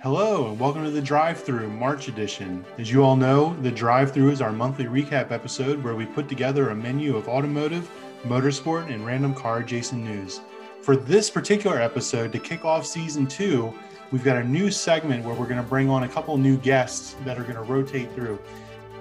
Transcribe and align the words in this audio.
Hello, 0.02 0.48
and 0.48 0.58
welcome 0.58 0.84
to 0.84 0.90
the 0.90 1.00
Drive 1.02 1.40
Through 1.40 1.68
March 1.70 2.08
edition. 2.08 2.64
As 2.78 2.90
you 2.90 3.04
all 3.04 3.14
know, 3.14 3.54
the 3.62 3.70
Drive 3.70 4.12
Through 4.12 4.30
is 4.30 4.40
our 4.40 4.50
monthly 4.50 4.86
recap 4.86 5.30
episode 5.30 5.84
where 5.84 5.94
we 5.94 6.06
put 6.06 6.28
together 6.28 6.70
a 6.70 6.74
menu 6.74 7.14
of 7.16 7.28
automotive, 7.28 7.88
motorsport, 8.24 8.92
and 8.92 9.06
random 9.06 9.32
car 9.32 9.58
adjacent 9.58 10.02
news. 10.02 10.40
For 10.82 10.96
this 10.96 11.30
particular 11.30 11.80
episode, 11.80 12.32
to 12.32 12.40
kick 12.40 12.64
off 12.64 12.84
season 12.84 13.28
two, 13.28 13.72
we've 14.10 14.24
got 14.24 14.36
a 14.36 14.44
new 14.44 14.72
segment 14.72 15.24
where 15.24 15.34
we're 15.34 15.46
going 15.46 15.62
to 15.62 15.68
bring 15.68 15.88
on 15.88 16.02
a 16.02 16.08
couple 16.08 16.36
new 16.36 16.56
guests 16.56 17.14
that 17.24 17.38
are 17.38 17.42
going 17.42 17.56
to 17.56 17.62
rotate 17.62 18.10
through. 18.12 18.40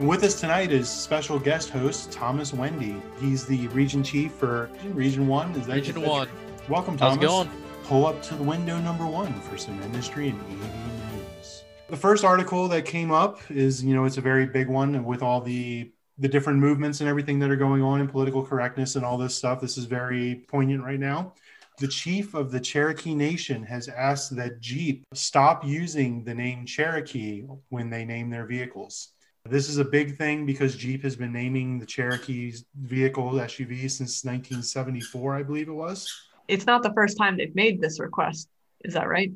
With 0.01 0.25
us 0.25 0.37
tonight 0.37 0.73
is 0.73 0.89
special 0.89 1.39
guest 1.39 1.69
host 1.69 2.11
Thomas 2.11 2.53
Wendy. 2.53 3.01
He's 3.21 3.45
the 3.45 3.69
region 3.69 4.03
chief 4.03 4.33
for 4.33 4.69
Region 4.89 5.25
One. 5.25 5.51
Is 5.51 5.67
that 5.67 5.75
Region 5.75 6.01
One? 6.01 6.27
Welcome, 6.67 6.97
Thomas. 6.97 7.15
How's 7.15 7.23
it 7.23 7.49
going? 7.49 7.49
Pull 7.85 8.05
up 8.05 8.21
to 8.23 8.35
the 8.35 8.43
window 8.43 8.77
number 8.77 9.05
one 9.05 9.31
for 9.39 9.57
some 9.57 9.81
industry 9.83 10.27
and 10.27 10.39
EV 10.41 11.13
news. 11.13 11.63
The 11.87 11.95
first 11.95 12.25
article 12.25 12.67
that 12.67 12.83
came 12.83 13.11
up 13.11 13.39
is, 13.49 13.85
you 13.85 13.95
know, 13.95 14.03
it's 14.03 14.17
a 14.17 14.21
very 14.21 14.45
big 14.45 14.67
one 14.67 15.05
with 15.05 15.21
all 15.21 15.39
the 15.39 15.89
the 16.17 16.27
different 16.27 16.59
movements 16.59 16.99
and 16.99 17.09
everything 17.09 17.39
that 17.39 17.49
are 17.49 17.55
going 17.55 17.81
on 17.81 18.01
in 18.01 18.09
political 18.09 18.45
correctness 18.45 18.97
and 18.97 19.05
all 19.05 19.17
this 19.17 19.33
stuff. 19.33 19.61
This 19.61 19.77
is 19.77 19.85
very 19.85 20.43
poignant 20.49 20.83
right 20.83 20.99
now. 20.99 21.35
The 21.77 21.87
chief 21.87 22.33
of 22.33 22.51
the 22.51 22.59
Cherokee 22.59 23.15
Nation 23.15 23.63
has 23.63 23.87
asked 23.87 24.35
that 24.35 24.59
Jeep 24.59 25.05
stop 25.13 25.63
using 25.63 26.25
the 26.25 26.33
name 26.33 26.65
Cherokee 26.65 27.45
when 27.69 27.89
they 27.89 28.03
name 28.03 28.29
their 28.29 28.45
vehicles. 28.45 29.13
This 29.47 29.69
is 29.69 29.77
a 29.77 29.85
big 29.85 30.17
thing 30.17 30.47
because 30.47 30.75
Jeep 30.75 31.03
has 31.03 31.15
been 31.15 31.31
naming 31.31 31.77
the 31.77 31.85
Cherokee's 31.85 32.65
vehicle 32.81 33.31
SUV 33.33 33.81
since 33.91 34.25
1974, 34.25 35.35
I 35.35 35.43
believe 35.43 35.67
it 35.67 35.73
was. 35.73 36.11
It's 36.47 36.65
not 36.65 36.81
the 36.81 36.91
first 36.93 37.15
time 37.15 37.37
they've 37.37 37.53
made 37.53 37.79
this 37.79 37.99
request. 37.99 38.49
Is 38.83 38.95
that 38.95 39.07
right? 39.07 39.31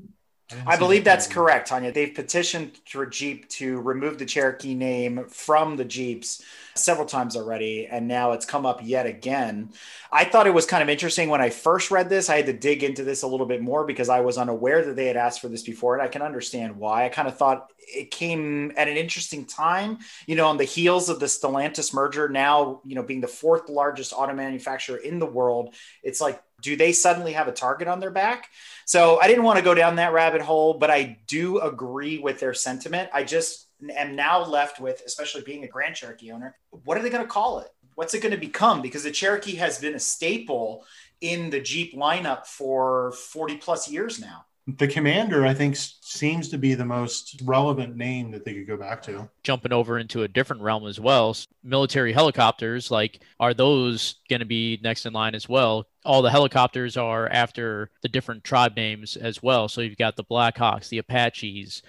I, 0.52 0.74
I 0.74 0.78
believe 0.78 1.04
that's 1.04 1.28
correct, 1.28 1.68
Tanya. 1.68 1.92
They've 1.92 2.14
petitioned 2.14 2.80
for 2.88 3.06
Jeep 3.06 3.48
to 3.50 3.80
remove 3.82 4.18
the 4.18 4.26
Cherokee 4.26 4.74
name 4.74 5.26
from 5.28 5.78
the 5.78 5.86
Jeeps 5.86 6.44
several 6.76 7.06
times 7.06 7.36
already, 7.36 7.88
and 7.88 8.08
now 8.08 8.32
it's 8.32 8.46
come 8.46 8.66
up 8.66 8.80
yet 8.82 9.06
again. 9.06 9.72
I 10.12 10.26
thought 10.26 10.48
it 10.48 10.54
was 10.54 10.66
kind 10.66 10.82
of 10.82 10.90
interesting 10.90 11.30
when 11.30 11.42
I 11.42 11.50
first 11.50 11.92
read 11.92 12.10
this. 12.10 12.30
I 12.30 12.38
had 12.38 12.48
to 12.48 12.54
dig 12.54 12.84
into 12.84 13.04
this 13.04 13.22
a 13.22 13.28
little 13.28 13.46
bit 13.46 13.62
more 13.62 13.86
because 13.86 14.10
I 14.10 14.22
was 14.22 14.38
unaware 14.38 14.84
that 14.86 14.96
they 14.96 15.06
had 15.06 15.18
asked 15.18 15.42
for 15.42 15.50
this 15.50 15.64
before, 15.64 15.94
and 15.94 16.02
I 16.02 16.08
can 16.08 16.22
understand 16.22 16.78
why. 16.78 17.06
I 17.06 17.10
kind 17.10 17.28
of 17.28 17.38
thought 17.38 17.72
it 17.78 18.10
came 18.10 18.72
at 18.76 18.88
an 18.88 18.98
interesting 18.98 19.46
time, 19.46 20.00
you 20.26 20.36
know, 20.36 20.48
on 20.48 20.58
the 20.58 20.64
heels 20.64 21.10
of 21.10 21.20
the 21.20 21.26
Stellantis 21.28 21.94
merger, 21.94 22.28
now, 22.30 22.82
you 22.86 22.96
know, 22.96 23.04
being 23.04 23.22
the 23.22 23.28
fourth 23.28 23.70
largest 23.70 24.14
auto 24.14 24.34
manufacturer 24.34 24.98
in 24.98 25.20
the 25.20 25.26
world. 25.26 25.76
It's 26.02 26.22
like, 26.22 26.42
do 26.62 26.76
they 26.76 26.92
suddenly 26.92 27.34
have 27.34 27.48
a 27.48 27.52
target 27.52 27.88
on 27.88 28.00
their 28.00 28.12
back? 28.12 28.50
So 28.86 29.20
I 29.20 29.28
didn't 29.28 29.44
want 29.44 29.58
to 29.58 29.64
go 29.64 29.74
down 29.74 29.96
that 29.98 30.14
rabbit 30.14 30.42
hole, 30.42 30.74
but 30.76 30.90
I 30.90 31.18
do 31.28 31.60
agree 31.60 32.18
with 32.18 32.40
their 32.40 32.54
sentiment. 32.54 33.10
I 33.14 33.24
just 33.24 33.68
am 33.96 34.16
now 34.16 34.44
left 34.46 34.80
with, 34.80 35.02
especially 35.06 35.42
being 35.42 35.64
a 35.64 35.68
Grand 35.68 35.96
Cherokee 35.96 36.32
owner, 36.32 36.56
what 36.84 36.98
are 36.98 37.02
they 37.02 37.10
going 37.10 37.24
to 37.24 37.30
call 37.30 37.60
it? 37.60 37.70
What's 37.96 38.14
it 38.14 38.22
going 38.22 38.34
to 38.34 38.38
become? 38.38 38.82
Because 38.82 39.04
the 39.04 39.12
Cherokee 39.12 39.56
has 39.56 39.80
been 39.80 39.96
a 39.96 40.00
staple 40.00 40.86
in 41.22 41.50
the 41.50 41.60
Jeep 41.60 41.96
lineup 41.96 42.46
for 42.46 43.12
40 43.12 43.58
plus 43.58 43.90
years 43.90 44.20
now. 44.20 44.46
The 44.78 44.88
Commander, 44.88 45.46
I 45.46 45.54
think, 45.54 45.76
seems 45.76 46.50
to 46.50 46.58
be 46.58 46.76
the 46.76 46.86
most 46.86 47.42
relevant 47.44 47.96
name 47.96 48.30
that 48.32 48.46
they 48.46 48.54
could 48.54 48.68
go 48.68 48.78
back 48.78 49.02
to. 49.04 49.28
Jumping 49.44 49.74
over 49.74 49.98
into 49.98 50.24
a 50.24 50.28
different 50.28 50.62
realm 50.62 50.86
as 50.86 51.00
well, 51.00 51.36
military 51.64 52.14
helicopters, 52.14 52.92
like, 52.92 53.20
are 53.40 53.54
those 53.56 54.16
going 54.30 54.42
to 54.42 54.46
be 54.46 54.80
next 54.84 55.08
in 55.08 55.14
line 55.14 55.34
as 55.34 55.50
well? 55.50 55.88
All 56.06 56.22
the 56.22 56.32
helicopters 56.32 56.98
are 56.98 57.28
after 57.28 57.92
the 58.02 58.10
different 58.10 58.44
tribe 58.44 58.76
names 58.76 59.18
as 59.18 59.44
well. 59.44 59.68
So 59.68 59.82
you've 59.82 59.98
got 59.98 60.16
the 60.16 60.24
Blackhawks, 60.24 60.90
the 60.90 61.00
Apaches, 61.00 61.82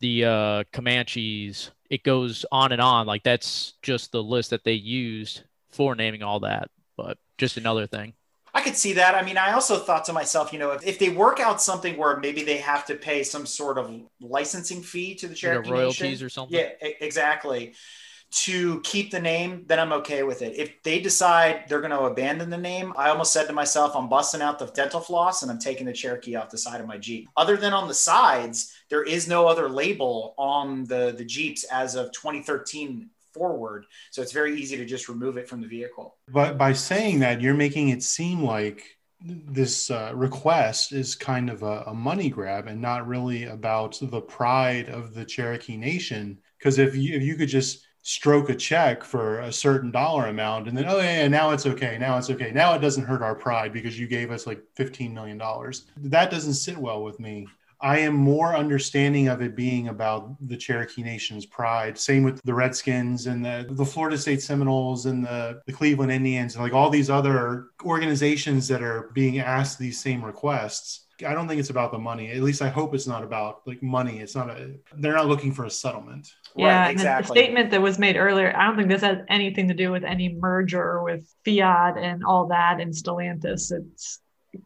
the 0.00 0.24
uh, 0.24 0.64
Comanches. 0.72 1.70
It 1.90 2.04
goes 2.04 2.46
on 2.52 2.72
and 2.72 2.80
on. 2.80 3.06
Like, 3.06 3.22
that's 3.22 3.74
just 3.82 4.12
the 4.12 4.22
list 4.22 4.50
that 4.50 4.64
they 4.64 4.72
used 4.72 5.42
for 5.70 5.94
naming 5.94 6.22
all 6.22 6.40
that. 6.40 6.70
But 6.96 7.18
just 7.38 7.56
another 7.56 7.86
thing. 7.86 8.14
I 8.54 8.62
could 8.62 8.76
see 8.76 8.94
that. 8.94 9.14
I 9.14 9.22
mean, 9.22 9.36
I 9.36 9.52
also 9.52 9.76
thought 9.76 10.06
to 10.06 10.14
myself, 10.14 10.50
you 10.50 10.58
know, 10.58 10.70
if, 10.70 10.86
if 10.86 10.98
they 10.98 11.10
work 11.10 11.40
out 11.40 11.60
something 11.60 11.98
where 11.98 12.16
maybe 12.16 12.42
they 12.42 12.56
have 12.56 12.86
to 12.86 12.94
pay 12.94 13.22
some 13.22 13.44
sort 13.44 13.76
of 13.76 14.00
licensing 14.18 14.80
fee 14.80 15.14
to 15.16 15.28
the 15.28 15.34
Cherokee 15.34 15.68
like 15.68 15.78
royalties 15.78 16.00
Nation, 16.00 16.26
or 16.26 16.28
something. 16.30 16.58
Yeah, 16.58 16.70
exactly. 17.00 17.74
To 18.30 18.80
keep 18.80 19.10
the 19.10 19.20
name, 19.20 19.64
then 19.66 19.78
I'm 19.78 19.92
okay 19.94 20.22
with 20.22 20.42
it. 20.42 20.56
If 20.56 20.82
they 20.82 21.00
decide 21.00 21.64
they're 21.68 21.80
going 21.80 21.92
to 21.92 22.00
abandon 22.00 22.50
the 22.50 22.58
name, 22.58 22.92
I 22.96 23.08
almost 23.08 23.32
said 23.32 23.46
to 23.46 23.52
myself, 23.52 23.94
I'm 23.94 24.08
busting 24.08 24.42
out 24.42 24.58
the 24.58 24.66
dental 24.66 25.00
floss 25.00 25.42
and 25.42 25.50
I'm 25.50 25.58
taking 25.58 25.86
the 25.86 25.92
Cherokee 25.92 26.36
off 26.36 26.50
the 26.50 26.58
side 26.58 26.80
of 26.80 26.86
my 26.86 26.98
Jeep. 26.98 27.28
Other 27.36 27.56
than 27.56 27.72
on 27.72 27.88
the 27.88 27.94
sides, 27.94 28.74
there 28.90 29.04
is 29.04 29.26
no 29.26 29.46
other 29.46 29.68
label 29.68 30.34
on 30.36 30.84
the 30.84 31.14
the 31.16 31.24
Jeeps 31.24 31.64
as 31.64 31.94
of 31.94 32.12
2013 32.12 33.10
forward. 33.32 33.86
So 34.10 34.22
it's 34.22 34.32
very 34.32 34.60
easy 34.60 34.76
to 34.76 34.84
just 34.84 35.08
remove 35.08 35.36
it 35.36 35.48
from 35.48 35.60
the 35.60 35.68
vehicle. 35.68 36.16
But 36.28 36.58
by 36.58 36.72
saying 36.72 37.20
that, 37.20 37.40
you're 37.40 37.54
making 37.54 37.90
it 37.90 38.02
seem 38.02 38.42
like 38.42 38.82
this 39.20 39.90
uh, 39.90 40.12
request 40.14 40.92
is 40.92 41.14
kind 41.14 41.48
of 41.50 41.62
a, 41.62 41.84
a, 41.86 41.94
money 41.94 42.28
grab 42.28 42.66
and 42.66 42.80
not 42.80 43.06
really 43.06 43.44
about 43.44 43.98
the 44.00 44.20
pride 44.20 44.88
of 44.88 45.14
the 45.14 45.24
Cherokee 45.24 45.76
Nation. 45.76 46.38
Because 46.58 46.78
if 46.78 46.94
you, 46.94 47.14
if 47.14 47.22
you 47.22 47.34
could 47.36 47.48
just 47.48 47.85
stroke 48.06 48.48
a 48.50 48.54
check 48.54 49.02
for 49.02 49.40
a 49.40 49.52
certain 49.52 49.90
dollar 49.90 50.26
amount 50.26 50.68
and 50.68 50.78
then, 50.78 50.84
oh, 50.86 50.98
yeah, 50.98 51.22
yeah, 51.22 51.28
now 51.28 51.50
it's 51.50 51.66
okay. 51.66 51.98
Now 51.98 52.16
it's 52.16 52.30
okay. 52.30 52.52
Now 52.52 52.72
it 52.74 52.78
doesn't 52.78 53.04
hurt 53.04 53.20
our 53.20 53.34
pride 53.34 53.72
because 53.72 53.98
you 53.98 54.06
gave 54.06 54.30
us 54.30 54.46
like 54.46 54.62
$15 54.78 55.12
million. 55.12 55.42
That 55.96 56.30
doesn't 56.30 56.54
sit 56.54 56.78
well 56.78 57.02
with 57.02 57.18
me. 57.18 57.48
I 57.80 57.98
am 57.98 58.14
more 58.14 58.54
understanding 58.54 59.26
of 59.26 59.42
it 59.42 59.56
being 59.56 59.88
about 59.88 60.36
the 60.48 60.56
Cherokee 60.56 61.02
Nation's 61.02 61.46
pride. 61.46 61.98
Same 61.98 62.22
with 62.22 62.40
the 62.44 62.54
Redskins 62.54 63.26
and 63.26 63.44
the, 63.44 63.66
the 63.68 63.84
Florida 63.84 64.16
State 64.16 64.40
Seminoles 64.40 65.06
and 65.06 65.24
the, 65.24 65.60
the 65.66 65.72
Cleveland 65.72 66.12
Indians 66.12 66.54
and 66.54 66.62
like 66.62 66.72
all 66.72 66.90
these 66.90 67.10
other 67.10 67.70
organizations 67.84 68.68
that 68.68 68.82
are 68.82 69.10
being 69.14 69.40
asked 69.40 69.80
these 69.80 70.00
same 70.00 70.24
requests. 70.24 71.05
I 71.26 71.32
don't 71.32 71.48
think 71.48 71.60
it's 71.60 71.70
about 71.70 71.92
the 71.92 71.98
money. 71.98 72.30
At 72.30 72.42
least 72.42 72.60
I 72.60 72.68
hope 72.68 72.94
it's 72.94 73.06
not 73.06 73.22
about 73.22 73.66
like 73.66 73.82
money. 73.82 74.18
It's 74.18 74.34
not 74.34 74.50
a, 74.50 74.74
they're 74.98 75.14
not 75.14 75.26
looking 75.26 75.52
for 75.52 75.64
a 75.64 75.70
settlement. 75.70 76.30
Yeah, 76.54 76.82
right, 76.82 76.90
exactly. 76.90 77.34
the 77.34 77.40
statement 77.40 77.70
that 77.70 77.80
was 77.80 77.98
made 77.98 78.16
earlier, 78.16 78.54
I 78.56 78.66
don't 78.66 78.76
think 78.76 78.88
this 78.88 79.02
has 79.02 79.18
anything 79.28 79.68
to 79.68 79.74
do 79.74 79.90
with 79.90 80.04
any 80.04 80.34
merger 80.34 81.02
with 81.02 81.26
Fiat 81.44 81.96
and 81.96 82.22
all 82.24 82.48
that 82.48 82.80
and 82.80 82.92
Stellantis. 82.92 83.72
It's 83.72 84.20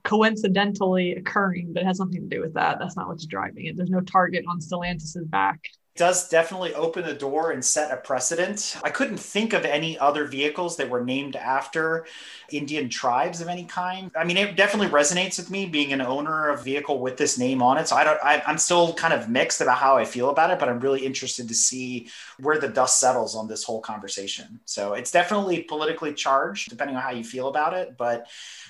coincidentally 0.04 1.12
occurring, 1.12 1.72
but 1.72 1.82
it 1.82 1.86
has 1.86 2.00
nothing 2.00 2.28
to 2.28 2.36
do 2.36 2.40
with 2.40 2.54
that. 2.54 2.78
That's 2.78 2.96
not 2.96 3.08
what's 3.08 3.26
driving 3.26 3.66
it. 3.66 3.76
There's 3.76 3.90
no 3.90 4.00
target 4.00 4.44
on 4.48 4.60
Stellantis's 4.60 5.24
back 5.26 5.60
does 6.00 6.26
definitely 6.30 6.72
open 6.72 7.04
the 7.04 7.12
door 7.12 7.50
and 7.50 7.62
set 7.62 7.92
a 7.92 7.96
precedent. 7.98 8.78
I 8.82 8.88
couldn't 8.88 9.18
think 9.18 9.52
of 9.52 9.66
any 9.66 9.98
other 9.98 10.24
vehicles 10.24 10.78
that 10.78 10.88
were 10.88 11.04
named 11.04 11.36
after 11.36 12.06
Indian 12.50 12.88
tribes 12.88 13.42
of 13.42 13.48
any 13.48 13.64
kind. 13.64 14.10
I 14.16 14.24
mean, 14.24 14.38
it 14.38 14.56
definitely 14.56 14.88
resonates 14.88 15.36
with 15.36 15.50
me 15.50 15.66
being 15.66 15.92
an 15.92 16.00
owner 16.00 16.48
of 16.48 16.60
a 16.60 16.62
vehicle 16.62 17.00
with 17.00 17.18
this 17.18 17.36
name 17.36 17.62
on 17.62 17.76
it. 17.76 17.86
So 17.86 17.96
I 17.96 18.04
don't, 18.04 18.18
I, 18.24 18.42
I'm 18.46 18.56
still 18.56 18.94
kind 18.94 19.12
of 19.12 19.28
mixed 19.28 19.60
about 19.60 19.76
how 19.76 19.98
I 19.98 20.06
feel 20.06 20.30
about 20.30 20.50
it, 20.50 20.58
but 20.58 20.70
I'm 20.70 20.80
really 20.80 21.04
interested 21.04 21.46
to 21.48 21.54
see 21.54 22.08
where 22.38 22.58
the 22.58 22.68
dust 22.68 22.98
settles 22.98 23.36
on 23.36 23.46
this 23.46 23.62
whole 23.62 23.82
conversation. 23.82 24.58
So 24.64 24.94
it's 24.94 25.10
definitely 25.10 25.64
politically 25.64 26.14
charged, 26.14 26.70
depending 26.70 26.96
on 26.96 27.02
how 27.02 27.10
you 27.10 27.24
feel 27.24 27.48
about 27.48 27.74
it. 27.74 27.98
But 27.98 28.26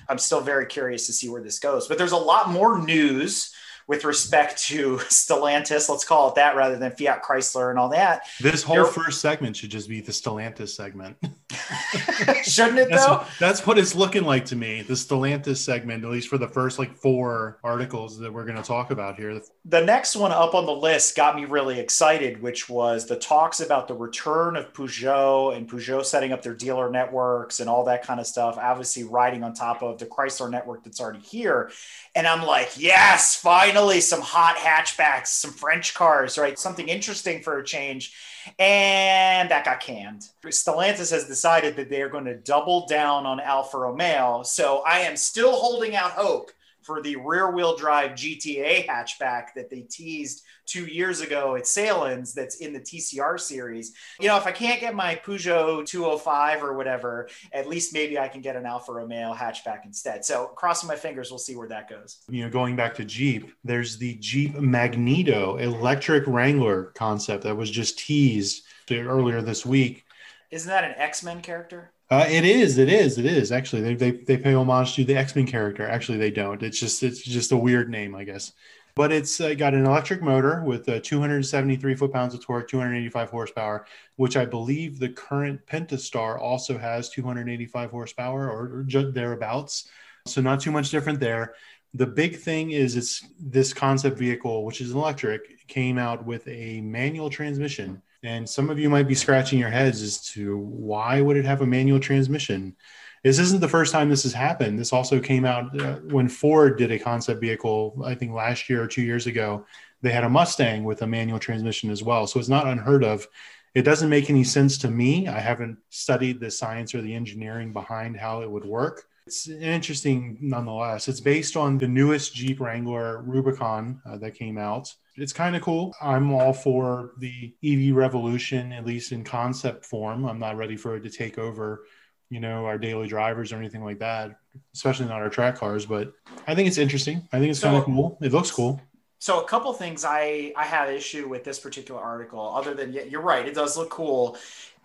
I'm 0.08 0.18
still 0.18 0.40
very 0.40 0.66
curious 0.66 1.06
to 1.06 1.12
see 1.12 1.28
where 1.28 1.42
this 1.42 1.60
goes. 1.60 1.86
But 1.86 1.96
there's 1.96 2.10
a 2.10 2.16
lot 2.16 2.50
more 2.50 2.82
news 2.82 3.54
with 3.90 4.04
respect 4.04 4.56
to 4.56 4.96
Stellantis, 5.08 5.88
let's 5.88 6.04
call 6.04 6.28
it 6.28 6.36
that 6.36 6.54
rather 6.54 6.76
than 6.76 6.92
Fiat 6.92 7.24
Chrysler 7.24 7.70
and 7.70 7.78
all 7.78 7.88
that. 7.88 8.22
This 8.40 8.62
whole 8.62 8.84
first 8.84 9.20
segment 9.20 9.56
should 9.56 9.70
just 9.70 9.88
be 9.88 10.00
the 10.00 10.12
Stellantis 10.12 10.68
segment. 10.68 11.16
Shouldn't 12.44 12.78
it 12.78 12.90
that's, 12.90 13.04
though? 13.04 13.24
That's 13.40 13.66
what 13.66 13.78
it's 13.78 13.96
looking 13.96 14.22
like 14.22 14.44
to 14.46 14.56
me. 14.56 14.82
The 14.82 14.94
Stellantis 14.94 15.56
segment, 15.56 16.04
at 16.04 16.10
least 16.10 16.28
for 16.28 16.38
the 16.38 16.46
first 16.46 16.78
like 16.78 16.94
four 16.94 17.58
articles 17.64 18.16
that 18.20 18.32
we're 18.32 18.44
going 18.44 18.58
to 18.58 18.62
talk 18.62 18.92
about 18.92 19.16
here. 19.16 19.42
The 19.64 19.80
next 19.80 20.14
one 20.14 20.30
up 20.30 20.54
on 20.54 20.66
the 20.66 20.72
list 20.72 21.16
got 21.16 21.34
me 21.34 21.44
really 21.44 21.80
excited, 21.80 22.40
which 22.40 22.68
was 22.68 23.06
the 23.06 23.16
talks 23.16 23.58
about 23.58 23.88
the 23.88 23.94
return 23.94 24.54
of 24.54 24.72
Peugeot 24.72 25.56
and 25.56 25.68
Peugeot 25.68 26.04
setting 26.04 26.30
up 26.30 26.42
their 26.42 26.54
dealer 26.54 26.90
networks 26.90 27.58
and 27.58 27.68
all 27.68 27.84
that 27.86 28.04
kind 28.04 28.20
of 28.20 28.26
stuff. 28.28 28.56
Obviously, 28.56 29.02
riding 29.02 29.42
on 29.42 29.52
top 29.52 29.82
of 29.82 29.98
the 29.98 30.06
Chrysler 30.06 30.48
network 30.48 30.84
that's 30.84 31.00
already 31.00 31.18
here. 31.18 31.72
And 32.14 32.28
I'm 32.28 32.46
like, 32.46 32.70
yes, 32.76 33.34
finally, 33.34 33.79
some 34.00 34.20
hot 34.20 34.56
hatchbacks, 34.56 35.28
some 35.28 35.52
French 35.52 35.94
cars, 35.94 36.36
right? 36.36 36.58
Something 36.58 36.88
interesting 36.88 37.42
for 37.42 37.58
a 37.58 37.64
change. 37.64 38.14
And 38.58 39.50
that 39.50 39.64
got 39.64 39.80
canned. 39.80 40.24
Stellantis 40.44 41.10
has 41.10 41.26
decided 41.26 41.76
that 41.76 41.88
they 41.88 42.02
are 42.02 42.08
going 42.08 42.24
to 42.26 42.36
double 42.36 42.86
down 42.86 43.26
on 43.26 43.40
Alfa 43.40 43.78
Romeo. 43.78 44.42
So 44.42 44.82
I 44.86 45.00
am 45.00 45.16
still 45.16 45.52
holding 45.52 45.96
out 45.96 46.12
hope 46.12 46.50
for 46.82 47.02
the 47.02 47.16
rear 47.16 47.50
wheel 47.50 47.76
drive 47.76 48.12
GTA 48.12 48.86
hatchback 48.86 49.54
that 49.54 49.70
they 49.70 49.82
teased 49.82 50.42
two 50.70 50.86
years 50.86 51.20
ago 51.20 51.56
at 51.56 51.64
Sahlen's 51.64 52.32
that's 52.32 52.56
in 52.56 52.72
the 52.72 52.80
TCR 52.80 53.38
series. 53.40 53.92
You 54.20 54.28
know, 54.28 54.36
if 54.36 54.46
I 54.46 54.52
can't 54.52 54.80
get 54.80 54.94
my 54.94 55.16
Peugeot 55.16 55.84
205 55.84 56.62
or 56.62 56.74
whatever, 56.74 57.28
at 57.52 57.68
least 57.68 57.92
maybe 57.92 58.18
I 58.18 58.28
can 58.28 58.40
get 58.40 58.56
an 58.56 58.66
Alfa 58.66 58.92
Romeo 58.92 59.34
hatchback 59.34 59.84
instead. 59.84 60.24
So 60.24 60.46
crossing 60.46 60.88
my 60.88 60.96
fingers, 60.96 61.30
we'll 61.30 61.38
see 61.38 61.56
where 61.56 61.68
that 61.68 61.90
goes. 61.90 62.18
You 62.28 62.44
know, 62.44 62.50
going 62.50 62.76
back 62.76 62.94
to 62.96 63.04
Jeep, 63.04 63.52
there's 63.64 63.98
the 63.98 64.14
Jeep 64.14 64.54
Magneto 64.54 65.56
electric 65.56 66.26
Wrangler 66.26 66.84
concept 66.94 67.44
that 67.44 67.56
was 67.56 67.70
just 67.70 67.98
teased 67.98 68.64
earlier 68.90 69.42
this 69.42 69.66
week. 69.66 70.04
Isn't 70.50 70.68
that 70.68 70.84
an 70.84 70.94
X-Men 70.96 71.42
character? 71.42 71.92
Uh, 72.10 72.26
it 72.28 72.44
is. 72.44 72.76
It 72.76 72.88
is. 72.88 73.18
It 73.18 73.24
is. 73.24 73.52
Actually, 73.52 73.82
they, 73.82 73.94
they 73.94 74.10
they 74.10 74.36
pay 74.36 74.52
homage 74.52 74.96
to 74.96 75.04
the 75.04 75.16
X 75.16 75.36
Men 75.36 75.46
character. 75.46 75.88
Actually, 75.88 76.18
they 76.18 76.32
don't. 76.32 76.60
It's 76.60 76.80
just 76.80 77.04
it's 77.04 77.22
just 77.22 77.52
a 77.52 77.56
weird 77.56 77.88
name, 77.88 78.16
I 78.16 78.24
guess. 78.24 78.52
But 79.00 79.12
it's 79.12 79.40
uh, 79.40 79.54
got 79.54 79.72
an 79.72 79.86
electric 79.86 80.20
motor 80.20 80.62
with 80.62 80.86
uh, 80.86 81.00
273 81.02 81.94
foot 81.94 82.12
pounds 82.12 82.34
of 82.34 82.44
torque, 82.44 82.68
285 82.68 83.30
horsepower, 83.30 83.86
which 84.16 84.36
I 84.36 84.44
believe 84.44 84.98
the 84.98 85.08
current 85.08 85.66
Pentastar 85.66 86.38
also 86.38 86.76
has 86.76 87.08
285 87.08 87.90
horsepower 87.90 88.50
or, 88.50 88.80
or 88.80 89.02
thereabouts. 89.10 89.88
So 90.26 90.42
not 90.42 90.60
too 90.60 90.70
much 90.70 90.90
different 90.90 91.18
there. 91.18 91.54
The 91.94 92.06
big 92.06 92.40
thing 92.40 92.72
is 92.72 92.94
it's 92.94 93.26
this 93.40 93.72
concept 93.72 94.18
vehicle, 94.18 94.66
which 94.66 94.82
is 94.82 94.90
electric, 94.90 95.66
came 95.66 95.96
out 95.96 96.26
with 96.26 96.46
a 96.46 96.82
manual 96.82 97.30
transmission 97.30 98.02
and 98.22 98.48
some 98.48 98.68
of 98.68 98.78
you 98.78 98.90
might 98.90 99.08
be 99.08 99.14
scratching 99.14 99.58
your 99.58 99.70
heads 99.70 100.02
as 100.02 100.20
to 100.32 100.58
why 100.58 101.20
would 101.20 101.38
it 101.38 101.44
have 101.44 101.62
a 101.62 101.66
manual 101.66 102.00
transmission? 102.00 102.76
This 103.22 103.38
isn't 103.38 103.60
the 103.60 103.68
first 103.68 103.92
time 103.92 104.08
this 104.08 104.22
has 104.22 104.32
happened. 104.32 104.78
This 104.78 104.92
also 104.92 105.20
came 105.20 105.44
out 105.44 105.78
uh, 105.78 105.96
when 106.08 106.28
Ford 106.28 106.78
did 106.78 106.90
a 106.90 106.98
concept 106.98 107.40
vehicle, 107.40 108.02
I 108.04 108.14
think 108.14 108.32
last 108.32 108.70
year 108.70 108.82
or 108.82 108.86
two 108.86 109.02
years 109.02 109.26
ago. 109.26 109.66
They 110.00 110.10
had 110.10 110.24
a 110.24 110.30
Mustang 110.30 110.84
with 110.84 111.02
a 111.02 111.06
manual 111.06 111.38
transmission 111.38 111.90
as 111.90 112.02
well. 112.02 112.26
So 112.26 112.40
it's 112.40 112.48
not 112.48 112.66
unheard 112.66 113.04
of. 113.04 113.28
It 113.74 113.82
doesn't 113.82 114.08
make 114.08 114.30
any 114.30 114.42
sense 114.42 114.78
to 114.78 114.90
me. 114.90 115.28
I 115.28 115.38
haven't 115.38 115.78
studied 115.90 116.40
the 116.40 116.50
science 116.50 116.94
or 116.94 117.02
the 117.02 117.14
engineering 117.14 117.72
behind 117.72 118.16
how 118.16 118.40
it 118.40 118.50
would 118.50 118.64
work. 118.64 119.04
It's 119.26 119.48
interesting 119.48 120.38
nonetheless. 120.40 121.06
It's 121.06 121.20
based 121.20 121.56
on 121.56 121.78
the 121.78 121.86
newest 121.86 122.34
Jeep 122.34 122.58
Wrangler 122.58 123.22
Rubicon 123.22 124.00
uh, 124.04 124.16
that 124.18 124.34
came 124.34 124.58
out. 124.58 124.92
It's 125.16 125.32
kind 125.32 125.54
of 125.54 125.62
cool. 125.62 125.94
I'm 126.00 126.32
all 126.32 126.52
for 126.52 127.12
the 127.18 127.54
EV 127.62 127.94
revolution, 127.94 128.72
at 128.72 128.86
least 128.86 129.12
in 129.12 129.22
concept 129.22 129.84
form. 129.84 130.24
I'm 130.24 130.38
not 130.38 130.56
ready 130.56 130.76
for 130.76 130.96
it 130.96 131.02
to 131.02 131.10
take 131.10 131.38
over, 131.38 131.84
you 132.30 132.40
know, 132.40 132.64
our 132.64 132.78
daily 132.78 133.08
drivers 133.08 133.52
or 133.52 133.56
anything 133.56 133.84
like 133.84 133.98
that, 133.98 134.36
especially 134.74 135.06
not 135.06 135.20
our 135.20 135.28
track 135.28 135.56
cars. 135.56 135.84
But 135.84 136.12
I 136.46 136.54
think 136.54 136.68
it's 136.68 136.78
interesting. 136.78 137.28
I 137.32 137.38
think 137.38 137.50
it's 137.50 137.60
so, 137.60 137.68
kind 137.68 137.78
of 137.78 137.84
cool. 137.84 138.18
It 138.22 138.32
looks 138.32 138.50
cool. 138.50 138.80
So 139.18 139.40
a 139.40 139.44
couple 139.46 139.72
things 139.74 140.04
I 140.04 140.52
I 140.56 140.64
had 140.64 140.88
issue 140.88 141.28
with 141.28 141.44
this 141.44 141.58
particular 141.58 142.00
article, 142.00 142.40
other 142.40 142.72
than 142.72 142.92
yeah, 142.92 143.02
you're 143.02 143.20
right, 143.20 143.46
it 143.46 143.54
does 143.54 143.76
look 143.76 143.90
cool. 143.90 144.38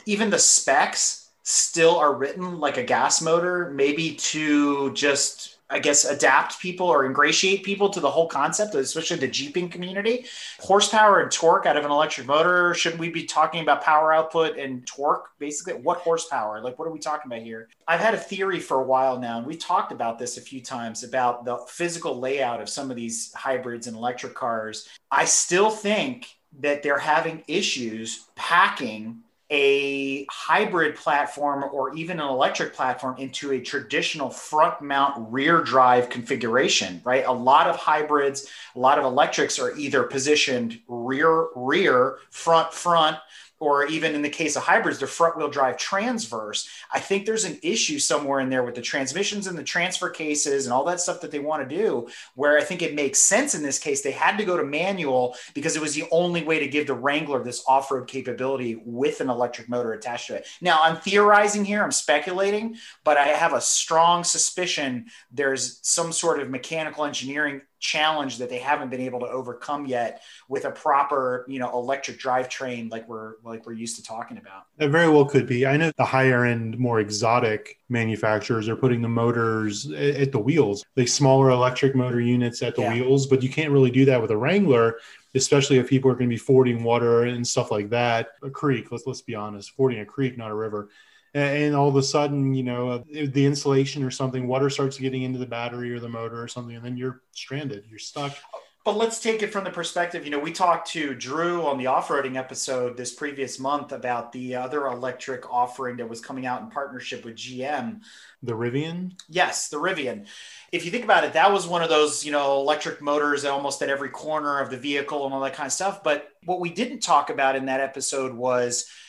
Even 0.05 0.29
the 0.29 0.39
specs 0.39 1.29
still 1.43 1.95
are 1.97 2.13
written 2.13 2.59
like 2.59 2.77
a 2.77 2.83
gas 2.83 3.21
motor, 3.21 3.69
maybe 3.71 4.15
to 4.15 4.91
just 4.93 5.54
I 5.69 5.79
guess 5.79 6.05
adapt 6.05 6.59
people 6.59 6.87
or 6.87 7.05
ingratiate 7.05 7.63
people 7.63 7.89
to 7.89 7.99
the 7.99 8.09
whole 8.09 8.27
concept, 8.27 8.75
especially 8.75 9.17
the 9.17 9.27
Jeeping 9.27 9.67
community. 9.67 10.25
Horsepower 10.59 11.21
and 11.21 11.31
torque 11.31 11.65
out 11.65 11.75
of 11.75 11.85
an 11.85 11.91
electric 11.91 12.27
motor. 12.27 12.73
Should 12.75 12.99
we 12.99 13.09
be 13.09 13.23
talking 13.23 13.61
about 13.61 13.81
power 13.81 14.13
output 14.13 14.57
and 14.57 14.85
torque? 14.85 15.29
Basically, 15.39 15.73
what 15.73 15.99
horsepower? 15.99 16.61
Like, 16.61 16.77
what 16.77 16.87
are 16.87 16.91
we 16.91 16.99
talking 16.99 17.31
about 17.31 17.41
here? 17.41 17.67
I've 17.87 17.99
had 17.99 18.13
a 18.13 18.19
theory 18.19 18.59
for 18.59 18.79
a 18.79 18.85
while 18.85 19.19
now, 19.19 19.39
and 19.39 19.47
we've 19.47 19.59
talked 19.59 19.91
about 19.91 20.19
this 20.19 20.37
a 20.37 20.41
few 20.41 20.61
times 20.61 21.03
about 21.03 21.45
the 21.45 21.57
physical 21.67 22.19
layout 22.19 22.61
of 22.61 22.69
some 22.69 22.91
of 22.91 22.95
these 22.95 23.33
hybrids 23.33 23.87
and 23.87 23.97
electric 23.97 24.35
cars. 24.35 24.87
I 25.09 25.25
still 25.25 25.71
think 25.71 26.27
that 26.59 26.83
they're 26.83 26.99
having 26.99 27.43
issues 27.47 28.27
packing 28.35 29.23
a 29.51 30.25
hybrid 30.31 30.95
platform 30.95 31.65
or 31.71 31.95
even 31.95 32.19
an 32.19 32.27
electric 32.27 32.73
platform 32.73 33.15
into 33.17 33.51
a 33.51 33.59
traditional 33.59 34.29
front 34.29 34.81
mount 34.81 35.31
rear 35.31 35.61
drive 35.61 36.09
configuration, 36.09 36.99
right? 37.03 37.25
A 37.25 37.31
lot 37.31 37.67
of 37.67 37.75
hybrids, 37.75 38.49
a 38.75 38.79
lot 38.79 38.97
of 38.97 39.05
electrics 39.05 39.59
are 39.59 39.75
either 39.77 40.03
positioned 40.03 40.79
rear, 40.87 41.47
rear, 41.55 42.17
front, 42.31 42.73
front, 42.73 43.17
or 43.59 43.85
even 43.85 44.15
in 44.15 44.21
the 44.21 44.29
case 44.29 44.55
of 44.55 44.63
hybrids, 44.63 44.99
they're 44.99 45.07
front 45.07 45.37
wheel 45.37 45.49
drive 45.49 45.77
transverse. 45.77 46.67
I 46.93 46.99
think 46.99 47.25
there's 47.25 47.45
an 47.45 47.59
issue 47.63 47.99
somewhere 47.99 48.39
in 48.39 48.49
there 48.49 48.63
with 48.63 48.75
the 48.75 48.81
transmissions 48.81 49.47
and 49.47 49.57
the 49.57 49.63
transfer 49.63 50.09
cases 50.09 50.65
and 50.65 50.73
all 50.73 50.85
that 50.85 50.99
stuff 50.99 51.21
that 51.21 51.31
they 51.31 51.39
want 51.39 51.67
to 51.67 51.75
do, 51.75 52.07
where 52.35 52.57
I 52.57 52.63
think 52.63 52.81
it 52.81 52.95
makes 52.95 53.19
sense 53.19 53.55
in 53.55 53.63
this 53.63 53.79
case. 53.79 54.01
They 54.01 54.11
had 54.11 54.37
to 54.37 54.45
go 54.45 54.57
to 54.57 54.63
manual 54.63 55.35
because 55.53 55.75
it 55.75 55.81
was 55.81 55.95
the 55.95 56.05
only 56.11 56.43
way 56.43 56.59
to 56.59 56.67
give 56.67 56.87
the 56.87 56.93
Wrangler 56.93 57.43
this 57.43 57.63
off 57.67 57.91
road 57.91 58.07
capability 58.07 58.81
with 58.85 59.21
an 59.21 59.29
electric 59.29 59.69
motor 59.69 59.93
attached 59.93 60.27
to 60.27 60.35
it. 60.35 60.47
Now, 60.61 60.79
I'm 60.83 60.97
theorizing 60.97 61.65
here, 61.65 61.83
I'm 61.83 61.91
speculating, 61.91 62.75
but 63.03 63.17
I 63.17 63.27
have 63.27 63.53
a 63.53 63.61
strong 63.61 64.23
suspicion 64.23 65.05
there's 65.31 65.79
some 65.87 66.11
sort 66.11 66.39
of 66.39 66.49
mechanical 66.49 67.05
engineering 67.05 67.61
challenge 67.85 68.39
that 68.39 68.49
they 68.49 68.57
haven't 68.57 68.89
been 68.89 69.01
able 69.01 69.19
to 69.19 69.27
overcome 69.27 69.85
yet 69.85 70.23
with 70.49 70.65
a 70.65 70.71
proper 70.71 71.45
you 71.47 71.59
know 71.59 71.71
electric 71.71 72.19
drivetrain 72.19 72.89
like 72.91 73.07
we're 73.07 73.35
like 73.43 73.65
we're 73.65 73.73
used 73.73 73.95
to 73.97 74.03
talking 74.03 74.37
about. 74.37 74.63
It 74.79 74.89
very 74.89 75.07
well 75.07 75.25
could 75.25 75.45
be. 75.45 75.67
I 75.67 75.77
know 75.77 75.91
the 75.95 76.05
higher 76.05 76.45
end 76.45 76.79
more 76.79 76.99
exotic 76.99 77.79
manufacturers 77.87 78.67
are 78.67 78.75
putting 78.75 79.03
the 79.03 79.07
motors 79.07 79.91
at 79.91 80.31
the 80.31 80.39
wheels 80.39 80.83
like 80.95 81.07
smaller 81.07 81.51
electric 81.51 81.95
motor 81.95 82.19
units 82.19 82.63
at 82.63 82.75
the 82.75 82.81
yeah. 82.81 82.93
wheels 82.93 83.27
but 83.27 83.43
you 83.43 83.49
can't 83.49 83.71
really 83.71 83.91
do 83.91 84.05
that 84.05 84.19
with 84.19 84.31
a 84.31 84.37
wrangler 84.37 84.97
especially 85.35 85.77
if 85.77 85.87
people 85.87 86.09
are 86.09 86.15
going 86.15 86.29
to 86.29 86.33
be 86.33 86.37
fording 86.37 86.83
water 86.83 87.23
and 87.23 87.45
stuff 87.45 87.69
like 87.69 87.89
that. 87.91 88.29
A 88.41 88.49
creek 88.49 88.91
let's 88.91 89.05
let's 89.05 89.21
be 89.21 89.35
honest 89.35 89.71
fording 89.71 89.99
a 89.99 90.05
creek 90.05 90.37
not 90.37 90.49
a 90.49 90.55
river 90.55 90.89
and 91.35 91.75
all 91.75 91.89
of 91.89 91.97
a 91.97 92.03
sudden, 92.03 92.53
you 92.53 92.63
know, 92.63 92.89
uh, 92.89 93.03
the 93.09 93.45
insulation 93.45 94.03
or 94.03 94.11
something, 94.11 94.47
water 94.47 94.69
starts 94.69 94.97
getting 94.97 95.23
into 95.23 95.37
the 95.37 95.45
battery 95.45 95.91
or 95.91 95.99
the 95.99 96.07
motor 96.07 96.41
or 96.41 96.47
something, 96.47 96.77
and 96.77 96.85
then 96.85 96.95
you're 96.95 97.21
stranded, 97.33 97.83
you're 97.89 97.99
stuck. 97.99 98.37
But 98.85 98.95
let's 98.95 99.19
take 99.19 99.41
it 99.41 99.51
from 99.51 99.65
the 99.65 99.71
perspective, 99.71 100.23
you 100.23 100.31
know, 100.31 100.39
we 100.39 100.53
talked 100.53 100.91
to 100.91 101.13
Drew 101.13 101.65
on 101.65 101.77
the 101.77 101.87
off-roading 101.87 102.37
episode 102.37 102.95
this 102.95 103.13
previous 103.13 103.59
month 103.59 103.91
about 103.91 104.31
the 104.31 104.55
other 104.55 104.85
electric 104.85 105.51
offering 105.51 105.97
that 105.97 106.07
was 106.07 106.21
coming 106.21 106.45
out 106.45 106.61
in 106.61 106.69
partnership 106.69 107.25
with 107.25 107.35
GM. 107.35 108.01
The 108.41 108.53
Rivian? 108.53 109.19
Yes, 109.27 109.67
the 109.67 109.77
Rivian. 109.77 110.27
If 110.71 110.85
you 110.85 110.91
think 110.91 111.03
about 111.03 111.25
it, 111.25 111.33
that 111.33 111.51
was 111.51 111.67
one 111.67 111.81
of 111.81 111.89
those, 111.89 112.23
you 112.23 112.31
know, 112.31 112.61
electric 112.61 113.01
motors 113.01 113.43
almost 113.43 113.81
at 113.81 113.89
every 113.89 114.09
corner 114.09 114.59
of 114.59 114.69
the 114.69 114.77
vehicle 114.77 115.25
and 115.25 115.33
all 115.33 115.41
that 115.41 115.55
kind 115.55 115.67
of 115.67 115.73
stuff. 115.73 116.01
But 116.01 116.29
what 116.45 116.61
we 116.61 116.69
didn't 116.69 116.99
talk 116.99 117.29
about 117.29 117.57
in 117.57 117.65
that 117.65 117.81
episode 117.81 118.33
was– 118.33 118.89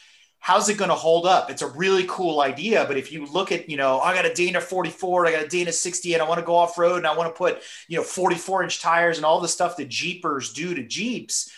how's 0.46 0.68
it 0.68 0.78
going 0.78 0.90
to 0.90 0.94
hold 0.94 1.26
up? 1.26 1.50
It's 1.50 1.62
a 1.62 1.66
really 1.66 2.04
cool 2.08 2.40
idea, 2.40 2.84
but 2.86 2.96
if 2.96 3.10
you 3.10 3.26
look 3.26 3.50
at, 3.50 3.68
you 3.68 3.76
know, 3.76 3.98
I 3.98 4.14
got 4.14 4.26
a 4.26 4.32
Dana 4.32 4.60
44, 4.60 5.26
I 5.26 5.32
got 5.32 5.42
a 5.42 5.48
Dana 5.48 5.72
60, 5.72 6.14
and 6.14 6.22
I 6.22 6.28
want 6.28 6.38
to 6.38 6.46
go 6.46 6.54
off 6.54 6.78
road 6.78 6.98
and 6.98 7.06
I 7.08 7.16
want 7.16 7.34
to 7.34 7.36
put, 7.36 7.64
you 7.88 7.96
know, 7.96 8.04
44 8.04 8.62
inch 8.62 8.80
tires 8.80 9.16
and 9.16 9.26
all 9.26 9.40
the 9.40 9.48
stuff 9.48 9.76
that 9.76 9.88
Jeepers 9.88 10.52
do 10.52 10.72
to 10.72 10.84
Jeeps, 10.84 11.50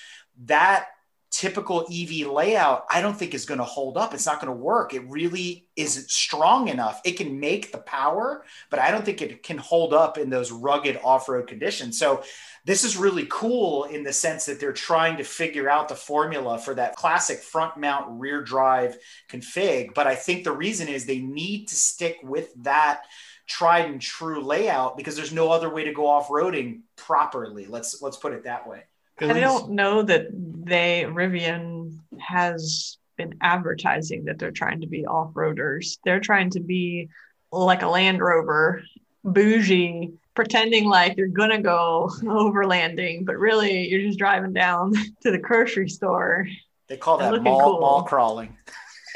that 0.47 0.87
typical 1.31 1.87
EV 1.93 2.29
layout, 2.29 2.87
I 2.91 3.03
don't 3.03 3.15
think 3.15 3.35
is 3.35 3.45
going 3.45 3.59
to 3.59 3.65
hold 3.65 3.99
up. 3.99 4.15
It's 4.15 4.25
not 4.25 4.41
going 4.41 4.53
to 4.53 4.59
work. 4.59 4.95
It 4.95 5.03
really 5.07 5.67
isn't 5.77 6.11
strong 6.11 6.69
enough. 6.69 7.03
It 7.05 7.19
can 7.19 7.39
make 7.39 7.71
the 7.71 7.79
power, 7.79 8.43
but 8.71 8.79
I 8.79 8.91
don't 8.91 9.05
think 9.05 9.21
it 9.21 9.43
can 9.43 9.59
hold 9.59 9.93
up 9.93 10.17
in 10.17 10.31
those 10.31 10.51
rugged 10.51 10.99
off 11.05 11.29
road 11.29 11.47
conditions. 11.47 11.99
So 11.99 12.23
this 12.65 12.85
is 12.85 12.97
really 12.97 13.27
cool 13.31 13.85
in 13.85 14.03
the 14.03 14.13
sense 14.13 14.47
that 14.47 14.61
they're 14.61 14.73
trying 14.73 15.17
to 15.17 15.25
figure 15.25 15.69
out 15.69 15.89
the 15.89 15.95
formula 15.95 16.59
for 16.59 16.75
that 16.75 16.97
classic 16.97 17.39
front 17.39 17.77
mount 17.77 18.21
rear 18.21 18.43
drive 18.43 18.99
config. 19.31 19.95
But 19.95 20.07
I 20.07 20.15
think 20.15 20.45
the 20.45 20.53
reason 20.53 20.89
is 20.89 21.05
they 21.07 21.21
need 21.21 21.69
to 21.69 21.75
stick 21.77 22.19
with 22.23 22.53
that 22.63 23.03
tried 23.47 23.87
and 23.87 24.01
true 24.01 24.43
layout 24.43 24.97
because 24.97 25.17
there's 25.17 25.33
no 25.33 25.51
other 25.51 25.71
way 25.71 25.85
to 25.85 25.93
go 25.93 26.07
off-roading 26.07 26.81
properly. 26.97 27.67
Let's 27.67 28.03
let's 28.03 28.19
put 28.19 28.35
it 28.35 28.45
that 28.45 28.69
way. 28.69 28.85
I 29.21 29.41
don't 29.41 29.71
know 29.71 30.03
that 30.03 30.29
they 30.33 31.05
Rivian 31.09 31.99
has 32.21 32.99
been 33.17 33.35
advertising 33.41 34.27
that 34.27 34.39
they're 34.39 34.51
trying 34.53 34.83
to 34.83 34.87
be 34.87 35.07
off-roaders. 35.07 35.99
They're 36.05 36.21
trying 36.21 36.51
to 36.51 36.61
be 36.61 37.09
like 37.51 37.83
a 37.83 37.89
Land 37.89 38.21
Rover, 38.21 38.83
bougie, 39.25 40.13
pretending 40.39 40.89
like 40.89 41.17
you're 41.17 41.27
gonna 41.27 41.61
go 41.61 42.09
overlanding, 42.23 43.27
but 43.27 43.37
really 43.39 43.89
you're 43.89 44.03
just 44.03 44.21
driving 44.21 44.53
down 44.53 44.93
to 45.21 45.33
the 45.33 45.39
grocery 45.39 45.89
store. 45.89 46.47
They 46.87 46.97
call 46.97 47.19
that 47.19 47.43
mall, 47.43 47.61
cool. 47.61 47.81
mall 47.81 48.03
crawling. 48.05 48.57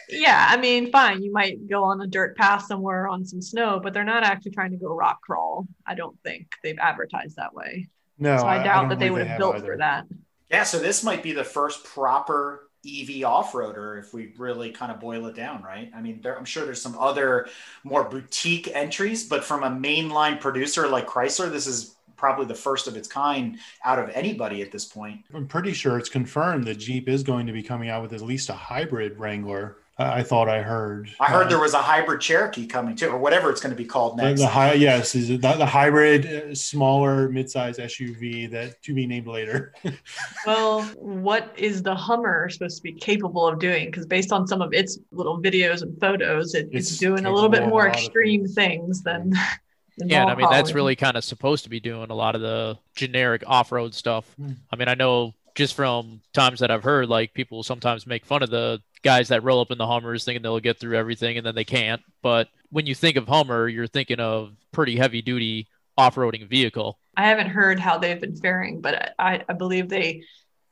Yeah, 0.08 0.48
I 0.50 0.56
mean, 0.56 0.90
fine, 0.90 1.22
you 1.22 1.30
might 1.30 1.68
go 1.68 1.84
on 1.84 2.00
a 2.00 2.08
dirt 2.08 2.36
path 2.36 2.64
somewhere 2.66 3.06
on 3.06 3.24
some 3.24 3.40
snow, 3.40 3.78
but 3.80 3.94
they're 3.94 4.02
not 4.02 4.24
actually 4.24 4.50
trying 4.50 4.72
to 4.72 4.76
go 4.76 4.88
rock 4.88 5.20
crawl. 5.22 5.68
I 5.86 5.94
don't 5.94 6.18
think 6.24 6.48
they've 6.64 6.78
advertised 6.78 7.36
that 7.36 7.54
way. 7.54 7.88
No, 8.18 8.36
so 8.38 8.46
I 8.46 8.60
doubt 8.60 8.86
I 8.86 8.88
that 8.88 8.98
they 8.98 9.10
would 9.10 9.24
have 9.24 9.38
built 9.38 9.54
either. 9.54 9.66
for 9.66 9.76
that. 9.76 10.06
Yeah, 10.50 10.64
so 10.64 10.80
this 10.80 11.04
might 11.04 11.22
be 11.22 11.30
the 11.30 11.44
first 11.44 11.84
proper 11.84 12.68
EV 12.86 13.24
off-roader 13.24 13.98
if 13.98 14.12
we 14.12 14.32
really 14.36 14.70
kind 14.70 14.90
of 14.90 14.98
boil 14.98 15.26
it 15.26 15.36
down, 15.36 15.62
right? 15.62 15.90
I 15.94 16.00
mean, 16.00 16.20
there, 16.20 16.36
I'm 16.36 16.44
sure 16.44 16.64
there's 16.64 16.82
some 16.82 16.98
other 16.98 17.48
more 17.84 18.04
boutique 18.04 18.68
entries, 18.74 19.24
but 19.24 19.44
from 19.44 19.62
a 19.62 19.70
mainline 19.70 20.40
producer 20.40 20.88
like 20.88 21.06
Chrysler, 21.06 21.50
this 21.50 21.66
is 21.66 21.96
probably 22.16 22.46
the 22.46 22.54
first 22.54 22.86
of 22.86 22.96
its 22.96 23.08
kind 23.08 23.58
out 23.84 23.98
of 23.98 24.08
anybody 24.10 24.62
at 24.62 24.70
this 24.70 24.84
point. 24.84 25.20
I'm 25.34 25.46
pretty 25.46 25.72
sure 25.72 25.98
it's 25.98 26.08
confirmed 26.08 26.66
that 26.66 26.76
Jeep 26.76 27.08
is 27.08 27.22
going 27.22 27.46
to 27.46 27.52
be 27.52 27.62
coming 27.62 27.88
out 27.88 28.02
with 28.02 28.12
at 28.12 28.20
least 28.20 28.48
a 28.48 28.54
hybrid 28.54 29.18
Wrangler 29.18 29.78
I 29.98 30.22
thought 30.22 30.48
I 30.48 30.62
heard. 30.62 31.10
I 31.20 31.26
heard 31.26 31.46
uh, 31.46 31.50
there 31.50 31.60
was 31.60 31.74
a 31.74 31.82
hybrid 31.82 32.22
Cherokee 32.22 32.66
coming 32.66 32.96
too, 32.96 33.08
or 33.08 33.18
whatever 33.18 33.50
it's 33.50 33.60
going 33.60 33.74
to 33.74 33.76
be 33.76 33.84
called 33.84 34.16
next. 34.16 34.40
The, 34.40 34.46
the 34.46 34.50
high, 34.50 34.72
yes, 34.72 35.14
is 35.14 35.28
the, 35.28 35.36
the 35.36 35.66
hybrid, 35.66 36.26
uh, 36.26 36.54
smaller 36.54 37.28
midsize 37.28 37.78
SUV 37.78 38.50
that 38.52 38.82
to 38.82 38.94
be 38.94 39.06
named 39.06 39.26
later. 39.26 39.74
well, 40.46 40.82
what 40.96 41.52
is 41.56 41.82
the 41.82 41.94
Hummer 41.94 42.48
supposed 42.48 42.78
to 42.78 42.82
be 42.82 42.92
capable 42.92 43.46
of 43.46 43.58
doing? 43.58 43.86
Because 43.86 44.06
based 44.06 44.32
on 44.32 44.46
some 44.46 44.62
of 44.62 44.72
its 44.72 44.98
little 45.10 45.40
videos 45.40 45.82
and 45.82 45.98
photos, 46.00 46.54
it, 46.54 46.68
it's, 46.72 46.90
it's, 46.90 46.98
doing 46.98 47.26
a 47.26 47.32
little 47.32 47.50
bit 47.50 47.68
more 47.68 47.86
extreme 47.86 48.46
things. 48.46 49.02
things 49.02 49.02
than. 49.02 49.32
yeah, 49.98 50.22
and 50.22 50.30
I 50.30 50.34
mean 50.34 50.48
that's 50.50 50.72
really 50.72 50.96
kind 50.96 51.18
of 51.18 51.24
supposed 51.24 51.64
to 51.64 51.70
be 51.70 51.80
doing 51.80 52.10
a 52.10 52.14
lot 52.14 52.34
of 52.34 52.40
the 52.40 52.78
generic 52.94 53.44
off-road 53.46 53.94
stuff. 53.94 54.34
Mm. 54.40 54.56
I 54.70 54.76
mean, 54.76 54.88
I 54.88 54.94
know 54.94 55.34
just 55.54 55.74
from 55.74 56.22
times 56.32 56.60
that 56.60 56.70
I've 56.70 56.82
heard, 56.82 57.10
like 57.10 57.34
people 57.34 57.62
sometimes 57.62 58.06
make 58.06 58.24
fun 58.24 58.42
of 58.42 58.48
the 58.48 58.80
guys 59.02 59.28
that 59.28 59.42
roll 59.42 59.60
up 59.60 59.70
in 59.70 59.78
the 59.78 59.86
Hummers 59.86 60.24
thinking 60.24 60.42
they'll 60.42 60.60
get 60.60 60.78
through 60.78 60.96
everything 60.96 61.36
and 61.36 61.46
then 61.46 61.54
they 61.54 61.64
can't. 61.64 62.02
But 62.22 62.48
when 62.70 62.86
you 62.86 62.94
think 62.94 63.16
of 63.16 63.28
Hummer, 63.28 63.68
you're 63.68 63.86
thinking 63.86 64.20
of 64.20 64.52
pretty 64.72 64.96
heavy 64.96 65.22
duty 65.22 65.68
off 65.98 66.14
roading 66.14 66.48
vehicle. 66.48 66.98
I 67.16 67.28
haven't 67.28 67.48
heard 67.48 67.78
how 67.78 67.98
they've 67.98 68.20
been 68.20 68.36
faring, 68.36 68.80
but 68.80 69.14
I, 69.18 69.42
I 69.48 69.52
believe 69.52 69.88
they 69.88 70.22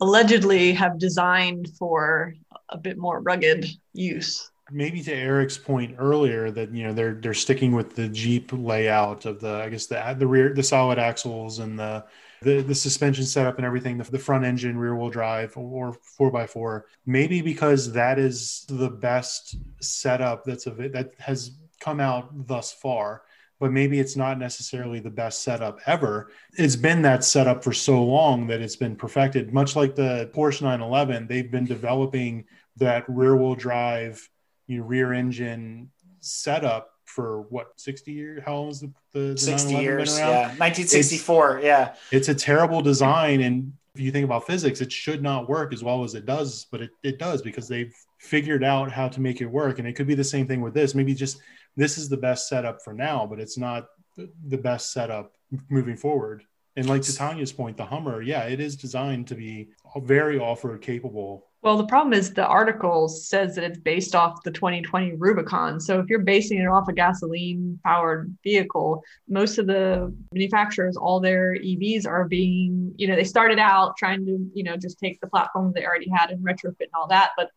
allegedly 0.00 0.72
have 0.72 0.98
designed 0.98 1.68
for 1.78 2.34
a 2.70 2.78
bit 2.78 2.96
more 2.96 3.20
rugged 3.20 3.66
use 3.92 4.50
maybe 4.70 5.02
to 5.02 5.12
Eric's 5.12 5.58
point 5.58 5.96
earlier 5.98 6.50
that 6.50 6.72
you 6.72 6.84
know 6.84 6.92
they're 6.92 7.14
they're 7.14 7.34
sticking 7.34 7.72
with 7.72 7.94
the 7.94 8.08
Jeep 8.08 8.50
layout 8.52 9.26
of 9.26 9.40
the 9.40 9.54
I 9.54 9.68
guess 9.68 9.86
the 9.86 10.16
the 10.18 10.26
rear 10.26 10.54
the 10.54 10.62
solid 10.62 10.98
axles 10.98 11.58
and 11.58 11.78
the 11.78 12.04
the, 12.42 12.62
the 12.62 12.74
suspension 12.74 13.24
setup 13.24 13.56
and 13.56 13.66
everything, 13.66 13.98
the, 13.98 14.10
the 14.10 14.18
front 14.18 14.44
engine, 14.44 14.78
rear 14.78 14.96
wheel 14.96 15.10
drive, 15.10 15.56
or 15.56 15.92
four 15.92 16.30
by 16.30 16.46
four, 16.46 16.86
maybe 17.06 17.42
because 17.42 17.92
that 17.92 18.18
is 18.18 18.64
the 18.68 18.88
best 18.88 19.56
setup 19.80 20.44
that's 20.44 20.66
it 20.66 20.92
that 20.92 21.12
has 21.18 21.52
come 21.80 22.00
out 22.00 22.46
thus 22.46 22.72
far. 22.72 23.22
But 23.58 23.72
maybe 23.72 24.00
it's 24.00 24.16
not 24.16 24.38
necessarily 24.38 25.00
the 25.00 25.10
best 25.10 25.42
setup 25.42 25.80
ever. 25.84 26.30
It's 26.54 26.76
been 26.76 27.02
that 27.02 27.24
setup 27.24 27.62
for 27.62 27.74
so 27.74 28.02
long 28.02 28.46
that 28.46 28.62
it's 28.62 28.76
been 28.76 28.96
perfected. 28.96 29.52
Much 29.52 29.76
like 29.76 29.94
the 29.94 30.30
Porsche 30.34 30.62
911, 30.62 31.26
they've 31.26 31.50
been 31.50 31.66
developing 31.66 32.46
that 32.76 33.04
rear 33.06 33.36
wheel 33.36 33.54
drive, 33.54 34.26
you 34.66 34.78
know, 34.78 34.86
rear 34.86 35.12
engine 35.12 35.90
setup 36.20 36.89
for 37.10 37.42
what 37.42 37.72
60 37.76 38.12
years? 38.12 38.42
How 38.44 38.56
long 38.56 38.68
is 38.70 38.80
the, 38.80 38.92
the, 39.12 39.20
the 39.32 39.38
60 39.38 39.74
years 39.74 40.18
yeah. 40.18 40.48
1964 40.56 41.58
it's, 41.58 41.64
yeah. 41.64 41.94
It's 42.10 42.28
a 42.28 42.34
terrible 42.34 42.80
design 42.80 43.42
and 43.42 43.72
if 43.94 44.00
you 44.00 44.12
think 44.12 44.24
about 44.24 44.46
physics 44.46 44.80
it 44.80 44.92
should 44.92 45.22
not 45.22 45.48
work 45.48 45.72
as 45.72 45.82
well 45.82 46.04
as 46.04 46.14
it 46.14 46.24
does 46.24 46.66
but 46.70 46.80
it, 46.80 46.90
it 47.02 47.18
does 47.18 47.42
because 47.42 47.68
they've 47.68 47.94
figured 48.18 48.62
out 48.62 48.92
how 48.92 49.08
to 49.08 49.20
make 49.20 49.40
it 49.40 49.46
work 49.46 49.78
and 49.78 49.88
it 49.88 49.94
could 49.94 50.06
be 50.06 50.14
the 50.14 50.24
same 50.24 50.46
thing 50.46 50.60
with 50.60 50.74
this. 50.74 50.94
Maybe 50.94 51.14
just 51.14 51.40
this 51.76 51.98
is 51.98 52.08
the 52.08 52.16
best 52.16 52.48
setup 52.48 52.82
for 52.82 52.92
now 52.92 53.26
but 53.26 53.40
it's 53.40 53.58
not 53.58 53.86
the 54.16 54.58
best 54.58 54.92
setup 54.92 55.32
moving 55.68 55.96
forward. 55.96 56.44
And 56.76 56.88
like 56.88 57.02
to 57.02 57.14
tanya's 57.14 57.52
point 57.52 57.76
the 57.76 57.84
hummer 57.84 58.22
yeah 58.22 58.44
it 58.44 58.60
is 58.60 58.76
designed 58.76 59.26
to 59.28 59.34
be 59.34 59.70
very 59.96 60.38
off-road 60.38 60.80
capable 60.80 61.49
well, 61.62 61.76
the 61.76 61.86
problem 61.86 62.14
is 62.14 62.32
the 62.32 62.46
article 62.46 63.06
says 63.06 63.54
that 63.54 63.64
it's 63.64 63.78
based 63.78 64.14
off 64.14 64.42
the 64.44 64.50
2020 64.50 65.12
Rubicon. 65.16 65.78
So 65.78 66.00
if 66.00 66.08
you're 66.08 66.20
basing 66.20 66.58
it 66.58 66.66
off 66.66 66.88
a 66.88 66.92
gasoline 66.92 67.78
powered 67.84 68.34
vehicle, 68.42 69.02
most 69.28 69.58
of 69.58 69.66
the 69.66 70.14
manufacturers, 70.32 70.96
all 70.96 71.20
their 71.20 71.54
EVs 71.56 72.06
are 72.06 72.26
being, 72.26 72.94
you 72.96 73.06
know, 73.06 73.14
they 73.14 73.24
started 73.24 73.58
out 73.58 73.98
trying 73.98 74.24
to, 74.24 74.50
you 74.54 74.64
know, 74.64 74.76
just 74.78 74.98
take 74.98 75.20
the 75.20 75.26
platform 75.26 75.72
they 75.74 75.84
already 75.84 76.08
had 76.08 76.30
and 76.30 76.42
retrofit 76.42 76.80
and 76.80 76.94
all 76.94 77.08
that. 77.08 77.32
But 77.36 77.50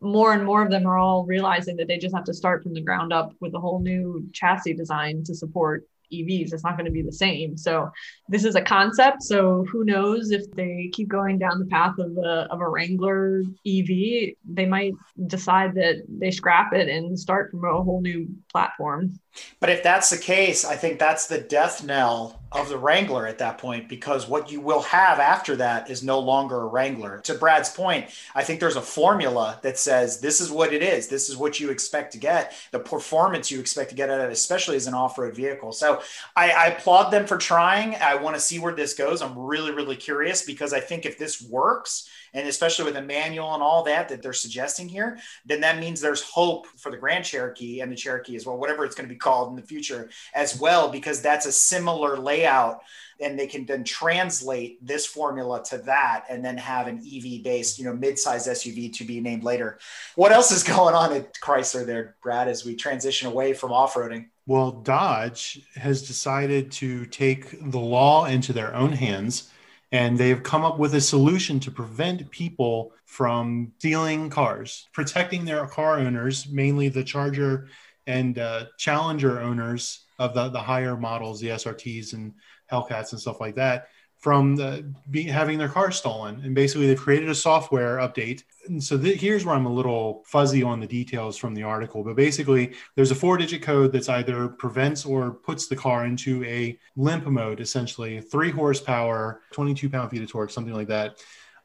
more 0.00 0.32
and 0.32 0.46
more 0.46 0.62
of 0.62 0.70
them 0.70 0.86
are 0.86 0.96
all 0.96 1.26
realizing 1.26 1.76
that 1.76 1.86
they 1.86 1.98
just 1.98 2.14
have 2.14 2.24
to 2.24 2.34
start 2.34 2.62
from 2.62 2.72
the 2.72 2.80
ground 2.80 3.12
up 3.12 3.34
with 3.40 3.54
a 3.54 3.60
whole 3.60 3.80
new 3.80 4.26
chassis 4.32 4.72
design 4.72 5.22
to 5.24 5.34
support 5.34 5.84
EVs. 6.12 6.52
It's 6.52 6.64
not 6.64 6.76
going 6.76 6.86
to 6.86 6.90
be 6.90 7.02
the 7.02 7.12
same. 7.12 7.56
So 7.56 7.90
this 8.28 8.44
is 8.44 8.54
a 8.54 8.62
concept. 8.62 9.22
So 9.22 9.64
who 9.70 9.84
knows 9.84 10.30
if 10.30 10.50
they 10.52 10.90
keep 10.92 11.08
going 11.08 11.38
down 11.38 11.58
the 11.58 11.66
path 11.66 11.98
of 11.98 12.16
a, 12.16 12.46
of 12.50 12.60
a 12.60 12.68
Wrangler 12.68 13.42
EV, 13.66 14.34
they 14.44 14.66
might 14.66 14.94
decide 15.26 15.74
that 15.74 16.02
they 16.08 16.30
scrap 16.30 16.72
it 16.72 16.88
and 16.88 17.18
start 17.18 17.50
from 17.50 17.64
a 17.64 17.82
whole 17.82 18.00
new 18.00 18.28
platform. 18.50 19.18
But 19.60 19.70
if 19.70 19.82
that's 19.82 20.10
the 20.10 20.18
case, 20.18 20.64
I 20.64 20.76
think 20.76 20.98
that's 20.98 21.26
the 21.26 21.38
death 21.38 21.84
knell 21.84 22.40
of 22.52 22.68
the 22.68 22.76
Wrangler 22.76 23.28
at 23.28 23.38
that 23.38 23.58
point, 23.58 23.88
because 23.88 24.26
what 24.26 24.50
you 24.50 24.60
will 24.60 24.82
have 24.82 25.20
after 25.20 25.54
that 25.56 25.88
is 25.88 26.02
no 26.02 26.18
longer 26.18 26.62
a 26.62 26.66
Wrangler. 26.66 27.20
To 27.20 27.34
Brad's 27.34 27.70
point, 27.70 28.06
I 28.34 28.42
think 28.42 28.58
there's 28.58 28.76
a 28.76 28.82
formula 28.82 29.60
that 29.62 29.78
says 29.78 30.20
this 30.20 30.40
is 30.40 30.50
what 30.50 30.72
it 30.72 30.82
is. 30.82 31.06
This 31.06 31.28
is 31.30 31.36
what 31.36 31.60
you 31.60 31.70
expect 31.70 32.12
to 32.12 32.18
get, 32.18 32.54
the 32.72 32.80
performance 32.80 33.52
you 33.52 33.60
expect 33.60 33.90
to 33.90 33.96
get 33.96 34.10
out 34.10 34.20
of 34.20 34.30
it, 34.30 34.32
especially 34.32 34.74
as 34.74 34.88
an 34.88 34.94
off 34.94 35.16
road 35.16 35.36
vehicle. 35.36 35.70
So 35.70 35.99
I, 36.36 36.50
I 36.50 36.66
applaud 36.66 37.10
them 37.10 37.26
for 37.26 37.36
trying. 37.38 37.94
I 37.96 38.14
want 38.16 38.36
to 38.36 38.40
see 38.40 38.58
where 38.58 38.74
this 38.74 38.94
goes. 38.94 39.22
I'm 39.22 39.38
really, 39.38 39.72
really 39.72 39.96
curious 39.96 40.42
because 40.42 40.72
I 40.72 40.80
think 40.80 41.06
if 41.06 41.18
this 41.18 41.42
works, 41.42 42.08
and 42.34 42.48
especially 42.48 42.84
with 42.84 42.96
a 42.96 43.02
manual 43.02 43.54
and 43.54 43.62
all 43.62 43.82
that 43.84 44.08
that 44.08 44.22
they're 44.22 44.32
suggesting 44.32 44.88
here, 44.88 45.18
then 45.44 45.60
that 45.60 45.78
means 45.78 46.00
there's 46.00 46.22
hope 46.22 46.66
for 46.76 46.90
the 46.90 46.96
Grand 46.96 47.24
Cherokee 47.24 47.80
and 47.80 47.90
the 47.90 47.96
Cherokee 47.96 48.36
as 48.36 48.46
well, 48.46 48.58
whatever 48.58 48.84
it's 48.84 48.94
going 48.94 49.08
to 49.08 49.14
be 49.14 49.18
called 49.18 49.50
in 49.50 49.56
the 49.56 49.66
future 49.66 50.10
as 50.34 50.58
well, 50.60 50.90
because 50.90 51.20
that's 51.20 51.46
a 51.46 51.52
similar 51.52 52.16
layout. 52.16 52.82
And 53.20 53.38
they 53.38 53.46
can 53.46 53.66
then 53.66 53.84
translate 53.84 54.84
this 54.84 55.06
formula 55.06 55.62
to 55.64 55.78
that 55.78 56.24
and 56.30 56.44
then 56.44 56.56
have 56.56 56.86
an 56.86 56.98
EV 56.98 57.42
based, 57.42 57.78
you 57.78 57.84
know, 57.84 57.94
mid-sized 57.94 58.48
SUV 58.48 58.92
to 58.94 59.04
be 59.04 59.20
named 59.20 59.44
later. 59.44 59.78
What 60.16 60.32
else 60.32 60.50
is 60.50 60.62
going 60.76 60.94
on 60.94 61.12
at 61.12 61.34
Chrysler 61.40 61.84
there, 61.84 62.16
Brad, 62.22 62.48
as 62.48 62.64
we 62.64 62.74
transition 62.76 63.28
away 63.28 63.52
from 63.52 63.72
off-roading? 63.72 64.26
Well, 64.46 64.72
Dodge 64.72 65.60
has 65.76 66.06
decided 66.06 66.72
to 66.72 67.06
take 67.06 67.70
the 67.70 67.78
law 67.78 68.24
into 68.24 68.52
their 68.52 68.74
own 68.74 68.92
hands 68.92 69.50
and 69.92 70.16
they've 70.16 70.42
come 70.42 70.64
up 70.64 70.78
with 70.78 70.94
a 70.94 71.00
solution 71.00 71.58
to 71.60 71.70
prevent 71.70 72.30
people 72.30 72.92
from 73.04 73.72
stealing 73.78 74.30
cars, 74.30 74.88
protecting 74.92 75.44
their 75.44 75.66
car 75.66 75.98
owners, 75.98 76.48
mainly 76.48 76.88
the 76.88 77.02
Charger 77.02 77.66
and 78.06 78.38
uh, 78.38 78.66
Challenger 78.78 79.40
owners 79.40 80.06
of 80.18 80.34
the, 80.34 80.48
the 80.48 80.60
higher 80.60 80.96
models, 80.96 81.40
the 81.40 81.48
SRTs 81.48 82.12
and 82.12 82.34
Hellcats 82.70 83.12
and 83.12 83.20
stuff 83.20 83.40
like 83.40 83.54
that, 83.56 83.88
from 84.18 84.54
the, 84.54 84.92
be, 85.10 85.22
having 85.22 85.58
their 85.58 85.68
car 85.68 85.90
stolen. 85.90 86.40
And 86.44 86.54
basically, 86.54 86.86
they've 86.86 87.00
created 87.00 87.28
a 87.30 87.34
software 87.34 87.96
update. 87.96 88.44
And 88.66 88.82
so 88.82 88.98
th- 88.98 89.18
here's 89.18 89.46
where 89.46 89.54
I'm 89.54 89.66
a 89.66 89.72
little 89.72 90.22
fuzzy 90.26 90.62
on 90.62 90.78
the 90.78 90.86
details 90.86 91.36
from 91.38 91.54
the 91.54 91.62
article. 91.62 92.04
But 92.04 92.16
basically, 92.16 92.74
there's 92.96 93.10
a 93.10 93.14
four 93.14 93.38
digit 93.38 93.62
code 93.62 93.92
that's 93.92 94.10
either 94.10 94.48
prevents 94.48 95.06
or 95.06 95.32
puts 95.32 95.68
the 95.68 95.76
car 95.76 96.04
into 96.04 96.44
a 96.44 96.78
limp 96.96 97.26
mode, 97.26 97.60
essentially 97.60 98.20
three 98.20 98.50
horsepower, 98.50 99.40
22 99.52 99.88
pound 99.88 100.10
feet 100.10 100.22
of 100.22 100.30
torque, 100.30 100.50
something 100.50 100.74
like 100.74 100.88
that. 100.88 101.16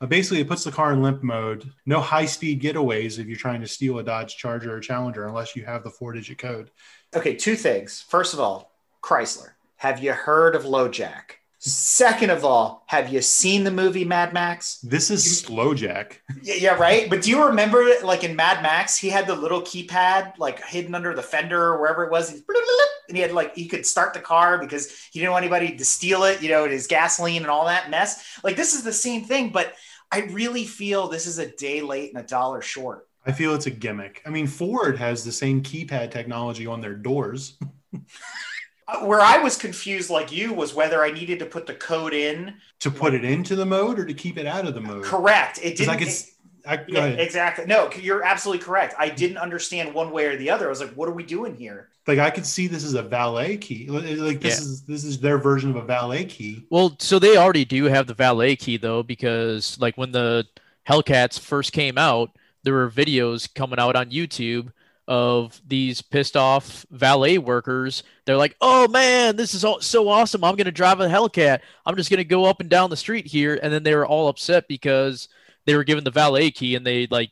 Uh, 0.02 0.06
basically, 0.06 0.42
it 0.42 0.48
puts 0.48 0.64
the 0.64 0.72
car 0.72 0.94
in 0.94 1.02
limp 1.02 1.24
mode. 1.24 1.72
No 1.86 2.02
high 2.02 2.26
speed 2.26 2.62
getaways 2.62 3.20
if 3.20 3.28
you're 3.28 3.38
trying 3.38 3.62
to 3.62 3.68
steal 3.68 4.00
a 4.00 4.04
Dodge 4.04 4.36
Charger 4.38 4.76
or 4.76 4.80
Challenger, 4.80 5.28
unless 5.28 5.56
you 5.56 5.66
have 5.66 5.84
the 5.84 5.90
four 5.90 6.14
digit 6.14 6.38
code. 6.38 6.72
Okay, 7.16 7.36
two 7.36 7.56
things. 7.56 8.02
First 8.02 8.34
of 8.34 8.40
all, 8.40 8.72
Chrysler. 9.02 9.52
Have 9.78 10.04
you 10.04 10.14
heard 10.14 10.56
of 10.56 10.64
LoJack? 10.64 11.36
Second 11.68 12.30
of 12.30 12.46
all, 12.46 12.84
have 12.86 13.12
you 13.12 13.22
seen 13.22 13.64
the 13.64 13.72
movie 13.72 14.06
Mad 14.06 14.34
Max? 14.34 14.78
This 14.82 15.10
is 15.10 15.40
slow 15.40 15.74
jack. 15.74 16.22
Yeah, 16.44 16.56
yeah, 16.56 16.76
right. 16.76 17.10
But 17.10 17.24
do 17.24 17.32
you 17.32 17.44
remember? 17.44 17.84
Like 18.04 18.24
in 18.24 18.36
Mad 18.36 18.62
Max, 18.62 18.96
he 18.98 19.10
had 19.10 19.26
the 19.26 19.36
little 19.36 19.62
keypad 19.62 20.38
like 20.38 20.64
hidden 20.64 20.94
under 20.94 21.16
the 21.16 21.24
fender 21.24 21.60
or 21.60 21.80
wherever 21.80 22.04
it 22.04 22.12
was, 22.12 22.32
and 22.32 23.18
he 23.18 23.20
had 23.20 23.32
like 23.32 23.56
he 23.56 23.68
could 23.68 23.84
start 23.84 24.14
the 24.14 24.20
car 24.20 24.60
because 24.60 24.92
he 25.12 25.20
didn't 25.20 25.32
want 25.32 25.44
anybody 25.44 25.76
to 25.76 25.84
steal 25.84 26.24
it. 26.26 26.40
You 26.44 26.50
know, 26.50 26.70
his 26.70 26.86
gasoline 26.86 27.42
and 27.42 27.50
all 27.50 27.66
that 27.66 27.90
mess. 27.90 28.40
Like 28.44 28.56
this 28.56 28.76
is 28.76 28.84
the 28.84 28.94
same 28.94 29.24
thing, 29.24 29.50
but 29.50 29.74
I 30.12 30.20
really 30.32 30.66
feel 30.66 31.08
this 31.08 31.26
is 31.26 31.40
a 31.40 31.48
day 31.48 31.82
late 31.82 32.14
and 32.14 32.24
a 32.24 32.28
dollar 32.28 32.62
short. 32.62 33.08
I 33.26 33.32
feel 33.32 33.56
it's 33.56 33.66
a 33.66 33.72
gimmick. 33.72 34.22
I 34.24 34.30
mean, 34.30 34.46
Ford 34.46 35.00
has 35.00 35.24
the 35.24 35.32
same 35.32 35.64
keypad 35.64 36.12
technology 36.12 36.68
on 36.68 36.80
their 36.80 36.94
doors. 36.94 37.58
Where 39.02 39.22
I 39.22 39.40
was 39.40 39.58
confused, 39.58 40.10
like 40.12 40.32
you, 40.32 40.54
was 40.54 40.76
whether 40.76 41.04
I 41.04 41.10
needed 41.12 41.40
to 41.40 41.46
put 41.46 41.66
the 41.66 41.74
code 41.74 42.14
in. 42.14 42.54
to 42.82 42.92
put 42.92 43.14
it 43.16 43.26
into 43.26 43.56
the 43.56 43.66
mode 43.66 43.98
or 43.98 44.06
to 44.06 44.14
keep 44.14 44.38
it 44.38 44.46
out 44.46 44.68
of 44.68 44.76
the 44.76 44.82
mode. 44.82 45.04
Correct. 45.04 45.58
It 45.64 45.78
'Cause 45.78 45.88
I 45.88 45.96
didn't. 45.96 46.00
could, 46.00 46.08
it- 46.08 46.12
s- 46.12 46.32
I, 46.68 46.76
go 46.78 46.84
yeah, 46.88 47.06
ahead. 47.06 47.20
exactly. 47.20 47.66
No, 47.66 47.90
you're 48.00 48.24
absolutely 48.24 48.64
correct. 48.64 48.94
I 48.98 49.10
didn't 49.10 49.38
understand 49.38 49.94
one 49.94 50.12
way 50.12 50.26
or 50.26 50.36
the 50.36 50.50
other. 50.52 50.66
I 50.66 50.70
was 50.70 50.80
like, 50.82 50.94
"What 50.94 51.08
are 51.10 51.14
we 51.14 51.24
doing 51.24 51.56
here?" 51.56 51.90
like 52.08 52.20
I 52.20 52.30
could 52.30 52.46
see 52.46 52.68
this 52.68 52.84
is 52.84 52.94
a 52.94 53.02
valet 53.02 53.58
key. 53.58 53.88
Like 53.88 54.40
this 54.40 54.60
Yeah. 54.60 54.66
is 54.66 54.82
this 54.84 55.04
is 55.04 55.20
their 55.20 55.38
version 55.40 55.72
of 55.72 55.76
a 55.78 55.82
valet 55.84 56.26
key. 56.26 56.66
Well, 56.70 56.96
so 57.00 57.18
they 57.20 57.38
already 57.38 57.66
do 57.66 57.86
have 57.86 58.06
the 58.08 58.14
valet 58.14 58.56
key 58.56 58.78
though, 58.78 59.02
because 59.04 59.78
like 59.80 59.96
when 59.98 60.12
the 60.12 60.46
Hellcats 60.88 61.40
first 61.40 61.72
came 61.72 61.98
out, 61.98 62.32
there 62.64 62.74
were 62.74 62.90
videos 62.92 63.52
coming 63.54 63.80
out 63.80 63.96
on 63.96 64.10
YouTube 64.12 64.72
of 65.08 65.62
these 65.68 66.02
pissed 66.02 66.36
off 66.36 66.86
valet 66.90 67.38
workers. 67.38 68.04
They're 68.26 68.38
like, 68.38 68.56
"Oh 68.62 68.88
man, 68.88 69.36
this 69.36 69.54
is 69.54 69.64
all, 69.64 69.82
so 69.82 70.08
awesome! 70.10 70.44
I'm 70.44 70.56
gonna 70.56 70.72
drive 70.72 71.00
a 71.00 71.08
Hellcat. 71.08 71.60
I'm 71.86 71.96
just 71.96 72.10
gonna 72.10 72.24
go 72.24 72.46
up 72.46 72.60
and 72.60 72.70
down 72.70 72.90
the 72.90 72.98
street 72.98 73.28
here." 73.28 73.60
And 73.62 73.72
then 73.72 73.84
they 73.84 73.96
were 73.96 74.06
all 74.06 74.28
upset 74.28 74.68
because 74.68 75.30
they 75.66 75.76
were 75.76 75.84
given 75.84 76.04
the 76.04 76.12
valet 76.12 76.52
key 76.52 76.76
and 76.76 76.86
they 76.86 77.08
like 77.10 77.32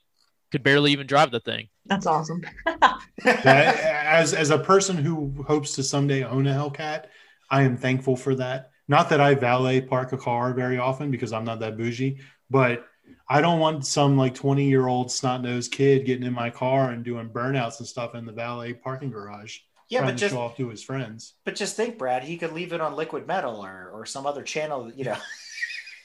could 0.52 0.64
barely 0.64 0.92
even 0.92 1.08
drive 1.08 1.32
the 1.32 1.40
thing. 1.40 1.70
That's 1.86 2.06
awesome. 2.06 2.42
As 3.26 4.34
as 4.34 4.50
a 4.50 4.60
person 4.60 4.98
who 4.98 5.44
hopes 5.48 5.74
to 5.74 5.84
someday 5.84 6.24
own 6.24 6.48
a 6.48 6.54
Hellcat, 6.54 7.06
I 7.50 7.64
am 7.64 7.78
thankful 7.78 8.16
for 8.16 8.36
that. 8.36 8.72
Not 8.88 9.10
that 9.10 9.22
I 9.22 9.36
valet 9.36 9.82
park 9.82 10.12
a 10.14 10.18
car 10.18 10.54
very 10.54 10.78
often 10.78 11.10
because 11.10 11.32
I'm 11.34 11.46
not 11.46 11.60
that 11.62 11.78
bougie, 11.78 12.20
but 12.50 12.86
I 13.30 13.42
don't 13.42 13.60
want 13.60 13.86
some 13.86 14.18
like 14.18 14.36
20 14.36 14.66
year 14.66 14.88
old 14.88 15.12
snot 15.12 15.42
nosed 15.42 15.72
kid 15.72 16.06
getting 16.06 16.26
in 16.26 16.34
my 16.34 16.50
car 16.50 16.92
and 16.92 17.04
doing 17.04 17.30
burnouts 17.30 17.80
and 17.80 17.88
stuff 17.88 18.16
in 18.16 18.26
the 18.26 18.32
valet 18.32 18.74
parking 18.74 19.12
garage. 19.12 19.60
Yeah, 19.90 20.02
but 20.02 20.12
to 20.12 20.16
just 20.16 20.34
show 20.34 20.42
off 20.42 20.58
to 20.58 20.70
his 20.70 20.84
friends. 20.84 21.36
but 21.46 21.56
just 21.56 21.76
think, 21.76 21.98
Brad. 21.98 22.24
He 22.24 22.38
could 22.38 22.54
leave 22.54 22.74
it 22.74 22.82
on 22.82 22.96
Liquid 22.96 23.28
Metal 23.28 23.64
or 23.64 23.92
or 23.94 24.06
some 24.06 24.26
other 24.26 24.44
channel. 24.44 24.92
You 24.92 25.06
know. 25.06 25.18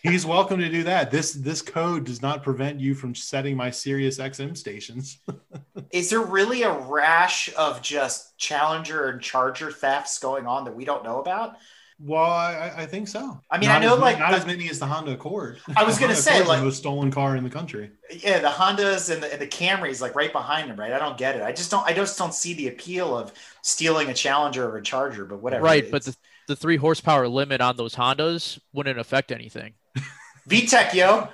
He's 0.02 0.24
welcome 0.24 0.60
to 0.60 0.68
do 0.68 0.84
that. 0.84 1.10
This 1.10 1.32
this 1.32 1.60
code 1.60 2.04
does 2.04 2.22
not 2.22 2.42
prevent 2.44 2.78
you 2.78 2.94
from 2.94 3.14
setting 3.14 3.56
my 3.56 3.70
Sirius 3.70 4.18
XM 4.18 4.56
stations. 4.56 5.18
Is 5.90 6.10
there 6.10 6.20
really 6.20 6.62
a 6.62 6.72
rash 6.72 7.50
of 7.56 7.82
just 7.82 8.36
Challenger 8.38 9.08
and 9.08 9.20
Charger 9.20 9.72
thefts 9.72 10.18
going 10.18 10.46
on 10.46 10.64
that 10.64 10.76
we 10.76 10.84
don't 10.84 11.02
know 11.02 11.20
about? 11.20 11.56
Well, 12.00 12.22
I, 12.22 12.72
I 12.76 12.86
think 12.86 13.08
so. 13.08 13.40
I 13.50 13.58
mean, 13.58 13.68
Not 13.68 13.82
I 13.82 13.84
know, 13.84 13.94
as, 13.94 14.00
like, 14.00 14.18
not 14.20 14.30
the- 14.30 14.36
as 14.36 14.46
many 14.46 14.68
as 14.70 14.78
the 14.78 14.86
Honda 14.86 15.12
Accord. 15.12 15.58
I 15.76 15.82
was 15.82 15.98
gonna 16.00 16.14
say, 16.14 16.30
Accord's 16.34 16.48
like- 16.48 16.58
the 16.60 16.64
most 16.66 16.76
stolen 16.78 17.10
car 17.10 17.34
in 17.36 17.42
the 17.42 17.50
country. 17.50 17.90
Yeah, 18.10 18.38
the 18.38 18.48
Hondas 18.48 19.12
and 19.12 19.20
the, 19.22 19.32
and 19.32 19.40
the 19.42 19.48
Camrys 19.48 20.00
like 20.00 20.14
right 20.14 20.32
behind 20.32 20.70
them, 20.70 20.78
right? 20.78 20.92
I 20.92 20.98
don't 21.00 21.18
get 21.18 21.34
it. 21.34 21.42
I 21.42 21.50
just 21.52 21.70
don't. 21.72 21.84
I 21.84 21.92
just 21.92 22.16
don't 22.16 22.32
see 22.32 22.54
the 22.54 22.68
appeal 22.68 23.18
of 23.18 23.32
stealing 23.62 24.08
a 24.10 24.14
Challenger 24.14 24.68
or 24.68 24.76
a 24.76 24.82
Charger, 24.82 25.24
but 25.24 25.40
whatever. 25.42 25.64
Right, 25.64 25.90
but 25.90 26.04
the, 26.04 26.16
the 26.46 26.54
three 26.56 26.76
horsepower 26.76 27.26
limit 27.26 27.60
on 27.60 27.76
those 27.76 27.94
Hondas 27.96 28.58
wouldn't 28.72 28.98
affect 29.00 29.32
anything. 29.32 29.74
VTEC, 30.48 30.94
yo. 30.94 31.28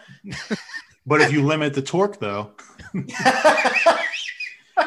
But 1.07 1.21
if 1.21 1.31
you 1.31 1.43
limit 1.45 1.75
the 1.75 1.83
torque, 1.83 2.19
though, 2.19 2.53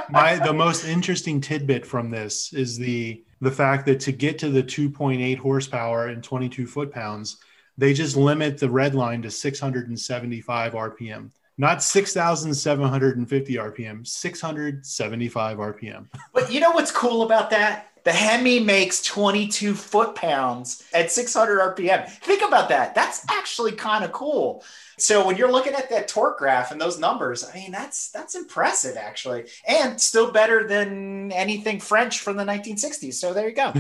my 0.10 0.36
the 0.43 0.53
most 0.53 0.86
interesting 0.86 1.39
tidbit 1.41 1.86
from 1.86 2.10
this 2.10 2.51
is 2.53 2.77
the 2.77 3.24
the 3.41 3.51
fact 3.51 3.86
that 3.86 4.00
to 4.01 4.12
get 4.12 4.39
to 4.39 4.50
the 4.50 4.63
2.8 4.63 5.38
horsepower 5.38 6.08
and 6.08 6.24
22 6.24 6.67
foot 6.67 6.91
pounds, 6.91 7.38
they 7.77 7.94
just 7.94 8.15
limit 8.15 8.58
the 8.58 8.70
red 8.70 8.96
line 8.96 9.22
to 9.22 9.32
675 9.32 10.74
RPM. 10.74 11.29
Not 11.60 11.82
6,750 11.82 13.56
RPM, 13.56 14.06
675 14.06 15.58
RPM. 15.58 16.06
But 16.34 16.51
you 16.51 16.60
know 16.60 16.72
what's 16.72 16.91
cool 16.91 17.24
about 17.24 17.50
that? 17.50 17.89
The 18.08 18.14
Hemi 18.14 18.62
makes 18.62 19.02
22 19.04 19.74
foot 19.74 20.16
pounds 20.16 20.82
at 20.94 21.12
600 21.12 21.76
RPM. 21.76 22.08
Think 22.08 22.42
about 22.42 22.70
that. 22.70 22.96
That's 22.96 23.26
actually 23.30 23.74
kind 23.74 24.06
of 24.06 24.14
cool. 24.14 24.64
So 24.98 25.28
when 25.28 25.36
you're 25.36 25.52
looking 25.52 25.74
at 25.74 25.90
that 25.90 26.08
torque 26.08 26.38
graph 26.38 26.72
and 26.72 26.80
those 26.80 26.98
numbers, 26.98 27.44
I 27.44 27.54
mean, 27.54 27.74
that's 27.74 28.10
that's 28.12 28.34
impressive 28.34 28.96
actually, 28.96 29.48
and 29.68 30.00
still 30.00 30.32
better 30.32 30.66
than 30.66 31.34
anything 31.34 31.82
French 31.82 32.20
from 32.20 32.38
the 32.38 32.46
1960s. 32.46 33.16
So 33.16 33.34
there 33.34 33.50
you 33.50 33.56
go. 33.56 33.74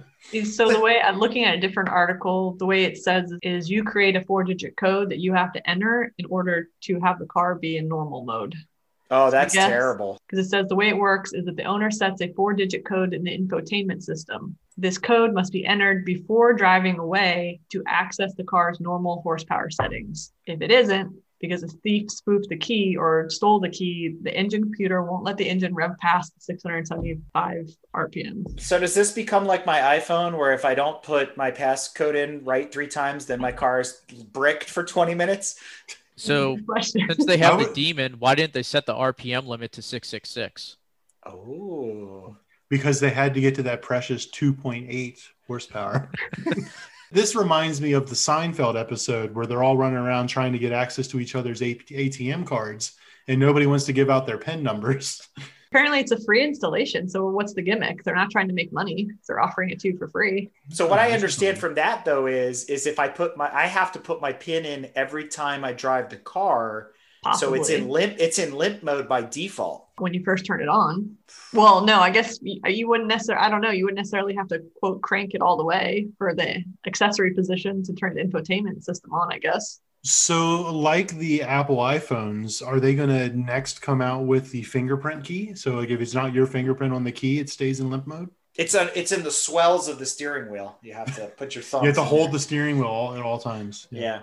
So 0.44 0.68
the 0.68 0.80
way 0.80 1.00
I'm 1.00 1.18
looking 1.18 1.44
at 1.44 1.54
a 1.54 1.60
different 1.60 1.88
article, 1.88 2.52
the 2.58 2.66
way 2.66 2.84
it 2.84 2.98
says 2.98 3.32
is 3.40 3.70
you 3.70 3.82
create 3.82 4.14
a 4.14 4.20
four 4.26 4.44
digit 4.44 4.76
code 4.76 5.08
that 5.08 5.20
you 5.20 5.32
have 5.32 5.54
to 5.54 5.70
enter 5.70 6.12
in 6.18 6.26
order 6.26 6.68
to 6.82 7.00
have 7.00 7.18
the 7.18 7.24
car 7.24 7.54
be 7.54 7.78
in 7.78 7.88
normal 7.88 8.24
mode. 8.24 8.54
Oh, 9.10 9.30
that's 9.30 9.54
Yes. 9.54 9.66
terrible. 9.66 10.18
Because 10.28 10.46
it 10.46 10.50
says 10.50 10.66
the 10.68 10.74
way 10.76 10.88
it 10.88 10.96
works 10.96 11.32
is 11.32 11.46
that 11.46 11.56
the 11.56 11.64
owner 11.64 11.90
sets 11.90 12.20
a 12.20 12.32
four 12.34 12.52
digit 12.52 12.84
code 12.84 13.14
in 13.14 13.24
the 13.24 13.36
infotainment 13.36 14.02
system. 14.02 14.56
This 14.76 14.98
code 14.98 15.32
must 15.32 15.52
be 15.52 15.64
entered 15.66 16.04
before 16.04 16.52
driving 16.52 16.98
away 16.98 17.60
to 17.70 17.82
access 17.86 18.34
the 18.34 18.44
car's 18.44 18.80
normal 18.80 19.22
horsepower 19.22 19.70
settings. 19.70 20.32
If 20.46 20.60
it 20.60 20.70
isn't, 20.70 21.16
because 21.40 21.62
a 21.62 21.68
thief 21.68 22.10
spoofed 22.10 22.48
the 22.48 22.56
key 22.56 22.96
or 22.96 23.30
stole 23.30 23.60
the 23.60 23.68
key, 23.68 24.16
the 24.22 24.34
engine 24.34 24.62
computer 24.62 25.02
won't 25.02 25.24
let 25.24 25.36
the 25.36 25.48
engine 25.48 25.72
rev 25.74 25.92
past 25.98 26.32
675 26.42 27.68
RPM. 27.94 28.60
So 28.60 28.78
does 28.78 28.94
this 28.94 29.12
become 29.12 29.46
like 29.46 29.64
my 29.64 29.78
iPhone, 29.98 30.36
where 30.36 30.52
if 30.52 30.64
I 30.64 30.74
don't 30.74 31.02
put 31.02 31.36
my 31.36 31.50
passcode 31.50 32.16
in 32.16 32.44
right 32.44 32.70
three 32.70 32.88
times, 32.88 33.26
then 33.26 33.40
my 33.40 33.52
car 33.52 33.80
is 33.80 34.00
bricked 34.32 34.68
for 34.68 34.84
20 34.84 35.14
minutes? 35.14 35.58
So 36.18 36.58
since 36.80 37.24
they 37.24 37.38
have 37.38 37.58
the 37.58 37.72
demon, 37.72 38.16
why 38.18 38.34
didn't 38.34 38.52
they 38.52 38.62
set 38.62 38.86
the 38.86 38.94
RPM 38.94 39.46
limit 39.46 39.72
to 39.72 39.82
666? 39.82 40.76
Oh. 41.24 42.36
because 42.70 43.00
they 43.00 43.10
had 43.10 43.34
to 43.34 43.40
get 43.40 43.54
to 43.56 43.62
that 43.64 43.82
precious 43.82 44.30
2.8 44.30 45.18
horsepower. 45.46 46.10
this 47.12 47.34
reminds 47.34 47.80
me 47.80 47.92
of 47.92 48.08
the 48.08 48.14
Seinfeld 48.14 48.80
episode 48.80 49.34
where 49.34 49.46
they're 49.46 49.62
all 49.62 49.76
running 49.76 49.98
around 49.98 50.28
trying 50.28 50.52
to 50.52 50.58
get 50.58 50.72
access 50.72 51.06
to 51.08 51.20
each 51.20 51.34
other's 51.34 51.60
ATM 51.60 52.46
cards 52.46 52.92
and 53.26 53.38
nobody 53.38 53.66
wants 53.66 53.84
to 53.84 53.92
give 53.92 54.10
out 54.10 54.26
their 54.26 54.38
PIN 54.38 54.62
numbers. 54.62 55.26
Apparently, 55.70 56.00
it's 56.00 56.12
a 56.12 56.20
free 56.24 56.42
installation. 56.44 57.08
So, 57.08 57.28
what's 57.28 57.54
the 57.54 57.62
gimmick? 57.62 58.02
They're 58.04 58.14
not 58.14 58.30
trying 58.30 58.48
to 58.48 58.54
make 58.54 58.72
money. 58.72 59.10
They're 59.26 59.40
offering 59.40 59.70
it 59.70 59.80
to 59.80 59.88
you 59.88 59.98
for 59.98 60.08
free. 60.08 60.50
So 60.70 60.86
what 60.86 60.98
I 60.98 61.12
understand 61.12 61.58
from 61.58 61.74
that 61.74 62.04
though 62.04 62.26
is 62.26 62.64
is 62.66 62.86
if 62.86 62.98
I 62.98 63.08
put 63.08 63.36
my 63.36 63.50
I 63.54 63.66
have 63.66 63.92
to 63.92 63.98
put 63.98 64.20
my 64.20 64.32
pin 64.32 64.64
in 64.64 64.90
every 64.94 65.28
time 65.28 65.64
I 65.64 65.72
drive 65.72 66.08
the 66.10 66.16
car. 66.16 66.92
Possibly. 67.22 67.58
So 67.58 67.60
it's 67.60 67.70
in 67.70 67.88
limp 67.88 68.16
it's 68.18 68.38
in 68.38 68.54
limp 68.54 68.82
mode 68.82 69.08
by 69.08 69.22
default. 69.22 69.88
when 69.98 70.14
you 70.14 70.22
first 70.24 70.46
turn 70.46 70.60
it 70.62 70.68
on. 70.68 71.16
Well, 71.52 71.84
no, 71.84 72.00
I 72.00 72.10
guess 72.10 72.38
you, 72.42 72.60
you 72.66 72.88
wouldn't 72.88 73.08
necessarily, 73.08 73.44
I 73.44 73.50
don't 73.50 73.60
know, 73.60 73.70
you 73.70 73.84
wouldn't 73.84 73.98
necessarily 73.98 74.34
have 74.36 74.48
to 74.48 74.60
quote 74.80 75.02
crank 75.02 75.34
it 75.34 75.42
all 75.42 75.56
the 75.56 75.64
way 75.64 76.08
for 76.18 76.34
the 76.34 76.62
accessory 76.86 77.34
position 77.34 77.82
to 77.84 77.92
turn 77.94 78.14
the 78.14 78.22
infotainment 78.22 78.84
system 78.84 79.12
on, 79.12 79.32
I 79.32 79.38
guess. 79.38 79.80
So, 80.04 80.72
like 80.72 81.16
the 81.18 81.42
Apple 81.42 81.78
iPhones, 81.78 82.66
are 82.66 82.80
they 82.80 82.94
going 82.94 83.08
to 83.08 83.36
next 83.36 83.82
come 83.82 84.00
out 84.00 84.26
with 84.26 84.50
the 84.50 84.62
fingerprint 84.62 85.24
key? 85.24 85.54
So, 85.54 85.76
like 85.76 85.90
if 85.90 86.00
it's 86.00 86.14
not 86.14 86.32
your 86.32 86.46
fingerprint 86.46 86.94
on 86.94 87.04
the 87.04 87.12
key, 87.12 87.40
it 87.40 87.50
stays 87.50 87.80
in 87.80 87.90
limp 87.90 88.06
mode. 88.06 88.30
It's 88.54 88.74
on 88.74 88.90
it's 88.94 89.12
in 89.12 89.22
the 89.22 89.30
swells 89.30 89.88
of 89.88 89.98
the 89.98 90.06
steering 90.06 90.50
wheel. 90.50 90.78
You 90.82 90.94
have 90.94 91.14
to 91.16 91.26
put 91.26 91.54
your 91.54 91.62
thumb. 91.62 91.82
You 91.82 91.88
have 91.88 91.96
to 91.96 92.04
hold 92.04 92.32
the 92.32 92.40
steering 92.40 92.78
wheel 92.78 92.88
all, 92.88 93.14
at 93.14 93.22
all 93.22 93.38
times. 93.38 93.86
Yeah. 93.90 94.22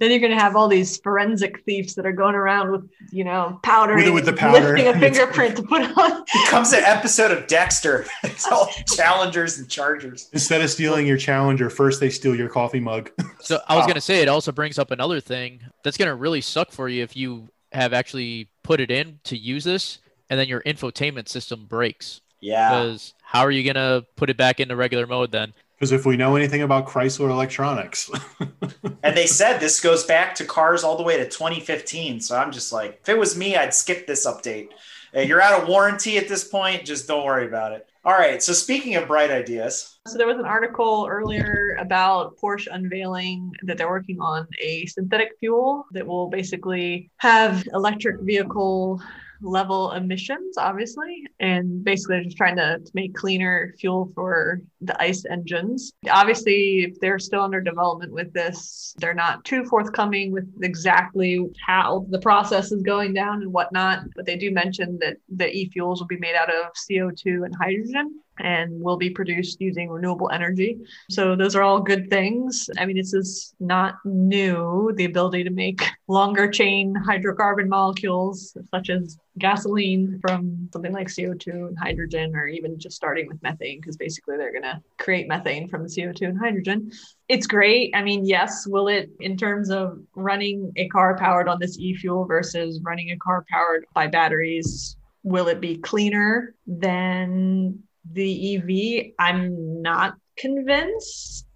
Then 0.00 0.10
you're 0.10 0.20
going 0.20 0.30
to 0.32 0.38
have 0.38 0.54
all 0.54 0.68
these 0.68 0.96
forensic 0.98 1.64
thieves 1.64 1.94
that 1.96 2.06
are 2.06 2.12
going 2.12 2.36
around 2.36 2.70
with, 2.70 2.88
you 3.10 3.24
know, 3.24 3.58
powder, 3.64 3.96
With 3.96 4.08
with 4.14 4.26
the 4.26 4.32
powder. 4.32 4.76
lifting 4.76 4.86
a 4.86 4.98
fingerprint 5.00 5.56
to 5.56 5.62
put 5.62 5.82
on. 5.98 6.24
Becomes 6.44 6.72
an 6.72 6.84
episode 6.84 7.32
of 7.32 7.46
Dexter. 7.48 8.06
It's 8.22 8.46
all 8.46 8.68
challengers 8.94 9.58
and 9.58 9.68
chargers. 9.68 10.28
Instead 10.32 10.60
of 10.60 10.70
stealing 10.70 11.06
your 11.06 11.16
Challenger, 11.16 11.68
first 11.70 11.98
they 11.98 12.10
steal 12.10 12.36
your 12.36 12.48
coffee 12.48 12.78
mug. 12.80 13.10
So 13.40 13.58
I 13.68 13.76
was 13.76 13.84
Oh. 13.84 13.88
gonna 13.88 14.00
say 14.00 14.20
it 14.20 14.28
also 14.28 14.52
brings 14.52 14.78
up 14.78 14.90
another 14.90 15.20
thing 15.20 15.60
that's 15.82 15.96
gonna 15.96 16.14
really 16.14 16.40
suck 16.40 16.70
for 16.72 16.88
you 16.88 17.02
if 17.02 17.16
you 17.16 17.48
have 17.72 17.92
actually 17.92 18.48
put 18.62 18.78
it 18.80 18.90
in 18.90 19.20
to 19.24 19.36
use 19.36 19.64
this 19.64 19.98
and 20.30 20.38
then 20.38 20.48
your 20.48 20.60
infotainment 20.62 21.28
system 21.28 21.64
breaks. 21.66 22.20
Yeah. 22.40 22.68
Because 22.68 23.14
how 23.22 23.40
are 23.40 23.50
you 23.50 23.64
gonna 23.64 24.04
put 24.16 24.28
it 24.30 24.36
back 24.36 24.60
into 24.60 24.76
regular 24.76 25.06
mode 25.06 25.32
then? 25.32 25.54
Because 25.78 25.92
if 25.92 26.04
we 26.04 26.16
know 26.16 26.34
anything 26.34 26.62
about 26.62 26.86
Chrysler 26.86 27.30
Electronics, 27.30 28.10
And 29.02 29.16
they 29.16 29.26
said 29.26 29.58
this 29.58 29.80
goes 29.80 30.04
back 30.04 30.34
to 30.36 30.44
cars 30.44 30.84
all 30.84 30.96
the 30.96 31.02
way 31.02 31.16
to 31.16 31.24
2015. 31.24 32.20
So 32.20 32.36
I'm 32.36 32.52
just 32.52 32.72
like, 32.72 32.98
if 33.02 33.08
it 33.08 33.18
was 33.18 33.36
me, 33.36 33.56
I'd 33.56 33.72
skip 33.72 34.06
this 34.06 34.26
update. 34.26 34.70
You're 35.14 35.40
out 35.40 35.62
of 35.62 35.68
warranty 35.68 36.18
at 36.18 36.28
this 36.28 36.44
point. 36.44 36.84
Just 36.84 37.08
don't 37.08 37.24
worry 37.24 37.46
about 37.46 37.72
it. 37.72 37.88
All 38.04 38.12
right. 38.12 38.42
So 38.42 38.52
speaking 38.52 38.96
of 38.96 39.08
bright 39.08 39.30
ideas, 39.30 39.98
So 40.06 40.18
there 40.18 40.26
was 40.26 40.38
an 40.38 40.44
article 40.44 41.06
earlier 41.08 41.76
about 41.80 42.36
Porsche 42.36 42.68
unveiling 42.70 43.52
that 43.62 43.78
they're 43.78 43.88
working 43.88 44.20
on 44.20 44.46
a 44.60 44.84
synthetic 44.86 45.30
fuel 45.40 45.86
that 45.92 46.06
will 46.06 46.28
basically 46.28 47.10
have 47.16 47.66
electric 47.72 48.20
vehicle 48.20 49.00
level 49.40 49.92
emissions, 49.92 50.58
obviously, 50.58 51.24
and 51.40 51.84
basically 51.84 52.22
just 52.24 52.36
trying 52.36 52.56
to, 52.56 52.78
to 52.78 52.90
make 52.94 53.14
cleaner 53.14 53.74
fuel 53.78 54.10
for 54.14 54.60
the 54.80 55.00
ICE 55.02 55.24
engines. 55.30 55.92
Obviously, 56.10 56.84
if 56.84 57.00
they're 57.00 57.18
still 57.18 57.42
under 57.42 57.60
development 57.60 58.12
with 58.12 58.32
this, 58.32 58.94
they're 58.98 59.14
not 59.14 59.44
too 59.44 59.64
forthcoming 59.64 60.32
with 60.32 60.48
exactly 60.62 61.44
how 61.66 62.06
the 62.10 62.20
process 62.20 62.72
is 62.72 62.82
going 62.82 63.12
down 63.14 63.42
and 63.42 63.52
whatnot. 63.52 64.00
But 64.16 64.26
they 64.26 64.36
do 64.36 64.50
mention 64.50 64.98
that 65.00 65.16
the 65.28 65.48
e-fuels 65.54 66.00
will 66.00 66.08
be 66.08 66.18
made 66.18 66.34
out 66.34 66.52
of 66.52 66.72
CO2 66.74 67.44
and 67.44 67.54
hydrogen 67.54 68.20
and 68.40 68.80
will 68.80 68.96
be 68.96 69.10
produced 69.10 69.60
using 69.60 69.88
renewable 69.88 70.30
energy. 70.30 70.78
So 71.10 71.36
those 71.36 71.54
are 71.56 71.62
all 71.62 71.80
good 71.80 72.10
things. 72.10 72.68
I 72.78 72.86
mean, 72.86 72.96
this 72.96 73.14
is 73.14 73.54
not 73.60 73.96
new, 74.04 74.92
the 74.96 75.04
ability 75.04 75.44
to 75.44 75.50
make 75.50 75.82
longer 76.08 76.48
chain 76.48 76.94
hydrocarbon 77.06 77.68
molecules 77.68 78.56
such 78.70 78.90
as 78.90 79.18
gasoline 79.38 80.18
from 80.20 80.68
something 80.72 80.92
like 80.92 81.08
CO2 81.08 81.68
and 81.68 81.78
hydrogen, 81.78 82.34
or 82.34 82.48
even 82.48 82.78
just 82.78 82.96
starting 82.96 83.28
with 83.28 83.42
methane, 83.42 83.80
because 83.80 83.96
basically 83.96 84.36
they're 84.36 84.52
going 84.52 84.62
to 84.62 84.80
create 84.98 85.28
methane 85.28 85.68
from 85.68 85.82
the 85.82 85.88
CO2 85.88 86.22
and 86.22 86.38
hydrogen. 86.38 86.90
It's 87.28 87.46
great. 87.46 87.94
I 87.94 88.02
mean, 88.02 88.24
yes, 88.24 88.66
will 88.66 88.88
it, 88.88 89.10
in 89.20 89.36
terms 89.36 89.70
of 89.70 90.00
running 90.14 90.72
a 90.76 90.88
car 90.88 91.16
powered 91.16 91.48
on 91.48 91.58
this 91.60 91.78
e 91.78 91.94
fuel 91.94 92.24
versus 92.24 92.80
running 92.82 93.10
a 93.10 93.16
car 93.16 93.44
powered 93.50 93.86
by 93.94 94.06
batteries, 94.06 94.96
will 95.22 95.48
it 95.48 95.60
be 95.60 95.76
cleaner 95.76 96.54
than 96.66 97.82
the 98.12 98.56
EV, 98.56 99.12
I'm 99.18 99.82
not 99.82 100.14
convinced. 100.36 101.46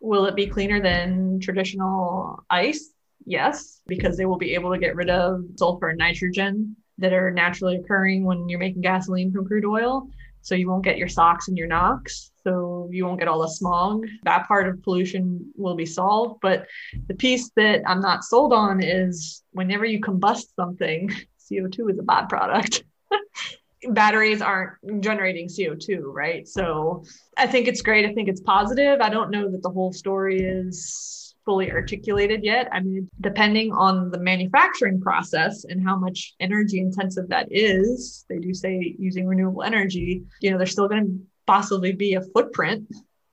Will 0.00 0.26
it 0.26 0.34
be 0.34 0.46
cleaner 0.46 0.80
than 0.80 1.40
traditional 1.40 2.44
ICE? 2.50 2.90
Yes, 3.24 3.80
because 3.86 4.16
they 4.16 4.26
will 4.26 4.38
be 4.38 4.54
able 4.54 4.72
to 4.72 4.78
get 4.78 4.96
rid 4.96 5.10
of 5.10 5.44
sulfur 5.56 5.90
and 5.90 5.98
nitrogen 5.98 6.76
that 6.98 7.12
are 7.12 7.30
naturally 7.30 7.76
occurring 7.76 8.24
when 8.24 8.48
you're 8.48 8.58
making 8.58 8.82
gasoline 8.82 9.32
from 9.32 9.46
crude 9.46 9.64
oil. 9.64 10.08
So 10.42 10.56
you 10.56 10.68
won't 10.68 10.84
get 10.84 10.98
your 10.98 11.08
SOx 11.08 11.48
and 11.48 11.56
your 11.56 11.68
NOx. 11.68 12.32
So 12.42 12.88
you 12.90 13.06
won't 13.06 13.20
get 13.20 13.28
all 13.28 13.42
the 13.42 13.48
smog. 13.48 14.04
That 14.24 14.48
part 14.48 14.68
of 14.68 14.82
pollution 14.82 15.52
will 15.56 15.76
be 15.76 15.86
solved. 15.86 16.40
But 16.42 16.66
the 17.06 17.14
piece 17.14 17.50
that 17.56 17.82
I'm 17.86 18.00
not 18.00 18.24
sold 18.24 18.52
on 18.52 18.82
is 18.82 19.42
whenever 19.52 19.84
you 19.84 20.00
combust 20.00 20.46
something, 20.56 21.10
CO2 21.52 21.92
is 21.92 21.98
a 21.98 22.02
byproduct. 22.02 22.82
batteries 23.90 24.42
aren't 24.42 24.72
generating 25.00 25.48
CO2, 25.48 26.02
right? 26.04 26.46
So 26.46 27.04
I 27.36 27.46
think 27.46 27.68
it's 27.68 27.82
great. 27.82 28.06
I 28.06 28.12
think 28.14 28.28
it's 28.28 28.40
positive. 28.40 29.00
I 29.00 29.08
don't 29.08 29.30
know 29.30 29.50
that 29.50 29.62
the 29.62 29.70
whole 29.70 29.92
story 29.92 30.40
is 30.40 31.34
fully 31.44 31.70
articulated 31.72 32.44
yet. 32.44 32.68
I 32.72 32.80
mean, 32.80 33.08
depending 33.20 33.72
on 33.72 34.10
the 34.10 34.18
manufacturing 34.18 35.00
process 35.00 35.64
and 35.64 35.82
how 35.82 35.96
much 35.96 36.34
energy 36.40 36.78
intensive 36.78 37.28
that 37.28 37.48
is, 37.50 38.24
they 38.28 38.38
do 38.38 38.54
say 38.54 38.94
using 38.98 39.26
renewable 39.26 39.62
energy, 39.62 40.22
you 40.40 40.50
know, 40.50 40.58
there's 40.58 40.72
still 40.72 40.88
going 40.88 41.06
to 41.06 41.26
possibly 41.46 41.92
be 41.92 42.14
a 42.14 42.20
footprint, 42.20 42.86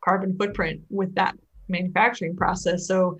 carbon 0.03 0.35
footprint 0.37 0.81
with 0.89 1.13
that 1.15 1.35
manufacturing 1.67 2.35
process. 2.35 2.87
So 2.87 3.19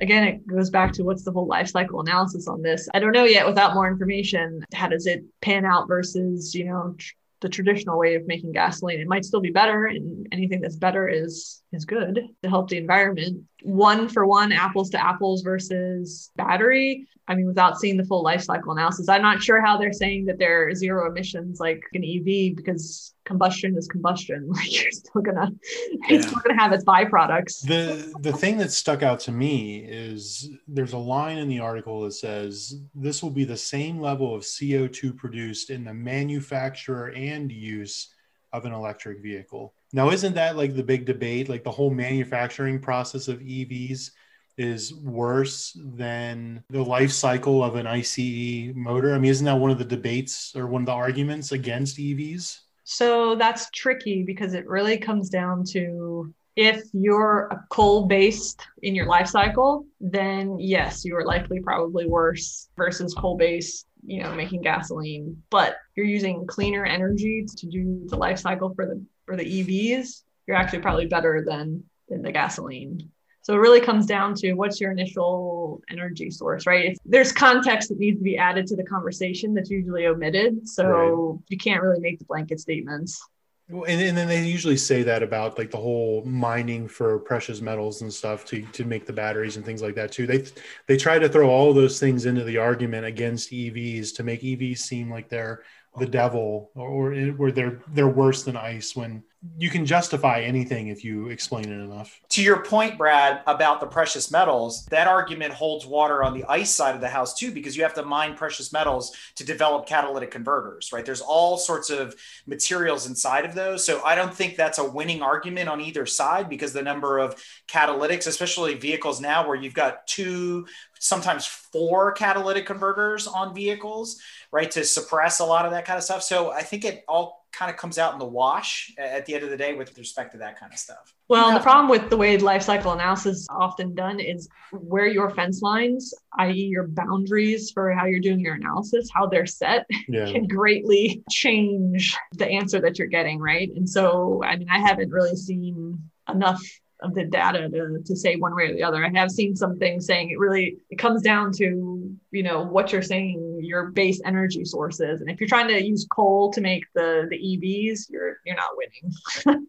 again, 0.00 0.24
it 0.24 0.46
goes 0.46 0.70
back 0.70 0.92
to 0.92 1.02
what's 1.02 1.24
the 1.24 1.32
whole 1.32 1.46
life 1.46 1.68
cycle 1.68 2.00
analysis 2.00 2.48
on 2.48 2.62
this. 2.62 2.88
I 2.94 3.00
don't 3.00 3.12
know 3.12 3.24
yet 3.24 3.46
without 3.46 3.74
more 3.74 3.88
information. 3.88 4.64
How 4.72 4.88
does 4.88 5.06
it 5.06 5.24
pan 5.40 5.64
out 5.64 5.88
versus, 5.88 6.54
you 6.54 6.66
know, 6.66 6.94
tr- 6.98 7.14
the 7.40 7.48
traditional 7.48 7.98
way 7.98 8.14
of 8.14 8.26
making 8.26 8.52
gasoline? 8.52 9.00
It 9.00 9.08
might 9.08 9.24
still 9.24 9.40
be 9.40 9.50
better, 9.50 9.86
and 9.86 10.26
anything 10.32 10.60
that's 10.60 10.76
better 10.76 11.08
is 11.08 11.62
is 11.72 11.84
good 11.84 12.20
to 12.42 12.48
help 12.48 12.68
the 12.68 12.78
environment. 12.78 13.44
One 13.64 14.08
for 14.10 14.26
one, 14.26 14.52
apples 14.52 14.90
to 14.90 15.02
apples 15.02 15.40
versus 15.40 16.30
battery. 16.36 17.08
I 17.26 17.34
mean, 17.34 17.46
without 17.46 17.78
seeing 17.80 17.96
the 17.96 18.04
full 18.04 18.22
life 18.22 18.42
cycle 18.42 18.72
analysis, 18.72 19.08
I'm 19.08 19.22
not 19.22 19.42
sure 19.42 19.64
how 19.64 19.78
they're 19.78 19.94
saying 19.94 20.26
that 20.26 20.38
they're 20.38 20.74
zero 20.74 21.10
emissions 21.10 21.60
like 21.60 21.82
an 21.94 22.04
EV 22.04 22.54
because 22.56 23.14
combustion 23.24 23.74
is 23.78 23.88
combustion. 23.88 24.46
Like 24.52 24.82
you're 24.82 24.90
still 24.90 25.22
gonna, 25.22 25.50
Yeah. 25.90 26.16
it's 26.16 26.26
still 26.26 26.40
gonna 26.44 26.60
have 26.60 26.74
its 26.74 26.84
byproducts. 26.84 27.66
the 27.66 28.12
the 28.20 28.34
thing 28.34 28.58
that 28.58 28.70
stuck 28.70 29.02
out 29.02 29.20
to 29.20 29.32
me 29.32 29.78
is 29.78 30.50
there's 30.68 30.92
a 30.92 30.98
line 30.98 31.38
in 31.38 31.48
the 31.48 31.60
article 31.60 32.02
that 32.02 32.12
says 32.12 32.78
this 32.94 33.22
will 33.22 33.30
be 33.30 33.44
the 33.44 33.56
same 33.56 33.98
level 33.98 34.34
of 34.34 34.42
CO2 34.42 35.16
produced 35.16 35.70
in 35.70 35.84
the 35.84 35.94
manufacturer 35.94 37.12
and 37.16 37.50
use 37.50 38.12
of 38.52 38.66
an 38.66 38.72
electric 38.72 39.22
vehicle. 39.22 39.72
Now 39.94 40.10
isn't 40.10 40.34
that 40.34 40.56
like 40.56 40.74
the 40.74 40.82
big 40.82 41.06
debate 41.06 41.48
like 41.48 41.62
the 41.62 41.70
whole 41.70 41.90
manufacturing 41.90 42.80
process 42.80 43.28
of 43.28 43.38
EVs 43.38 44.10
is 44.58 44.92
worse 44.92 45.78
than 45.80 46.64
the 46.68 46.82
life 46.82 47.12
cycle 47.12 47.62
of 47.62 47.76
an 47.76 47.86
ICE 47.86 48.74
motor? 48.74 49.14
I 49.14 49.18
mean 49.18 49.30
isn't 49.30 49.46
that 49.46 49.54
one 49.54 49.70
of 49.70 49.78
the 49.78 49.84
debates 49.84 50.52
or 50.56 50.66
one 50.66 50.82
of 50.82 50.86
the 50.86 50.92
arguments 50.92 51.52
against 51.52 51.98
EVs? 51.98 52.58
So 52.82 53.36
that's 53.36 53.70
tricky 53.70 54.24
because 54.24 54.52
it 54.52 54.66
really 54.66 54.98
comes 54.98 55.30
down 55.30 55.62
to 55.66 56.34
if 56.56 56.82
you're 56.92 57.46
a 57.52 57.64
coal 57.70 58.06
based 58.06 58.66
in 58.82 58.96
your 58.96 59.06
life 59.06 59.28
cycle, 59.28 59.86
then 60.00 60.58
yes, 60.58 61.04
you 61.04 61.16
are 61.16 61.24
likely 61.24 61.60
probably 61.60 62.06
worse 62.06 62.68
versus 62.76 63.14
coal 63.14 63.36
based, 63.36 63.86
you 64.04 64.24
know, 64.24 64.34
making 64.34 64.62
gasoline. 64.62 65.40
But 65.50 65.76
you're 65.94 66.06
using 66.06 66.46
cleaner 66.48 66.84
energy 66.84 67.46
to 67.58 67.66
do 67.68 68.02
the 68.06 68.16
life 68.16 68.40
cycle 68.40 68.74
for 68.74 68.86
the 68.86 69.00
for 69.26 69.36
the 69.36 69.44
EVs, 69.44 70.22
you're 70.46 70.56
actually 70.56 70.80
probably 70.80 71.06
better 71.06 71.44
than 71.46 71.84
than 72.08 72.22
the 72.22 72.32
gasoline. 72.32 73.10
So 73.44 73.52
it 73.52 73.58
really 73.58 73.80
comes 73.80 74.06
down 74.06 74.34
to 74.36 74.54
what's 74.54 74.80
your 74.80 74.90
initial 74.90 75.82
energy 75.90 76.30
source, 76.30 76.66
right? 76.66 76.86
It's, 76.86 77.00
there's 77.04 77.30
context 77.30 77.90
that 77.90 77.98
needs 77.98 78.16
to 78.18 78.24
be 78.24 78.38
added 78.38 78.66
to 78.68 78.76
the 78.76 78.84
conversation 78.84 79.52
that's 79.52 79.68
usually 79.68 80.06
omitted. 80.06 80.66
So 80.66 81.42
you 81.48 81.58
can't 81.58 81.82
really 81.82 82.00
make 82.00 82.18
the 82.18 82.24
blanket 82.24 82.58
statements. 82.58 83.22
Well, 83.68 83.84
and, 83.84 84.00
and 84.00 84.16
then 84.16 84.28
they 84.28 84.46
usually 84.46 84.76
say 84.78 85.02
that 85.04 85.22
about 85.22 85.58
like 85.58 85.70
the 85.70 85.78
whole 85.78 86.22
mining 86.24 86.88
for 86.88 87.18
precious 87.18 87.60
metals 87.60 88.00
and 88.00 88.12
stuff 88.12 88.44
to, 88.46 88.62
to 88.62 88.84
make 88.84 89.06
the 89.06 89.12
batteries 89.12 89.56
and 89.56 89.64
things 89.64 89.82
like 89.82 89.94
that 89.94 90.12
too. 90.12 90.26
They 90.26 90.44
they 90.86 90.98
try 90.98 91.18
to 91.18 91.30
throw 91.30 91.48
all 91.48 91.72
those 91.72 91.98
things 91.98 92.26
into 92.26 92.44
the 92.44 92.58
argument 92.58 93.06
against 93.06 93.50
EVs 93.50 94.14
to 94.16 94.22
make 94.22 94.42
EVs 94.42 94.78
seem 94.78 95.10
like 95.10 95.30
they're 95.30 95.62
the 95.98 96.06
devil 96.06 96.70
or, 96.74 97.12
or 97.12 97.26
where 97.32 97.52
they're 97.52 97.80
they're 97.92 98.08
worse 98.08 98.42
than 98.42 98.56
ice 98.56 98.96
when 98.96 99.22
you 99.58 99.68
can 99.68 99.84
justify 99.84 100.40
anything 100.40 100.88
if 100.88 101.04
you 101.04 101.28
explain 101.28 101.66
it 101.66 101.72
enough. 101.72 102.20
to 102.30 102.42
your 102.42 102.62
point, 102.64 102.96
Brad, 102.96 103.42
about 103.46 103.80
the 103.80 103.86
precious 103.86 104.30
metals, 104.30 104.86
that 104.86 105.06
argument 105.06 105.52
holds 105.52 105.84
water 105.84 106.22
on 106.24 106.32
the 106.32 106.44
ice 106.48 106.70
side 106.70 106.94
of 106.94 107.00
the 107.00 107.08
house 107.08 107.34
too, 107.34 107.50
because 107.52 107.76
you 107.76 107.82
have 107.82 107.94
to 107.94 108.02
mine 108.02 108.34
precious 108.36 108.72
metals 108.72 109.14
to 109.36 109.44
develop 109.44 109.86
catalytic 109.86 110.30
converters, 110.30 110.92
right? 110.92 111.04
There's 111.04 111.20
all 111.20 111.58
sorts 111.58 111.90
of 111.90 112.14
materials 112.46 113.06
inside 113.06 113.44
of 113.44 113.54
those. 113.54 113.84
So 113.84 114.02
I 114.02 114.14
don't 114.14 114.34
think 114.34 114.56
that's 114.56 114.78
a 114.78 114.90
winning 114.90 115.22
argument 115.22 115.68
on 115.68 115.80
either 115.80 116.06
side 116.06 116.48
because 116.48 116.72
the 116.72 116.82
number 116.82 117.18
of 117.18 117.36
catalytics, 117.68 118.26
especially 118.26 118.74
vehicles 118.74 119.20
now 119.20 119.46
where 119.46 119.56
you've 119.56 119.74
got 119.74 120.06
two, 120.06 120.66
sometimes 121.04 121.44
four 121.46 122.12
catalytic 122.12 122.64
converters 122.64 123.26
on 123.26 123.54
vehicles, 123.54 124.18
right? 124.50 124.70
To 124.70 124.82
suppress 124.84 125.38
a 125.40 125.44
lot 125.44 125.66
of 125.66 125.72
that 125.72 125.84
kind 125.84 125.98
of 125.98 126.02
stuff. 126.04 126.22
So 126.22 126.50
I 126.50 126.62
think 126.62 126.84
it 126.86 127.04
all 127.06 127.44
kind 127.52 127.70
of 127.70 127.76
comes 127.76 127.98
out 127.98 128.14
in 128.14 128.18
the 128.18 128.24
wash 128.24 128.90
at 128.98 129.26
the 129.26 129.34
end 129.34 129.44
of 129.44 129.50
the 129.50 129.56
day 129.56 129.74
with 129.74 129.96
respect 129.98 130.32
to 130.32 130.38
that 130.38 130.58
kind 130.58 130.72
of 130.72 130.78
stuff. 130.78 131.14
Well, 131.28 131.50
Yeah. 131.50 131.58
the 131.58 131.62
problem 131.62 131.88
with 131.88 132.08
the 132.08 132.16
way 132.16 132.36
life 132.38 132.62
cycle 132.62 132.92
analysis 132.92 133.40
is 133.40 133.46
often 133.50 133.94
done 133.94 134.18
is 134.18 134.48
where 134.72 135.06
your 135.06 135.30
fence 135.30 135.60
lines, 135.62 136.12
i.e., 136.38 136.52
your 136.52 136.88
boundaries 136.88 137.70
for 137.70 137.92
how 137.92 138.06
you're 138.06 138.18
doing 138.18 138.40
your 138.40 138.54
analysis, 138.54 139.08
how 139.14 139.26
they're 139.26 139.46
set, 139.46 139.86
Yeah. 140.08 140.24
can 140.32 140.46
greatly 140.48 141.22
change 141.30 142.16
the 142.32 142.48
answer 142.48 142.80
that 142.80 142.98
you're 142.98 143.08
getting, 143.08 143.38
right? 143.38 143.70
And 143.76 143.88
so, 143.88 144.42
I 144.42 144.56
mean, 144.56 144.68
I 144.70 144.78
haven't 144.80 145.10
really 145.10 145.36
seen 145.36 146.10
enough 146.28 146.62
of 147.04 147.14
the 147.14 147.24
data 147.24 147.68
to, 147.68 148.02
to 148.04 148.16
say 148.16 148.36
one 148.36 148.54
way 148.54 148.70
or 148.70 148.74
the 148.74 148.82
other. 148.82 149.04
I 149.04 149.10
have 149.14 149.30
seen 149.30 149.54
some 149.54 149.78
things 149.78 150.06
saying 150.06 150.30
it 150.30 150.38
really 150.38 150.78
it 150.90 150.96
comes 150.96 151.22
down 151.22 151.52
to, 151.52 152.16
you 152.30 152.42
know, 152.42 152.62
what 152.62 152.92
you're 152.92 153.02
saying 153.02 153.60
your 153.62 153.90
base 153.90 154.20
energy 154.24 154.64
sources. 154.64 155.20
And 155.20 155.30
if 155.30 155.40
you're 155.40 155.48
trying 155.48 155.68
to 155.68 155.84
use 155.84 156.06
coal 156.10 156.50
to 156.52 156.60
make 156.60 156.84
the 156.94 157.26
the 157.30 157.36
EVs, 157.36 158.10
you're 158.10 158.38
you're 158.44 158.56
not 158.56 158.70
winning. 158.76 159.66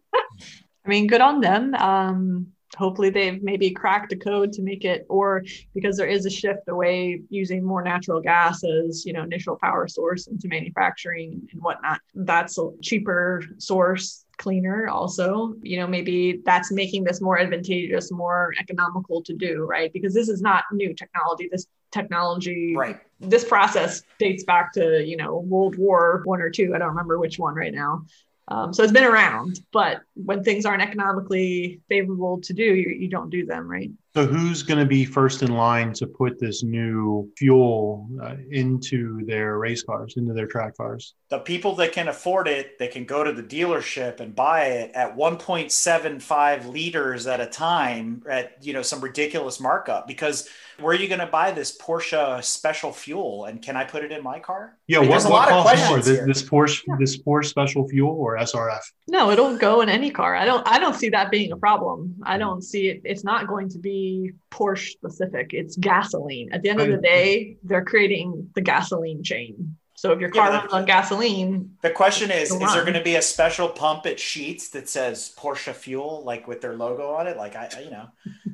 I 0.84 0.88
mean, 0.88 1.06
good 1.06 1.20
on 1.20 1.40
them. 1.40 1.74
Um, 1.74 2.48
hopefully 2.76 3.10
they've 3.10 3.42
maybe 3.42 3.70
cracked 3.70 4.12
a 4.12 4.16
code 4.16 4.52
to 4.52 4.62
make 4.62 4.84
it 4.84 5.06
or 5.08 5.42
because 5.74 5.96
there 5.96 6.06
is 6.06 6.26
a 6.26 6.30
shift 6.30 6.68
away 6.68 7.20
using 7.30 7.64
more 7.64 7.82
natural 7.82 8.20
gas 8.20 8.62
as 8.64 9.04
you 9.06 9.12
know 9.12 9.22
initial 9.22 9.56
power 9.56 9.88
source 9.88 10.26
into 10.26 10.48
manufacturing 10.48 11.46
and 11.52 11.62
whatnot 11.62 12.00
that's 12.14 12.58
a 12.58 12.70
cheaper 12.82 13.42
source 13.58 14.24
cleaner 14.36 14.86
also. 14.88 15.54
You 15.62 15.78
know 15.80 15.86
maybe 15.86 16.42
that's 16.44 16.70
making 16.70 17.04
this 17.04 17.20
more 17.20 17.38
advantageous 17.38 18.12
more 18.12 18.52
economical 18.60 19.22
to 19.22 19.34
do 19.34 19.64
right? 19.64 19.92
Because 19.92 20.12
this 20.14 20.28
is 20.28 20.42
not 20.42 20.64
new 20.72 20.94
technology. 20.94 21.48
This 21.50 21.66
technology 21.92 22.74
Right. 22.76 23.00
this 23.20 23.44
process 23.44 24.02
dates 24.18 24.44
back 24.44 24.72
to 24.74 25.02
you 25.06 25.16
know 25.16 25.38
world 25.38 25.78
war 25.78 26.20
one 26.24 26.42
or 26.42 26.50
two. 26.50 26.74
I 26.74 26.78
don't 26.78 26.88
remember 26.88 27.18
which 27.18 27.38
one 27.38 27.54
right 27.54 27.72
now 27.72 28.04
Um, 28.48 28.72
so 28.72 28.82
it's 28.84 28.92
been 28.92 29.04
around, 29.04 29.60
but 29.72 30.02
when 30.14 30.44
things 30.44 30.64
aren't 30.64 30.82
economically 30.82 31.80
favorable 31.88 32.40
to 32.42 32.52
do, 32.54 32.62
you, 32.62 32.90
you 32.90 33.08
don't 33.08 33.30
do 33.30 33.44
them, 33.44 33.68
right? 33.68 33.90
So 34.16 34.24
who's 34.24 34.62
going 34.62 34.78
to 34.78 34.86
be 34.86 35.04
first 35.04 35.42
in 35.42 35.52
line 35.52 35.92
to 35.92 36.06
put 36.06 36.40
this 36.40 36.62
new 36.62 37.30
fuel 37.36 38.08
uh, 38.22 38.36
into 38.50 39.22
their 39.26 39.58
race 39.58 39.82
cars, 39.82 40.14
into 40.16 40.32
their 40.32 40.46
track 40.46 40.74
cars? 40.74 41.12
The 41.28 41.40
people 41.40 41.74
that 41.74 41.92
can 41.92 42.08
afford 42.08 42.48
it, 42.48 42.78
they 42.78 42.88
can 42.88 43.04
go 43.04 43.22
to 43.22 43.30
the 43.30 43.42
dealership 43.42 44.20
and 44.20 44.34
buy 44.34 44.68
it 44.68 44.92
at 44.94 45.14
1.75 45.18 46.72
liters 46.72 47.26
at 47.26 47.42
a 47.42 47.46
time 47.46 48.22
at 48.26 48.56
you 48.64 48.72
know 48.72 48.80
some 48.80 49.02
ridiculous 49.02 49.60
markup. 49.60 50.06
Because 50.06 50.48
where 50.80 50.96
are 50.96 50.98
you 50.98 51.08
going 51.08 51.20
to 51.20 51.26
buy 51.26 51.50
this 51.50 51.76
Porsche 51.76 52.42
special 52.44 52.92
fuel, 52.92 53.44
and 53.46 53.60
can 53.60 53.76
I 53.76 53.84
put 53.84 54.04
it 54.04 54.12
in 54.12 54.22
my 54.22 54.38
car? 54.38 54.76
Yeah, 54.86 54.98
Like, 54.98 55.08
what, 55.08 55.12
there's 55.14 55.24
a 55.24 55.30
what 55.30 55.48
lot 55.48 55.48
of 55.48 55.64
costs 55.64 55.78
more, 55.80 55.88
questions 55.88 56.06
this, 56.06 56.16
here. 56.18 56.26
this 56.26 56.42
Porsche, 56.42 56.82
Yeah. 56.86 56.94
this 56.98 57.18
Porsche 57.18 57.46
special 57.46 57.88
fuel 57.88 58.12
or 58.12 58.36
SRF? 58.36 58.80
No, 59.08 59.30
it'll 59.30 59.56
go 59.56 59.80
in 59.80 59.88
any 59.88 60.10
car. 60.10 60.34
I 60.36 60.44
don't 60.44 60.66
I 60.66 60.78
don't 60.78 60.94
see 60.94 61.08
that 61.10 61.30
being 61.30 61.52
a 61.52 61.56
problem. 61.56 62.16
I 62.22 62.38
don't 62.38 62.62
see 62.62 62.88
it 62.88 63.02
it's 63.04 63.24
not 63.24 63.46
going 63.46 63.68
to 63.70 63.78
be 63.78 64.05
Porsche 64.50 64.90
specific. 64.90 65.50
It's 65.52 65.76
gasoline. 65.76 66.48
At 66.52 66.62
the 66.62 66.70
end 66.70 66.80
of 66.80 66.88
the 66.88 66.96
day, 66.98 67.56
they're 67.62 67.84
creating 67.84 68.50
the 68.54 68.60
gasoline 68.60 69.22
chain. 69.22 69.76
So 69.94 70.12
if 70.12 70.20
your 70.20 70.30
Yeah, 70.34 70.42
car 70.42 70.50
but 70.50 70.60
runs 70.60 70.72
on 70.74 70.84
gasoline, 70.84 71.76
The 71.82 71.90
question 71.90 72.30
is: 72.30 72.50
Is 72.50 72.58
there 72.74 72.82
going 72.82 72.94
to 72.94 73.02
be 73.02 73.16
a 73.16 73.22
special 73.22 73.68
pump 73.68 74.04
at 74.06 74.18
Sheetz 74.18 74.70
that 74.72 74.88
says 74.88 75.34
Porsche 75.38 75.72
Fuel, 75.72 76.22
like 76.24 76.46
with 76.46 76.60
their 76.60 76.74
logo 76.74 77.14
on 77.14 77.26
it? 77.26 77.36
Like 77.36 77.56
I, 77.56 77.68
I- 77.74 77.80
you 77.80 77.90
know, 77.90 78.06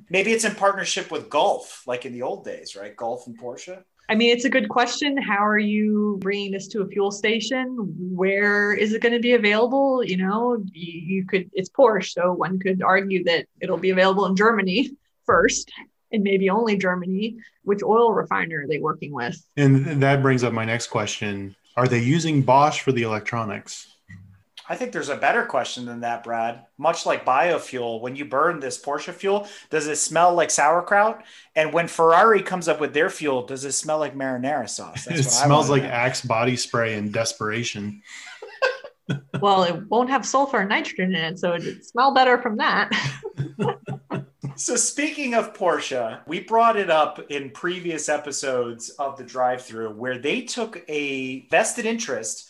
maybe 0.09 0.33
it's 0.33 0.45
in 0.45 0.55
partnership 0.55 1.11
with 1.11 1.29
Gulf, 1.29 1.83
like 1.87 2.07
in 2.07 2.13
the 2.13 2.23
old 2.23 2.45
days, 2.45 2.77
right? 2.77 2.95
Gulf 2.97 3.27
and 3.27 3.37
Porsche. 3.39 3.83
I 4.09 4.15
mean, 4.15 4.31
it's 4.31 4.45
a 4.45 4.51
good 4.51 4.69
question. 4.69 5.17
How 5.17 5.45
are 5.45 5.59
you 5.59 6.19
bringing 6.21 6.51
this 6.53 6.69
to 6.69 6.83
a 6.83 6.87
fuel 6.87 7.11
station? 7.11 7.77
Where 7.99 8.75
is 8.75 8.93
it 8.93 9.01
going 9.01 9.15
to 9.15 9.21
be 9.21 9.33
available? 9.33 10.05
You 10.05 10.19
know, 10.19 10.63
you, 10.73 11.01
you 11.17 11.27
could, 11.27 11.49
it's 11.55 11.71
Porsche. 11.71 12.11
So 12.13 12.33
one 12.35 12.59
could 12.59 12.83
argue 12.83 13.25
that 13.25 13.47
it'll 13.61 13.79
be 13.79 13.91
available 13.91 14.27
in 14.27 14.37
Germany 14.37 14.91
first 15.33 15.73
and 16.13 16.23
maybe 16.23 16.51
only 16.51 16.77
Germany. 16.77 17.37
Which 17.65 17.83
oil 17.83 18.13
refiner 18.13 18.63
are 18.63 18.67
they 18.67 18.79
working 18.79 19.13
with? 19.13 19.37
And 19.57 20.03
that 20.03 20.23
brings 20.23 20.45
up 20.45 20.53
my 20.53 20.65
next 20.65 20.89
question. 20.89 21.57
Are 21.77 21.89
they 21.89 22.01
using 22.01 22.43
Bosch 22.43 22.81
for 22.81 22.93
the 22.93 23.03
electronics? 23.03 23.89
I 24.69 24.77
think 24.77 24.93
there's 24.93 25.09
a 25.09 25.17
better 25.17 25.45
question 25.45 25.87
than 25.87 26.01
that, 26.01 26.23
Brad. 26.23 26.65
Much 26.79 27.05
like 27.05 27.25
biofuel, 27.27 28.01
when 28.01 28.15
you 28.15 28.25
burn 28.25 28.61
this 28.61 28.81
Porsche 28.81 29.13
fuel, 29.13 29.49
does 29.71 29.87
it 29.87 29.97
smell 29.97 30.35
like 30.35 30.51
sauerkraut? 30.51 31.25
And 31.57 31.73
when 31.73 31.89
Ferrari 31.89 32.43
comes 32.43 32.69
up 32.69 32.81
with 32.81 32.95
their 32.95 33.11
fuel, 33.11 33.45
does 33.45 33.65
it 33.65 33.73
smell 33.73 33.99
like 33.99 34.15
marinara 34.15 34.69
sauce? 34.69 35.07
it 35.07 35.17
what 35.17 35.25
smells 35.25 35.69
wanna 35.69 35.83
like 35.83 35.91
know. 35.91 35.97
Axe 35.97 36.23
body 36.23 36.57
spray 36.57 36.95
and 36.95 37.13
desperation. 37.13 38.03
Well, 39.41 39.65
it 39.65 39.89
won't 39.89 40.11
have 40.11 40.25
sulfur 40.25 40.61
and 40.61 40.69
nitrogen 40.69 41.15
in 41.15 41.25
it. 41.25 41.39
So 41.39 41.55
it'd 41.55 41.85
smell 41.85 42.15
better 42.15 42.41
from 42.41 42.57
that. 42.59 42.93
So 44.63 44.77
speaking 44.77 45.35
of 45.35 45.55
Porsche, 45.55 46.21
we 46.25 46.39
brought 46.39 46.77
it 46.77 46.89
up 46.89 47.19
in 47.31 47.51
previous 47.51 48.09
episodes 48.09 48.91
of 48.91 49.17
the 49.17 49.25
drive-through 49.25 49.95
where 49.95 50.19
they 50.19 50.43
took 50.43 50.85
a 50.89 51.49
vested 51.49 51.85
interest 51.85 52.49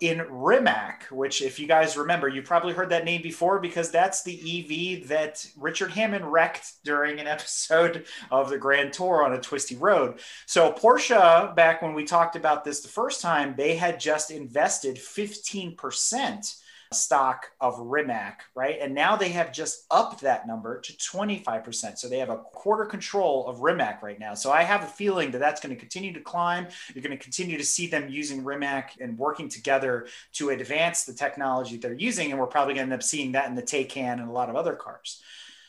in 0.00 0.20
Rimac, 0.30 1.02
which 1.10 1.42
if 1.42 1.60
you 1.60 1.68
guys 1.68 1.98
remember, 1.98 2.28
you 2.28 2.40
probably 2.40 2.72
heard 2.72 2.88
that 2.88 3.04
name 3.04 3.20
before 3.20 3.60
because 3.60 3.90
that's 3.90 4.22
the 4.22 4.40
EV 4.40 5.08
that 5.08 5.46
Richard 5.58 5.90
Hammond 5.90 6.32
wrecked 6.32 6.82
during 6.82 7.20
an 7.20 7.26
episode 7.36 8.06
of 8.30 8.48
the 8.48 8.56
Grand 8.56 8.94
Tour 8.94 9.22
on 9.22 9.34
a 9.34 9.40
twisty 9.40 9.76
road. 9.76 10.20
So 10.46 10.72
Porsche, 10.72 11.54
back 11.54 11.82
when 11.82 11.92
we 11.92 12.04
talked 12.04 12.36
about 12.36 12.64
this 12.64 12.80
the 12.80 12.88
first 12.88 13.20
time, 13.20 13.54
they 13.54 13.76
had 13.76 14.00
just 14.00 14.30
invested 14.30 14.96
15% 14.96 16.63
stock 16.94 17.46
of 17.60 17.78
Rimac, 17.78 18.40
right? 18.54 18.78
And 18.80 18.94
now 18.94 19.16
they 19.16 19.30
have 19.30 19.52
just 19.52 19.86
upped 19.90 20.20
that 20.22 20.46
number 20.46 20.80
to 20.80 20.92
25%. 20.92 21.98
So 21.98 22.08
they 22.08 22.18
have 22.18 22.30
a 22.30 22.38
quarter 22.38 22.84
control 22.86 23.46
of 23.46 23.60
Rimac 23.60 24.02
right 24.02 24.18
now. 24.18 24.34
So 24.34 24.50
I 24.50 24.62
have 24.62 24.82
a 24.82 24.86
feeling 24.86 25.30
that 25.32 25.38
that's 25.38 25.60
going 25.60 25.74
to 25.74 25.80
continue 25.80 26.12
to 26.12 26.20
climb. 26.20 26.68
You're 26.94 27.02
going 27.02 27.16
to 27.16 27.22
continue 27.22 27.58
to 27.58 27.64
see 27.64 27.86
them 27.86 28.08
using 28.08 28.44
Rimac 28.44 28.96
and 29.00 29.18
working 29.18 29.48
together 29.48 30.06
to 30.34 30.50
advance 30.50 31.04
the 31.04 31.14
technology 31.14 31.76
they're 31.76 31.94
using. 31.94 32.30
And 32.30 32.40
we're 32.40 32.46
probably 32.46 32.74
going 32.74 32.88
to 32.88 32.92
end 32.92 33.00
up 33.00 33.02
seeing 33.02 33.32
that 33.32 33.48
in 33.48 33.54
the 33.54 33.62
Taycan 33.62 34.20
and 34.20 34.28
a 34.28 34.32
lot 34.32 34.50
of 34.50 34.56
other 34.56 34.74
cars. 34.74 35.22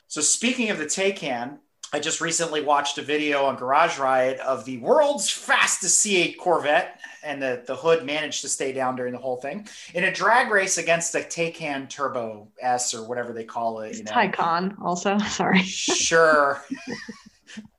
So 0.08 0.22
speaking 0.22 0.70
of 0.70 0.78
the 0.78 0.86
Taycan, 0.86 1.58
I 1.93 2.00
just 2.00 2.19
recently 2.19 2.62
watched 2.62 2.98
a 2.98 3.02
video 3.02 3.45
on 3.45 3.56
Garage 3.56 4.00
Riot 4.00 4.39
of 4.39 4.65
the 4.65 4.78
world's 4.80 5.30
fastest 5.30 6.06
C8 6.06 6.38
Corvette, 6.38 7.00
and 7.24 7.41
the, 7.41 7.63
the 7.65 7.76
hood 7.76 8.06
managed 8.06 8.41
to 8.41 8.50
stay 8.50 8.71
down 8.71 8.95
during 8.95 9.13
the 9.13 9.19
whole 9.19 9.38
thing 9.38 9.67
in 9.93 10.04
a 10.04 10.12
drag 10.12 10.52
race 10.52 10.78
against 10.78 11.13
the 11.13 11.19
Taycan 11.19 11.89
Turbo 11.89 12.50
S 12.60 12.93
or 12.93 13.08
whatever 13.08 13.34
they 13.34 13.43
call 13.43 13.80
it. 13.82 13.98
You 13.98 14.04
know, 14.04 14.12
Tycon 14.12 14.76
also. 14.82 15.17
Sorry. 15.30 15.62
sure. 15.62 16.62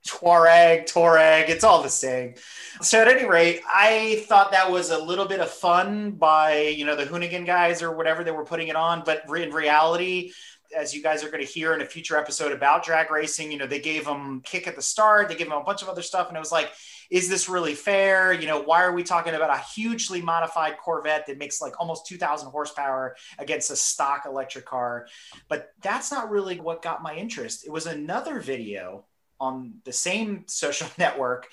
Tuareg, 0.06 0.84
Touareg, 0.84 1.48
it's 1.48 1.64
all 1.64 1.82
the 1.82 1.90
same. 1.90 2.34
So 2.80 3.00
at 3.00 3.08
any 3.08 3.28
rate, 3.28 3.60
I 3.66 4.24
thought 4.28 4.52
that 4.52 4.70
was 4.70 4.90
a 4.90 4.98
little 4.98 5.26
bit 5.26 5.40
of 5.40 5.50
fun 5.50 6.12
by 6.12 6.60
you 6.60 6.84
know 6.84 6.94
the 6.94 7.04
Hoonigan 7.04 7.44
guys 7.44 7.82
or 7.82 7.90
whatever 7.94 8.22
they 8.22 8.30
were 8.30 8.44
putting 8.44 8.68
it 8.68 8.76
on, 8.76 9.02
but 9.04 9.24
in 9.36 9.50
reality, 9.50 10.32
as 10.74 10.94
you 10.94 11.02
guys 11.02 11.22
are 11.22 11.30
going 11.30 11.44
to 11.44 11.50
hear 11.50 11.74
in 11.74 11.80
a 11.80 11.84
future 11.84 12.16
episode 12.16 12.52
about 12.52 12.84
drag 12.84 13.10
racing, 13.10 13.52
you 13.52 13.58
know 13.58 13.66
they 13.66 13.80
gave 13.80 14.04
them 14.04 14.40
kick 14.42 14.66
at 14.66 14.76
the 14.76 14.82
start, 14.82 15.28
they 15.28 15.34
gave 15.34 15.48
them 15.48 15.58
a 15.58 15.64
bunch 15.64 15.82
of 15.82 15.88
other 15.88 16.02
stuff, 16.02 16.28
and 16.28 16.36
it 16.36 16.40
was 16.40 16.52
like, 16.52 16.70
is 17.10 17.28
this 17.28 17.48
really 17.48 17.74
fair? 17.74 18.32
You 18.32 18.46
know, 18.46 18.62
why 18.62 18.82
are 18.82 18.92
we 18.92 19.02
talking 19.02 19.34
about 19.34 19.50
a 19.50 19.62
hugely 19.74 20.20
modified 20.20 20.76
Corvette 20.78 21.26
that 21.26 21.38
makes 21.38 21.60
like 21.60 21.78
almost 21.80 22.06
2,000 22.06 22.50
horsepower 22.50 23.16
against 23.38 23.70
a 23.70 23.76
stock 23.76 24.24
electric 24.26 24.66
car? 24.66 25.06
But 25.48 25.70
that's 25.82 26.10
not 26.10 26.30
really 26.30 26.58
what 26.58 26.82
got 26.82 27.02
my 27.02 27.14
interest. 27.14 27.66
It 27.66 27.70
was 27.70 27.86
another 27.86 28.40
video 28.40 29.04
on 29.38 29.74
the 29.84 29.92
same 29.92 30.44
social 30.46 30.88
network 30.98 31.48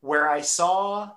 where 0.00 0.28
I 0.28 0.40
saw 0.40 1.10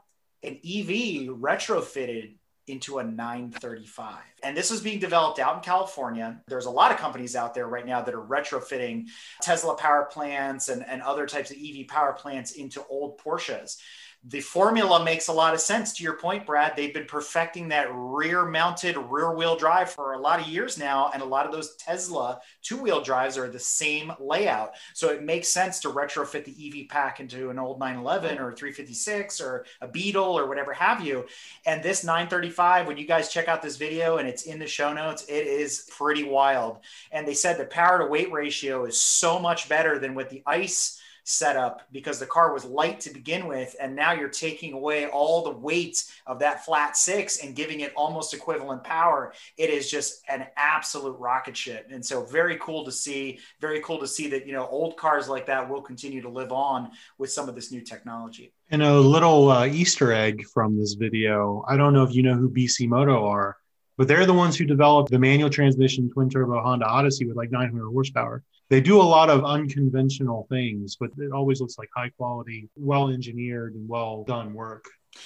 an 0.43 0.59
EV 0.63 1.29
retrofitted 1.29 2.35
into 2.67 2.99
a 2.99 3.03
935. 3.03 4.15
And 4.43 4.55
this 4.55 4.71
was 4.71 4.81
being 4.81 4.99
developed 4.99 5.39
out 5.39 5.55
in 5.55 5.61
California. 5.61 6.41
There's 6.47 6.65
a 6.65 6.71
lot 6.71 6.91
of 6.91 6.97
companies 6.97 7.35
out 7.35 7.53
there 7.53 7.67
right 7.67 7.85
now 7.85 8.01
that 8.01 8.13
are 8.13 8.21
retrofitting 8.21 9.07
Tesla 9.41 9.75
power 9.75 10.07
plants 10.11 10.69
and, 10.69 10.85
and 10.87 11.01
other 11.01 11.25
types 11.25 11.51
of 11.51 11.57
EV 11.57 11.87
power 11.87 12.13
plants 12.13 12.51
into 12.51 12.83
old 12.89 13.19
Porsches. 13.19 13.77
The 14.25 14.39
formula 14.39 15.03
makes 15.03 15.27
a 15.27 15.33
lot 15.33 15.53
of 15.53 15.59
sense 15.59 15.91
to 15.93 16.03
your 16.03 16.13
point, 16.13 16.45
Brad. 16.45 16.77
They've 16.77 16.93
been 16.93 17.05
perfecting 17.05 17.67
that 17.69 17.89
rear 17.91 18.45
mounted 18.45 18.95
rear 18.95 19.33
wheel 19.35 19.57
drive 19.57 19.91
for 19.91 20.13
a 20.13 20.17
lot 20.17 20.39
of 20.39 20.47
years 20.47 20.77
now. 20.77 21.11
And 21.13 21.21
a 21.21 21.25
lot 21.25 21.45
of 21.45 21.51
those 21.51 21.75
Tesla 21.75 22.39
two 22.61 22.77
wheel 22.77 23.01
drives 23.01 23.37
are 23.37 23.49
the 23.49 23.59
same 23.59 24.13
layout. 24.21 24.75
So 24.93 25.09
it 25.09 25.23
makes 25.23 25.49
sense 25.49 25.81
to 25.81 25.89
retrofit 25.89 26.45
the 26.45 26.83
EV 26.83 26.87
pack 26.87 27.19
into 27.19 27.49
an 27.49 27.59
old 27.59 27.79
911 27.79 28.39
or 28.39 28.53
356 28.53 29.41
or 29.41 29.65
a 29.81 29.89
Beetle 29.89 30.39
or 30.39 30.47
whatever 30.47 30.71
have 30.71 31.05
you. 31.05 31.25
And 31.65 31.83
this 31.83 32.05
935, 32.05 32.87
when 32.87 32.97
you 32.97 33.05
guys 33.05 33.27
check 33.27 33.49
out 33.49 33.61
this 33.61 33.75
video 33.75 34.17
and 34.17 34.27
it's 34.27 34.43
in 34.43 34.57
the 34.57 34.67
show 34.67 34.93
notes, 34.93 35.25
it 35.27 35.47
is 35.47 35.89
pretty 35.91 36.23
wild. 36.23 36.77
And 37.11 37.27
they 37.27 37.33
said 37.33 37.57
the 37.57 37.65
power 37.65 37.99
to 37.99 38.05
weight 38.05 38.31
ratio 38.31 38.85
is 38.85 39.01
so 39.01 39.37
much 39.37 39.67
better 39.67 39.99
than 39.99 40.15
with 40.15 40.29
the 40.29 40.43
ICE 40.45 41.01
setup 41.23 41.81
because 41.91 42.19
the 42.19 42.25
car 42.25 42.53
was 42.53 42.65
light 42.65 42.99
to 43.01 43.09
begin 43.13 43.47
with. 43.47 43.75
And 43.79 43.95
now 43.95 44.13
you're 44.13 44.29
taking 44.29 44.73
away 44.73 45.07
all 45.07 45.43
the 45.43 45.51
weight 45.51 46.03
of 46.27 46.39
that 46.39 46.65
flat 46.65 46.97
six 46.97 47.43
and 47.43 47.55
giving 47.55 47.81
it 47.81 47.93
almost 47.95 48.33
equivalent 48.33 48.83
power. 48.83 49.33
It 49.57 49.69
is 49.69 49.89
just 49.89 50.21
an 50.27 50.47
absolute 50.57 51.17
rocket 51.17 51.55
ship. 51.55 51.87
And 51.91 52.05
so 52.05 52.23
very 52.25 52.57
cool 52.57 52.83
to 52.85 52.91
see, 52.91 53.39
very 53.61 53.81
cool 53.81 53.99
to 53.99 54.07
see 54.07 54.27
that, 54.29 54.45
you 54.45 54.53
know, 54.53 54.67
old 54.67 54.97
cars 54.97 55.29
like 55.29 55.45
that 55.47 55.69
will 55.69 55.81
continue 55.81 56.21
to 56.21 56.29
live 56.29 56.51
on 56.51 56.91
with 57.17 57.31
some 57.31 57.47
of 57.47 57.55
this 57.55 57.71
new 57.71 57.81
technology. 57.81 58.53
And 58.69 58.81
a 58.81 58.99
little 58.99 59.51
uh, 59.51 59.65
Easter 59.65 60.11
egg 60.11 60.43
from 60.53 60.77
this 60.77 60.93
video. 60.93 61.63
I 61.67 61.77
don't 61.77 61.93
know 61.93 62.03
if 62.03 62.13
you 62.13 62.23
know 62.23 62.35
who 62.35 62.49
Bisimoto 62.49 63.23
are, 63.23 63.57
but 63.97 64.07
they're 64.07 64.25
the 64.25 64.33
ones 64.33 64.57
who 64.57 64.65
developed 64.65 65.11
the 65.11 65.19
manual 65.19 65.49
transmission 65.49 66.09
twin 66.09 66.29
turbo 66.29 66.61
Honda 66.61 66.85
Odyssey 66.85 67.25
with 67.25 67.37
like 67.37 67.51
900 67.51 67.91
horsepower. 67.91 68.43
They 68.73 68.81
do 68.81 68.99
a 68.99 69.03
lot 69.03 69.29
of 69.29 69.45
unconventional 69.45 70.47
things, 70.49 70.97
but 70.99 71.11
it 71.19 71.31
always 71.31 71.61
looks 71.61 71.77
like 71.77 71.89
high 71.95 72.09
quality, 72.09 72.67
well 72.75 73.09
engineered, 73.09 73.75
and 73.75 73.87
well 73.87 74.23
done 74.23 74.51
work. 74.51 74.85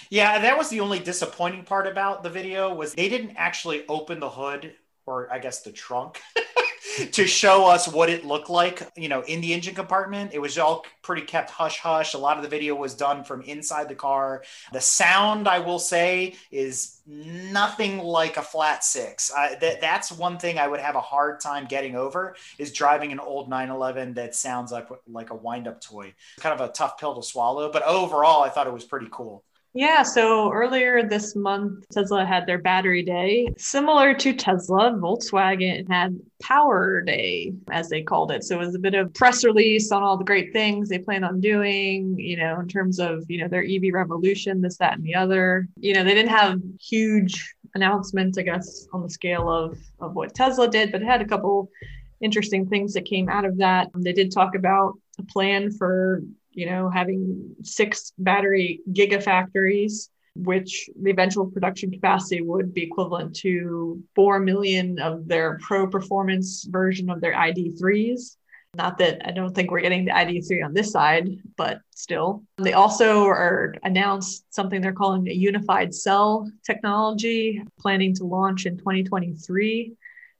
Yeah, 0.09 0.39
that 0.39 0.57
was 0.57 0.67
the 0.67 0.81
only 0.81 0.99
disappointing 0.99 1.63
part 1.63 1.87
about 1.87 2.23
the 2.23 2.29
video 2.29 2.73
was 2.73 2.93
they 2.93 3.07
didn't 3.07 3.37
actually 3.37 3.87
open 3.87 4.19
the 4.19 4.29
hood 4.29 4.73
or 5.05 5.31
I 5.31 5.39
guess 5.39 5.61
the 5.61 5.71
trunk 5.71 6.19
to 7.11 7.27
show 7.27 7.67
us 7.67 7.87
what 7.87 8.09
it 8.09 8.25
looked 8.25 8.49
like, 8.49 8.89
you 8.95 9.09
know, 9.09 9.21
in 9.21 9.41
the 9.41 9.53
engine 9.53 9.75
compartment. 9.75 10.33
It 10.33 10.39
was 10.39 10.57
all 10.57 10.85
pretty 11.01 11.21
kept 11.23 11.49
hush 11.49 11.79
hush. 11.79 12.13
A 12.13 12.17
lot 12.17 12.37
of 12.37 12.43
the 12.43 12.49
video 12.49 12.75
was 12.75 12.93
done 12.95 13.23
from 13.23 13.41
inside 13.43 13.89
the 13.89 13.95
car. 13.95 14.43
The 14.73 14.81
sound, 14.81 15.47
I 15.47 15.59
will 15.59 15.79
say, 15.79 16.35
is 16.51 17.01
nothing 17.05 17.99
like 17.99 18.37
a 18.37 18.41
flat 18.41 18.83
six. 18.83 19.31
That's 19.59 20.11
one 20.11 20.37
thing 20.37 20.59
I 20.59 20.67
would 20.67 20.79
have 20.79 20.95
a 20.95 21.01
hard 21.01 21.39
time 21.39 21.65
getting 21.65 21.95
over 21.95 22.35
is 22.57 22.73
driving 22.73 23.11
an 23.11 23.19
old 23.19 23.49
911 23.49 24.15
that 24.15 24.35
sounds 24.35 24.71
like 24.71 24.87
like 25.07 25.29
a 25.29 25.35
wind 25.35 25.67
up 25.67 25.81
toy. 25.81 26.13
Kind 26.39 26.59
of 26.59 26.69
a 26.69 26.73
tough 26.73 26.97
pill 26.97 27.15
to 27.15 27.23
swallow, 27.23 27.71
but 27.71 27.83
overall, 27.83 28.43
I 28.43 28.49
thought 28.49 28.67
it 28.67 28.73
was 28.73 28.85
pretty 28.85 29.07
cool. 29.11 29.43
Yeah, 29.77 30.01
so 30.01 30.51
earlier 30.51 31.07
this 31.07 31.35
month, 31.35 31.87
Tesla 31.91 32.25
had 32.25 32.47
their 32.47 32.57
battery 32.57 33.03
day. 33.03 33.47
Similar 33.59 34.15
to 34.15 34.33
Tesla, 34.33 34.93
Volkswagen 34.93 35.87
had 35.87 36.19
Power 36.41 37.01
Day, 37.01 37.53
as 37.69 37.87
they 37.87 38.01
called 38.01 38.31
it. 38.31 38.43
So 38.43 38.55
it 38.55 38.65
was 38.65 38.73
a 38.73 38.79
bit 38.79 38.95
of 38.95 39.13
press 39.13 39.43
release 39.43 39.91
on 39.91 40.01
all 40.01 40.17
the 40.17 40.23
great 40.23 40.51
things 40.51 40.89
they 40.89 40.97
plan 40.97 41.23
on 41.23 41.39
doing, 41.39 42.17
you 42.17 42.37
know, 42.37 42.59
in 42.59 42.67
terms 42.67 42.97
of, 42.97 43.23
you 43.29 43.37
know, 43.37 43.47
their 43.47 43.63
EV 43.63 43.93
revolution, 43.93 44.61
this, 44.61 44.77
that, 44.77 44.97
and 44.97 45.03
the 45.03 45.13
other. 45.13 45.67
You 45.79 45.93
know, 45.93 46.03
they 46.03 46.15
didn't 46.15 46.31
have 46.31 46.59
huge 46.81 47.53
announcements, 47.75 48.39
I 48.39 48.41
guess, 48.41 48.87
on 48.93 49.03
the 49.03 49.09
scale 49.11 49.47
of, 49.47 49.77
of 49.99 50.15
what 50.15 50.33
Tesla 50.33 50.67
did, 50.67 50.91
but 50.91 51.03
it 51.03 51.07
had 51.07 51.21
a 51.21 51.27
couple 51.27 51.69
interesting 52.19 52.67
things 52.67 52.95
that 52.95 53.05
came 53.05 53.29
out 53.29 53.45
of 53.45 53.57
that. 53.57 53.89
They 53.93 54.13
did 54.13 54.31
talk 54.31 54.55
about 54.55 54.95
a 55.19 55.23
plan 55.23 55.69
for 55.69 56.23
you 56.57 56.65
know, 56.65 56.89
having 56.89 57.55
six 57.61 58.13
battery 58.17 58.81
gigafactories, 58.91 60.09
which 60.35 60.89
the 60.99 61.11
eventual 61.11 61.45
production 61.45 61.91
capacity 61.91 62.41
would 62.41 62.73
be 62.73 62.81
equivalent 62.81 63.35
to 63.35 64.03
4 64.15 64.39
million 64.39 64.97
of 64.97 65.27
their 65.27 65.59
pro 65.61 65.85
performance 65.85 66.65
version 66.67 67.11
of 67.11 67.21
their 67.21 67.35
ID3s. 67.35 68.37
Not 68.73 68.97
that 68.97 69.21
I 69.23 69.31
don't 69.31 69.53
think 69.53 69.69
we're 69.69 69.81
getting 69.81 70.05
the 70.05 70.11
ID3 70.11 70.65
on 70.65 70.73
this 70.73 70.91
side, 70.91 71.29
but 71.57 71.79
still. 71.95 72.43
They 72.57 72.73
also 72.73 73.27
are 73.27 73.75
announced 73.83 74.45
something 74.49 74.81
they're 74.81 74.93
calling 74.93 75.27
a 75.27 75.33
unified 75.33 75.93
cell 75.93 76.51
technology, 76.65 77.61
planning 77.79 78.15
to 78.15 78.23
launch 78.23 78.65
in 78.65 78.77
2023 78.77 79.93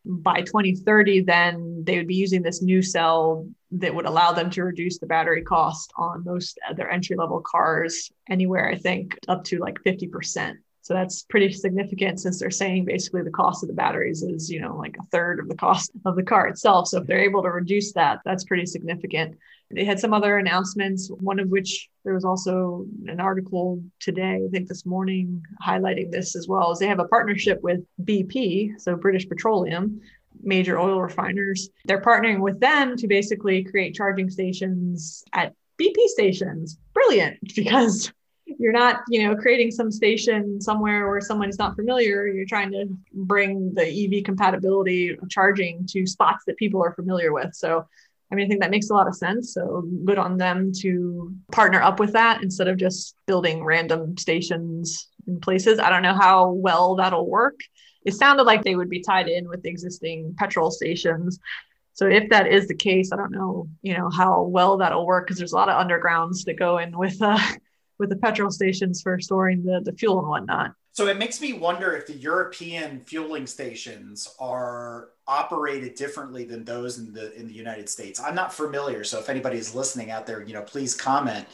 by 0.07 0.41
2030, 0.41 1.21
then 1.21 1.83
they 1.85 1.97
would 1.97 2.07
be 2.07 2.15
using 2.15 2.41
this 2.41 2.61
new 2.61 2.81
cell 2.81 3.47
that 3.71 3.93
would 3.93 4.05
allow 4.05 4.31
them 4.31 4.49
to 4.51 4.63
reduce 4.63 4.97
the 4.97 5.05
battery 5.05 5.41
cost 5.41 5.91
on 5.97 6.23
most 6.23 6.57
of 6.69 6.77
their 6.77 6.89
entry 6.89 7.15
level 7.15 7.41
cars 7.41 8.11
anywhere, 8.29 8.69
I 8.69 8.75
think, 8.75 9.17
up 9.27 9.43
to 9.45 9.59
like 9.59 9.77
50%. 9.85 10.55
So 10.81 10.93
that's 10.93 11.23
pretty 11.23 11.51
significant 11.51 12.21
since 12.21 12.39
they're 12.39 12.49
saying 12.49 12.85
basically 12.85 13.21
the 13.21 13.29
cost 13.29 13.61
of 13.61 13.67
the 13.67 13.75
batteries 13.75 14.23
is, 14.23 14.49
you 14.49 14.61
know, 14.61 14.77
like 14.77 14.95
a 14.97 15.05
third 15.07 15.41
of 15.41 15.49
the 15.49 15.55
cost 15.55 15.91
of 16.05 16.15
the 16.15 16.23
car 16.23 16.47
itself. 16.47 16.87
So 16.87 17.01
if 17.01 17.07
they're 17.07 17.19
able 17.19 17.43
to 17.43 17.49
reduce 17.49 17.91
that, 17.93 18.19
that's 18.23 18.45
pretty 18.45 18.65
significant. 18.65 19.37
They 19.69 19.83
had 19.83 19.99
some 19.99 20.13
other 20.13 20.37
announcements, 20.37 21.09
one 21.09 21.39
of 21.39 21.49
which 21.49 21.89
there 22.05 22.13
was 22.13 22.23
also 22.23 22.85
an 23.07 23.19
article 23.19 23.83
today, 23.99 24.39
I 24.45 24.49
think 24.49 24.69
this 24.69 24.85
morning, 24.85 25.43
highlighting 25.65 26.09
this 26.09 26.35
as 26.35 26.47
well, 26.47 26.71
is 26.71 26.79
they 26.79 26.87
have 26.87 26.99
a 26.99 27.07
partnership 27.07 27.61
with 27.61 27.81
BP, 28.03 28.79
so 28.79 28.95
British 28.95 29.27
Petroleum, 29.27 29.99
major 30.41 30.79
oil 30.79 31.01
refiners. 31.01 31.69
They're 31.85 32.01
partnering 32.01 32.39
with 32.39 32.59
them 32.61 32.95
to 32.95 33.07
basically 33.07 33.63
create 33.63 33.93
charging 33.93 34.29
stations 34.29 35.23
at 35.33 35.53
BP 35.81 36.07
stations. 36.07 36.77
Brilliant, 36.93 37.37
because 37.55 38.11
you're 38.59 38.71
not 38.71 39.01
you 39.09 39.27
know 39.27 39.35
creating 39.35 39.71
some 39.71 39.91
station 39.91 40.61
somewhere 40.61 41.09
where 41.09 41.19
someone's 41.19 41.59
not 41.59 41.75
familiar 41.75 42.27
you're 42.27 42.45
trying 42.45 42.71
to 42.71 42.85
bring 43.13 43.73
the 43.73 43.83
ev 43.83 44.23
compatibility 44.23 45.09
of 45.09 45.29
charging 45.29 45.85
to 45.85 46.05
spots 46.05 46.45
that 46.45 46.55
people 46.55 46.81
are 46.81 46.93
familiar 46.93 47.33
with 47.33 47.53
so 47.53 47.85
i 48.31 48.35
mean 48.35 48.45
i 48.45 48.47
think 48.47 48.61
that 48.61 48.71
makes 48.71 48.89
a 48.89 48.93
lot 48.93 49.07
of 49.07 49.15
sense. 49.15 49.53
So 49.53 49.83
good 50.05 50.17
on 50.17 50.37
them 50.37 50.71
to 50.81 51.33
partner 51.51 51.81
up 51.81 51.99
with 51.99 52.13
that 52.13 52.41
instead 52.43 52.67
of 52.67 52.77
just 52.77 53.15
building 53.25 53.63
random 53.63 54.17
stations 54.17 55.09
in 55.27 55.39
places. 55.39 55.79
I 55.79 55.89
don't 55.89 56.01
know 56.01 56.15
how 56.15 56.51
well 56.51 56.95
that'll 56.95 57.29
work. 57.29 57.59
It 58.05 58.13
sounded 58.13 58.43
like 58.43 58.63
they 58.63 58.75
would 58.75 58.89
be 58.89 59.01
tied 59.01 59.27
in 59.27 59.49
with 59.49 59.65
existing 59.65 60.35
petrol 60.37 60.71
stations. 60.71 61.39
So 61.93 62.07
if 62.07 62.29
that 62.29 62.47
is 62.47 62.67
the 62.67 62.75
case, 62.75 63.11
I 63.11 63.17
don't 63.17 63.31
know, 63.31 63.67
you 63.81 63.97
know, 63.97 64.09
how 64.09 64.43
well 64.43 64.77
that'll 64.77 65.05
work 65.05 65.25
because 65.25 65.39
there's 65.39 65.51
a 65.51 65.55
lot 65.55 65.67
of 65.67 65.83
undergrounds 65.83 66.45
that 66.45 66.59
go 66.59 66.77
in 66.77 66.97
with 66.97 67.21
uh, 67.21 67.39
with 67.99 68.09
the 68.09 68.15
petrol 68.15 68.51
stations 68.51 69.01
for 69.01 69.19
storing 69.19 69.63
the, 69.63 69.81
the 69.83 69.93
fuel 69.93 70.19
and 70.19 70.27
whatnot. 70.27 70.73
So 70.97 71.05
it 71.05 71.19
makes 71.19 71.39
me 71.39 71.53
wonder 71.53 71.95
if 71.95 72.07
the 72.07 72.15
European 72.15 73.01
fueling 73.05 73.45
stations 73.45 74.33
are 74.39 75.09
operated 75.27 75.93
differently 75.93 76.43
than 76.43 76.65
those 76.65 76.97
in 76.97 77.13
the 77.13 77.31
in 77.39 77.47
the 77.47 77.53
United 77.53 77.87
States. 77.87 78.19
I'm 78.19 78.33
not 78.33 78.51
familiar, 78.51 79.03
so 79.03 79.19
if 79.19 79.29
anybody 79.29 79.59
is 79.59 79.75
listening 79.75 80.09
out 80.09 80.25
there, 80.25 80.41
you 80.41 80.55
know, 80.55 80.63
please 80.63 80.95
comment. 80.95 81.45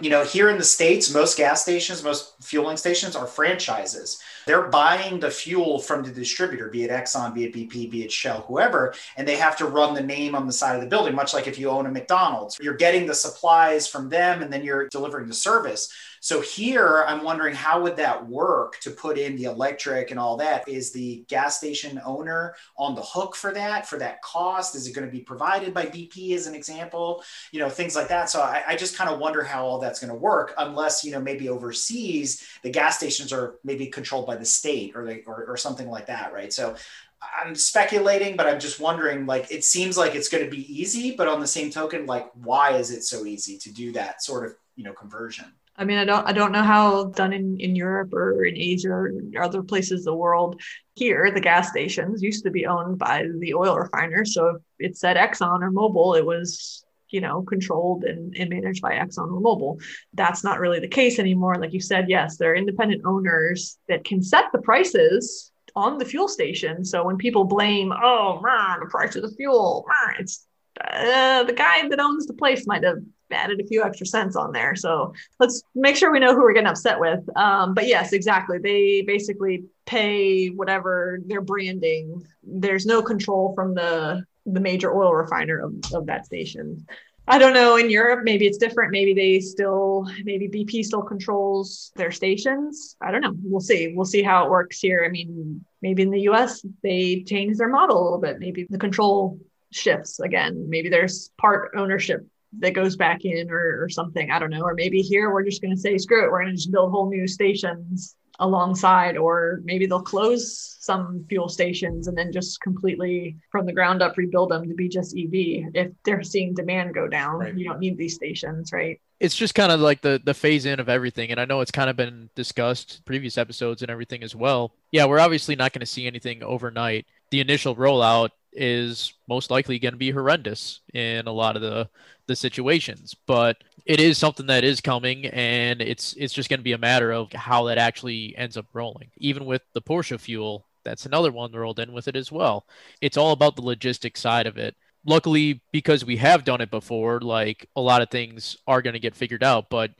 You 0.00 0.10
know, 0.10 0.22
here 0.24 0.50
in 0.50 0.58
the 0.58 0.64
states, 0.64 1.12
most 1.12 1.36
gas 1.36 1.62
stations, 1.62 2.04
most 2.04 2.34
fueling 2.44 2.76
stations 2.76 3.16
are 3.16 3.26
franchises. 3.26 4.20
They're 4.46 4.68
buying 4.68 5.18
the 5.18 5.30
fuel 5.30 5.80
from 5.80 6.04
the 6.04 6.10
distributor, 6.10 6.68
be 6.68 6.84
it 6.84 6.90
Exxon, 6.90 7.34
be 7.34 7.44
it 7.44 7.52
BP, 7.52 7.90
be 7.90 8.04
it 8.04 8.12
Shell, 8.12 8.44
whoever, 8.46 8.94
and 9.16 9.26
they 9.26 9.36
have 9.36 9.56
to 9.58 9.66
run 9.66 9.94
the 9.94 10.02
name 10.02 10.36
on 10.36 10.46
the 10.46 10.52
side 10.52 10.76
of 10.76 10.80
the 10.80 10.88
building, 10.88 11.14
much 11.14 11.34
like 11.34 11.48
if 11.48 11.58
you 11.58 11.70
own 11.70 11.86
a 11.86 11.90
McDonald's. 11.90 12.58
You're 12.60 12.74
getting 12.74 13.06
the 13.06 13.14
supplies 13.14 13.88
from 13.88 14.08
them 14.08 14.42
and 14.42 14.52
then 14.52 14.62
you're 14.62 14.88
delivering 14.88 15.26
the 15.26 15.34
service. 15.34 15.92
So 16.22 16.40
here, 16.40 17.04
I'm 17.08 17.24
wondering 17.24 17.52
how 17.52 17.82
would 17.82 17.96
that 17.96 18.28
work 18.28 18.78
to 18.82 18.92
put 18.92 19.18
in 19.18 19.34
the 19.34 19.46
electric 19.46 20.12
and 20.12 20.20
all 20.20 20.36
that? 20.36 20.68
Is 20.68 20.92
the 20.92 21.24
gas 21.26 21.58
station 21.58 22.00
owner 22.06 22.54
on 22.76 22.94
the 22.94 23.02
hook 23.02 23.34
for 23.34 23.52
that, 23.52 23.88
for 23.88 23.98
that 23.98 24.22
cost? 24.22 24.76
Is 24.76 24.86
it 24.86 24.92
going 24.92 25.04
to 25.04 25.10
be 25.10 25.18
provided 25.18 25.74
by 25.74 25.86
BP 25.86 26.36
as 26.36 26.46
an 26.46 26.54
example? 26.54 27.24
You 27.50 27.58
know, 27.58 27.68
things 27.68 27.96
like 27.96 28.06
that. 28.06 28.30
So 28.30 28.40
I, 28.40 28.62
I 28.68 28.76
just 28.76 28.96
kind 28.96 29.10
of 29.10 29.18
wonder 29.18 29.42
how 29.42 29.66
all 29.66 29.80
that's 29.80 29.98
going 29.98 30.12
to 30.12 30.16
work, 30.16 30.54
unless, 30.58 31.02
you 31.02 31.10
know, 31.10 31.20
maybe 31.20 31.48
overseas, 31.48 32.46
the 32.62 32.70
gas 32.70 32.98
stations 32.98 33.32
are 33.32 33.56
maybe 33.64 33.88
controlled 33.88 34.28
by 34.28 34.36
the 34.36 34.44
state 34.44 34.94
or, 34.94 35.04
they, 35.04 35.22
or, 35.26 35.46
or 35.46 35.56
something 35.56 35.90
like 35.90 36.06
that, 36.06 36.32
right? 36.32 36.52
So 36.52 36.76
I'm 37.20 37.56
speculating, 37.56 38.36
but 38.36 38.46
I'm 38.46 38.60
just 38.60 38.78
wondering 38.78 39.26
like 39.26 39.50
it 39.50 39.64
seems 39.64 39.98
like 39.98 40.14
it's 40.14 40.28
going 40.28 40.44
to 40.44 40.50
be 40.50 40.72
easy, 40.72 41.16
but 41.16 41.26
on 41.26 41.40
the 41.40 41.48
same 41.48 41.70
token, 41.70 42.06
like 42.06 42.30
why 42.34 42.76
is 42.76 42.92
it 42.92 43.02
so 43.02 43.26
easy 43.26 43.58
to 43.58 43.72
do 43.72 43.90
that 43.94 44.22
sort 44.22 44.46
of, 44.46 44.54
you 44.76 44.84
know, 44.84 44.92
conversion? 44.92 45.46
I 45.82 45.84
mean, 45.84 45.98
I 45.98 46.04
don't 46.04 46.24
I 46.28 46.32
don't 46.32 46.52
know 46.52 46.62
how 46.62 47.06
done 47.06 47.32
in, 47.32 47.58
in 47.58 47.74
Europe 47.74 48.14
or 48.14 48.44
in 48.44 48.56
Asia 48.56 48.90
or 48.90 49.10
other 49.40 49.64
places 49.64 50.04
the 50.04 50.14
world. 50.14 50.62
Here, 50.94 51.32
the 51.32 51.40
gas 51.40 51.70
stations 51.70 52.22
used 52.22 52.44
to 52.44 52.52
be 52.52 52.66
owned 52.66 52.98
by 52.98 53.26
the 53.40 53.54
oil 53.54 53.76
refiners. 53.76 54.32
So 54.32 54.46
if 54.46 54.62
it 54.78 54.96
said 54.96 55.16
Exxon 55.16 55.60
or 55.60 55.72
Mobil, 55.72 56.16
it 56.16 56.24
was, 56.24 56.84
you 57.08 57.20
know, 57.20 57.42
controlled 57.42 58.04
and, 58.04 58.32
and 58.36 58.48
managed 58.48 58.80
by 58.80 58.92
Exxon 58.92 59.32
or 59.32 59.40
Mobil. 59.40 59.82
That's 60.14 60.44
not 60.44 60.60
really 60.60 60.78
the 60.78 60.86
case 60.86 61.18
anymore. 61.18 61.56
Like 61.56 61.72
you 61.72 61.80
said, 61.80 62.08
yes, 62.08 62.36
they're 62.36 62.54
independent 62.54 63.02
owners 63.04 63.78
that 63.88 64.04
can 64.04 64.22
set 64.22 64.44
the 64.52 64.62
prices 64.62 65.50
on 65.74 65.98
the 65.98 66.04
fuel 66.04 66.28
station. 66.28 66.84
So 66.84 67.04
when 67.04 67.16
people 67.16 67.44
blame, 67.44 67.92
oh 67.92 68.40
man, 68.40 68.78
the 68.78 68.86
price 68.86 69.16
of 69.16 69.22
the 69.22 69.34
fuel, 69.34 69.84
it's 70.20 70.46
uh, 70.80 71.42
the 71.42 71.52
guy 71.52 71.88
that 71.88 72.00
owns 72.00 72.26
the 72.26 72.34
place 72.34 72.68
might 72.68 72.84
have 72.84 72.98
added 73.32 73.60
a 73.60 73.66
few 73.66 73.82
extra 73.82 74.06
cents 74.06 74.36
on 74.36 74.52
there. 74.52 74.74
So 74.74 75.14
let's 75.38 75.62
make 75.74 75.96
sure 75.96 76.12
we 76.12 76.20
know 76.20 76.34
who 76.34 76.42
we're 76.42 76.52
getting 76.52 76.68
upset 76.68 76.98
with. 76.98 77.20
Um, 77.36 77.74
but 77.74 77.86
yes, 77.86 78.12
exactly. 78.12 78.58
They 78.58 79.02
basically 79.02 79.64
pay 79.86 80.48
whatever 80.48 81.20
they're 81.26 81.40
branding. 81.40 82.24
There's 82.42 82.86
no 82.86 83.02
control 83.02 83.54
from 83.54 83.74
the 83.74 84.24
the 84.44 84.60
major 84.60 84.92
oil 84.92 85.14
refiner 85.14 85.60
of, 85.60 85.74
of 85.94 86.06
that 86.06 86.26
station. 86.26 86.84
I 87.28 87.38
don't 87.38 87.54
know 87.54 87.76
in 87.76 87.88
Europe, 87.88 88.24
maybe 88.24 88.46
it's 88.46 88.58
different. 88.58 88.90
Maybe 88.90 89.14
they 89.14 89.38
still, 89.38 90.08
maybe 90.24 90.48
BP 90.48 90.84
still 90.84 91.02
controls 91.02 91.92
their 91.94 92.10
stations. 92.10 92.96
I 93.00 93.12
don't 93.12 93.20
know. 93.20 93.34
We'll 93.44 93.60
see. 93.60 93.92
We'll 93.94 94.04
see 94.04 94.22
how 94.22 94.44
it 94.44 94.50
works 94.50 94.80
here. 94.80 95.04
I 95.06 95.08
mean, 95.08 95.64
maybe 95.82 96.02
in 96.02 96.10
the 96.10 96.22
US, 96.22 96.66
they 96.82 97.22
change 97.22 97.58
their 97.58 97.68
model 97.68 98.02
a 98.02 98.02
little 98.02 98.18
bit. 98.18 98.40
Maybe 98.40 98.66
the 98.68 98.78
control 98.78 99.38
shifts 99.70 100.18
again. 100.18 100.68
Maybe 100.68 100.88
there's 100.88 101.30
part 101.38 101.72
ownership 101.76 102.26
that 102.58 102.74
goes 102.74 102.96
back 102.96 103.24
in 103.24 103.50
or, 103.50 103.82
or 103.82 103.88
something. 103.88 104.30
I 104.30 104.38
don't 104.38 104.50
know. 104.50 104.62
Or 104.62 104.74
maybe 104.74 105.00
here 105.00 105.32
we're 105.32 105.44
just 105.44 105.62
going 105.62 105.74
to 105.74 105.80
say, 105.80 105.96
screw 105.98 106.24
it, 106.24 106.30
we're 106.30 106.42
going 106.42 106.52
to 106.52 106.56
just 106.56 106.72
build 106.72 106.90
whole 106.90 107.08
new 107.08 107.26
stations 107.26 108.16
alongside, 108.38 109.16
or 109.16 109.60
maybe 109.64 109.86
they'll 109.86 110.02
close 110.02 110.76
some 110.80 111.24
fuel 111.28 111.48
stations 111.48 112.08
and 112.08 112.18
then 112.18 112.32
just 112.32 112.60
completely 112.60 113.36
from 113.50 113.66
the 113.66 113.72
ground 113.72 114.02
up 114.02 114.16
rebuild 114.16 114.50
them 114.50 114.68
to 114.68 114.74
be 114.74 114.88
just 114.88 115.16
EV. 115.16 115.70
If 115.74 115.92
they're 116.04 116.22
seeing 116.22 116.54
demand 116.54 116.94
go 116.94 117.08
down, 117.08 117.38
right. 117.38 117.56
you 117.56 117.64
don't 117.64 117.78
need 117.78 117.96
these 117.96 118.14
stations, 118.14 118.72
right? 118.72 119.00
It's 119.20 119.36
just 119.36 119.54
kind 119.54 119.70
of 119.70 119.78
like 119.78 120.02
the 120.02 120.20
the 120.24 120.34
phase 120.34 120.66
in 120.66 120.80
of 120.80 120.88
everything, 120.88 121.30
and 121.30 121.38
I 121.38 121.44
know 121.44 121.60
it's 121.60 121.70
kind 121.70 121.88
of 121.88 121.94
been 121.94 122.28
discussed 122.34 123.04
previous 123.04 123.38
episodes 123.38 123.82
and 123.82 123.90
everything 123.90 124.24
as 124.24 124.34
well. 124.34 124.74
Yeah, 124.90 125.04
we're 125.04 125.20
obviously 125.20 125.54
not 125.54 125.72
going 125.72 125.80
to 125.80 125.86
see 125.86 126.08
anything 126.08 126.42
overnight. 126.42 127.06
The 127.30 127.40
initial 127.40 127.76
rollout 127.76 128.30
is 128.52 129.14
most 129.28 129.50
likely 129.50 129.78
going 129.78 129.94
to 129.94 129.98
be 129.98 130.10
horrendous 130.10 130.80
in 130.92 131.26
a 131.26 131.32
lot 131.32 131.56
of 131.56 131.62
the 131.62 131.88
the 132.26 132.36
situations 132.36 133.14
but 133.26 133.56
it 133.84 134.00
is 134.00 134.18
something 134.18 134.46
that 134.46 134.64
is 134.64 134.80
coming 134.80 135.26
and 135.26 135.80
it's 135.82 136.14
it's 136.14 136.32
just 136.32 136.48
going 136.48 136.60
to 136.60 136.64
be 136.64 136.72
a 136.72 136.78
matter 136.78 137.10
of 137.10 137.32
how 137.32 137.64
that 137.64 137.78
actually 137.78 138.36
ends 138.36 138.56
up 138.56 138.66
rolling. 138.72 139.10
Even 139.16 139.44
with 139.44 139.62
the 139.72 139.82
porsche 139.82 140.18
fuel 140.18 140.66
that's 140.84 141.06
another 141.06 141.30
one 141.30 141.52
rolled 141.52 141.78
in 141.78 141.92
with 141.92 142.08
it 142.08 142.16
as 142.16 142.32
well. 142.32 142.66
It's 143.00 143.16
all 143.16 143.32
about 143.32 143.56
the 143.56 143.62
logistic 143.62 144.16
side 144.16 144.46
of 144.46 144.56
it. 144.56 144.74
Luckily 145.04 145.62
because 145.72 146.04
we 146.04 146.16
have 146.18 146.44
done 146.44 146.60
it 146.60 146.70
before 146.70 147.20
like 147.20 147.68
a 147.74 147.80
lot 147.80 148.02
of 148.02 148.10
things 148.10 148.56
are 148.66 148.82
going 148.82 148.94
to 148.94 149.00
get 149.00 149.16
figured 149.16 149.42
out 149.42 149.68
but 149.68 149.90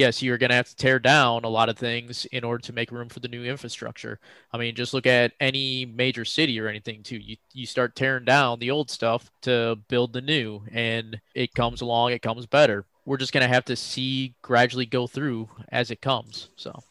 yes, 0.00 0.22
you're 0.22 0.38
going 0.38 0.48
to 0.48 0.56
have 0.56 0.68
to 0.70 0.76
tear 0.76 0.98
down 0.98 1.44
a 1.44 1.48
lot 1.48 1.68
of 1.68 1.76
things 1.76 2.24
in 2.32 2.42
order 2.42 2.62
to 2.62 2.72
make 2.72 2.90
room 2.90 3.10
for 3.10 3.20
the 3.20 3.28
new 3.28 3.44
infrastructure. 3.44 4.18
I 4.50 4.56
mean, 4.56 4.74
just 4.74 4.94
look 4.94 5.06
at 5.06 5.34
any 5.40 5.84
major 5.84 6.24
city 6.24 6.58
or 6.58 6.68
anything 6.68 7.02
too. 7.02 7.18
You 7.18 7.36
you 7.52 7.66
start 7.66 7.94
tearing 7.94 8.24
down 8.24 8.58
the 8.58 8.70
old 8.70 8.90
stuff 8.90 9.30
to 9.42 9.76
build 9.88 10.14
the 10.14 10.22
new, 10.22 10.62
and 10.72 11.20
it 11.34 11.54
comes 11.54 11.82
along, 11.82 12.12
it 12.12 12.22
comes 12.22 12.46
better. 12.46 12.86
We're 13.04 13.18
just 13.18 13.32
going 13.32 13.46
to 13.46 13.54
have 13.54 13.66
to 13.66 13.76
see 13.76 14.34
gradually 14.42 14.86
go 14.86 15.06
through 15.06 15.48
as 15.70 15.90
it 15.90 16.00
comes. 16.00 16.48
So 16.56 16.82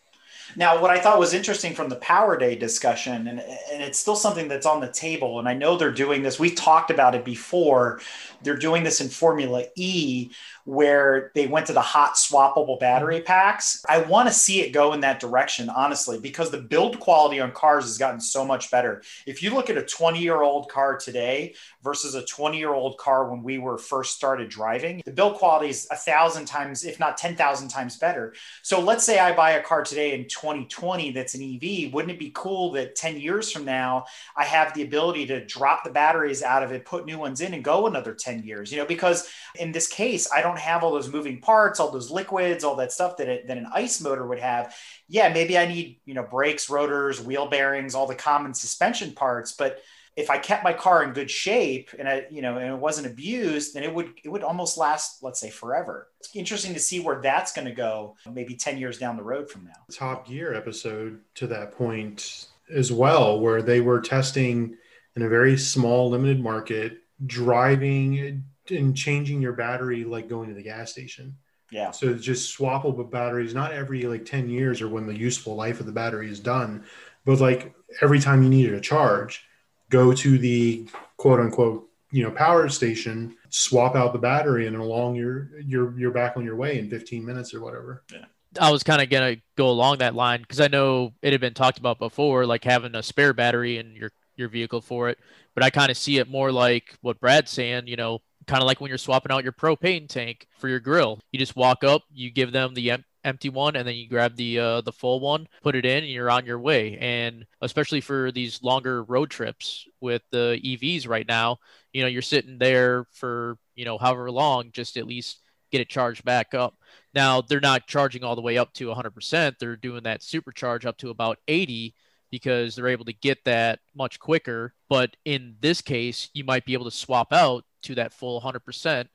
Now, 0.56 0.82
what 0.82 0.92
I 0.92 1.00
thought 1.00 1.20
was 1.20 1.34
interesting 1.34 1.74
from 1.74 1.90
the 1.90 1.96
Power 1.98 2.38
Day 2.38 2.56
discussion, 2.56 3.28
and, 3.28 3.40
and 3.40 3.84
it's 3.84 4.00
still 4.00 4.16
something 4.16 4.48
that's 4.48 4.66
on 4.66 4.82
the 4.82 4.92
table, 4.92 5.40
and 5.40 5.48
I 5.48 5.54
know 5.54 5.78
they're 5.78 5.92
doing 5.92 6.24
this. 6.24 6.40
We 6.40 6.52
talked 6.52 6.92
about 6.92 7.16
it 7.16 7.24
before. 7.24 8.02
They're 8.42 8.58
doing 8.58 8.84
this 8.84 9.02
in 9.02 9.10
Formula 9.10 9.66
E, 9.76 10.32
where 10.70 11.32
they 11.34 11.48
went 11.48 11.66
to 11.66 11.74
the 11.74 11.82
hot 11.82 12.14
swappable 12.14 12.80
battery 12.80 13.18
mm-hmm. 13.18 13.26
packs. 13.26 13.84
I 13.90 14.02
want 14.02 14.28
to 14.30 14.34
see 14.34 14.62
it 14.62 14.72
go 14.72 14.94
in 14.94 15.00
that 15.00 15.20
direction, 15.20 15.68
honestly, 15.68 16.20
because 16.20 16.52
the 16.52 16.62
build 16.62 17.00
quality 17.00 17.40
on 17.40 17.52
cars 17.54 17.86
has 17.86 17.98
gotten 17.98 18.22
so 18.22 18.46
much 18.46 18.70
better. 18.70 19.02
If 19.26 19.42
you 19.42 19.52
look 19.52 19.72
at 19.72 19.78
a 19.78 19.84
20 19.84 20.20
year 20.20 20.44
old 20.44 20.70
car 20.70 20.96
today 20.96 21.56
versus 21.82 22.14
a 22.14 22.24
20 22.24 22.60
year 22.60 22.74
old 22.74 23.00
car 23.00 23.32
when 23.32 23.42
we 23.42 23.58
were 23.58 23.80
first 23.80 24.14
started 24.16 24.50
driving, 24.50 25.02
the 25.06 25.12
build 25.12 25.38
quality 25.38 25.70
is 25.70 25.88
a 25.90 25.96
thousand 25.96 26.46
times, 26.46 26.84
if 26.86 27.00
not 27.00 27.18
10,000 27.18 27.68
times 27.70 27.98
better. 27.98 28.36
So 28.62 28.80
let's 28.80 29.04
say 29.04 29.18
I 29.18 29.36
buy 29.36 29.52
a 29.52 29.64
car 29.64 29.84
today 29.84 30.14
in 30.14 30.26
2020 30.42 31.12
that's 31.12 31.36
an 31.36 31.42
EV. 31.42 31.94
Wouldn't 31.94 32.12
it 32.12 32.20
be 32.20 32.32
cool 32.34 32.72
that 32.72 32.96
10 32.96 33.20
years 33.20 33.52
from 33.52 33.66
now, 33.66 34.06
I 34.36 34.46
have 34.46 34.74
the 34.74 34.84
ability 34.84 35.26
to 35.28 35.46
drop 35.46 35.84
the 35.84 35.90
batteries 35.90 36.44
out 36.44 36.64
of 36.64 36.72
it, 36.72 36.86
put 36.86 37.06
new 37.06 37.18
ones 37.18 37.42
in, 37.42 37.54
and 37.54 37.64
go 37.64 37.88
another 37.88 38.14
10 38.14 38.44
years? 38.44 38.72
You 38.72 38.78
know, 38.78 38.86
because 38.86 39.30
in 39.60 39.72
this 39.72 39.88
case, 39.88 40.32
I 40.32 40.42
don't 40.42 40.60
have 40.60 40.84
all 40.84 40.92
those 40.92 41.12
moving 41.12 41.42
parts, 41.42 41.80
all 41.80 41.92
those 41.92 42.12
liquids, 42.12 42.64
all 42.64 42.76
that 42.78 42.92
stuff 42.92 43.18
that, 43.18 43.28
it, 43.28 43.48
that 43.48 43.58
an 43.58 43.68
ICE 43.74 44.02
motor 44.02 44.26
would 44.28 44.40
have. 44.40 44.76
Yeah, 45.08 45.30
maybe 45.30 45.58
I 45.58 45.68
need, 45.68 46.00
you 46.06 46.14
know, 46.14 46.24
brakes, 46.24 46.70
rotors, 46.70 47.22
wheel 47.22 47.48
bearings, 47.48 47.96
all 47.96 48.08
the 48.08 48.16
common 48.16 48.54
suspension 48.54 49.14
parts. 49.14 49.52
But 49.52 49.80
if 50.20 50.30
I 50.30 50.38
kept 50.38 50.66
my 50.66 50.74
car 50.74 51.04
in 51.04 51.14
good 51.14 51.32
shape 51.32 51.92
and 51.98 52.08
I, 52.08 52.26
you 52.30 52.42
know, 52.42 52.58
and 52.58 52.74
it 52.74 52.80
wasn't 52.80 53.08
abused, 53.08 53.74
then 53.74 53.84
it 53.84 53.94
would, 53.94 54.12
it 54.24 54.30
would 54.30 54.44
almost 54.44 54.78
last, 54.78 55.24
let's 55.24 55.40
say 55.40 55.50
forever. 55.50 56.10
It's 56.20 56.36
interesting 56.36 56.74
to 56.74 56.80
see 56.80 57.00
where 57.00 57.22
that's 57.22 57.54
going 57.54 57.68
to 57.68 57.74
go 57.74 58.18
maybe 58.30 58.56
10 58.56 58.78
years 58.78 58.98
down 58.98 59.16
the 59.16 59.24
road 59.24 59.50
from 59.50 59.64
now. 59.66 59.72
Top 59.92 60.28
Gear 60.28 60.54
episode 60.54 61.22
to 61.36 61.48
that 61.48 61.72
point 61.72 62.48
as 62.70 62.92
well, 62.92 63.40
where 63.40 63.62
they 63.62 63.80
were 63.80 64.02
testing 64.02 64.76
in 65.16 65.22
a 65.22 65.30
very 65.30 65.58
small, 65.58 66.10
limited 66.10 66.42
market, 66.42 66.98
driving 67.26 68.44
and 68.70 68.96
changing 68.96 69.42
your 69.42 69.54
battery 69.54 70.04
like 70.04 70.28
going 70.28 70.50
to 70.50 70.56
the 70.56 70.62
gas 70.62 70.92
station. 70.92 71.38
Yeah. 71.72 71.92
So 71.92 72.14
just 72.14 72.58
swappable 72.58 73.10
batteries, 73.10 73.54
not 73.54 73.72
every 73.72 74.02
like 74.04 74.26
10 74.26 74.50
years 74.50 74.82
or 74.82 74.90
when 74.90 75.08
the 75.08 75.18
useful 75.18 75.56
life 75.56 75.80
of 75.80 75.86
the 75.86 75.92
battery 75.94 76.30
is 76.30 76.42
done, 76.42 76.84
but 77.26 77.40
like 77.40 77.74
every 78.02 78.20
time 78.20 78.44
you 78.44 78.50
needed 78.50 78.74
a 78.74 78.82
charge, 78.82 79.46
go 79.90 80.14
to 80.14 80.38
the 80.38 80.88
quote 81.18 81.40
unquote, 81.40 81.90
you 82.12 82.24
know, 82.24 82.32
power 82.32 82.70
station, 82.70 83.36
swap 83.50 83.96
out 83.96 84.14
the 84.14 84.20
battery 84.20 84.68
and 84.68 84.76
along 84.76 85.16
your 85.16 85.50
you're 85.62 85.98
you're 85.98 86.12
back 86.12 86.38
on 86.38 86.46
your 86.46 86.56
way 86.56 86.80
in 86.80 86.90
15 86.90 87.26
minutes 87.26 87.54
or 87.54 87.62
whatever. 87.62 88.04
Yeah. 88.12 88.26
I 88.60 88.72
was 88.72 88.82
kind 88.82 89.02
of 89.02 89.10
gonna 89.10 89.38
go 89.56 89.70
along 89.70 90.00
that 90.00 90.16
line 90.16 90.42
because 90.42 90.60
I 90.60 90.68
know 90.68 91.14
it 91.22 91.32
had 91.34 91.42
been 91.42 91.54
talked 91.54 91.78
about 91.78 92.00
before, 92.00 92.46
like 92.46 92.64
having 92.64 92.96
a 92.96 93.04
spare 93.04 93.34
battery 93.34 93.78
in 93.78 93.96
your 93.96 94.12
your 94.36 94.50
vehicle 94.50 94.82
for 94.82 95.10
it. 95.10 95.20
But 95.54 95.64
I 95.64 95.70
kind 95.70 95.92
of 95.92 95.98
see 95.98 96.18
it 96.18 96.30
more 96.30 96.52
like 96.52 96.98
what 97.02 97.20
Brad's 97.20 97.52
saying. 97.52 97.88
You 97.88 97.98
know, 97.98 98.22
kind 98.48 98.64
of 98.64 98.68
like 98.68 98.82
when 98.82 98.90
you're 98.90 98.98
swapping 98.98 99.32
out 99.32 99.44
your 99.44 99.54
propane 99.54 100.08
tank 100.08 100.48
for 100.58 100.68
your 100.68 100.80
grill. 100.80 101.20
You 101.32 101.40
just 101.40 101.56
walk 101.56 101.84
up, 101.84 102.04
you 102.12 102.32
give 102.32 102.52
them 102.52 102.74
the 102.74 102.92
empty 103.30 103.50
one, 103.50 103.76
and 103.76 103.88
then 103.88 103.96
you 103.96 104.10
grab 104.10 104.36
the 104.36 104.60
uh, 104.60 104.82
the 104.82 104.92
full 104.92 105.20
one, 105.20 105.48
put 105.62 105.76
it 105.76 105.86
in, 105.86 106.04
and 106.04 106.12
you're 106.12 106.30
on 106.30 106.46
your 106.46 106.60
way. 106.60 106.98
And 106.98 107.46
especially 107.62 108.02
for 108.02 108.32
these 108.32 108.62
longer 108.62 109.04
road 109.04 109.30
trips 109.30 109.88
with 110.02 110.22
the 110.32 110.60
EVs 110.64 111.08
right 111.08 111.28
now, 111.28 111.60
you 111.94 112.02
know, 112.02 112.08
you're 112.08 112.22
sitting 112.22 112.58
there 112.58 113.06
for 113.12 113.58
you 113.76 113.86
know 113.86 113.98
however 113.98 114.30
long, 114.30 114.72
just 114.74 114.98
at 114.98 115.08
least 115.08 115.40
get 115.72 115.82
it 115.82 115.90
charged 115.90 116.26
back 116.26 116.54
up. 116.54 116.76
Now 117.14 117.42
they're 117.42 117.60
not 117.60 117.88
charging 117.88 118.24
all 118.24 118.36
the 118.36 118.42
way 118.42 118.58
up 118.58 118.74
to 118.74 118.88
100%. 118.88 119.58
They're 119.60 119.76
doing 119.76 120.04
that 120.04 120.22
supercharge 120.22 120.86
up 120.86 120.98
to 120.98 121.10
about 121.10 121.38
80 121.48 121.96
because 122.32 122.76
they're 122.76 122.88
able 122.88 123.06
to 123.06 123.14
get 123.14 123.44
that 123.46 123.80
much 123.96 124.20
quicker. 124.20 124.74
But 124.88 125.16
in 125.26 125.56
this 125.62 125.82
case, 125.82 126.30
you 126.34 126.44
might 126.44 126.66
be 126.66 126.74
able 126.74 126.86
to 126.86 126.92
swap 126.92 127.34
out 127.34 127.66
to 127.84 127.96
that 127.96 128.14
full 128.14 128.42
100% 128.42 129.08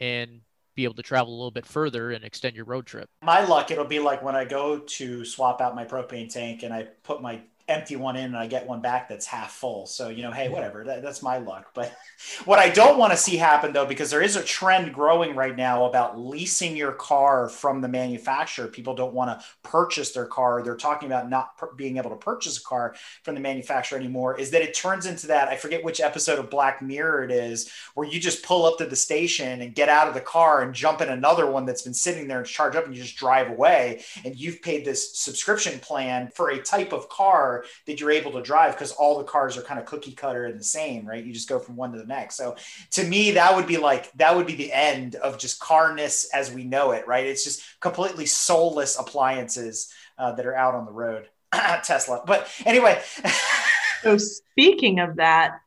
and 0.00 0.40
be 0.80 0.84
able 0.84 0.94
to 0.94 1.02
travel 1.02 1.32
a 1.32 1.36
little 1.36 1.50
bit 1.50 1.66
further 1.66 2.10
and 2.10 2.24
extend 2.24 2.56
your 2.56 2.64
road 2.64 2.86
trip. 2.86 3.10
My 3.22 3.44
luck, 3.44 3.70
it'll 3.70 3.84
be 3.84 3.98
like 3.98 4.22
when 4.22 4.34
I 4.34 4.46
go 4.46 4.78
to 4.78 5.24
swap 5.26 5.60
out 5.60 5.74
my 5.74 5.84
propane 5.84 6.32
tank 6.32 6.62
and 6.62 6.72
I 6.72 6.84
put 7.02 7.20
my 7.20 7.40
empty 7.70 7.96
one 7.96 8.16
in 8.16 8.24
and 8.26 8.36
I 8.36 8.46
get 8.46 8.66
one 8.66 8.80
back 8.80 9.08
that's 9.08 9.26
half 9.26 9.52
full. 9.52 9.86
So, 9.86 10.08
you 10.08 10.22
know, 10.22 10.32
hey, 10.32 10.48
whatever, 10.48 10.84
that, 10.84 11.02
that's 11.02 11.22
my 11.22 11.38
luck. 11.38 11.70
But 11.74 11.96
what 12.44 12.58
I 12.58 12.68
don't 12.68 12.98
want 12.98 13.12
to 13.12 13.16
see 13.16 13.36
happen 13.36 13.72
though, 13.72 13.86
because 13.86 14.10
there 14.10 14.22
is 14.22 14.36
a 14.36 14.42
trend 14.42 14.92
growing 14.92 15.34
right 15.34 15.56
now 15.56 15.86
about 15.86 16.18
leasing 16.18 16.76
your 16.76 16.92
car 16.92 17.48
from 17.48 17.80
the 17.80 17.88
manufacturer. 17.88 18.66
People 18.66 18.94
don't 18.94 19.14
want 19.14 19.38
to 19.38 19.46
purchase 19.62 20.12
their 20.12 20.26
car. 20.26 20.62
They're 20.62 20.76
talking 20.76 21.06
about 21.06 21.30
not 21.30 21.56
per- 21.56 21.72
being 21.72 21.96
able 21.96 22.10
to 22.10 22.16
purchase 22.16 22.58
a 22.58 22.62
car 22.62 22.94
from 23.22 23.34
the 23.34 23.40
manufacturer 23.40 23.98
anymore. 23.98 24.38
Is 24.38 24.50
that 24.50 24.62
it 24.62 24.74
turns 24.74 25.06
into 25.06 25.28
that? 25.28 25.48
I 25.48 25.56
forget 25.56 25.84
which 25.84 26.00
episode 26.00 26.38
of 26.38 26.50
Black 26.50 26.82
Mirror 26.82 27.24
it 27.24 27.30
is, 27.30 27.70
where 27.94 28.06
you 28.06 28.18
just 28.18 28.42
pull 28.42 28.66
up 28.66 28.78
to 28.78 28.86
the 28.86 28.96
station 28.96 29.60
and 29.60 29.74
get 29.74 29.88
out 29.88 30.08
of 30.08 30.14
the 30.14 30.20
car 30.20 30.62
and 30.62 30.74
jump 30.74 31.00
in 31.00 31.08
another 31.08 31.50
one 31.50 31.64
that's 31.64 31.82
been 31.82 31.94
sitting 31.94 32.26
there 32.26 32.38
and 32.38 32.46
charge 32.46 32.74
up 32.76 32.86
and 32.86 32.94
you 32.94 33.02
just 33.02 33.16
drive 33.16 33.48
away. 33.48 34.02
And 34.24 34.36
you've 34.36 34.60
paid 34.60 34.84
this 34.84 35.16
subscription 35.16 35.78
plan 35.78 36.30
for 36.34 36.50
a 36.50 36.62
type 36.62 36.92
of 36.92 37.08
car 37.08 37.59
that 37.86 38.00
you're 38.00 38.10
able 38.10 38.32
to 38.32 38.42
drive 38.42 38.74
because 38.74 38.92
all 38.92 39.18
the 39.18 39.24
cars 39.24 39.56
are 39.56 39.62
kind 39.62 39.80
of 39.80 39.86
cookie 39.86 40.12
cutter 40.12 40.46
and 40.46 40.58
the 40.58 40.64
same, 40.64 41.06
right? 41.06 41.24
You 41.24 41.32
just 41.32 41.48
go 41.48 41.58
from 41.58 41.76
one 41.76 41.92
to 41.92 41.98
the 41.98 42.06
next. 42.06 42.36
So 42.36 42.56
to 42.92 43.04
me, 43.04 43.32
that 43.32 43.54
would 43.54 43.66
be 43.66 43.76
like 43.76 44.12
that 44.12 44.36
would 44.36 44.46
be 44.46 44.54
the 44.54 44.72
end 44.72 45.14
of 45.16 45.38
just 45.38 45.60
carness 45.60 46.28
as 46.32 46.52
we 46.52 46.64
know 46.64 46.92
it, 46.92 47.06
right? 47.06 47.26
It's 47.26 47.44
just 47.44 47.62
completely 47.80 48.26
soulless 48.26 48.98
appliances 48.98 49.92
uh, 50.18 50.32
that 50.32 50.46
are 50.46 50.56
out 50.56 50.74
on 50.74 50.84
the 50.84 50.92
road. 50.92 51.28
Tesla. 51.52 52.22
But 52.26 52.48
anyway. 52.64 53.02
so 54.02 54.16
speaking 54.18 55.00
of 55.00 55.16
that, 55.16 55.60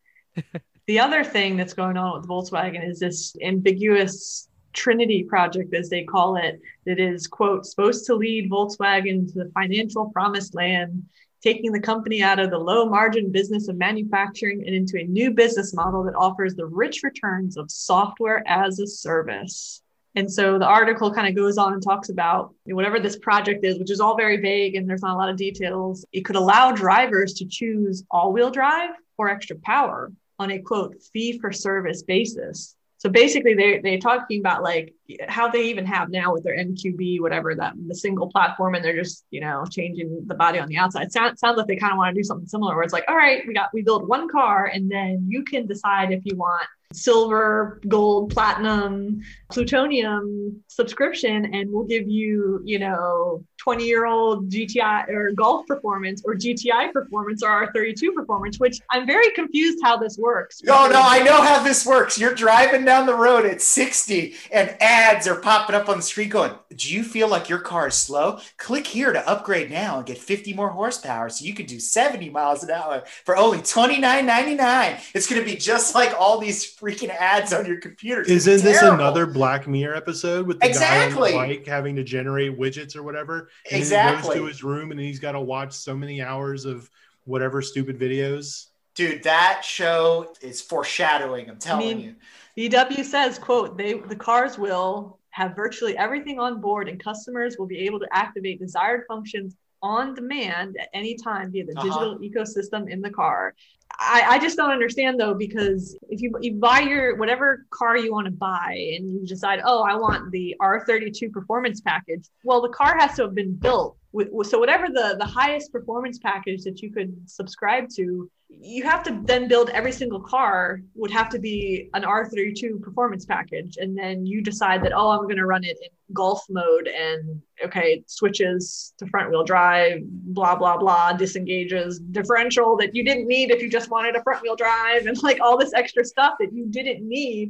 the 0.87 0.99
other 0.99 1.23
thing 1.23 1.57
that's 1.57 1.73
going 1.73 1.97
on 1.97 2.19
with 2.19 2.29
Volkswagen 2.29 2.87
is 2.87 2.99
this 2.99 3.35
ambiguous 3.41 4.49
Trinity 4.73 5.23
project, 5.23 5.73
as 5.73 5.89
they 5.89 6.03
call 6.03 6.35
it, 6.35 6.59
that 6.85 6.99
is, 6.99 7.27
quote, 7.27 7.65
supposed 7.65 8.05
to 8.07 8.15
lead 8.15 8.49
Volkswagen 8.49 9.31
to 9.31 9.43
the 9.43 9.51
financial 9.53 10.09
promised 10.09 10.55
land 10.55 11.05
taking 11.43 11.73
the 11.73 11.79
company 11.79 12.23
out 12.23 12.39
of 12.39 12.49
the 12.49 12.57
low 12.57 12.85
margin 12.85 13.29
business 13.31 13.67
of 13.67 13.75
manufacturing 13.75 14.63
and 14.65 14.73
into 14.73 14.97
a 14.97 15.03
new 15.03 15.31
business 15.31 15.73
model 15.73 16.03
that 16.03 16.15
offers 16.15 16.55
the 16.55 16.65
rich 16.65 17.03
returns 17.03 17.57
of 17.57 17.69
software 17.69 18.41
as 18.47 18.79
a 18.79 18.87
service. 18.87 19.81
And 20.15 20.31
so 20.31 20.57
the 20.57 20.65
article 20.65 21.13
kind 21.13 21.27
of 21.27 21.35
goes 21.35 21.57
on 21.57 21.73
and 21.73 21.83
talks 21.83 22.09
about 22.09 22.53
whatever 22.65 22.99
this 22.99 23.17
project 23.17 23.65
is, 23.65 23.77
which 23.77 23.91
is 23.91 23.99
all 23.99 24.15
very 24.15 24.37
vague 24.37 24.75
and 24.75 24.87
there's 24.87 25.01
not 25.01 25.15
a 25.15 25.17
lot 25.17 25.29
of 25.29 25.35
details. 25.35 26.05
It 26.13 26.21
could 26.21 26.35
allow 26.35 26.71
drivers 26.71 27.33
to 27.35 27.45
choose 27.45 28.03
all 28.09 28.31
wheel 28.31 28.51
drive 28.51 28.91
or 29.17 29.27
extra 29.27 29.57
power 29.57 30.11
on 30.39 30.51
a 30.51 30.59
quote 30.59 31.01
fee 31.11 31.39
for 31.39 31.51
service 31.51 32.03
basis. 32.03 32.75
So 33.03 33.09
basically, 33.09 33.53
they 33.53 33.81
they're 33.83 33.97
talking 33.97 34.39
about 34.39 34.63
like 34.63 34.95
how 35.27 35.49
they 35.49 35.63
even 35.63 35.85
have 35.85 36.09
now 36.09 36.31
with 36.31 36.45
their 36.45 36.57
MQB, 36.57 37.19
whatever 37.19 37.53
that 37.53 37.73
the 37.85 37.93
single 37.93 38.29
platform, 38.29 38.75
and 38.75 38.85
they're 38.85 38.95
just 38.95 39.25
you 39.29 39.41
know 39.41 39.65
changing 39.69 40.23
the 40.25 40.35
body 40.35 40.57
on 40.57 40.69
the 40.69 40.77
outside. 40.77 41.11
Sounds 41.11 41.41
sounds 41.41 41.57
like 41.57 41.67
they 41.67 41.75
kind 41.75 41.91
of 41.91 41.97
want 41.97 42.15
to 42.15 42.21
do 42.21 42.23
something 42.23 42.47
similar, 42.47 42.75
where 42.75 42.83
it's 42.85 42.93
like, 42.93 43.03
all 43.09 43.17
right, 43.17 43.43
we 43.45 43.53
got 43.53 43.71
we 43.73 43.81
build 43.81 44.07
one 44.07 44.29
car, 44.29 44.67
and 44.67 44.89
then 44.89 45.25
you 45.27 45.43
can 45.43 45.67
decide 45.67 46.13
if 46.13 46.21
you 46.23 46.37
want 46.37 46.65
silver, 46.93 47.81
gold, 47.87 48.31
platinum, 48.31 49.21
plutonium 49.51 50.63
subscription, 50.67 51.53
and 51.53 51.71
we'll 51.71 51.83
give 51.85 52.07
you, 52.07 52.61
you 52.65 52.79
know, 52.79 53.43
20 53.63 53.85
year 53.85 54.05
old 54.05 54.49
GTI 54.49 55.07
or 55.09 55.31
golf 55.31 55.65
performance 55.67 56.21
or 56.25 56.35
GTI 56.35 56.91
performance 56.91 57.41
or 57.41 57.67
R32 57.67 58.13
performance, 58.13 58.59
which 58.59 58.79
I'm 58.91 59.07
very 59.07 59.31
confused 59.31 59.79
how 59.81 59.95
this 59.95 60.17
works. 60.17 60.61
Oh, 60.67 60.89
no, 60.91 61.01
I 61.01 61.23
know 61.23 61.41
how 61.41 61.63
this 61.63 61.85
works. 61.85 62.19
You're 62.19 62.35
driving 62.35 62.83
down 62.83 63.05
the 63.05 63.15
road 63.15 63.45
at 63.45 63.61
60 63.61 64.35
and 64.51 64.75
ads 64.81 65.27
are 65.27 65.35
popping 65.35 65.75
up 65.75 65.87
on 65.87 65.97
the 65.97 66.03
screen 66.03 66.27
going, 66.27 66.51
Do 66.75 66.93
you 66.93 67.03
feel 67.03 67.29
like 67.29 67.47
your 67.47 67.59
car 67.59 67.87
is 67.87 67.95
slow? 67.95 68.39
Click 68.57 68.85
here 68.85 69.13
to 69.13 69.29
upgrade 69.29 69.71
now 69.71 69.97
and 69.97 70.05
get 70.05 70.17
50 70.17 70.53
more 70.53 70.69
horsepower 70.69 71.29
so 71.29 71.45
you 71.45 71.53
can 71.53 71.65
do 71.65 71.79
70 71.79 72.29
miles 72.31 72.63
an 72.63 72.71
hour 72.71 73.03
for 73.23 73.37
only 73.37 73.59
$29.99. 73.59 74.99
It's 75.15 75.29
going 75.29 75.41
to 75.41 75.49
be 75.49 75.55
just 75.55 75.95
like 75.95 76.13
all 76.19 76.37
these 76.37 76.65
freaking 76.83 77.09
ads 77.09 77.53
on 77.53 77.65
your 77.65 77.77
computer. 77.77 78.21
Isn't 78.21 78.61
this 78.61 78.81
another 78.81 79.25
Black 79.25 79.67
Mirror 79.67 79.95
episode 79.95 80.45
with 80.45 80.59
the 80.59 80.67
exactly. 80.67 81.31
guy 81.31 81.37
on 81.37 81.47
the 81.47 81.55
bike 81.55 81.67
having 81.67 81.95
to 81.95 82.03
generate 82.03 82.57
widgets 82.57 82.95
or 82.95 83.03
whatever? 83.03 83.49
And 83.71 83.79
exactly. 83.79 84.35
He 84.35 84.39
goes 84.39 84.41
to 84.41 84.45
his 84.47 84.63
room 84.63 84.91
and 84.91 84.99
he's 84.99 85.19
got 85.19 85.31
to 85.33 85.41
watch 85.41 85.73
so 85.73 85.95
many 85.95 86.21
hours 86.21 86.65
of 86.65 86.89
whatever 87.23 87.61
stupid 87.61 87.97
videos. 87.99 88.67
Dude, 88.95 89.23
that 89.23 89.63
show 89.63 90.33
is 90.41 90.61
foreshadowing. 90.61 91.49
I'm 91.49 91.57
telling 91.57 91.89
I 91.89 91.93
mean, 91.95 92.15
you. 92.55 92.69
VW 92.69 93.03
says, 93.03 93.39
"quote 93.39 93.75
They 93.77 93.93
the 93.93 94.15
cars 94.15 94.59
will 94.59 95.19
have 95.31 95.55
virtually 95.55 95.97
everything 95.97 96.39
on 96.39 96.61
board, 96.61 96.87
and 96.87 97.03
customers 97.03 97.57
will 97.57 97.65
be 97.65 97.79
able 97.79 97.99
to 97.99 98.07
activate 98.11 98.59
desired 98.59 99.05
functions 99.07 99.55
on 99.83 100.15
demand 100.15 100.77
at 100.79 100.89
any 100.93 101.15
time 101.15 101.51
via 101.51 101.65
the 101.65 101.73
Uh-huh. 101.73 101.83
digital 101.83 102.19
ecosystem 102.19 102.89
in 102.89 103.01
the 103.01 103.09
car. 103.09 103.53
I, 103.99 104.23
I 104.27 104.39
just 104.39 104.57
don't 104.57 104.71
understand 104.71 105.19
though 105.19 105.35
because 105.35 105.95
if 106.09 106.19
you 106.19 106.31
you 106.41 106.53
buy 106.55 106.79
your 106.79 107.15
whatever 107.17 107.65
car 107.69 107.95
you 107.95 108.11
want 108.11 108.25
to 108.25 108.31
buy 108.31 108.71
and 108.95 109.11
you 109.11 109.27
decide 109.27 109.59
oh 109.63 109.83
I 109.83 109.93
want 109.95 110.31
the 110.31 110.55
R32 110.59 111.31
performance 111.31 111.79
package 111.81 112.25
well 112.43 112.59
the 112.59 112.69
car 112.69 112.97
has 112.97 113.15
to 113.17 113.21
have 113.23 113.35
been 113.35 113.53
built 113.53 113.95
with, 114.11 114.29
with- 114.31 114.47
so 114.47 114.57
whatever 114.57 114.87
the 114.87 115.15
the 115.19 115.25
highest 115.39 115.71
performance 115.71 116.17
package 116.17 116.63
that 116.63 116.81
you 116.81 116.91
could 116.91 117.11
subscribe 117.29 117.87
to 117.97 118.31
you 118.59 118.83
have 118.83 119.03
to 119.03 119.19
then 119.23 119.47
build 119.47 119.69
every 119.71 119.91
single 119.91 120.19
car 120.19 120.79
would 120.95 121.11
have 121.11 121.29
to 121.29 121.39
be 121.39 121.89
an 121.93 122.03
R32 122.03 122.81
performance 122.81 123.25
package. 123.25 123.77
And 123.77 123.97
then 123.97 124.25
you 124.25 124.41
decide 124.41 124.83
that 124.83 124.93
oh 124.95 125.09
I'm 125.09 125.23
going 125.23 125.37
to 125.37 125.45
run 125.45 125.63
it 125.63 125.77
in 125.81 125.89
golf 126.13 126.45
mode 126.49 126.87
and 126.87 127.41
okay 127.63 127.93
it 127.93 128.11
switches 128.11 128.93
to 128.97 129.07
front 129.07 129.31
wheel 129.31 129.43
drive 129.43 129.99
blah 130.03 130.55
blah 130.55 130.77
blah 130.77 131.13
disengages 131.13 131.99
differential 131.99 132.77
that 132.77 132.93
you 132.93 133.03
didn't 133.03 133.27
need 133.27 133.49
if 133.51 133.61
you 133.61 133.69
just 133.69 133.89
wanted 133.89 134.15
a 134.15 134.21
front 134.21 134.41
wheel 134.43 134.55
drive 134.55 135.05
and 135.05 135.21
like 135.23 135.39
all 135.41 135.57
this 135.57 135.73
extra 135.73 136.03
stuff 136.03 136.33
that 136.39 136.53
you 136.53 136.67
didn't 136.67 137.07
need 137.07 137.49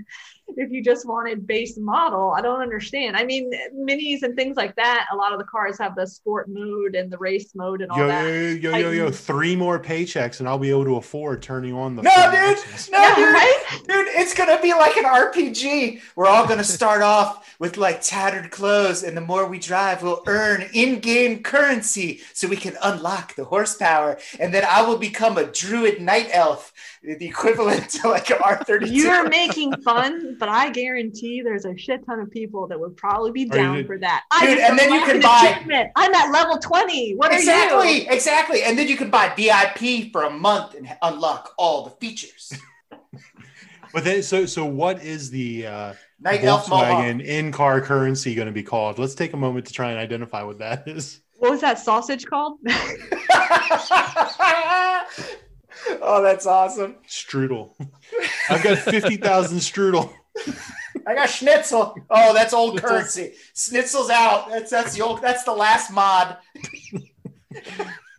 if 0.57 0.71
you 0.71 0.83
just 0.83 1.07
wanted 1.07 1.45
base 1.47 1.77
model 1.77 2.31
I 2.31 2.41
don't 2.41 2.61
understand 2.61 3.15
I 3.17 3.23
mean 3.25 3.51
minis 3.75 4.23
and 4.23 4.35
things 4.35 4.57
like 4.57 4.75
that 4.75 5.07
a 5.11 5.15
lot 5.15 5.33
of 5.33 5.39
the 5.39 5.45
cars 5.45 5.77
have 5.79 5.95
the 5.95 6.05
sport 6.07 6.47
mode 6.49 6.95
and 6.95 7.11
the 7.11 7.17
race 7.17 7.53
mode 7.55 7.81
and 7.81 7.91
all 7.91 7.99
Yo, 7.99 8.07
that 8.07 8.25
yo, 8.27 8.31
yo, 8.31 8.69
yo, 8.71 8.77
yo, 8.77 8.91
yo, 8.91 9.11
three 9.11 9.55
more 9.55 9.79
paychecks 9.79 10.39
and 10.39 10.47
I'll 10.47 10.59
be 10.59 10.69
able 10.69 10.85
to 10.85 10.95
afford 10.97 11.41
turning 11.41 11.73
on 11.73 11.95
the 11.95 12.03
No, 12.03 12.09
dude. 12.09 12.35
access. 12.57 12.89
No, 12.91 12.99
Yeah, 12.99 13.15
dude. 13.15 13.33
right? 13.33 13.63
Dude, 13.87 14.07
it's 14.09 14.33
gonna 14.33 14.61
be 14.61 14.73
like 14.73 14.95
an 14.97 15.05
RPG. 15.05 16.01
We're 16.15 16.27
all 16.27 16.45
gonna 16.47 16.63
start 16.63 17.01
off 17.15 17.55
with 17.59 17.77
like 17.77 18.01
tattered 18.01 18.51
clothes, 18.51 19.03
and 19.03 19.15
the 19.15 19.21
more 19.21 19.47
we 19.47 19.59
drive, 19.59 20.01
we'll 20.03 20.23
earn 20.27 20.65
in-game 20.73 21.43
currency 21.43 22.21
so 22.33 22.47
we 22.47 22.55
can 22.57 22.75
unlock 22.83 23.35
the 23.35 23.45
horsepower. 23.45 24.17
And 24.39 24.53
then 24.53 24.65
I 24.67 24.81
will 24.81 24.97
become 24.97 25.37
a 25.37 25.45
druid 25.45 26.01
night 26.01 26.29
elf, 26.31 26.73
the 27.03 27.25
equivalent 27.25 27.89
to 27.89 28.07
like 28.09 28.29
an 28.29 28.37
R32. 28.37 28.87
You're 28.91 29.27
making 29.29 29.73
fun, 29.81 30.37
but 30.39 30.47
I 30.47 30.69
guarantee 30.69 31.41
there's 31.41 31.65
a 31.65 31.75
shit 31.77 32.05
ton 32.05 32.19
of 32.19 32.31
people 32.31 32.65
that 32.67 32.79
would 32.79 32.95
probably 32.95 33.31
be 33.31 33.41
Are 33.41 33.57
you- 33.57 33.61
down 33.63 33.85
for 33.85 33.97
that. 33.99 34.23
I 34.31 34.45
Dude, 34.45 34.57
just 34.57 34.69
and 34.69 34.79
then 34.79 34.89
you 34.89 34.95
unlocked 34.95 35.11
can 35.11 35.21
buy- 35.21 35.49
achievement. 35.49 35.91
I'm 35.97 36.13
at 36.13 36.31
level 36.31 36.57
20. 36.59 37.15
What 37.15 37.31
are 37.31 37.35
exactly, 37.37 38.03
you? 38.03 38.07
exactly. 38.09 38.63
And 38.63 38.79
then 38.79 38.87
you 38.87 38.95
can 38.95 39.09
buy 39.09 39.33
VIP 39.35 40.11
for 40.13 40.23
a 40.23 40.29
month 40.29 40.75
and 40.75 40.87
unlock 41.01 41.53
all 41.57 41.83
the 41.83 41.91
features. 41.91 42.53
But 43.93 44.03
then, 44.05 44.23
so 44.23 44.45
so 44.47 44.65
what 44.65 45.03
is 45.03 45.29
the 45.29 45.67
uh, 45.67 45.93
Night. 46.19 46.41
Volkswagen 46.41 47.23
in-car 47.23 47.81
currency 47.81 48.33
going 48.33 48.47
to 48.47 48.51
be 48.53 48.63
called? 48.63 48.97
Let's 48.97 49.13
take 49.13 49.33
a 49.33 49.37
moment 49.37 49.67
to 49.67 49.73
try 49.73 49.91
and 49.91 49.99
identify 49.99 50.41
what 50.41 50.57
that 50.59 50.87
is. 50.87 51.19
What 51.37 51.51
was 51.51 51.61
that 51.61 51.77
sausage 51.79 52.25
called? 52.25 52.57
oh, 56.01 56.21
that's 56.21 56.45
awesome. 56.45 56.95
Strudel. 57.07 57.73
I've 58.49 58.63
got 58.63 58.77
fifty 58.79 59.17
thousand 59.17 59.59
strudel. 59.59 60.13
I 61.05 61.15
got 61.15 61.29
schnitzel. 61.29 61.95
Oh, 62.09 62.33
that's 62.33 62.53
old 62.53 62.73
Schnitzel. 62.79 62.89
currency. 62.89 63.33
Schnitzel's 63.55 64.09
out. 64.09 64.49
That's 64.49 64.71
that's 64.71 64.93
the 64.95 65.01
old. 65.01 65.21
That's 65.21 65.43
the 65.43 65.53
last 65.53 65.91
mod. 65.91 66.37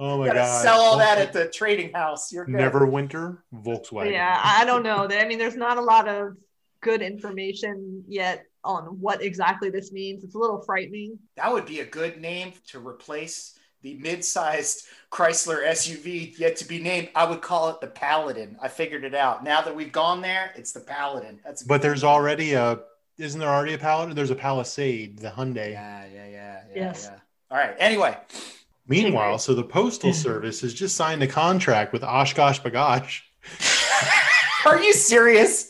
Oh 0.01 0.19
my 0.19 0.27
gotta 0.27 0.41
god! 0.41 0.63
sell 0.63 0.81
all 0.81 0.99
that 0.99 1.19
at 1.19 1.33
the 1.33 1.49
trading 1.49 1.93
house. 1.93 2.33
You're 2.33 2.45
good. 2.47 2.55
Neverwinter 2.57 3.39
Volkswagen. 3.55 4.11
yeah, 4.11 4.41
I 4.43 4.65
don't 4.65 4.83
know. 4.83 5.07
I 5.09 5.27
mean, 5.27 5.39
there's 5.39 5.57
not 5.57 5.79
a 5.79 5.81
lot 5.81 6.09
of 6.09 6.37
good 6.81 7.01
information 7.01 8.05
yet 8.09 8.45
on 8.65 8.85
what 9.01 9.23
exactly 9.23 9.71
this 9.71 9.93
means. 9.93 10.25
It's 10.25 10.35
a 10.35 10.39
little 10.39 10.61
frightening. 10.63 11.19
That 11.37 11.53
would 11.53 11.67
be 11.67 11.81
a 11.81 11.85
good 11.85 12.21
name 12.21 12.53
to 12.69 12.85
replace 12.87 13.57
the 13.85 13.95
mid-sized 13.95 14.87
Chrysler 15.13 15.65
SUV 15.69 16.37
yet 16.39 16.57
to 16.57 16.65
be 16.65 16.81
named. 16.81 17.11
I 17.15 17.27
would 17.29 17.43
call 17.43 17.69
it 17.69 17.81
the 17.83 17.87
Paladin. 17.87 18.57
I 18.61 18.67
figured 18.67 19.05
it 19.05 19.15
out. 19.15 19.45
Now 19.45 19.61
that 19.61 19.77
we've 19.77 19.93
gone 19.93 20.23
there, 20.23 20.53
it's 20.57 20.73
the 20.73 20.81
Paladin. 20.81 21.39
That's 21.45 21.63
But 21.63 21.83
there's 21.83 22.03
name. 22.03 22.11
already 22.11 22.55
a. 22.55 22.81
Isn't 23.19 23.39
there 23.39 23.51
already 23.51 23.75
a 23.75 23.79
Paladin? 23.79 24.17
There's 24.17 24.31
a 24.31 24.35
Palisade, 24.35 25.19
the 25.19 25.29
Hyundai. 25.29 25.73
Yeah, 25.73 26.07
yeah, 26.07 26.27
yeah, 26.27 26.29
yeah. 26.31 26.63
Yes. 26.75 27.09
yeah. 27.13 27.19
All 27.51 27.59
right. 27.59 27.77
Anyway, 27.79 28.17
Meanwhile, 28.89 29.39
so 29.39 29.55
the 29.55 29.63
Postal 29.63 30.13
Service 30.27 30.63
has 30.63 30.75
just 30.75 30.97
signed 30.97 31.23
a 31.23 31.29
contract 31.29 31.93
with 31.93 32.03
Oshkosh 32.03 32.61
B'gosh. 32.61 33.21
are 34.67 34.83
you 34.83 34.95
serious? 34.95 35.69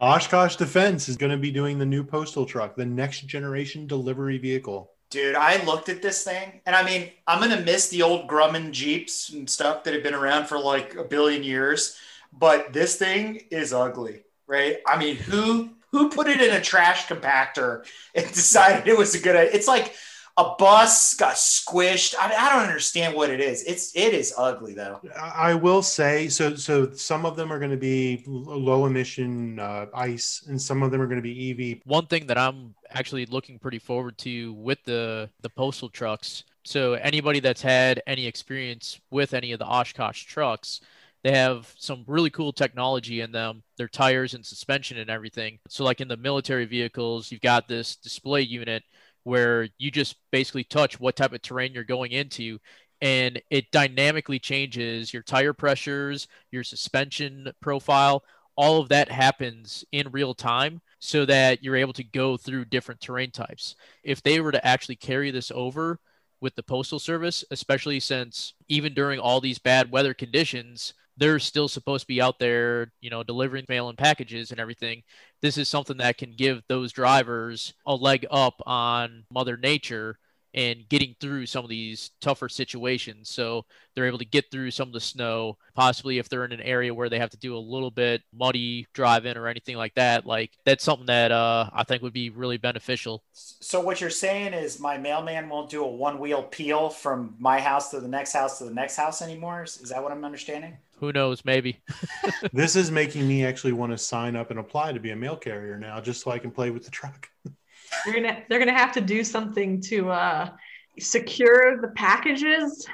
Oshkosh 0.00 0.56
Defense 0.56 1.08
is 1.08 1.16
going 1.16 1.32
to 1.32 1.38
be 1.38 1.50
doing 1.50 1.78
the 1.78 1.86
new 1.86 2.04
postal 2.04 2.46
truck, 2.46 2.76
the 2.76 2.86
next 2.86 3.26
generation 3.26 3.86
delivery 3.86 4.38
vehicle. 4.38 4.92
Dude, 5.08 5.36
I 5.36 5.62
looked 5.64 5.88
at 5.88 6.02
this 6.02 6.24
thing 6.24 6.60
and 6.66 6.74
I 6.74 6.84
mean, 6.84 7.10
I'm 7.26 7.48
to 7.48 7.60
miss 7.60 7.88
the 7.88 8.02
old 8.02 8.28
Grumman 8.28 8.72
Jeeps 8.72 9.30
and 9.30 9.48
stuff 9.48 9.84
that 9.84 9.94
have 9.94 10.02
been 10.02 10.14
around 10.14 10.46
for 10.46 10.58
like 10.58 10.96
a 10.96 11.04
billion 11.04 11.44
years, 11.44 11.96
but 12.32 12.72
this 12.72 12.96
thing 12.96 13.42
is 13.50 13.72
ugly, 13.72 14.22
right? 14.46 14.78
I 14.86 14.98
mean, 14.98 15.16
who 15.16 15.70
who 15.92 16.10
put 16.10 16.26
it 16.26 16.40
in 16.40 16.54
a 16.54 16.60
trash 16.60 17.06
compactor 17.06 17.86
and 18.14 18.26
decided 18.34 18.88
it 18.88 18.98
was 18.98 19.14
a 19.14 19.20
good? 19.20 19.36
It's 19.36 19.68
like 19.68 19.94
a 20.38 20.54
bus 20.58 21.14
got 21.14 21.34
squished. 21.36 22.14
I 22.18 22.34
I 22.34 22.52
don't 22.52 22.68
understand 22.68 23.14
what 23.14 23.30
it 23.30 23.40
is. 23.40 23.62
It's 23.64 23.94
it 23.96 24.12
is 24.12 24.34
ugly 24.36 24.74
though. 24.74 25.00
I 25.18 25.50
I 25.50 25.54
will 25.54 25.82
say 25.82 26.28
so. 26.28 26.54
So 26.56 26.90
some 26.92 27.24
of 27.24 27.36
them 27.36 27.52
are 27.52 27.58
going 27.58 27.70
to 27.70 27.76
be 27.76 28.22
low 28.26 28.86
emission 28.86 29.58
uh, 29.58 29.86
ICE, 29.94 30.44
and 30.48 30.60
some 30.60 30.82
of 30.82 30.90
them 30.90 31.00
are 31.00 31.06
going 31.06 31.22
to 31.22 31.22
be 31.22 31.50
EV. 31.72 31.80
one 31.84 32.06
thing 32.06 32.26
that 32.26 32.36
I'm 32.38 32.74
actually 32.90 33.26
looking 33.26 33.58
pretty 33.58 33.78
forward 33.78 34.18
to 34.18 34.52
with 34.54 34.82
the 34.84 35.30
the 35.40 35.50
postal 35.50 35.88
trucks. 35.88 36.44
So 36.64 36.94
anybody 36.94 37.40
that's 37.40 37.62
had 37.62 38.02
any 38.06 38.26
experience 38.26 39.00
with 39.10 39.34
any 39.34 39.52
of 39.52 39.58
the 39.60 39.66
Oshkosh 39.66 40.24
trucks, 40.24 40.80
they 41.22 41.32
have 41.32 41.72
some 41.78 42.04
really 42.06 42.30
cool 42.30 42.52
technology 42.52 43.20
in 43.20 43.32
them. 43.32 43.62
Their 43.76 43.88
tires 43.88 44.34
and 44.34 44.44
suspension 44.44 44.98
and 44.98 45.08
everything. 45.08 45.60
So 45.68 45.84
like 45.84 46.00
in 46.00 46.08
the 46.08 46.16
military 46.16 46.64
vehicles, 46.64 47.30
you've 47.30 47.40
got 47.40 47.68
this 47.68 47.96
display 47.96 48.42
unit 48.42 48.82
where 49.26 49.68
you 49.76 49.90
just 49.90 50.14
basically 50.30 50.62
touch 50.62 51.00
what 51.00 51.16
type 51.16 51.32
of 51.32 51.42
terrain 51.42 51.74
you're 51.74 51.82
going 51.82 52.12
into 52.12 52.60
and 53.00 53.42
it 53.50 53.72
dynamically 53.72 54.38
changes 54.38 55.12
your 55.12 55.24
tire 55.24 55.52
pressures, 55.52 56.28
your 56.52 56.62
suspension 56.62 57.50
profile, 57.60 58.22
all 58.56 58.80
of 58.80 58.88
that 58.88 59.10
happens 59.10 59.84
in 59.90 60.12
real 60.12 60.32
time 60.32 60.80
so 61.00 61.26
that 61.26 61.60
you're 61.60 61.74
able 61.74 61.92
to 61.92 62.04
go 62.04 62.36
through 62.36 62.66
different 62.66 63.00
terrain 63.00 63.32
types. 63.32 63.74
If 64.04 64.22
they 64.22 64.38
were 64.38 64.52
to 64.52 64.64
actually 64.64 64.94
carry 64.94 65.32
this 65.32 65.50
over 65.50 65.98
with 66.40 66.54
the 66.54 66.62
postal 66.62 67.00
service, 67.00 67.44
especially 67.50 67.98
since 67.98 68.54
even 68.68 68.94
during 68.94 69.18
all 69.18 69.40
these 69.40 69.58
bad 69.58 69.90
weather 69.90 70.14
conditions, 70.14 70.94
they're 71.16 71.38
still 71.38 71.68
supposed 71.68 72.02
to 72.02 72.08
be 72.08 72.20
out 72.20 72.38
there, 72.38 72.92
you 73.00 73.10
know, 73.10 73.22
delivering 73.22 73.64
mail 73.68 73.88
and 73.88 73.98
packages 73.98 74.50
and 74.50 74.60
everything. 74.60 75.02
This 75.42 75.58
is 75.58 75.68
something 75.68 75.96
that 75.98 76.18
can 76.18 76.32
give 76.36 76.62
those 76.68 76.92
drivers 76.92 77.74
a 77.86 77.94
leg 77.94 78.26
up 78.30 78.60
on 78.66 79.24
Mother 79.30 79.56
Nature 79.56 80.18
and 80.56 80.88
getting 80.88 81.14
through 81.20 81.44
some 81.44 81.64
of 81.64 81.68
these 81.68 82.10
tougher 82.22 82.48
situations. 82.48 83.28
So 83.28 83.66
they're 83.94 84.06
able 84.06 84.18
to 84.18 84.24
get 84.24 84.50
through 84.50 84.70
some 84.70 84.88
of 84.88 84.94
the 84.94 85.00
snow, 85.00 85.58
possibly 85.74 86.16
if 86.16 86.30
they're 86.30 86.46
in 86.46 86.52
an 86.52 86.62
area 86.62 86.94
where 86.94 87.10
they 87.10 87.18
have 87.18 87.30
to 87.30 87.36
do 87.36 87.54
a 87.54 87.58
little 87.58 87.90
bit 87.90 88.22
muddy 88.32 88.86
driving 88.94 89.36
or 89.36 89.48
anything 89.48 89.76
like 89.76 89.94
that. 89.94 90.24
Like 90.24 90.52
that's 90.64 90.82
something 90.82 91.06
that 91.06 91.30
uh, 91.30 91.68
I 91.74 91.84
think 91.84 92.02
would 92.02 92.14
be 92.14 92.30
really 92.30 92.56
beneficial. 92.56 93.22
So 93.32 93.80
what 93.80 94.00
you're 94.00 94.08
saying 94.08 94.54
is 94.54 94.80
my 94.80 94.96
mailman 94.96 95.50
won't 95.50 95.68
do 95.68 95.84
a 95.84 95.88
one 95.88 96.18
wheel 96.18 96.44
peel 96.44 96.88
from 96.88 97.34
my 97.38 97.60
house 97.60 97.90
to 97.90 98.00
the 98.00 98.08
next 98.08 98.32
house 98.32 98.58
to 98.58 98.64
the 98.64 98.74
next 98.74 98.96
house 98.96 99.20
anymore? 99.20 99.64
Is 99.64 99.76
is 99.76 99.90
that 99.90 100.02
what 100.02 100.10
I'm 100.10 100.24
understanding? 100.24 100.78
Who 100.98 101.12
knows? 101.12 101.44
Maybe. 101.44 101.80
This 102.52 102.76
is 102.76 102.90
making 102.90 103.26
me 103.26 103.44
actually 103.44 103.72
want 103.72 103.92
to 103.92 103.98
sign 103.98 104.36
up 104.36 104.50
and 104.50 104.58
apply 104.58 104.92
to 104.92 105.00
be 105.00 105.10
a 105.10 105.16
mail 105.16 105.36
carrier 105.36 105.78
now, 105.78 106.00
just 106.00 106.22
so 106.22 106.30
I 106.30 106.38
can 106.38 106.50
play 106.50 106.70
with 106.70 106.84
the 106.84 106.90
truck. 106.90 107.28
They're 108.04 108.14
gonna 108.14 108.42
they're 108.48 108.58
gonna 108.58 108.72
have 108.76 108.92
to 108.92 109.00
do 109.00 109.22
something 109.22 109.80
to 109.82 110.10
uh, 110.10 110.50
secure 110.98 111.80
the 111.80 111.88
packages, 111.88 112.86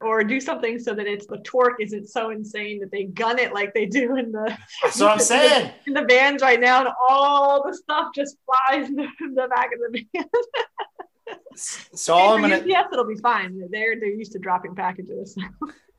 or 0.00 0.24
do 0.24 0.40
something 0.40 0.78
so 0.80 0.94
that 0.94 1.06
it's 1.06 1.26
the 1.26 1.38
torque 1.38 1.80
isn't 1.80 2.08
so 2.08 2.30
insane 2.30 2.80
that 2.80 2.90
they 2.90 3.04
gun 3.04 3.38
it 3.38 3.54
like 3.54 3.72
they 3.72 3.86
do 3.86 4.16
in 4.16 4.32
the 4.32 4.56
That's 4.82 5.00
what 5.00 5.12
I'm 5.12 5.18
saying. 5.20 5.70
in 5.86 5.94
the 5.94 6.04
vans 6.08 6.42
right 6.42 6.60
now, 6.60 6.80
and 6.80 6.88
all 7.08 7.62
the 7.64 7.74
stuff 7.74 8.08
just 8.14 8.36
flies 8.44 8.88
in 8.88 8.96
the, 8.96 9.06
in 9.20 9.34
the 9.34 9.48
back 9.48 9.70
of 9.72 9.78
the 9.78 10.04
van. 10.12 11.36
So 11.94 12.14
all 12.14 12.34
I'm 12.34 12.40
gonna 12.42 12.56
UPS, 12.56 12.92
it'll 12.92 13.06
be 13.06 13.16
fine. 13.16 13.62
They're 13.70 13.98
they're 13.98 14.08
used 14.08 14.32
to 14.32 14.38
dropping 14.38 14.74
packages. 14.74 15.36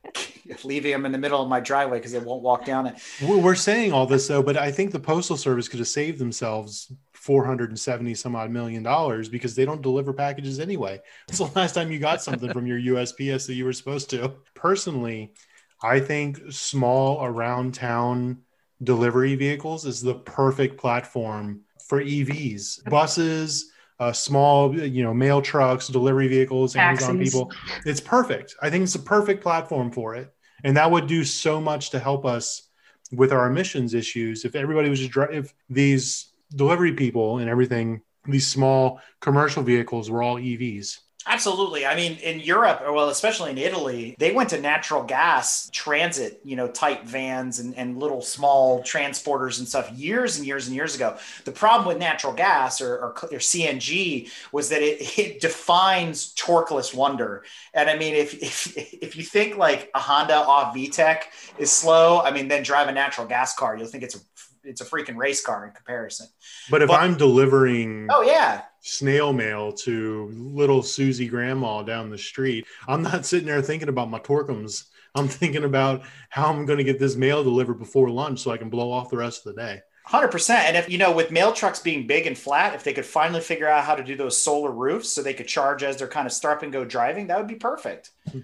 leaving 0.64 0.92
them 0.92 1.06
in 1.06 1.12
the 1.12 1.18
middle 1.18 1.42
of 1.42 1.48
my 1.50 1.60
driveway 1.60 1.98
because 1.98 2.12
they 2.12 2.20
won't 2.20 2.42
walk 2.42 2.66
down 2.66 2.88
it. 2.88 2.96
We're 3.22 3.56
saying 3.56 3.94
all 3.94 4.06
this 4.06 4.28
though, 4.28 4.44
but 4.44 4.58
I 4.58 4.72
think 4.72 4.92
the 4.92 5.00
postal 5.00 5.38
service 5.38 5.68
could 5.68 5.80
have 5.80 5.88
saved 5.88 6.20
themselves 6.20 6.92
470 7.14 8.16
some 8.16 8.36
odd 8.36 8.52
million 8.52 8.84
dollars 8.84 9.30
because 9.30 9.56
they 9.56 9.64
don't 9.64 9.82
deliver 9.82 10.12
packages 10.12 10.60
anyway. 10.60 11.02
It's 11.30 11.38
the 11.38 11.46
last 11.56 11.74
time 11.74 11.92
you 11.92 12.00
got 12.00 12.22
something 12.22 12.52
from 12.52 12.68
your 12.68 12.80
USPS 12.80 13.48
that 13.48 13.54
you 13.54 13.66
were 13.66 13.74
supposed 13.74 14.10
to. 14.10 14.34
Personally, 14.56 15.34
I 15.82 16.00
think 16.00 16.40
small 16.52 17.24
around 17.24 17.74
town 17.74 18.40
delivery 18.84 19.36
vehicles 19.36 19.86
is 19.86 20.02
the 20.02 20.16
perfect 20.16 20.78
platform 20.78 21.62
for 21.88 22.02
EVs. 22.02 22.90
Buses, 22.90 23.72
uh, 24.00 24.12
small, 24.12 24.76
you 24.76 25.04
know, 25.04 25.14
mail 25.14 25.42
trucks, 25.42 25.88
delivery 25.88 26.28
vehicles, 26.28 26.76
Amazon 26.76 27.20
people. 27.20 27.52
It's 27.86 28.02
perfect. 28.02 28.56
I 28.62 28.70
think 28.70 28.84
it's 28.84 28.96
a 28.96 29.00
perfect 29.00 29.42
platform 29.44 29.92
for 29.92 30.16
it, 30.16 30.34
and 30.64 30.76
that 30.78 30.90
would 30.90 31.08
do 31.08 31.24
so 31.24 31.62
much 31.62 31.92
to 31.92 32.00
help 32.00 32.26
us 32.26 32.70
with 33.12 33.32
our 33.32 33.48
emissions 33.48 33.94
issues. 33.94 34.46
If 34.46 34.56
everybody 34.56 34.90
was 34.90 35.00
just 35.00 35.12
dri- 35.12 35.38
if 35.38 35.54
these 35.70 36.34
delivery 36.56 36.94
people 36.94 37.38
and 37.38 37.50
everything, 37.50 38.02
these 38.26 38.48
small 38.48 39.00
commercial 39.22 39.64
vehicles 39.64 40.10
were 40.10 40.24
all 40.24 40.38
EVs. 40.38 41.00
Absolutely. 41.26 41.86
I 41.86 41.96
mean, 41.96 42.18
in 42.18 42.42
Europe, 42.42 42.82
well, 42.82 43.08
especially 43.08 43.52
in 43.52 43.58
Italy, 43.58 44.16
they 44.20 44.34
went 44.34 44.50
to 44.50 44.60
natural 44.60 45.04
gas 45.04 45.70
transit, 45.72 46.42
you 46.44 46.58
know, 46.58 46.68
type 46.68 47.04
vans 47.06 47.60
and, 47.60 47.74
and 47.78 47.98
little 47.98 48.22
small 48.22 48.84
transporters 48.84 49.60
and 49.60 49.68
stuff 49.68 49.90
years 49.94 50.38
and 50.38 50.46
years 50.46 50.68
and 50.68 50.76
years 50.76 50.96
ago. 50.96 51.18
The 51.46 51.52
problem 51.54 51.88
with 51.88 51.98
natural 51.98 52.34
gas 52.34 52.82
or, 52.82 52.96
or, 52.96 53.10
or 53.12 53.40
CNG 53.40 54.30
was 54.52 54.68
that 54.70 54.82
it, 54.82 55.18
it 55.18 55.40
defines 55.40 56.34
torqueless 56.34 56.94
wonder. 56.94 57.46
And 57.74 57.90
I 57.90 57.98
mean, 57.98 58.16
if, 58.16 58.34
if, 58.44 58.78
if 58.78 59.16
you 59.16 59.24
think 59.24 59.56
like 59.56 59.90
a 59.96 60.00
Honda 60.00 60.36
off 60.36 60.76
VTEC 60.76 61.22
is 61.58 61.72
slow, 61.72 62.20
I 62.22 62.32
mean, 62.32 62.50
then 62.50 62.64
drive 62.64 62.90
a 62.90 62.92
natural 62.92 63.28
gas 63.28 63.56
car, 63.56 63.78
you'll 63.78 63.88
think 63.88 64.04
it's 64.04 64.16
a, 64.16 64.20
it's 64.64 64.82
a 64.82 64.86
freaking 64.86 65.16
race 65.18 65.44
car 65.44 65.66
in 65.66 65.72
comparison. 65.74 66.28
But 66.70 66.82
if 66.82 66.88
But- 66.90 67.02
I'm 67.02 67.16
delivering 67.18 68.08
Oh 68.12 68.22
yeah. 68.22 68.62
snail 68.82 69.34
mail 69.34 69.72
to 69.72 70.30
little 70.34 70.84
Susie 70.84 71.28
grandma 71.28 71.84
down 71.84 72.10
the 72.10 72.18
street, 72.18 72.66
I'm 72.88 73.02
not 73.02 73.26
sitting 73.26 73.48
there 73.48 73.62
thinking 73.62 73.90
about 73.90 74.10
my 74.10 74.20
Torkums. 74.20 74.86
I'm 75.16 75.28
thinking 75.28 75.64
about 75.64 76.04
how 76.30 76.50
I'm 76.52 76.66
going 76.66 76.80
to 76.80 76.84
get 76.84 76.98
this 77.00 77.16
mail 77.16 77.44
delivered 77.44 77.78
before 77.80 78.10
lunch 78.10 78.40
so 78.40 78.52
I 78.52 78.58
can 78.58 78.70
blow 78.70 78.92
off 78.92 79.10
the 79.12 79.18
rest 79.18 79.46
of 79.46 79.54
the 79.56 79.62
day. 79.62 79.82
Hundred 80.06 80.30
percent. 80.32 80.66
And 80.68 80.76
if 80.76 80.90
you 80.90 80.98
know, 80.98 81.14
with 81.14 81.32
mail 81.32 81.54
trucks 81.54 81.80
being 81.80 82.08
big 82.08 82.28
and 82.28 82.38
flat, 82.38 82.74
if 82.76 82.84
they 82.84 82.92
could 82.94 83.06
finally 83.06 83.40
figure 83.40 83.70
out 83.70 83.86
how 83.86 83.96
to 83.96 84.04
do 84.04 84.18
those 84.18 84.38
solar 84.38 84.72
roofs 84.72 85.10
so 85.14 85.22
they 85.22 85.34
could 85.34 85.48
charge 85.48 85.82
as 85.82 85.96
they're 85.96 86.10
kind 86.10 86.26
of 86.28 86.34
start 86.34 86.62
and 86.64 86.74
go 86.74 86.84
driving, 86.84 87.28
that 87.28 87.38
would 87.38 87.48
be 87.48 87.56
perfect. 87.56 88.10
And 88.34 88.44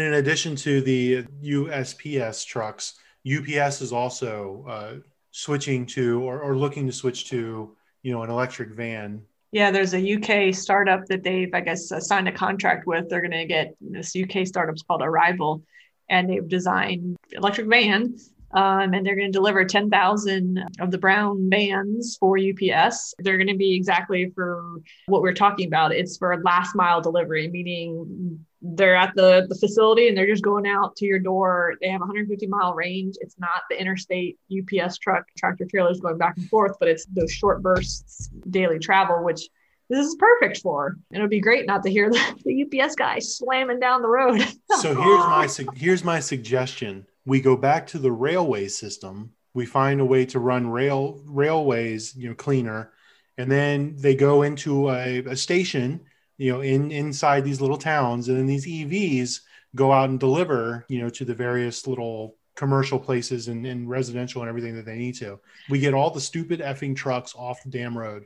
in 0.00 0.14
addition 0.14 0.54
to 0.56 0.80
the 0.82 1.24
USPS 1.42 2.44
trucks, 2.46 2.94
UPS 3.26 3.80
is 3.80 3.92
also 3.92 4.64
uh, 4.68 4.94
switching 5.32 5.84
to 5.86 6.22
or, 6.22 6.40
or 6.40 6.56
looking 6.56 6.86
to 6.86 6.92
switch 6.92 7.28
to, 7.30 7.76
you 8.02 8.12
know, 8.12 8.22
an 8.22 8.30
electric 8.30 8.70
van. 8.70 9.22
Yeah, 9.50 9.70
there's 9.70 9.92
a 9.92 10.14
UK 10.14 10.54
startup 10.54 11.04
that 11.06 11.22
they've, 11.22 11.52
I 11.52 11.60
guess, 11.60 11.92
uh, 11.92 12.00
signed 12.00 12.28
a 12.28 12.32
contract 12.32 12.86
with. 12.86 13.08
They're 13.08 13.20
going 13.20 13.32
to 13.32 13.44
get 13.44 13.74
this 13.80 14.14
UK 14.16 14.46
startup's 14.46 14.82
called 14.82 15.02
Arrival, 15.02 15.62
and 16.08 16.30
they've 16.30 16.48
designed 16.48 17.16
electric 17.32 17.66
van, 17.66 18.16
um, 18.54 18.92
and 18.92 19.06
they're 19.06 19.16
going 19.16 19.32
to 19.32 19.38
deliver 19.38 19.64
10,000 19.64 20.64
of 20.80 20.90
the 20.90 20.98
brown 20.98 21.48
vans 21.48 22.16
for 22.18 22.36
UPS. 22.38 23.14
They're 23.18 23.38
going 23.38 23.48
to 23.48 23.56
be 23.56 23.74
exactly 23.74 24.30
for 24.34 24.80
what 25.06 25.22
we're 25.22 25.32
talking 25.32 25.66
about. 25.66 25.92
It's 25.92 26.18
for 26.18 26.40
last 26.44 26.74
mile 26.74 27.00
delivery, 27.00 27.48
meaning 27.48 28.44
they're 28.60 28.94
at 28.94 29.14
the, 29.14 29.46
the 29.48 29.56
facility 29.56 30.08
and 30.08 30.16
they're 30.16 30.26
just 30.26 30.44
going 30.44 30.66
out 30.66 30.94
to 30.96 31.06
your 31.06 31.18
door. 31.18 31.74
They 31.80 31.88
have 31.88 32.00
150 32.00 32.46
mile 32.46 32.74
range. 32.74 33.16
It's 33.20 33.38
not 33.38 33.62
the 33.70 33.80
interstate 33.80 34.38
UPS 34.52 34.98
truck, 34.98 35.24
tractor 35.36 35.64
trailers 35.64 36.00
going 36.00 36.18
back 36.18 36.36
and 36.36 36.48
forth, 36.48 36.76
but 36.78 36.88
it's 36.88 37.06
those 37.06 37.32
short 37.32 37.62
bursts 37.62 38.28
daily 38.50 38.78
travel, 38.78 39.24
which 39.24 39.48
this 39.88 40.06
is 40.06 40.14
perfect 40.16 40.58
for. 40.58 40.96
And 41.10 41.18
it 41.18 41.20
would 41.22 41.30
be 41.30 41.40
great 41.40 41.66
not 41.66 41.82
to 41.84 41.90
hear 41.90 42.10
the, 42.10 42.42
the 42.44 42.82
UPS 42.82 42.96
guy 42.96 43.18
slamming 43.18 43.80
down 43.80 44.02
the 44.02 44.08
road. 44.08 44.46
So 44.80 44.94
here's 44.94 45.26
my 45.26 45.46
su- 45.48 45.68
here's 45.74 46.04
my 46.04 46.20
suggestion. 46.20 47.06
We 47.24 47.40
go 47.40 47.56
back 47.56 47.86
to 47.88 47.98
the 47.98 48.12
railway 48.12 48.68
system. 48.68 49.32
We 49.54 49.66
find 49.66 50.00
a 50.00 50.04
way 50.04 50.26
to 50.26 50.38
run 50.38 50.70
rail 50.70 51.22
railways, 51.26 52.14
you 52.16 52.28
know, 52.28 52.34
cleaner, 52.34 52.92
and 53.38 53.50
then 53.50 53.94
they 53.96 54.14
go 54.14 54.42
into 54.42 54.90
a, 54.90 55.18
a 55.18 55.36
station, 55.36 56.00
you 56.38 56.52
know, 56.52 56.60
in 56.60 56.90
inside 56.90 57.44
these 57.44 57.60
little 57.60 57.76
towns, 57.76 58.28
and 58.28 58.38
then 58.38 58.46
these 58.46 58.66
EVs 58.66 59.40
go 59.74 59.92
out 59.92 60.08
and 60.08 60.20
deliver, 60.20 60.84
you 60.88 61.00
know, 61.00 61.10
to 61.10 61.24
the 61.24 61.34
various 61.34 61.86
little 61.86 62.36
commercial 62.54 62.98
places 62.98 63.48
and, 63.48 63.66
and 63.66 63.88
residential 63.88 64.42
and 64.42 64.48
everything 64.48 64.76
that 64.76 64.84
they 64.84 64.96
need 64.96 65.14
to. 65.16 65.40
We 65.70 65.78
get 65.78 65.94
all 65.94 66.10
the 66.10 66.20
stupid 66.20 66.60
effing 66.60 66.94
trucks 66.94 67.34
off 67.34 67.62
the 67.62 67.70
damn 67.70 67.96
road. 67.96 68.24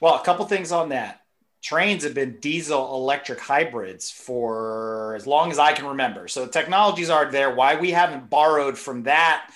Well, 0.00 0.14
a 0.14 0.24
couple 0.24 0.46
things 0.46 0.72
on 0.72 0.90
that. 0.90 1.22
Trains 1.66 2.04
have 2.04 2.14
been 2.14 2.38
diesel 2.38 2.94
electric 2.94 3.40
hybrids 3.40 4.08
for 4.08 5.16
as 5.16 5.26
long 5.26 5.50
as 5.50 5.58
I 5.58 5.72
can 5.72 5.86
remember. 5.86 6.28
So 6.28 6.46
the 6.46 6.52
technologies 6.52 7.10
are 7.10 7.28
there. 7.28 7.52
Why 7.52 7.74
we 7.74 7.90
haven't 7.90 8.30
borrowed 8.30 8.78
from 8.78 9.02
that 9.02 9.50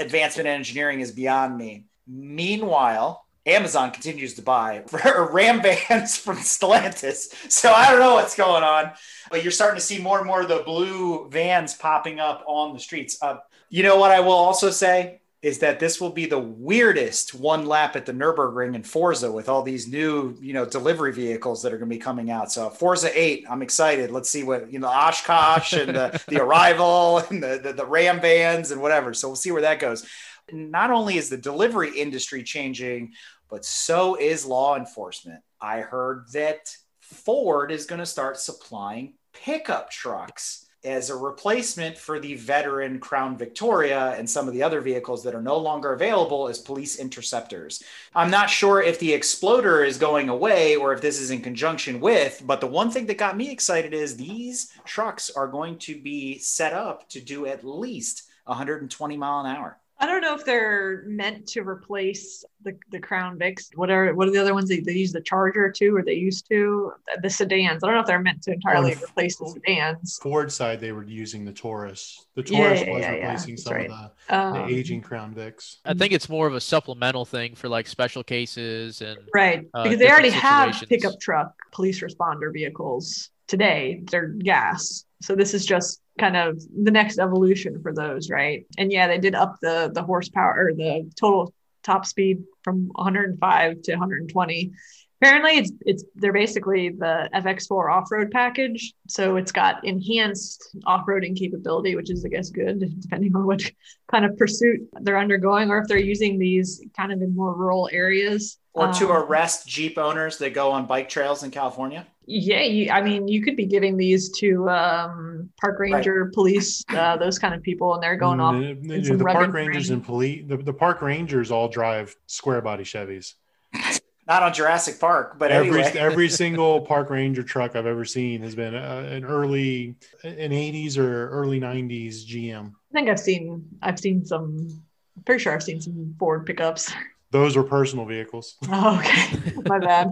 advancement 0.00 0.48
in 0.48 0.54
engineering 0.54 0.98
is 0.98 1.12
beyond 1.12 1.56
me. 1.56 1.84
Meanwhile, 2.08 3.24
Amazon 3.46 3.92
continues 3.92 4.34
to 4.34 4.42
buy 4.42 4.82
Ram 5.30 5.62
vans 5.62 6.16
from 6.16 6.38
Stellantis. 6.38 7.32
So 7.48 7.70
I 7.70 7.92
don't 7.92 8.00
know 8.00 8.14
what's 8.14 8.34
going 8.34 8.64
on, 8.64 8.90
but 9.30 9.44
you're 9.44 9.52
starting 9.52 9.78
to 9.78 9.86
see 9.86 10.00
more 10.00 10.18
and 10.18 10.26
more 10.26 10.42
of 10.42 10.48
the 10.48 10.64
blue 10.66 11.30
vans 11.30 11.74
popping 11.74 12.18
up 12.18 12.42
on 12.48 12.74
the 12.74 12.80
streets. 12.80 13.22
Uh, 13.22 13.36
you 13.68 13.84
know 13.84 13.98
what 13.98 14.10
I 14.10 14.18
will 14.18 14.32
also 14.32 14.70
say 14.70 15.20
is 15.44 15.58
that 15.58 15.78
this 15.78 16.00
will 16.00 16.10
be 16.10 16.24
the 16.24 16.38
weirdest 16.38 17.34
one 17.34 17.66
lap 17.66 17.96
at 17.96 18.06
the 18.06 18.14
Nürburgring 18.14 18.74
and 18.74 18.86
Forza 18.86 19.30
with 19.30 19.46
all 19.46 19.62
these 19.62 19.86
new, 19.86 20.34
you 20.40 20.54
know, 20.54 20.64
delivery 20.64 21.12
vehicles 21.12 21.60
that 21.60 21.70
are 21.70 21.76
going 21.76 21.90
to 21.90 21.94
be 21.94 22.00
coming 22.00 22.30
out. 22.30 22.50
So 22.50 22.70
Forza 22.70 23.10
8, 23.12 23.44
I'm 23.50 23.60
excited. 23.60 24.10
Let's 24.10 24.30
see 24.30 24.42
what, 24.42 24.72
you 24.72 24.78
know, 24.78 24.88
Oshkosh 24.88 25.74
and 25.74 25.94
the, 25.94 26.22
the 26.28 26.40
Arrival 26.40 27.18
and 27.18 27.42
the, 27.42 27.60
the, 27.62 27.74
the 27.74 27.84
Ram 27.84 28.22
vans 28.22 28.70
and 28.70 28.80
whatever. 28.80 29.12
So 29.12 29.28
we'll 29.28 29.36
see 29.36 29.50
where 29.50 29.60
that 29.60 29.80
goes. 29.80 30.06
Not 30.50 30.90
only 30.90 31.18
is 31.18 31.28
the 31.28 31.36
delivery 31.36 31.90
industry 31.94 32.42
changing, 32.42 33.12
but 33.50 33.66
so 33.66 34.14
is 34.14 34.46
law 34.46 34.78
enforcement. 34.78 35.42
I 35.60 35.80
heard 35.80 36.24
that 36.32 36.74
Ford 37.00 37.70
is 37.70 37.84
going 37.84 37.98
to 37.98 38.06
start 38.06 38.38
supplying 38.38 39.12
pickup 39.34 39.90
trucks 39.90 40.63
as 40.84 41.10
a 41.10 41.16
replacement 41.16 41.96
for 41.96 42.18
the 42.18 42.34
veteran 42.34 42.98
Crown 42.98 43.36
Victoria 43.36 44.14
and 44.18 44.28
some 44.28 44.46
of 44.46 44.54
the 44.54 44.62
other 44.62 44.80
vehicles 44.80 45.22
that 45.24 45.34
are 45.34 45.42
no 45.42 45.56
longer 45.56 45.92
available 45.92 46.48
as 46.48 46.58
police 46.58 46.96
interceptors. 46.96 47.82
I'm 48.14 48.30
not 48.30 48.50
sure 48.50 48.82
if 48.82 48.98
the 48.98 49.12
Exploder 49.12 49.84
is 49.84 49.98
going 49.98 50.28
away 50.28 50.76
or 50.76 50.92
if 50.92 51.00
this 51.00 51.20
is 51.20 51.30
in 51.30 51.40
conjunction 51.40 52.00
with, 52.00 52.42
but 52.44 52.60
the 52.60 52.66
one 52.66 52.90
thing 52.90 53.06
that 53.06 53.18
got 53.18 53.36
me 53.36 53.50
excited 53.50 53.94
is 53.94 54.16
these 54.16 54.72
trucks 54.84 55.30
are 55.30 55.48
going 55.48 55.78
to 55.78 56.00
be 56.00 56.38
set 56.38 56.72
up 56.72 57.08
to 57.10 57.20
do 57.20 57.46
at 57.46 57.64
least 57.64 58.24
120 58.44 59.16
mile 59.16 59.40
an 59.40 59.56
hour. 59.56 59.78
I 60.00 60.06
don't 60.06 60.20
know 60.20 60.34
if 60.34 60.44
they're 60.44 61.04
meant 61.06 61.46
to 61.48 61.60
replace 61.62 62.44
the, 62.62 62.76
the 62.90 62.98
Crown 62.98 63.38
Vics. 63.38 63.68
What 63.76 63.90
are 63.90 64.12
what 64.14 64.26
are 64.26 64.32
the 64.32 64.38
other 64.38 64.52
ones 64.52 64.68
they, 64.68 64.80
they 64.80 64.92
use 64.92 65.12
the 65.12 65.20
Charger 65.20 65.70
too, 65.70 65.94
or 65.96 66.02
they 66.02 66.14
used 66.14 66.48
to 66.50 66.92
the 67.22 67.30
sedans? 67.30 67.84
I 67.84 67.86
don't 67.86 67.94
know 67.94 68.00
if 68.00 68.06
they're 68.06 68.18
meant 68.20 68.42
to 68.42 68.52
entirely 68.52 68.94
Oh, 68.94 69.04
replace 69.04 69.36
the 69.36 69.46
sedans. 69.46 70.18
Ford 70.20 70.50
side, 70.50 70.80
they 70.80 70.92
were 70.92 71.04
using 71.04 71.44
the 71.44 71.52
Taurus. 71.52 72.26
The 72.34 72.42
Yeah, 72.42 72.58
Taurus 72.58 72.80
yeah, 72.82 72.90
was 72.92 73.02
yeah, 73.02 73.14
yeah. 73.14 73.22
replacing 73.22 73.54
That's 73.54 73.62
some 73.62 73.74
right. 73.74 73.90
of 73.90 74.10
the, 74.28 74.34
Um, 74.36 74.68
the 74.68 74.74
aging 74.74 75.00
Crown 75.00 75.32
Vics. 75.34 75.76
I 75.84 75.94
think 75.94 76.12
it's 76.12 76.28
more 76.28 76.46
of 76.48 76.54
a 76.54 76.60
supplemental 76.60 77.24
thing 77.24 77.54
for 77.54 77.68
like 77.68 77.86
special 77.86 78.24
cases 78.24 79.00
and 79.00 79.18
Right, 79.32 79.66
uh, 79.74 79.84
because 79.84 79.98
they 80.00 80.10
already 80.10 80.30
different 80.30 80.74
have 80.74 80.88
pickup 80.88 81.20
truck 81.20 81.52
police 81.72 82.00
responder 82.00 82.52
vehicles 82.52 83.30
today. 83.48 84.02
They're 84.10 84.28
gas, 84.28 85.04
so 85.22 85.34
this 85.34 85.54
is 85.54 85.64
just 85.64 86.00
kind 86.18 86.36
of 86.36 86.62
the 86.82 86.90
next 86.90 87.18
evolution 87.18 87.80
for 87.82 87.92
those, 87.92 88.30
right? 88.30 88.66
And 88.78 88.92
yeah, 88.92 89.08
they 89.08 89.18
did 89.18 89.34
up 89.34 89.56
the 89.60 89.90
the 89.92 90.02
horsepower 90.02 90.66
or 90.68 90.74
the 90.74 91.10
total 91.18 91.52
top 91.82 92.06
speed 92.06 92.42
from 92.62 92.88
105 92.94 93.82
to 93.82 93.92
120. 93.92 94.72
Apparently, 95.20 95.52
it's 95.52 95.72
it's 95.86 96.04
they're 96.16 96.32
basically 96.32 96.90
the 96.90 97.30
FX4 97.34 97.90
off-road 97.90 98.30
package, 98.30 98.92
so 99.08 99.36
it's 99.36 99.52
got 99.52 99.82
enhanced 99.84 100.76
off-roading 100.84 101.34
capability, 101.38 101.94
which 101.96 102.10
is 102.10 102.24
I 102.24 102.28
guess 102.28 102.50
good 102.50 103.00
depending 103.00 103.34
on 103.34 103.46
what 103.46 103.62
kind 104.10 104.24
of 104.26 104.36
pursuit 104.36 104.80
they're 105.00 105.18
undergoing, 105.18 105.70
or 105.70 105.78
if 105.78 105.88
they're 105.88 105.98
using 105.98 106.38
these 106.38 106.82
kind 106.96 107.12
of 107.12 107.22
in 107.22 107.34
more 107.34 107.54
rural 107.54 107.88
areas 107.92 108.58
Or 108.74 108.92
to 108.92 109.10
Um, 109.12 109.22
arrest 109.22 109.66
Jeep 109.66 109.96
owners 109.96 110.36
that 110.38 110.52
go 110.52 110.70
on 110.72 110.86
bike 110.86 111.08
trails 111.08 111.42
in 111.42 111.50
California. 111.50 112.06
Yeah, 112.26 112.62
you, 112.62 112.90
I 112.90 113.02
mean, 113.02 113.28
you 113.28 113.42
could 113.42 113.56
be 113.56 113.66
giving 113.66 113.96
these 113.96 114.30
to 114.38 114.68
um, 114.70 115.50
park 115.60 115.78
ranger, 115.78 116.30
police, 116.34 116.82
uh, 116.90 117.16
those 117.16 117.38
kind 117.38 117.54
of 117.54 117.62
people, 117.62 117.94
and 117.94 118.02
they're 118.02 118.16
going 118.16 118.40
off. 118.40 118.54
The, 118.56 118.74
the- 118.74 119.24
park 119.24 119.52
rangers 119.52 119.88
terrain. 119.88 119.98
and 119.98 120.04
police 120.06 120.44
the, 120.46 120.56
the 120.56 120.72
park 120.72 121.02
rangers 121.02 121.50
all 121.50 121.68
drive 121.68 122.14
square 122.26 122.60
body 122.60 122.84
chevys 122.84 123.34
Not 124.26 124.42
on 124.42 124.54
Jurassic 124.54 124.98
Park, 124.98 125.38
but 125.38 125.50
every 125.50 125.82
anyway. 125.82 126.00
every 126.00 126.28
single 126.42 126.80
park 126.80 127.10
ranger 127.10 127.42
truck 127.42 127.76
i've 127.76 127.86
ever 127.86 128.04
seen 128.04 128.40
has 128.42 128.54
been 128.54 128.74
uh, 128.74 129.06
an 129.10 129.24
early 129.24 129.96
an 130.22 130.50
80s 130.50 130.96
or 130.96 131.28
early 131.30 131.60
90s 131.60 132.24
gm 132.26 132.72
I 132.90 132.92
think 132.94 133.08
I've 133.08 133.18
seen, 133.20 133.64
I've 133.82 133.98
seen 133.98 134.24
some. 134.24 134.82
Pretty 135.26 135.42
sure 135.42 135.52
I've 135.52 135.62
seen 135.64 135.80
some 135.80 136.14
Ford 136.18 136.46
pickups. 136.46 136.92
those 137.32 137.56
were 137.56 137.64
personal 137.64 138.04
vehicles 138.04 138.56
Oh, 138.68 138.98
okay, 138.98 139.52
my 139.66 139.78
bad. 139.78 140.08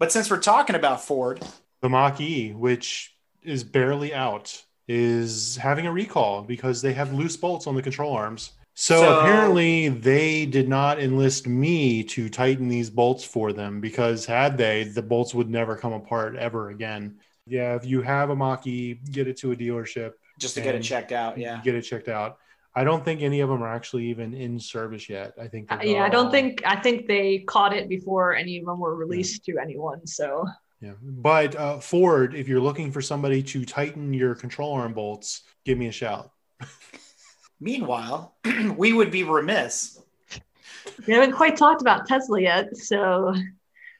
But 0.00 0.10
since 0.10 0.30
we're 0.30 0.40
talking 0.40 0.74
about 0.74 1.02
Ford, 1.04 1.42
the 1.82 1.88
mach 1.90 2.20
e 2.22 2.52
which 2.52 3.14
is 3.42 3.62
barely 3.62 4.12
out 4.14 4.64
is 4.88 5.56
having 5.56 5.86
a 5.86 5.92
recall 5.92 6.42
because 6.42 6.80
they 6.82 6.94
have 6.94 7.12
loose 7.12 7.36
bolts 7.36 7.66
on 7.68 7.76
the 7.76 7.82
control 7.82 8.12
arms 8.14 8.52
So, 8.74 8.96
So- 9.00 9.20
apparently 9.20 9.88
they 9.88 10.46
did 10.46 10.68
not 10.68 10.98
enlist 11.00 11.46
me 11.46 12.02
to 12.04 12.30
tighten 12.30 12.66
these 12.68 12.88
bolts 12.88 13.24
for 13.24 13.52
them 13.52 13.80
because 13.82 14.24
had 14.24 14.56
they, 14.56 14.84
the 14.84 15.02
bolts 15.02 15.34
would 15.34 15.50
never 15.50 15.76
come 15.76 15.92
apart 15.92 16.34
ever 16.36 16.70
again. 16.70 17.16
Yeah, 17.46 17.74
if 17.74 17.84
you 17.84 18.00
have 18.00 18.30
a 18.30 18.36
Mach-E, 18.36 19.00
get 19.10 19.28
it 19.28 19.36
to 19.38 19.52
a 19.52 19.56
dealership. 19.56 20.12
Just 20.38 20.54
to 20.54 20.62
get 20.62 20.74
it 20.74 20.82
checked 20.82 21.12
out. 21.12 21.36
Yeah. 21.36 21.60
Get 21.62 21.74
it 21.74 21.82
checked 21.82 22.08
out. 22.08 22.38
I 22.74 22.84
don't 22.84 23.04
think 23.04 23.20
any 23.20 23.40
of 23.40 23.48
them 23.48 23.62
are 23.62 23.74
actually 23.74 24.06
even 24.06 24.32
in 24.32 24.60
service 24.60 25.08
yet. 25.08 25.34
I 25.40 25.48
think. 25.48 25.72
Uh, 25.72 25.78
yeah, 25.82 26.04
I 26.04 26.08
don't 26.08 26.30
think 26.30 26.62
I 26.64 26.76
think 26.76 27.06
they 27.06 27.40
caught 27.40 27.72
it 27.72 27.88
before 27.88 28.34
any 28.34 28.58
of 28.58 28.66
them 28.66 28.78
were 28.78 28.94
released 28.94 29.44
to 29.46 29.58
anyone. 29.58 30.06
So 30.06 30.46
Yeah, 30.80 30.92
but 31.02 31.56
uh, 31.56 31.80
Ford, 31.80 32.34
if 32.34 32.46
you're 32.46 32.60
looking 32.60 32.92
for 32.92 33.02
somebody 33.02 33.42
to 33.44 33.64
tighten 33.64 34.14
your 34.14 34.34
control 34.34 34.72
arm 34.74 34.92
bolts, 34.92 35.42
give 35.64 35.78
me 35.78 35.88
a 35.88 35.92
shout. 35.92 36.30
Meanwhile, 37.60 38.36
we 38.76 38.92
would 38.92 39.10
be 39.10 39.24
remiss. 39.24 40.00
we 41.06 41.12
haven't 41.12 41.32
quite 41.32 41.56
talked 41.56 41.82
about 41.82 42.06
Tesla 42.06 42.40
yet, 42.40 42.76
so 42.76 43.34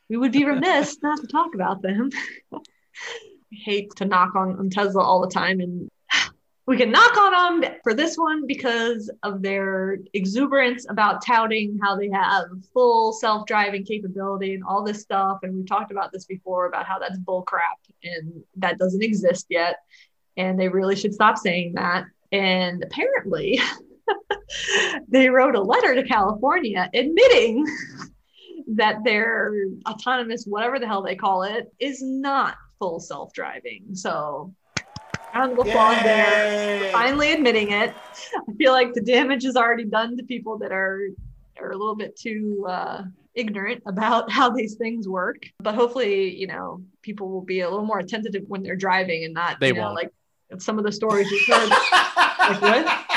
we 0.09 0.17
would 0.17 0.33
be 0.33 0.45
remiss 0.45 0.97
not 1.03 1.21
to 1.21 1.27
talk 1.27 1.55
about 1.55 1.83
them. 1.83 2.11
I 2.55 3.57
hate 3.65 3.95
to 3.97 4.05
knock 4.05 4.37
on, 4.37 4.59
on 4.59 4.71
Tesla 4.71 5.03
all 5.03 5.21
the 5.21 5.33
time, 5.33 5.61
and 5.61 5.91
we 6.71 6.77
can 6.77 6.93
knock 6.93 7.17
on 7.17 7.61
them 7.61 7.73
for 7.83 7.95
this 7.95 8.17
one 8.17 8.47
because 8.47 9.11
of 9.25 9.43
their 9.43 9.99
exuberance 10.15 10.87
about 10.89 11.21
touting 11.27 11.77
how 11.83 11.97
they 11.97 12.09
have 12.09 12.45
full 12.73 13.13
self-driving 13.13 13.85
capability 13.85 14.55
and 14.55 14.63
all 14.63 14.85
this 14.85 15.01
stuff. 15.01 15.41
And 15.43 15.53
we've 15.53 15.67
talked 15.67 15.91
about 15.91 16.13
this 16.13 16.27
before 16.27 16.67
about 16.67 16.87
how 16.87 17.01
that's 17.01 17.19
bullcrap 17.19 17.75
and 18.05 18.45
that 18.55 18.79
doesn't 18.79 19.03
exist 19.03 19.47
yet. 19.49 19.79
And 20.37 20.61
they 20.61 20.69
really 20.69 20.95
should 20.95 21.13
stop 21.13 21.39
saying 21.39 21.73
that. 21.75 22.05
And 22.31 22.85
apparently, 22.85 23.59
they 25.09 25.29
wrote 25.29 25.57
a 25.57 25.61
letter 25.61 25.97
to 25.97 26.05
California 26.05 26.89
admitting 26.95 27.67
that 28.77 29.03
their 29.03 29.53
autonomous, 29.89 30.45
whatever 30.45 30.79
the 30.79 30.87
hell 30.87 31.03
they 31.03 31.17
call 31.17 31.43
it, 31.43 31.67
is 31.81 32.01
not 32.01 32.55
full 32.79 33.01
self 33.01 33.33
driving. 33.33 33.87
So, 35.33 35.39
round 35.39 35.53
of 35.53 35.59
applause 35.67 36.03
there. 36.03 36.91
Finally 36.93 37.33
admitting 37.33 37.71
it. 37.73 37.95
I 38.49 38.53
feel 38.59 38.73
like 38.73 38.93
the 38.95 39.01
damage 39.01 39.45
is 39.45 39.57
already 39.57 39.85
done 39.85 40.17
to 40.17 40.23
people 40.25 40.59
that 40.59 40.73
are 40.73 41.09
are 41.61 41.71
a 41.71 41.77
little 41.77 41.97
bit 41.97 42.17
too 42.17 42.65
uh, 42.69 43.03
ignorant 43.35 43.83
about 43.87 44.31
how 44.39 44.51
these 44.51 44.75
things 44.75 45.09
work. 45.09 45.43
But 45.59 45.75
hopefully, 45.75 46.35
you 46.35 46.47
know, 46.47 46.83
people 47.03 47.29
will 47.29 47.43
be 47.43 47.61
a 47.61 47.69
little 47.69 47.85
more 47.85 47.99
attentive 47.99 48.45
when 48.49 48.63
they're 48.63 48.77
driving 48.77 49.25
and 49.25 49.35
not, 49.35 49.61
They 49.61 49.69
you 49.69 49.75
know, 49.75 49.83
won't. 49.83 49.95
like 49.95 50.11
some 50.59 50.79
of 50.79 50.85
the 50.85 50.93
stories 50.93 51.31
we've 51.31 51.47
heard. 51.57 51.71
what? 52.61 53.07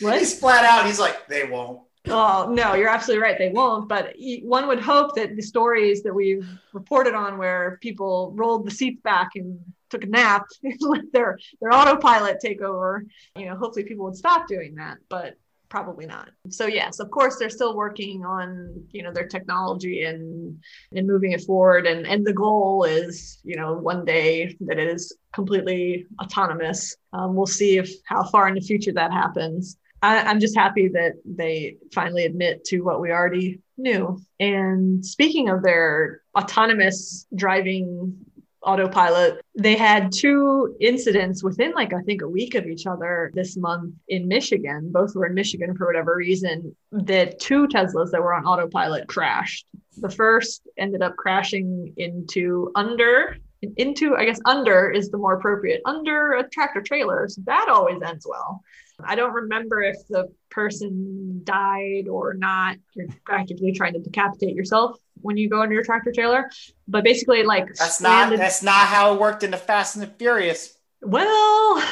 What? 0.00 0.18
He's 0.18 0.36
flat 0.36 0.64
out. 0.64 0.84
He's 0.84 0.98
like, 0.98 1.28
they 1.28 1.44
won't. 1.44 1.80
Oh 2.08 2.50
no, 2.52 2.74
you're 2.74 2.88
absolutely 2.88 3.22
right. 3.22 3.38
They 3.38 3.50
won't. 3.50 3.88
But 3.88 4.16
one 4.42 4.66
would 4.66 4.80
hope 4.80 5.14
that 5.14 5.36
the 5.36 5.42
stories 5.42 6.02
that 6.02 6.12
we've 6.12 6.44
reported 6.72 7.14
on, 7.14 7.38
where 7.38 7.78
people 7.80 8.32
rolled 8.34 8.66
the 8.66 8.72
seats 8.72 9.00
back 9.02 9.30
and 9.36 9.60
took 9.92 10.04
a 10.04 10.08
nap 10.08 10.46
let 10.80 11.12
their 11.12 11.38
their 11.60 11.72
autopilot 11.72 12.38
take 12.40 12.62
over, 12.62 13.04
you 13.36 13.46
know, 13.46 13.56
hopefully 13.56 13.84
people 13.84 14.06
would 14.06 14.16
stop 14.16 14.48
doing 14.48 14.74
that. 14.76 14.98
But 15.08 15.36
probably 15.68 16.04
not. 16.04 16.28
So 16.50 16.66
yes, 16.66 17.00
of 17.00 17.10
course, 17.10 17.36
they're 17.38 17.48
still 17.48 17.74
working 17.74 18.24
on 18.26 18.84
you 18.90 19.02
know 19.02 19.12
their 19.12 19.26
technology 19.26 20.02
and 20.04 20.60
and 20.94 21.06
moving 21.06 21.32
it 21.32 21.42
forward. 21.42 21.86
And 21.86 22.06
and 22.06 22.26
the 22.26 22.32
goal 22.34 22.84
is 22.84 23.38
you 23.44 23.56
know 23.56 23.72
one 23.74 24.04
day 24.04 24.56
that 24.60 24.78
it 24.78 24.88
is 24.88 25.16
completely 25.32 26.06
autonomous. 26.20 26.96
Um, 27.12 27.34
we'll 27.34 27.46
see 27.46 27.78
if 27.78 27.90
how 28.04 28.24
far 28.24 28.48
in 28.48 28.54
the 28.54 28.60
future 28.60 28.92
that 28.92 29.12
happens. 29.12 29.78
I, 30.02 30.18
I'm 30.22 30.40
just 30.40 30.56
happy 30.56 30.88
that 30.88 31.12
they 31.24 31.76
finally 31.94 32.24
admit 32.24 32.64
to 32.64 32.80
what 32.80 33.00
we 33.00 33.12
already 33.12 33.60
knew. 33.78 34.20
And 34.40 35.04
speaking 35.04 35.48
of 35.48 35.62
their 35.62 36.22
autonomous 36.36 37.26
driving 37.34 38.16
autopilot, 38.62 39.44
they 39.54 39.76
had 39.76 40.12
two 40.12 40.76
incidents 40.80 41.42
within 41.42 41.72
like 41.72 41.92
I 41.92 42.00
think 42.02 42.22
a 42.22 42.28
week 42.28 42.54
of 42.54 42.66
each 42.66 42.86
other 42.86 43.30
this 43.34 43.56
month 43.56 43.94
in 44.08 44.28
Michigan. 44.28 44.90
Both 44.92 45.14
were 45.14 45.26
in 45.26 45.34
Michigan 45.34 45.76
for 45.76 45.86
whatever 45.86 46.16
reason. 46.16 46.74
That 46.92 47.38
two 47.38 47.66
Teslas 47.68 48.10
that 48.10 48.22
were 48.22 48.34
on 48.34 48.44
autopilot 48.44 49.08
crashed. 49.08 49.66
The 49.98 50.10
first 50.10 50.66
ended 50.78 51.02
up 51.02 51.16
crashing 51.16 51.92
into 51.96 52.72
under 52.74 53.36
into 53.76 54.16
I 54.16 54.24
guess 54.24 54.40
under 54.44 54.90
is 54.90 55.10
the 55.10 55.18
more 55.18 55.34
appropriate 55.34 55.82
under 55.84 56.32
a 56.34 56.48
tractor 56.48 56.82
trailer. 56.82 57.28
So 57.28 57.42
that 57.46 57.68
always 57.68 58.00
ends 58.02 58.26
well. 58.28 58.62
I 59.04 59.14
don't 59.16 59.32
remember 59.32 59.82
if 59.82 59.96
the 60.08 60.28
person 60.50 61.40
died 61.44 62.06
or 62.08 62.34
not. 62.34 62.76
You're 62.94 63.08
practically 63.24 63.72
trying 63.72 63.94
to 63.94 63.98
decapitate 64.00 64.54
yourself 64.54 64.96
when 65.20 65.36
you 65.36 65.48
go 65.48 65.62
into 65.62 65.74
your 65.74 65.82
tractor 65.84 66.12
trailer. 66.12 66.50
But 66.86 67.02
basically, 67.04 67.42
like 67.42 67.66
That's 67.74 68.00
not. 68.00 68.36
That's 68.36 68.62
not 68.62 68.86
how 68.86 69.14
it 69.14 69.20
worked 69.20 69.42
in 69.42 69.50
the 69.50 69.56
Fast 69.56 69.96
and 69.96 70.02
the 70.04 70.08
Furious. 70.08 70.76
well, 71.00 71.82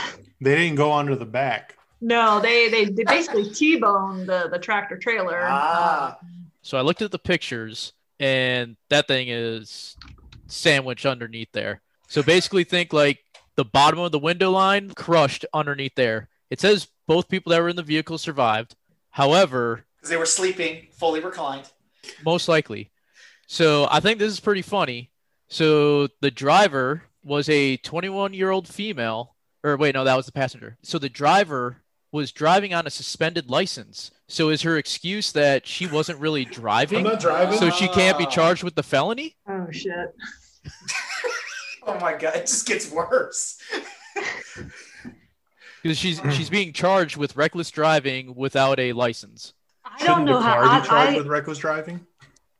They 0.40 0.54
didn't 0.56 0.76
go 0.76 0.90
onto 0.90 1.16
the 1.16 1.26
back. 1.26 1.76
no, 2.00 2.40
they 2.40 2.68
they, 2.68 2.84
they 2.86 3.04
basically 3.04 3.50
t-boned 3.54 4.28
the 4.28 4.48
the 4.50 4.58
tractor 4.58 4.96
trailer. 4.96 5.40
Ah. 5.42 6.18
So 6.62 6.78
I 6.78 6.82
looked 6.82 7.02
at 7.02 7.10
the 7.10 7.18
pictures, 7.18 7.92
and 8.20 8.76
that 8.90 9.08
thing 9.08 9.28
is 9.28 9.96
sandwiched 10.50 11.06
underneath 11.06 11.52
there. 11.52 11.80
So 12.08 12.22
basically, 12.22 12.64
think 12.64 12.92
like 12.92 13.18
the 13.56 13.64
bottom 13.64 13.98
of 14.00 14.12
the 14.12 14.18
window 14.18 14.50
line 14.50 14.90
crushed 14.90 15.44
underneath 15.54 15.94
there. 15.94 16.28
It 16.50 16.60
says 16.60 16.88
both 17.06 17.28
people 17.28 17.50
that 17.50 17.60
were 17.62 17.68
in 17.68 17.76
the 17.76 17.82
vehicle 17.82 18.18
survived. 18.18 18.74
However, 19.10 19.84
Because 19.96 20.10
they 20.10 20.16
were 20.16 20.26
sleeping, 20.26 20.88
fully 20.92 21.20
reclined. 21.20 21.68
most 22.24 22.48
likely. 22.48 22.90
So 23.46 23.86
I 23.90 24.00
think 24.00 24.18
this 24.18 24.32
is 24.32 24.40
pretty 24.40 24.62
funny. 24.62 25.10
So 25.48 26.08
the 26.20 26.30
driver 26.30 27.02
was 27.24 27.48
a 27.48 27.76
21 27.78 28.32
year 28.34 28.50
old 28.50 28.68
female, 28.68 29.34
or 29.64 29.76
wait, 29.76 29.94
no, 29.94 30.04
that 30.04 30.16
was 30.16 30.26
the 30.26 30.32
passenger. 30.32 30.78
So 30.82 30.98
the 30.98 31.08
driver 31.08 31.78
was 32.12 32.32
driving 32.32 32.72
on 32.74 32.86
a 32.86 32.90
suspended 32.90 33.50
license. 33.50 34.10
So 34.28 34.48
is 34.48 34.62
her 34.62 34.76
excuse 34.78 35.30
that 35.32 35.66
she 35.66 35.86
wasn't 35.86 36.18
really 36.20 36.44
driving? 36.44 36.98
I'm 37.06 37.12
not 37.12 37.20
driving. 37.20 37.58
So 37.58 37.70
she 37.70 37.88
can't 37.88 38.18
be 38.18 38.26
Ah. 38.26 38.30
charged 38.30 38.62
with 38.64 38.74
the 38.76 38.82
felony? 38.82 39.36
oh 39.48 39.66
shit! 39.70 40.14
Oh 41.82 41.98
my 41.98 42.12
god, 42.12 42.36
it 42.36 42.40
just 42.46 42.66
gets 42.66 42.90
worse. 42.90 43.58
Because 45.82 45.96
she's 45.96 46.20
she's 46.32 46.50
being 46.50 46.72
charged 46.72 47.16
with 47.16 47.36
reckless 47.36 47.70
driving 47.70 48.34
without 48.34 48.78
a 48.78 48.92
license. 48.92 49.54
I 49.84 49.96
don't 49.98 50.06
Shouldn't 50.06 50.26
know 50.26 50.38
how. 50.38 50.54
car 50.54 50.64
I, 50.64 50.80
be 50.80 50.86
charged 50.86 51.14
I, 51.14 51.16
with 51.16 51.26
reckless 51.26 51.58
driving? 51.58 52.06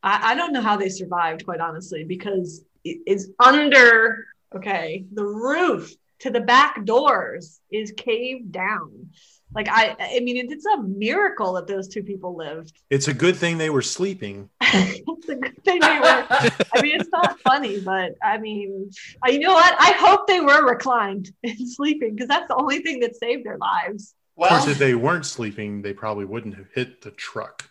I, 0.02 0.32
I 0.32 0.34
don't 0.34 0.52
know 0.52 0.62
how 0.62 0.76
they 0.76 0.88
survived, 0.88 1.44
quite 1.44 1.60
honestly, 1.60 2.04
because 2.04 2.64
it 2.82 2.98
is 3.06 3.30
under 3.38 4.24
okay, 4.54 5.04
the 5.12 5.24
roof 5.24 5.92
to 6.20 6.30
the 6.30 6.40
back 6.40 6.84
doors 6.84 7.60
is 7.70 7.92
caved 7.96 8.52
down. 8.52 9.10
Like 9.54 9.68
I, 9.68 9.96
I 9.98 10.20
mean, 10.20 10.36
it's 10.50 10.66
a 10.66 10.82
miracle 10.82 11.54
that 11.54 11.66
those 11.66 11.88
two 11.88 12.02
people 12.02 12.36
lived. 12.36 12.80
It's 12.88 13.08
a 13.08 13.14
good 13.14 13.36
thing 13.36 13.58
they 13.58 13.70
were 13.70 13.82
sleeping. 13.82 14.48
it's 14.60 15.28
a 15.28 15.34
good 15.34 15.64
thing 15.64 15.80
they 15.80 15.98
were. 15.98 16.26
I 16.30 16.82
mean, 16.82 17.00
it's 17.00 17.10
not 17.10 17.40
funny, 17.40 17.80
but 17.80 18.12
I 18.22 18.38
mean, 18.38 18.90
uh, 19.26 19.30
you 19.30 19.40
know 19.40 19.54
what? 19.54 19.74
I 19.78 19.92
hope 19.92 20.26
they 20.26 20.40
were 20.40 20.64
reclined 20.66 21.32
and 21.42 21.56
sleeping 21.68 22.14
because 22.14 22.28
that's 22.28 22.48
the 22.48 22.56
only 22.56 22.80
thing 22.80 23.00
that 23.00 23.16
saved 23.16 23.44
their 23.44 23.58
lives. 23.58 24.14
Of 24.38 24.48
course, 24.48 24.68
if 24.68 24.78
they 24.78 24.94
weren't 24.94 25.26
sleeping, 25.26 25.82
they 25.82 25.92
probably 25.92 26.24
wouldn't 26.24 26.54
have 26.54 26.68
hit 26.72 27.02
the 27.02 27.10
truck. 27.10 27.68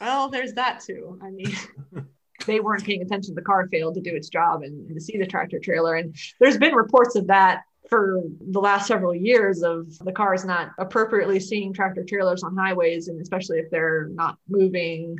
Well, 0.00 0.28
there's 0.28 0.54
that 0.54 0.80
too. 0.80 1.18
I 1.22 1.30
mean, 1.30 1.54
they 2.46 2.60
weren't 2.60 2.84
paying 2.84 3.02
attention. 3.02 3.34
The 3.34 3.42
car 3.42 3.68
failed 3.68 3.94
to 3.94 4.00
do 4.00 4.14
its 4.14 4.28
job 4.28 4.62
and, 4.62 4.86
and 4.88 4.96
to 4.96 5.00
see 5.00 5.16
the 5.18 5.26
tractor 5.26 5.58
trailer. 5.58 5.94
And 5.94 6.16
there's 6.40 6.58
been 6.58 6.74
reports 6.74 7.16
of 7.16 7.28
that 7.28 7.62
for 7.88 8.22
the 8.50 8.60
last 8.60 8.86
several 8.86 9.14
years 9.14 9.62
of 9.62 9.86
the 9.98 10.12
cars 10.12 10.44
not 10.44 10.70
appropriately 10.78 11.40
seeing 11.40 11.72
tractor 11.72 12.04
trailers 12.04 12.42
on 12.42 12.56
highways, 12.56 13.08
and 13.08 13.20
especially 13.20 13.58
if 13.58 13.70
they're 13.70 14.08
not 14.12 14.38
moving 14.48 15.16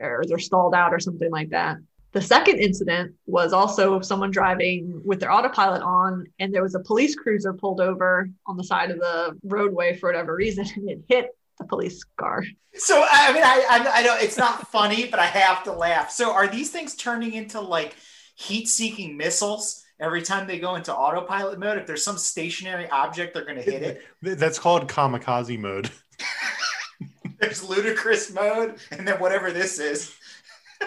or 0.00 0.22
they're 0.26 0.38
stalled 0.38 0.74
out 0.74 0.92
or 0.92 1.00
something 1.00 1.30
like 1.30 1.50
that. 1.50 1.76
The 2.12 2.22
second 2.22 2.60
incident 2.60 3.14
was 3.26 3.52
also 3.52 4.00
someone 4.00 4.30
driving 4.30 5.02
with 5.04 5.20
their 5.20 5.32
autopilot 5.32 5.82
on, 5.82 6.24
and 6.38 6.54
there 6.54 6.62
was 6.62 6.74
a 6.74 6.80
police 6.80 7.14
cruiser 7.14 7.52
pulled 7.52 7.80
over 7.80 8.30
on 8.46 8.56
the 8.56 8.64
side 8.64 8.90
of 8.90 8.98
the 8.98 9.38
roadway 9.44 9.94
for 9.94 10.08
whatever 10.08 10.34
reason, 10.34 10.66
and 10.76 10.88
it 10.88 11.00
hit 11.08 11.26
the 11.58 11.66
police 11.66 12.02
car. 12.18 12.44
so 12.74 13.04
I 13.10 13.32
mean, 13.32 13.42
I, 13.42 13.66
I 13.68 14.00
I 14.00 14.02
know 14.02 14.16
it's 14.18 14.38
not 14.38 14.68
funny, 14.68 15.06
but 15.06 15.20
I 15.20 15.26
have 15.26 15.64
to 15.64 15.72
laugh. 15.72 16.10
So 16.10 16.32
are 16.32 16.46
these 16.46 16.70
things 16.70 16.94
turning 16.94 17.34
into 17.34 17.60
like 17.60 17.96
heat-seeking 18.36 19.16
missiles 19.16 19.82
every 20.00 20.22
time 20.22 20.46
they 20.46 20.58
go 20.58 20.74
into 20.74 20.94
autopilot 20.94 21.58
mode? 21.58 21.78
If 21.78 21.86
there's 21.86 22.04
some 22.04 22.18
stationary 22.18 22.88
object, 22.90 23.34
they're 23.34 23.44
going 23.44 23.56
to 23.56 23.62
hit 23.62 23.82
it. 23.82 24.02
That's 24.38 24.58
called 24.58 24.88
kamikaze 24.88 25.58
mode. 25.58 25.90
There's 27.38 27.62
ludicrous 27.62 28.32
mode, 28.32 28.76
and 28.90 29.06
then 29.06 29.20
whatever 29.20 29.52
this 29.52 29.78
is. 29.78 30.14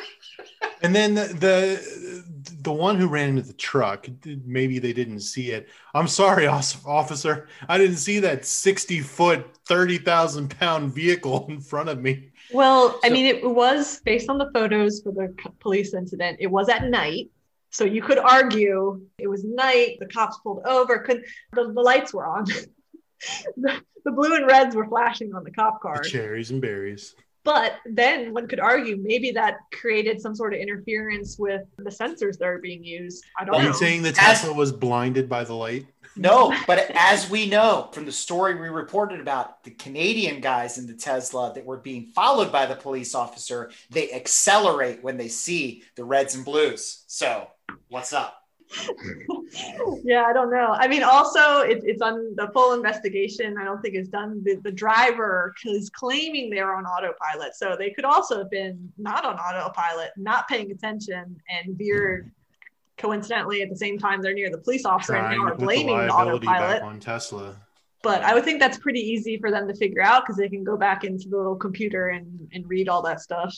And 0.81 0.95
then 0.95 1.13
the, 1.13 1.25
the 1.25 2.23
the 2.61 2.71
one 2.71 2.97
who 2.97 3.07
ran 3.07 3.29
into 3.29 3.41
the 3.41 3.53
truck, 3.53 4.07
maybe 4.45 4.79
they 4.79 4.93
didn't 4.93 5.21
see 5.21 5.51
it. 5.51 5.69
I'm 5.93 6.07
sorry, 6.07 6.47
officer. 6.47 7.47
I 7.67 7.77
didn't 7.77 7.97
see 7.97 8.19
that 8.19 8.45
60 8.45 8.99
foot, 9.01 9.45
30,000 9.65 10.57
pound 10.57 10.93
vehicle 10.93 11.47
in 11.49 11.61
front 11.61 11.89
of 11.89 11.99
me. 11.99 12.29
Well, 12.51 12.91
so, 12.91 12.99
I 13.03 13.09
mean, 13.09 13.25
it 13.25 13.43
was 13.43 14.01
based 14.01 14.29
on 14.29 14.37
the 14.37 14.49
photos 14.53 15.01
for 15.01 15.11
the 15.11 15.33
police 15.59 15.93
incident. 15.93 16.37
It 16.39 16.47
was 16.47 16.69
at 16.69 16.85
night. 16.85 17.29
So 17.71 17.83
you 17.83 18.01
could 18.01 18.17
argue 18.17 19.01
it 19.17 19.27
was 19.27 19.43
night, 19.43 19.97
the 19.99 20.07
cops 20.07 20.37
pulled 20.39 20.65
over, 20.65 20.99
could 20.99 21.23
the, 21.53 21.71
the 21.71 21.81
lights 21.81 22.13
were 22.13 22.25
on. 22.25 22.45
the, 23.57 23.81
the, 24.05 24.11
blue 24.11 24.35
and 24.35 24.47
reds 24.47 24.75
were 24.75 24.87
flashing 24.87 25.33
on 25.35 25.43
the 25.43 25.51
cop 25.51 25.81
car. 25.81 26.01
The 26.03 26.09
cherries 26.09 26.51
and 26.51 26.61
berries. 26.61 27.15
But 27.43 27.77
then 27.85 28.33
one 28.33 28.47
could 28.47 28.59
argue 28.59 28.97
maybe 28.97 29.31
that 29.31 29.57
created 29.71 30.21
some 30.21 30.35
sort 30.35 30.53
of 30.53 30.59
interference 30.59 31.37
with 31.39 31.61
the 31.77 31.89
sensors 31.89 32.37
that 32.37 32.45
are 32.45 32.59
being 32.59 32.83
used. 32.83 33.23
I 33.39 33.45
don't 33.45 33.55
Are 33.55 33.61
know. 33.61 33.67
you 33.69 33.73
saying 33.73 34.03
the 34.03 34.11
Tesla 34.11 34.53
was 34.53 34.71
blinded 34.71 35.29
by 35.29 35.45
the 35.45 35.55
light? 35.55 35.87
No, 36.15 36.53
but 36.67 36.91
as 36.93 37.29
we 37.29 37.49
know 37.49 37.89
from 37.93 38.05
the 38.05 38.11
story 38.11 38.55
we 38.55 38.67
reported 38.67 39.19
about 39.19 39.63
the 39.63 39.71
Canadian 39.71 40.41
guys 40.41 40.77
in 40.77 40.85
the 40.85 40.93
Tesla 40.93 41.53
that 41.53 41.65
were 41.65 41.77
being 41.77 42.07
followed 42.07 42.51
by 42.51 42.65
the 42.65 42.75
police 42.75 43.15
officer, 43.15 43.71
they 43.89 44.11
accelerate 44.11 45.01
when 45.01 45.17
they 45.17 45.29
see 45.29 45.83
the 45.95 46.03
reds 46.03 46.35
and 46.35 46.43
blues. 46.43 47.03
So, 47.07 47.47
what's 47.87 48.13
up? 48.13 48.35
yeah, 50.03 50.25
I 50.25 50.33
don't 50.33 50.51
know. 50.51 50.75
I 50.77 50.87
mean, 50.87 51.03
also, 51.03 51.61
it, 51.61 51.81
it's 51.83 52.01
on 52.01 52.35
the 52.35 52.49
full 52.53 52.73
investigation. 52.73 53.57
I 53.57 53.63
don't 53.63 53.81
think 53.81 53.95
it's 53.95 54.09
done. 54.09 54.43
The, 54.43 54.55
the 54.63 54.71
driver 54.71 55.53
is 55.65 55.89
claiming 55.89 56.49
they're 56.49 56.75
on 56.75 56.85
autopilot. 56.85 57.55
So 57.55 57.75
they 57.77 57.89
could 57.89 58.05
also 58.05 58.37
have 58.37 58.51
been 58.51 58.91
not 58.97 59.25
on 59.25 59.37
autopilot, 59.37 60.11
not 60.17 60.47
paying 60.47 60.71
attention, 60.71 61.35
and 61.49 61.77
veered 61.77 62.25
hmm. 62.25 62.29
coincidentally 62.97 63.63
at 63.63 63.69
the 63.69 63.77
same 63.77 63.97
time 63.97 64.21
they're 64.21 64.33
near 64.33 64.51
the 64.51 64.59
police 64.59 64.85
officer 64.85 65.13
Trying 65.13 65.33
and 65.33 65.45
now 65.45 65.51
are 65.51 65.55
blaming 65.55 65.97
the, 65.97 66.05
the 66.05 66.13
autopilot 66.13 66.83
on 66.83 66.99
Tesla. 66.99 67.55
But 68.01 68.21
I 68.21 68.33
would 68.33 68.45
think 68.45 68.59
that's 68.59 68.77
pretty 68.77 69.01
easy 69.01 69.37
for 69.39 69.51
them 69.51 69.67
to 69.67 69.75
figure 69.75 70.01
out 70.01 70.23
because 70.23 70.37
they 70.37 70.47
can 70.47 70.63
go 70.63 70.77
back 70.77 71.03
into 71.03 71.27
the 71.27 71.35
little 71.35 71.55
computer 71.55 72.09
and, 72.09 72.47
and 72.53 72.69
read 72.69 72.87
all 72.87 73.01
that 73.01 73.19
stuff. 73.19 73.53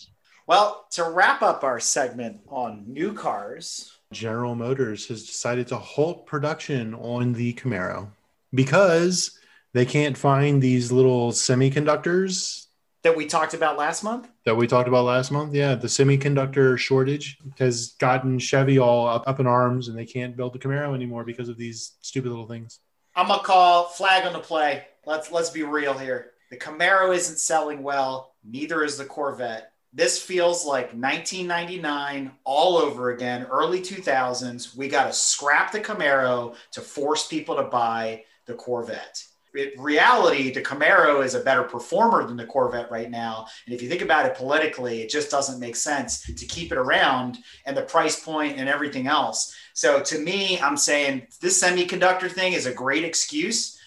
Well, 0.48 0.88
to 0.92 1.04
wrap 1.04 1.44
up 1.44 1.64
our 1.64 1.80
segment 1.80 2.42
on 2.48 2.86
new 2.88 3.14
cars, 3.14 4.00
General 4.12 4.56
Motors 4.56 5.08
has 5.08 5.26
decided 5.26 5.68
to 5.68 5.78
halt 5.78 6.26
production 6.26 6.94
on 6.96 7.34
the 7.34 7.54
Camaro 7.54 8.10
because 8.54 9.40
they 9.74 9.86
can't 9.86 10.18
find 10.18 10.62
these 10.62 10.92
little 10.92 11.32
semiconductors 11.32 12.68
that 13.04 13.16
we 13.16 13.26
talked 13.26 13.54
about 13.54 13.78
last 13.78 14.04
month. 14.04 14.30
That 14.46 14.56
we 14.56 14.68
talked 14.68 14.88
about 14.88 15.06
last 15.06 15.32
month. 15.32 15.56
Yeah, 15.56 15.76
the 15.76 15.88
semiconductor 15.88 16.78
shortage 16.78 17.40
has 17.58 17.94
gotten 18.00 18.38
Chevy 18.38 18.78
all 18.78 19.08
up, 19.08 19.24
up 19.28 19.40
in 19.40 19.48
arms 19.48 19.88
and 19.88 19.98
they 19.98 20.06
can't 20.06 20.38
build 20.38 20.54
the 20.54 20.60
Camaro 20.60 20.94
anymore 20.94 21.24
because 21.24 21.50
of 21.50 21.58
these 21.58 21.94
stupid 22.02 22.30
little 22.30 22.48
things. 22.48 22.80
I'm 23.16 23.28
gonna 23.28 23.44
call 23.44 23.86
flag 23.86 24.26
on 24.26 24.34
the 24.34 24.40
play. 24.40 24.86
Let's 25.06 25.32
let's 25.32 25.50
be 25.50 25.64
real 25.64 25.98
here. 25.98 26.32
The 26.50 26.58
Camaro 26.58 27.16
isn't 27.16 27.40
selling 27.40 27.82
well, 27.82 28.36
neither 28.44 28.84
is 28.84 28.98
the 28.98 29.06
Corvette 29.06 29.72
this 29.94 30.22
feels 30.22 30.66
like 30.66 30.94
1999 30.94 32.32
all 32.46 32.78
over 32.78 33.12
again, 33.12 33.46
early 33.52 33.82
2000s. 33.82 34.76
We 34.76 34.88
got 34.88 35.08
to 35.08 35.14
scrap 35.14 35.72
the 35.72 35.82
Camaro 35.82 36.56
to 36.72 36.82
force 36.82 37.28
people 37.28 37.56
to 37.58 37.64
buy 37.64 38.24
the 38.46 38.54
Corvette. 38.54 39.24
In 39.54 39.72
reality, 39.78 40.50
the 40.54 40.62
Camaro 40.62 41.26
is 41.26 41.36
a 41.36 41.42
better 41.42 41.64
performer 41.64 42.26
than 42.26 42.38
the 42.38 42.46
Corvette 42.46 42.90
right 42.90 43.12
now. 43.12 43.48
And 43.66 43.76
if 43.76 43.82
you 43.82 43.90
think 43.90 44.02
about 44.02 44.26
it 44.26 44.36
politically, 44.36 45.02
it 45.02 45.10
just 45.10 45.30
doesn't 45.30 45.60
make 45.60 45.76
sense 45.76 46.22
to 46.22 46.46
keep 46.46 46.72
it 46.72 46.78
around 46.78 47.40
and 47.66 47.76
the 47.76 47.82
price 47.82 48.24
point 48.24 48.58
and 48.58 48.70
everything 48.70 49.08
else. 49.08 49.54
So 49.74 50.02
to 50.02 50.20
me, 50.20 50.58
I'm 50.62 50.78
saying 50.78 51.28
this 51.42 51.62
semiconductor 51.62 52.32
thing 52.32 52.54
is 52.54 52.66
a 52.66 52.74
great 52.74 53.04
excuse 53.04 53.78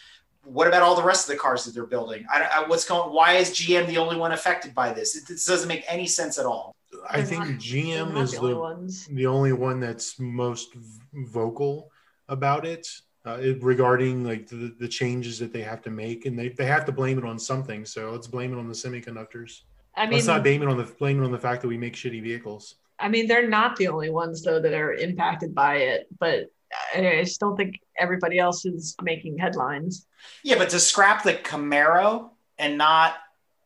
what 0.44 0.66
about 0.66 0.82
all 0.82 0.94
the 0.94 1.02
rest 1.02 1.28
of 1.28 1.34
the 1.34 1.40
cars 1.40 1.64
that 1.64 1.74
they're 1.74 1.86
building? 1.86 2.26
I, 2.32 2.42
I, 2.42 2.68
what's 2.68 2.84
going? 2.84 3.12
Why 3.12 3.34
is 3.34 3.50
GM 3.50 3.86
the 3.86 3.98
only 3.98 4.16
one 4.16 4.32
affected 4.32 4.74
by 4.74 4.92
this? 4.92 5.16
It, 5.16 5.26
this 5.26 5.46
doesn't 5.46 5.68
make 5.68 5.84
any 5.88 6.06
sense 6.06 6.38
at 6.38 6.46
all. 6.46 6.74
I 7.08 7.22
think 7.22 7.40
not, 7.40 7.58
GM 7.58 8.16
is 8.22 8.32
the, 8.32 8.40
the, 8.40 9.14
the, 9.14 9.26
only 9.26 9.52
one 9.52 9.80
that's 9.80 10.18
most 10.18 10.74
vocal 11.12 11.90
about 12.28 12.64
it, 12.64 12.88
uh, 13.26 13.38
it 13.40 13.62
regarding 13.62 14.24
like 14.24 14.46
the, 14.46 14.74
the 14.78 14.88
changes 14.88 15.38
that 15.40 15.52
they 15.52 15.62
have 15.62 15.82
to 15.82 15.90
make, 15.90 16.26
and 16.26 16.38
they, 16.38 16.48
they 16.48 16.66
have 16.66 16.84
to 16.86 16.92
blame 16.92 17.18
it 17.18 17.24
on 17.24 17.38
something. 17.38 17.84
So 17.84 18.12
let's 18.12 18.26
blame 18.26 18.52
it 18.52 18.58
on 18.58 18.68
the 18.68 18.74
semiconductors. 18.74 19.62
I 19.96 20.06
mean, 20.06 20.14
let's 20.14 20.26
not 20.26 20.42
blame 20.42 20.62
it 20.62 20.68
on 20.68 20.76
the 20.76 20.84
blame 20.84 21.20
it 21.20 21.24
on 21.24 21.32
the 21.32 21.38
fact 21.38 21.62
that 21.62 21.68
we 21.68 21.76
make 21.76 21.94
shitty 21.94 22.22
vehicles. 22.22 22.76
I 22.98 23.08
mean, 23.08 23.26
they're 23.26 23.48
not 23.48 23.76
the 23.76 23.88
only 23.88 24.10
ones 24.10 24.42
though 24.42 24.60
that 24.60 24.72
are 24.72 24.94
impacted 24.94 25.54
by 25.54 25.76
it, 25.76 26.06
but 26.18 26.50
I 26.94 27.22
just 27.24 27.40
don't 27.40 27.56
think 27.56 27.80
everybody 27.98 28.38
else 28.38 28.64
is 28.64 28.96
making 29.02 29.38
headlines. 29.38 30.06
Yeah, 30.42 30.58
but 30.58 30.70
to 30.70 30.80
scrap 30.80 31.22
the 31.22 31.34
Camaro 31.34 32.30
and 32.58 32.78
not, 32.78 33.16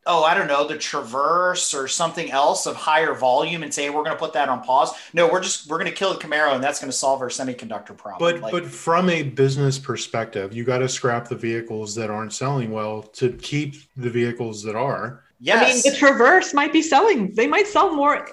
oh, 0.05 0.23
I 0.23 0.33
don't 0.33 0.47
know, 0.47 0.67
the 0.67 0.77
Traverse 0.77 1.73
or 1.73 1.87
something 1.87 2.31
else 2.31 2.65
of 2.65 2.75
higher 2.75 3.13
volume 3.13 3.63
and 3.63 3.73
say 3.73 3.89
we're 3.89 4.03
going 4.03 4.15
to 4.15 4.19
put 4.19 4.33
that 4.33 4.49
on 4.49 4.61
pause. 4.63 4.91
No, 5.13 5.31
we're 5.31 5.41
just 5.41 5.69
we're 5.69 5.77
going 5.77 5.89
to 5.89 5.95
kill 5.95 6.13
the 6.13 6.19
Camaro 6.19 6.53
and 6.55 6.63
that's 6.63 6.79
going 6.79 6.91
to 6.91 6.97
solve 6.97 7.21
our 7.21 7.29
semiconductor 7.29 7.95
problem. 7.95 8.19
But 8.19 8.41
like, 8.41 8.51
but 8.51 8.65
from 8.65 9.09
a 9.09 9.23
business 9.23 9.77
perspective, 9.77 10.53
you 10.53 10.63
got 10.63 10.79
to 10.79 10.89
scrap 10.89 11.27
the 11.27 11.35
vehicles 11.35 11.95
that 11.95 12.09
aren't 12.09 12.33
selling 12.33 12.71
well 12.71 13.03
to 13.03 13.31
keep 13.33 13.75
the 13.95 14.09
vehicles 14.09 14.63
that 14.63 14.75
are. 14.75 15.23
Yes. 15.39 15.63
I 15.63 15.73
mean, 15.73 15.93
the 15.93 15.97
Traverse 15.97 16.53
might 16.53 16.73
be 16.73 16.81
selling. 16.81 17.33
They 17.33 17.47
might 17.47 17.67
sell 17.67 17.95
more 17.95 18.27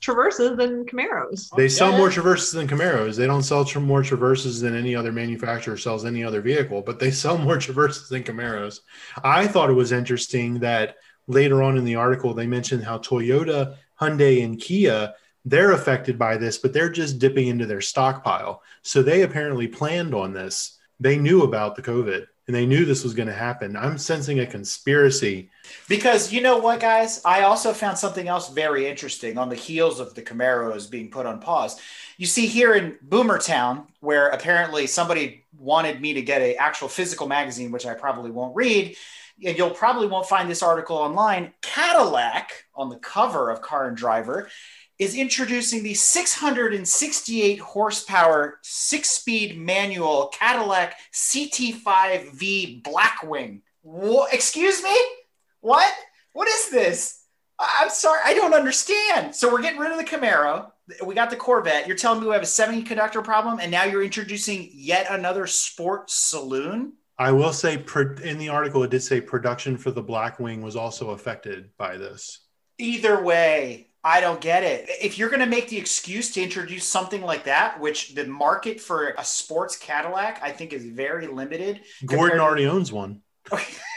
Traverses 0.00 0.56
than 0.58 0.84
Camaros. 0.84 1.50
They 1.56 1.64
oh, 1.64 1.68
sell 1.68 1.96
more 1.96 2.10
Traverses 2.10 2.52
than 2.52 2.68
Camaros. 2.68 3.16
They 3.16 3.26
don't 3.26 3.42
sell 3.42 3.64
tra- 3.64 3.80
more 3.80 4.02
Traverses 4.02 4.60
than 4.60 4.76
any 4.76 4.94
other 4.94 5.10
manufacturer 5.10 5.78
sells 5.78 6.04
any 6.04 6.22
other 6.22 6.42
vehicle, 6.42 6.82
but 6.82 6.98
they 6.98 7.10
sell 7.10 7.38
more 7.46 7.56
Traverses 7.56 8.08
than 8.08 8.24
Camaros. 8.24 8.80
I 9.24 9.46
thought 9.46 9.70
it 9.70 9.74
was 9.74 9.92
interesting 9.92 10.60
that 10.60 10.96
later 11.26 11.62
on 11.62 11.78
in 11.78 11.84
the 11.84 11.94
article 11.94 12.34
they 12.34 12.46
mentioned 12.46 12.84
how 12.84 12.98
Toyota, 12.98 13.76
Hyundai, 14.00 14.44
and 14.44 14.60
Kia 14.60 15.14
they're 15.44 15.72
affected 15.72 16.18
by 16.18 16.36
this, 16.36 16.58
but 16.58 16.72
they're 16.72 16.90
just 16.90 17.18
dipping 17.18 17.48
into 17.48 17.66
their 17.66 17.80
stockpile. 17.80 18.62
So 18.82 19.02
they 19.02 19.22
apparently 19.22 19.68
planned 19.68 20.14
on 20.14 20.32
this. 20.32 20.78
They 20.98 21.16
knew 21.16 21.42
about 21.42 21.76
the 21.76 21.82
COVID 21.82 22.26
and 22.46 22.54
they 22.54 22.66
knew 22.66 22.84
this 22.84 23.04
was 23.04 23.14
going 23.14 23.28
to 23.28 23.34
happen. 23.34 23.76
I'm 23.76 23.96
sensing 23.96 24.40
a 24.40 24.46
conspiracy. 24.46 25.50
Because 25.88 26.32
you 26.32 26.40
know 26.40 26.58
what, 26.58 26.80
guys? 26.80 27.20
I 27.24 27.42
also 27.42 27.72
found 27.72 27.98
something 27.98 28.28
else 28.28 28.48
very 28.50 28.86
interesting 28.86 29.38
on 29.38 29.48
the 29.48 29.56
heels 29.56 30.00
of 30.00 30.14
the 30.14 30.22
Camaros 30.22 30.90
being 30.90 31.10
put 31.10 31.26
on 31.26 31.40
pause. 31.40 31.80
You 32.16 32.26
see 32.26 32.46
here 32.46 32.74
in 32.74 32.98
Boomertown, 33.08 33.86
where 34.00 34.28
apparently 34.28 34.86
somebody 34.86 35.44
wanted 35.58 36.00
me 36.00 36.14
to 36.14 36.22
get 36.22 36.42
a 36.42 36.56
actual 36.56 36.88
physical 36.88 37.26
magazine, 37.26 37.70
which 37.70 37.86
I 37.86 37.94
probably 37.94 38.30
won't 38.30 38.54
read. 38.54 38.96
And 39.44 39.56
you'll 39.56 39.70
probably 39.70 40.06
won't 40.06 40.26
find 40.26 40.50
this 40.50 40.62
article 40.62 40.96
online. 40.96 41.52
Cadillac 41.62 42.66
on 42.74 42.90
the 42.90 42.98
cover 42.98 43.50
of 43.50 43.62
Car 43.62 43.88
and 43.88 43.96
Driver 43.96 44.48
is 45.00 45.14
introducing 45.14 45.82
the 45.82 45.94
668 45.94 47.58
horsepower 47.58 48.58
six 48.60 49.08
speed 49.08 49.58
manual 49.58 50.28
Cadillac 50.28 50.94
CT5V 51.14 52.82
Blackwing. 52.82 53.62
What? 53.80 54.34
Excuse 54.34 54.82
me? 54.82 54.94
What? 55.60 55.92
What 56.32 56.48
is 56.48 56.70
this? 56.70 57.24
I'm 57.58 57.90
sorry, 57.90 58.20
I 58.24 58.34
don't 58.34 58.54
understand. 58.54 59.34
So 59.34 59.52
we're 59.52 59.60
getting 59.60 59.78
rid 59.78 59.92
of 59.92 59.98
the 59.98 60.04
Camaro. 60.04 60.70
We 61.04 61.14
got 61.14 61.30
the 61.30 61.36
Corvette. 61.36 61.86
You're 61.86 61.96
telling 61.96 62.20
me 62.20 62.26
we 62.26 62.32
have 62.32 62.42
a 62.42 62.46
semiconductor 62.46 63.22
problem, 63.22 63.60
and 63.60 63.70
now 63.70 63.84
you're 63.84 64.02
introducing 64.02 64.70
yet 64.72 65.06
another 65.10 65.46
sports 65.46 66.14
saloon? 66.14 66.94
I 67.18 67.32
will 67.32 67.52
say, 67.52 67.74
in 68.24 68.38
the 68.38 68.48
article, 68.48 68.82
it 68.82 68.90
did 68.90 69.02
say 69.02 69.20
production 69.20 69.76
for 69.76 69.90
the 69.90 70.02
Blackwing 70.02 70.62
was 70.62 70.74
also 70.74 71.10
affected 71.10 71.68
by 71.76 71.98
this. 71.98 72.40
Either 72.78 73.22
way, 73.22 73.88
I 74.02 74.22
don't 74.22 74.40
get 74.40 74.62
it. 74.62 74.88
If 75.02 75.18
you're 75.18 75.28
going 75.28 75.40
to 75.40 75.46
make 75.46 75.68
the 75.68 75.76
excuse 75.76 76.32
to 76.32 76.42
introduce 76.42 76.86
something 76.86 77.20
like 77.20 77.44
that, 77.44 77.78
which 77.78 78.14
the 78.14 78.26
market 78.26 78.80
for 78.80 79.08
a 79.18 79.24
sports 79.24 79.76
Cadillac, 79.76 80.40
I 80.42 80.50
think 80.50 80.72
is 80.72 80.86
very 80.86 81.26
limited. 81.26 81.82
Gordon 82.06 82.40
already 82.40 82.64
to- 82.64 82.70
owns 82.70 82.90
one. 82.90 83.20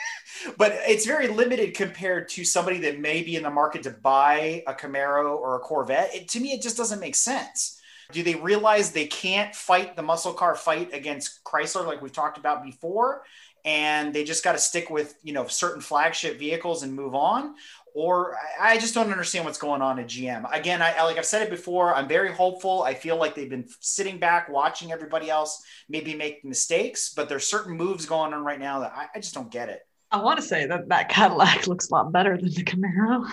but 0.58 0.72
it's 0.88 1.06
very 1.06 1.28
limited 1.28 1.76
compared 1.76 2.30
to 2.30 2.44
somebody 2.44 2.80
that 2.80 3.00
may 3.00 3.24
be 3.24 3.36
in 3.36 3.44
the 3.44 3.50
market 3.50 3.84
to 3.84 3.92
buy 3.92 4.64
a 4.68 4.74
Camaro 4.74 5.38
or 5.38 5.56
a 5.56 5.60
Corvette. 5.60 6.14
It, 6.14 6.28
to 6.30 6.40
me, 6.40 6.54
it 6.54 6.62
just 6.62 6.78
doesn't 6.78 7.00
make 7.00 7.16
sense. 7.16 7.80
Do 8.12 8.22
they 8.24 8.36
realize 8.36 8.92
they 8.92 9.08
can't 9.08 9.56
fight 9.56 9.96
the 9.96 10.02
muscle 10.02 10.34
car 10.34 10.56
fight 10.56 10.94
against 10.94 11.44
Chrysler 11.44 11.86
like 11.86 12.02
we've 12.02 12.12
talked 12.12 12.38
about 12.38 12.64
before? 12.64 13.24
And 13.66 14.14
they 14.14 14.26
just 14.26 14.44
got 14.44 14.52
to 14.52 14.58
stick 14.58 14.90
with, 14.90 15.16
you 15.24 15.32
know, 15.32 15.48
certain 15.48 15.82
flagship 15.82 16.38
vehicles 16.38 16.84
and 16.84 16.94
move 16.94 17.16
on? 17.16 17.56
or 17.94 18.38
I 18.60 18.78
just 18.78 18.94
don't 18.94 19.12
understand 19.12 19.46
what's 19.46 19.58
going 19.58 19.82
on 19.82 20.00
at 20.00 20.08
GM. 20.08 20.52
Again, 20.52 20.82
I 20.82 21.04
like 21.04 21.18
I've 21.18 21.26
said 21.26 21.44
it 21.44 21.50
before. 21.50 21.94
I'm 21.94 22.08
very 22.08 22.32
hopeful. 22.32 22.84
I 22.84 22.96
feel 22.96 23.18
like 23.18 23.36
they've 23.36 23.50
been 23.50 23.68
sitting 23.80 24.18
back, 24.18 24.50
watching 24.50 24.92
everybody 24.92 25.30
else 25.30 25.64
maybe 25.88 26.16
make 26.16 26.44
mistakes, 26.44 27.14
but 27.16 27.30
there's 27.30 27.46
certain 27.46 27.76
moves 27.78 28.06
going 28.06 28.34
on 28.34 28.44
right 28.44 28.60
now 28.60 28.80
that 28.80 28.94
I, 28.96 29.08
I 29.16 29.20
just 29.20 29.36
don't 29.36 29.52
get 29.52 29.70
it. 29.70 29.86
I 30.14 30.22
want 30.22 30.40
to 30.40 30.46
say 30.46 30.68
that 30.68 30.88
that 30.90 31.10
Cadillac 31.10 31.66
looks 31.68 31.90
a 31.90 31.94
lot 31.94 32.12
better 32.12 32.38
than 32.38 32.54
the 32.54 32.64
Camaro. 32.64 33.28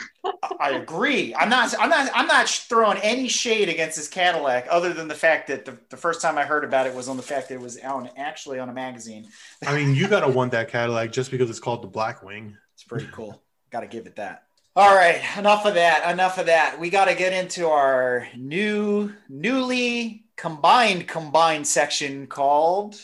I 0.58 0.70
agree. 0.70 1.34
I'm 1.34 1.50
not. 1.50 1.74
I'm 1.78 1.90
not. 1.90 2.10
I'm 2.14 2.26
not 2.26 2.48
throwing 2.48 2.96
any 2.98 3.28
shade 3.28 3.68
against 3.68 3.98
this 3.98 4.08
Cadillac, 4.08 4.66
other 4.70 4.94
than 4.94 5.06
the 5.06 5.14
fact 5.14 5.48
that 5.48 5.66
the, 5.66 5.76
the 5.90 5.98
first 5.98 6.22
time 6.22 6.38
I 6.38 6.44
heard 6.44 6.64
about 6.64 6.86
it 6.86 6.94
was 6.94 7.06
on 7.06 7.18
the 7.18 7.22
fact 7.22 7.50
that 7.50 7.56
it 7.56 7.60
was 7.60 7.78
on 7.78 8.08
actually 8.16 8.58
on 8.58 8.70
a 8.70 8.72
magazine. 8.72 9.28
I 9.66 9.76
mean, 9.76 9.94
you 9.94 10.08
gotta 10.08 10.28
want 10.28 10.52
that 10.52 10.68
Cadillac 10.68 11.12
just 11.12 11.30
because 11.30 11.50
it's 11.50 11.60
called 11.60 11.82
the 11.82 11.88
Black 11.88 12.22
Wing. 12.22 12.56
It's 12.72 12.84
pretty 12.84 13.08
cool. 13.12 13.42
Got 13.70 13.80
to 13.80 13.86
give 13.86 14.06
it 14.06 14.16
that. 14.16 14.44
All 14.74 14.94
right, 14.94 15.20
enough 15.36 15.66
of 15.66 15.74
that. 15.74 16.10
Enough 16.10 16.38
of 16.38 16.46
that. 16.46 16.80
We 16.80 16.88
got 16.88 17.06
to 17.06 17.14
get 17.14 17.34
into 17.34 17.68
our 17.68 18.26
new, 18.36 19.12
newly 19.28 20.24
combined 20.36 21.06
combined 21.06 21.66
section 21.66 22.26
called 22.26 22.98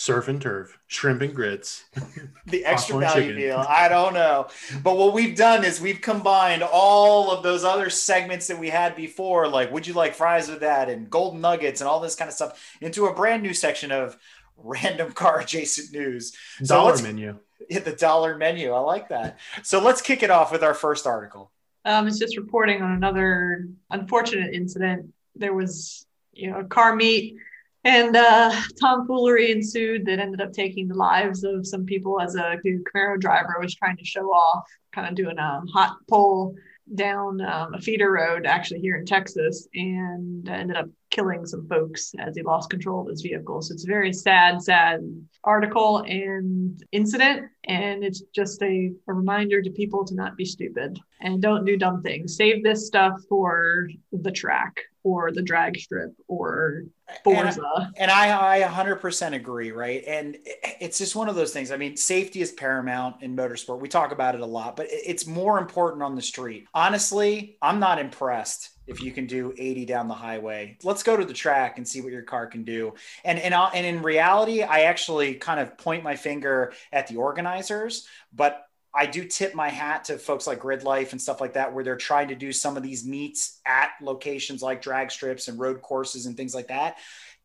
Surf 0.00 0.28
and 0.28 0.40
turf, 0.40 0.78
shrimp 0.86 1.20
and 1.20 1.34
grits. 1.34 1.84
the 2.46 2.64
extra 2.64 2.98
value 2.98 3.20
chicken. 3.20 3.36
meal. 3.36 3.62
I 3.68 3.86
don't 3.86 4.14
know. 4.14 4.48
But 4.82 4.96
what 4.96 5.12
we've 5.12 5.36
done 5.36 5.62
is 5.62 5.78
we've 5.78 6.00
combined 6.00 6.62
all 6.62 7.30
of 7.30 7.42
those 7.42 7.64
other 7.64 7.90
segments 7.90 8.46
that 8.46 8.58
we 8.58 8.70
had 8.70 8.96
before, 8.96 9.46
like 9.46 9.70
would 9.70 9.86
you 9.86 9.92
like 9.92 10.14
fries 10.14 10.48
with 10.48 10.60
that 10.60 10.88
and 10.88 11.10
golden 11.10 11.42
nuggets 11.42 11.82
and 11.82 11.88
all 11.88 12.00
this 12.00 12.16
kind 12.16 12.30
of 12.30 12.34
stuff, 12.34 12.78
into 12.80 13.08
a 13.08 13.14
brand 13.14 13.42
new 13.42 13.52
section 13.52 13.92
of 13.92 14.16
random 14.56 15.12
car 15.12 15.40
adjacent 15.40 15.92
news. 15.92 16.32
So 16.64 16.76
Dollar 16.76 16.92
let's 16.92 17.02
menu. 17.02 17.38
hit 17.68 17.84
the 17.84 17.92
dollar 17.92 18.38
menu. 18.38 18.72
I 18.72 18.80
like 18.80 19.10
that. 19.10 19.38
So 19.62 19.82
let's 19.82 20.00
kick 20.00 20.22
it 20.22 20.30
off 20.30 20.50
with 20.50 20.64
our 20.64 20.72
first 20.72 21.06
article. 21.06 21.50
Um, 21.84 22.08
it's 22.08 22.18
just 22.18 22.38
reporting 22.38 22.80
on 22.80 22.92
another 22.92 23.68
unfortunate 23.90 24.54
incident. 24.54 25.12
There 25.36 25.52
was, 25.52 26.06
you 26.32 26.50
know, 26.50 26.60
a 26.60 26.64
car 26.64 26.96
meet 26.96 27.36
and 27.84 28.14
uh, 28.14 28.52
tomfoolery 28.78 29.50
ensued 29.50 30.04
that 30.06 30.18
ended 30.18 30.40
up 30.40 30.52
taking 30.52 30.86
the 30.88 30.94
lives 30.94 31.44
of 31.44 31.66
some 31.66 31.84
people 31.84 32.20
as 32.20 32.34
a 32.34 32.58
Camaro 32.64 33.18
driver 33.18 33.56
was 33.60 33.74
trying 33.74 33.96
to 33.96 34.04
show 34.04 34.26
off, 34.26 34.64
kind 34.92 35.08
of 35.08 35.14
doing 35.14 35.38
a 35.38 35.62
hot 35.72 35.96
pole 36.08 36.54
down 36.94 37.40
um, 37.40 37.74
a 37.74 37.80
feeder 37.80 38.12
road, 38.12 38.46
actually 38.46 38.80
here 38.80 38.96
in 38.96 39.06
Texas, 39.06 39.68
and 39.74 40.48
ended 40.48 40.76
up 40.76 40.88
killing 41.10 41.46
some 41.46 41.66
folks 41.68 42.12
as 42.18 42.36
he 42.36 42.42
lost 42.42 42.70
control 42.70 43.02
of 43.02 43.08
his 43.08 43.22
vehicle. 43.22 43.62
So 43.62 43.74
it's 43.74 43.84
a 43.84 43.88
very 43.88 44.12
sad, 44.12 44.60
sad 44.62 45.00
article 45.44 45.98
and 45.98 46.82
incident. 46.92 47.46
And 47.64 48.04
it's 48.04 48.22
just 48.34 48.62
a, 48.62 48.92
a 49.08 49.12
reminder 49.12 49.62
to 49.62 49.70
people 49.70 50.04
to 50.04 50.14
not 50.14 50.36
be 50.36 50.44
stupid 50.44 50.98
and 51.20 51.40
don't 51.40 51.64
do 51.64 51.76
dumb 51.76 52.02
things. 52.02 52.36
Save 52.36 52.62
this 52.62 52.86
stuff 52.86 53.20
for 53.28 53.88
the 54.12 54.32
track 54.32 54.76
or 55.02 55.32
the 55.32 55.42
drag 55.42 55.78
strip 55.78 56.12
or 56.28 56.84
Forza. 57.24 57.92
And 57.96 58.10
I, 58.10 58.62
I 58.62 58.68
100% 58.68 59.34
agree, 59.34 59.72
right? 59.72 60.04
And 60.06 60.36
it's 60.80 60.98
just 60.98 61.16
one 61.16 61.28
of 61.28 61.34
those 61.34 61.52
things. 61.52 61.70
I 61.70 61.76
mean, 61.76 61.96
safety 61.96 62.40
is 62.40 62.52
paramount 62.52 63.22
in 63.22 63.34
motorsport. 63.36 63.80
We 63.80 63.88
talk 63.88 64.12
about 64.12 64.34
it 64.34 64.40
a 64.40 64.46
lot, 64.46 64.76
but 64.76 64.86
it's 64.90 65.26
more 65.26 65.58
important 65.58 66.02
on 66.02 66.14
the 66.14 66.22
street. 66.22 66.66
Honestly, 66.74 67.56
I'm 67.62 67.80
not 67.80 67.98
impressed 67.98 68.70
if 68.86 69.02
you 69.02 69.12
can 69.12 69.26
do 69.26 69.52
80 69.56 69.86
down 69.86 70.08
the 70.08 70.14
highway. 70.14 70.76
Let's 70.82 71.02
go 71.02 71.16
to 71.16 71.24
the 71.24 71.32
track 71.34 71.78
and 71.78 71.86
see 71.86 72.00
what 72.00 72.12
your 72.12 72.22
car 72.22 72.46
can 72.46 72.64
do. 72.64 72.94
And 73.24 73.38
and 73.38 73.54
I- 73.54 73.70
and 73.74 73.86
in 73.86 74.02
reality, 74.02 74.62
I 74.62 74.82
actually 74.82 75.34
kind 75.34 75.60
of 75.60 75.78
point 75.78 76.02
my 76.04 76.16
finger 76.16 76.72
at 76.92 77.06
the 77.06 77.16
organizers, 77.16 78.06
but 78.32 78.66
I 78.94 79.06
do 79.06 79.24
tip 79.24 79.54
my 79.54 79.68
hat 79.68 80.04
to 80.04 80.18
folks 80.18 80.46
like 80.46 80.58
Grid 80.58 80.82
Life 80.82 81.12
and 81.12 81.20
stuff 81.20 81.40
like 81.40 81.54
that, 81.54 81.72
where 81.72 81.84
they're 81.84 81.96
trying 81.96 82.28
to 82.28 82.34
do 82.34 82.52
some 82.52 82.76
of 82.76 82.82
these 82.82 83.06
meets 83.06 83.60
at 83.64 83.90
locations 84.02 84.62
like 84.62 84.82
drag 84.82 85.10
strips 85.10 85.48
and 85.48 85.58
road 85.58 85.80
courses 85.80 86.26
and 86.26 86.36
things 86.36 86.54
like 86.54 86.68
that. 86.68 86.96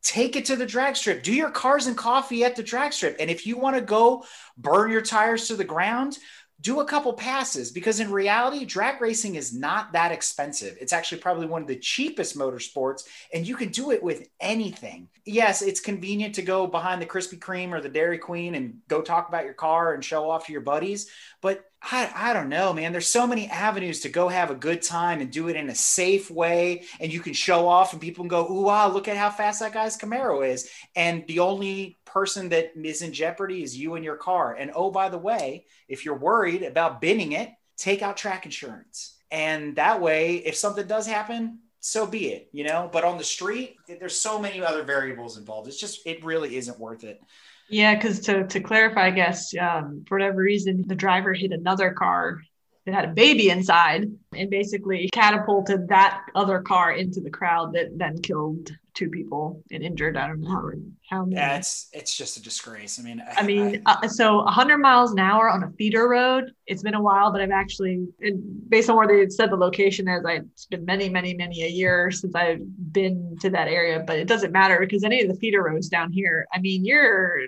Take 0.02 0.36
it 0.36 0.44
to 0.46 0.56
the 0.56 0.66
drag 0.66 0.96
strip. 0.96 1.22
Do 1.22 1.32
your 1.32 1.50
cars 1.50 1.86
and 1.86 1.96
coffee 1.96 2.44
at 2.44 2.56
the 2.56 2.62
drag 2.62 2.92
strip. 2.92 3.16
And 3.18 3.30
if 3.30 3.46
you 3.46 3.56
want 3.56 3.76
to 3.76 3.82
go 3.82 4.24
burn 4.56 4.90
your 4.90 5.02
tires 5.02 5.48
to 5.48 5.56
the 5.56 5.64
ground, 5.64 6.18
do 6.60 6.80
a 6.80 6.86
couple 6.86 7.12
passes 7.12 7.70
because 7.70 8.00
in 8.00 8.10
reality, 8.10 8.64
drag 8.64 9.00
racing 9.00 9.34
is 9.34 9.54
not 9.54 9.92
that 9.92 10.10
expensive. 10.10 10.76
It's 10.80 10.92
actually 10.92 11.20
probably 11.20 11.46
one 11.46 11.62
of 11.62 11.68
the 11.68 11.76
cheapest 11.76 12.36
motorsports, 12.36 13.04
and 13.32 13.46
you 13.46 13.56
can 13.56 13.68
do 13.68 13.90
it 13.90 14.02
with 14.02 14.28
anything. 14.40 15.08
Yes, 15.26 15.60
it's 15.60 15.80
convenient 15.80 16.34
to 16.36 16.42
go 16.42 16.66
behind 16.66 17.02
the 17.02 17.06
Krispy 17.06 17.38
Kreme 17.38 17.72
or 17.72 17.80
the 17.80 17.88
Dairy 17.88 18.18
Queen 18.18 18.54
and 18.54 18.78
go 18.88 19.02
talk 19.02 19.28
about 19.28 19.44
your 19.44 19.54
car 19.54 19.92
and 19.92 20.04
show 20.04 20.30
off 20.30 20.46
to 20.46 20.52
your 20.52 20.62
buddies. 20.62 21.10
But 21.42 21.64
I, 21.82 22.10
I 22.14 22.32
don't 22.32 22.48
know, 22.48 22.72
man. 22.72 22.92
There's 22.92 23.06
so 23.06 23.26
many 23.26 23.48
avenues 23.48 24.00
to 24.00 24.08
go 24.08 24.28
have 24.28 24.50
a 24.50 24.54
good 24.54 24.82
time 24.82 25.20
and 25.20 25.30
do 25.30 25.48
it 25.48 25.56
in 25.56 25.68
a 25.68 25.74
safe 25.74 26.30
way. 26.30 26.84
And 27.00 27.12
you 27.12 27.20
can 27.20 27.34
show 27.34 27.68
off, 27.68 27.92
and 27.92 28.00
people 28.00 28.24
can 28.24 28.28
go, 28.28 28.50
Ooh, 28.50 28.62
wow, 28.62 28.88
look 28.88 29.08
at 29.08 29.16
how 29.16 29.30
fast 29.30 29.60
that 29.60 29.74
guy's 29.74 29.98
Camaro 29.98 30.46
is. 30.48 30.70
And 30.94 31.26
the 31.26 31.40
only 31.40 31.98
person 32.16 32.48
that 32.48 32.72
is 32.82 33.02
in 33.02 33.12
jeopardy 33.12 33.62
is 33.62 33.76
you 33.76 33.94
and 33.94 34.02
your 34.02 34.16
car. 34.16 34.54
And 34.54 34.70
oh, 34.74 34.90
by 34.90 35.10
the 35.10 35.18
way, 35.18 35.66
if 35.86 36.06
you're 36.06 36.16
worried 36.16 36.62
about 36.62 36.98
binning 36.98 37.32
it, 37.32 37.50
take 37.76 38.00
out 38.00 38.16
track 38.16 38.46
insurance. 38.46 39.18
And 39.30 39.76
that 39.76 40.00
way, 40.00 40.36
if 40.36 40.56
something 40.56 40.86
does 40.86 41.06
happen, 41.06 41.58
so 41.80 42.06
be 42.06 42.28
it, 42.28 42.48
you 42.52 42.64
know. 42.64 42.88
But 42.90 43.04
on 43.04 43.18
the 43.18 43.24
street, 43.24 43.76
there's 43.86 44.18
so 44.18 44.38
many 44.38 44.62
other 44.62 44.82
variables 44.82 45.36
involved. 45.36 45.68
It's 45.68 45.78
just, 45.78 46.06
it 46.06 46.24
really 46.24 46.56
isn't 46.56 46.80
worth 46.80 47.04
it. 47.04 47.20
Yeah, 47.68 47.94
because 47.94 48.20
to, 48.20 48.46
to 48.46 48.60
clarify, 48.60 49.08
I 49.08 49.10
guess 49.10 49.54
um, 49.60 50.02
for 50.08 50.16
whatever 50.16 50.40
reason, 50.40 50.84
the 50.86 50.94
driver 50.94 51.34
hit 51.34 51.52
another 51.52 51.90
car 51.90 52.40
that 52.86 52.94
had 52.94 53.04
a 53.04 53.12
baby 53.12 53.50
inside 53.50 54.10
and 54.32 54.48
basically 54.48 55.08
catapulted 55.12 55.88
that 55.88 56.22
other 56.36 56.60
car 56.60 56.92
into 56.92 57.20
the 57.20 57.30
crowd 57.30 57.72
that 57.74 57.98
then 57.98 58.16
killed 58.22 58.70
two 58.94 59.10
people 59.10 59.62
and 59.72 59.82
injured. 59.82 60.16
I 60.16 60.28
don't 60.28 60.40
know 60.40 60.48
how, 60.48 60.70
how 61.10 61.24
many. 61.24 61.36
Yeah, 61.36 61.56
it's 61.56 61.88
it's 61.92 62.16
just 62.16 62.36
a 62.36 62.42
disgrace. 62.42 62.98
I 62.98 63.02
mean, 63.02 63.22
I 63.36 63.42
mean, 63.42 63.82
uh, 63.86 64.06
so 64.08 64.36
100 64.44 64.78
miles 64.78 65.12
an 65.12 65.18
hour 65.18 65.50
on 65.50 65.64
a 65.64 65.70
feeder 65.72 66.08
road. 66.08 66.52
It's 66.66 66.82
been 66.82 66.94
a 66.94 67.02
while, 67.02 67.32
but 67.32 67.40
I've 67.40 67.50
actually, 67.50 68.06
and 68.20 68.70
based 68.70 68.88
on 68.88 68.96
where 68.96 69.08
they 69.08 69.28
said 69.30 69.50
the 69.50 69.56
location 69.56 70.08
is, 70.08 70.24
I, 70.24 70.40
it's 70.52 70.66
been 70.66 70.84
many, 70.84 71.08
many, 71.08 71.34
many 71.34 71.64
a 71.64 71.68
year 71.68 72.10
since 72.12 72.34
I've 72.34 72.60
been 72.92 73.36
to 73.40 73.50
that 73.50 73.68
area. 73.68 74.02
But 74.06 74.18
it 74.20 74.28
doesn't 74.28 74.52
matter 74.52 74.78
because 74.80 75.02
any 75.02 75.22
of 75.22 75.28
the 75.28 75.36
feeder 75.36 75.62
roads 75.62 75.88
down 75.88 76.12
here, 76.12 76.46
I 76.54 76.60
mean, 76.60 76.84
you're, 76.84 77.40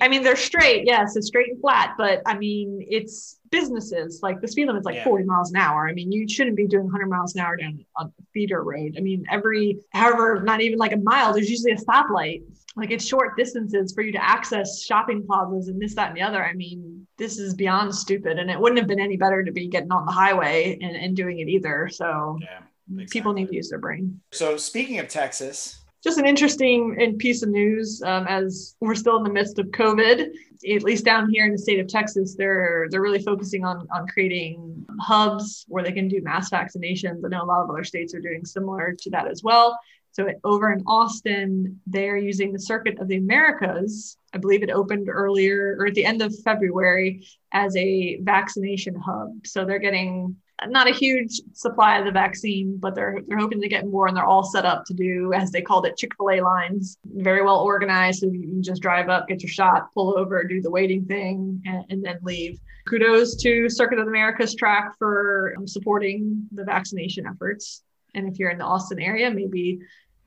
I 0.00 0.08
mean, 0.08 0.22
they're 0.22 0.36
straight. 0.36 0.86
Yes, 0.86 1.16
it's 1.16 1.26
straight 1.26 1.50
and 1.50 1.60
flat, 1.60 1.94
but 1.98 2.22
I 2.26 2.36
mean, 2.36 2.84
it's 2.88 3.40
businesses. 3.50 4.20
Like 4.22 4.40
the 4.40 4.48
speed 4.48 4.66
limit's 4.66 4.86
like 4.86 4.96
Yeah. 4.96 5.04
40 5.04 5.24
miles 5.24 5.50
an 5.50 5.56
hour. 5.56 5.88
I 5.88 5.92
mean, 5.92 6.12
you 6.12 6.28
shouldn't 6.28 6.56
be 6.56 6.66
doing 6.66 6.84
100 6.84 7.06
miles 7.08 7.34
an 7.34 7.40
hour 7.40 7.56
down 7.56 7.84
on 7.96 8.06
a 8.06 8.22
feeder 8.32 8.62
road. 8.62 8.94
I 8.96 9.00
mean, 9.00 9.24
every, 9.30 9.78
however, 9.92 10.40
not 10.42 10.60
even 10.60 10.78
like 10.78 10.92
a 10.92 10.98
mile, 10.98 11.32
there's 11.32 11.50
usually 11.50 11.72
a 11.72 11.76
stoplight 11.76 12.42
like 12.76 12.90
it's 12.90 13.06
short 13.06 13.36
distances 13.36 13.92
for 13.92 14.02
you 14.02 14.12
to 14.12 14.24
access 14.24 14.82
shopping 14.82 15.24
plazas 15.26 15.68
and 15.68 15.80
this, 15.80 15.94
that, 15.94 16.08
and 16.08 16.16
the 16.16 16.22
other. 16.22 16.42
I 16.42 16.54
mean, 16.54 17.06
this 17.18 17.38
is 17.38 17.54
beyond 17.54 17.94
stupid. 17.94 18.38
And 18.38 18.50
it 18.50 18.58
wouldn't 18.58 18.78
have 18.78 18.88
been 18.88 19.00
any 19.00 19.16
better 19.16 19.42
to 19.44 19.52
be 19.52 19.68
getting 19.68 19.92
on 19.92 20.06
the 20.06 20.12
highway 20.12 20.78
and, 20.80 20.96
and 20.96 21.16
doing 21.16 21.40
it 21.40 21.48
either. 21.48 21.88
So 21.92 22.38
yeah. 22.40 23.04
people 23.10 23.34
need 23.34 23.48
to 23.48 23.54
use 23.54 23.68
their 23.68 23.78
brain. 23.78 24.20
So 24.32 24.56
speaking 24.56 24.98
of 24.98 25.08
Texas, 25.08 25.81
Just 26.02 26.18
an 26.18 26.26
interesting 26.26 27.16
piece 27.18 27.42
of 27.42 27.48
news 27.48 28.02
um, 28.02 28.26
as 28.26 28.74
we're 28.80 28.96
still 28.96 29.18
in 29.18 29.22
the 29.22 29.30
midst 29.30 29.60
of 29.60 29.66
COVID. 29.66 30.30
At 30.74 30.82
least 30.82 31.04
down 31.04 31.30
here 31.30 31.46
in 31.46 31.52
the 31.52 31.58
state 31.58 31.78
of 31.78 31.86
Texas, 31.86 32.34
they're 32.34 32.88
they're 32.90 33.00
really 33.00 33.22
focusing 33.22 33.64
on 33.64 33.86
on 33.94 34.08
creating 34.08 34.84
hubs 35.00 35.64
where 35.68 35.84
they 35.84 35.92
can 35.92 36.08
do 36.08 36.20
mass 36.20 36.50
vaccinations. 36.50 37.24
I 37.24 37.28
know 37.28 37.42
a 37.42 37.44
lot 37.44 37.62
of 37.62 37.70
other 37.70 37.84
states 37.84 38.14
are 38.14 38.20
doing 38.20 38.44
similar 38.44 38.96
to 38.98 39.10
that 39.10 39.28
as 39.28 39.42
well. 39.42 39.78
So 40.12 40.28
over 40.44 40.72
in 40.72 40.82
Austin, 40.86 41.80
they're 41.86 42.18
using 42.18 42.52
the 42.52 42.58
Circuit 42.58 42.98
of 42.98 43.08
the 43.08 43.16
Americas. 43.16 44.18
I 44.34 44.38
believe 44.38 44.62
it 44.62 44.70
opened 44.70 45.08
earlier 45.08 45.76
or 45.78 45.86
at 45.86 45.94
the 45.94 46.04
end 46.04 46.20
of 46.20 46.38
February 46.40 47.26
as 47.52 47.74
a 47.76 48.18
vaccination 48.22 48.94
hub. 48.94 49.46
So 49.46 49.64
they're 49.64 49.78
getting 49.78 50.36
not 50.68 50.88
a 50.88 50.92
huge 50.92 51.40
supply 51.52 51.98
of 51.98 52.04
the 52.04 52.10
vaccine, 52.10 52.76
but 52.76 52.94
they're 52.94 53.20
they're 53.26 53.38
hoping 53.38 53.60
to 53.60 53.68
get 53.68 53.86
more, 53.86 54.06
and 54.06 54.16
they're 54.16 54.24
all 54.24 54.44
set 54.44 54.64
up 54.64 54.84
to 54.86 54.94
do, 54.94 55.32
as 55.32 55.50
they 55.50 55.62
called 55.62 55.86
it, 55.86 55.96
Chick 55.96 56.12
Fil 56.16 56.30
A 56.30 56.40
lines, 56.40 56.98
very 57.04 57.42
well 57.42 57.60
organized. 57.60 58.20
So 58.20 58.26
you 58.26 58.40
can 58.40 58.62
just 58.62 58.82
drive 58.82 59.08
up, 59.08 59.28
get 59.28 59.42
your 59.42 59.50
shot, 59.50 59.92
pull 59.94 60.18
over, 60.18 60.44
do 60.44 60.60
the 60.60 60.70
waiting 60.70 61.04
thing, 61.04 61.62
and, 61.66 61.84
and 61.90 62.04
then 62.04 62.18
leave. 62.22 62.58
Kudos 62.86 63.36
to 63.36 63.68
Circuit 63.68 63.98
of 63.98 64.08
Americas 64.08 64.54
track 64.54 64.96
for 64.98 65.54
um, 65.56 65.66
supporting 65.66 66.48
the 66.52 66.64
vaccination 66.64 67.26
efforts. 67.26 67.82
And 68.14 68.28
if 68.28 68.38
you're 68.38 68.50
in 68.50 68.58
the 68.58 68.64
Austin 68.64 69.00
area, 69.00 69.30
maybe 69.30 69.80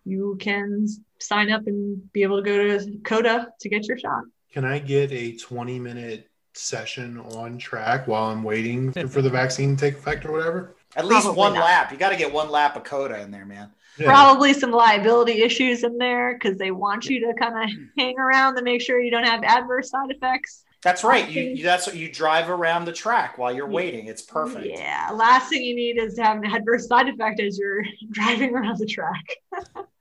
you 0.05 0.37
can 0.39 0.87
sign 1.19 1.51
up 1.51 1.67
and 1.67 2.11
be 2.13 2.23
able 2.23 2.41
to 2.41 2.43
go 2.43 2.77
to 2.77 2.97
COTA 3.03 3.47
to 3.59 3.69
get 3.69 3.87
your 3.87 3.97
shot. 3.97 4.23
Can 4.53 4.63
I 4.63 4.79
get 4.79 5.11
a 5.11 5.35
20 5.35 5.79
minute 5.79 6.29
session 6.57 7.19
on 7.19 7.57
track 7.57 8.07
while 8.07 8.31
I'm 8.31 8.43
waiting 8.43 8.91
for 9.07 9.21
the 9.21 9.29
vaccine 9.29 9.75
to 9.75 9.81
take 9.81 9.99
effect 9.99 10.25
or 10.25 10.31
whatever? 10.31 10.75
at 10.95 11.05
least 11.05 11.23
Probably 11.23 11.37
one 11.37 11.53
not. 11.53 11.65
lap. 11.65 11.91
You 11.91 11.97
got 11.97 12.09
to 12.09 12.15
get 12.15 12.31
one 12.31 12.49
lap 12.49 12.75
of 12.75 12.83
COTA 12.83 13.21
in 13.21 13.31
there, 13.31 13.45
man. 13.45 13.71
Yeah. 13.97 14.07
Probably 14.07 14.53
some 14.53 14.71
liability 14.71 15.41
issues 15.41 15.83
in 15.83 15.97
there 15.97 16.33
because 16.33 16.57
they 16.57 16.71
want 16.71 17.05
you 17.05 17.19
to 17.27 17.33
kind 17.39 17.63
of 17.63 17.69
hang 17.97 18.17
around 18.19 18.55
to 18.55 18.61
make 18.61 18.81
sure 18.81 18.99
you 18.99 19.11
don't 19.11 19.25
have 19.25 19.43
adverse 19.43 19.89
side 19.89 20.09
effects. 20.09 20.63
That's 20.81 21.03
right. 21.03 21.29
You, 21.29 21.41
you 21.41 21.63
that's 21.63 21.87
what 21.87 21.95
you 21.95 22.11
drive 22.11 22.49
around 22.49 22.85
the 22.85 22.91
track 22.91 23.37
while 23.37 23.53
you're 23.55 23.67
waiting. 23.67 24.07
It's 24.07 24.21
perfect. 24.21 24.67
Yeah. 24.67 25.11
Last 25.13 25.49
thing 25.49 25.63
you 25.63 25.75
need 25.75 25.97
is 25.97 26.15
to 26.15 26.23
have 26.23 26.37
an 26.37 26.45
adverse 26.45 26.87
side 26.87 27.07
effect 27.07 27.39
as 27.39 27.57
you're 27.57 27.83
driving 28.11 28.53
around 28.53 28.77
the 28.77 28.85
track. 28.85 29.25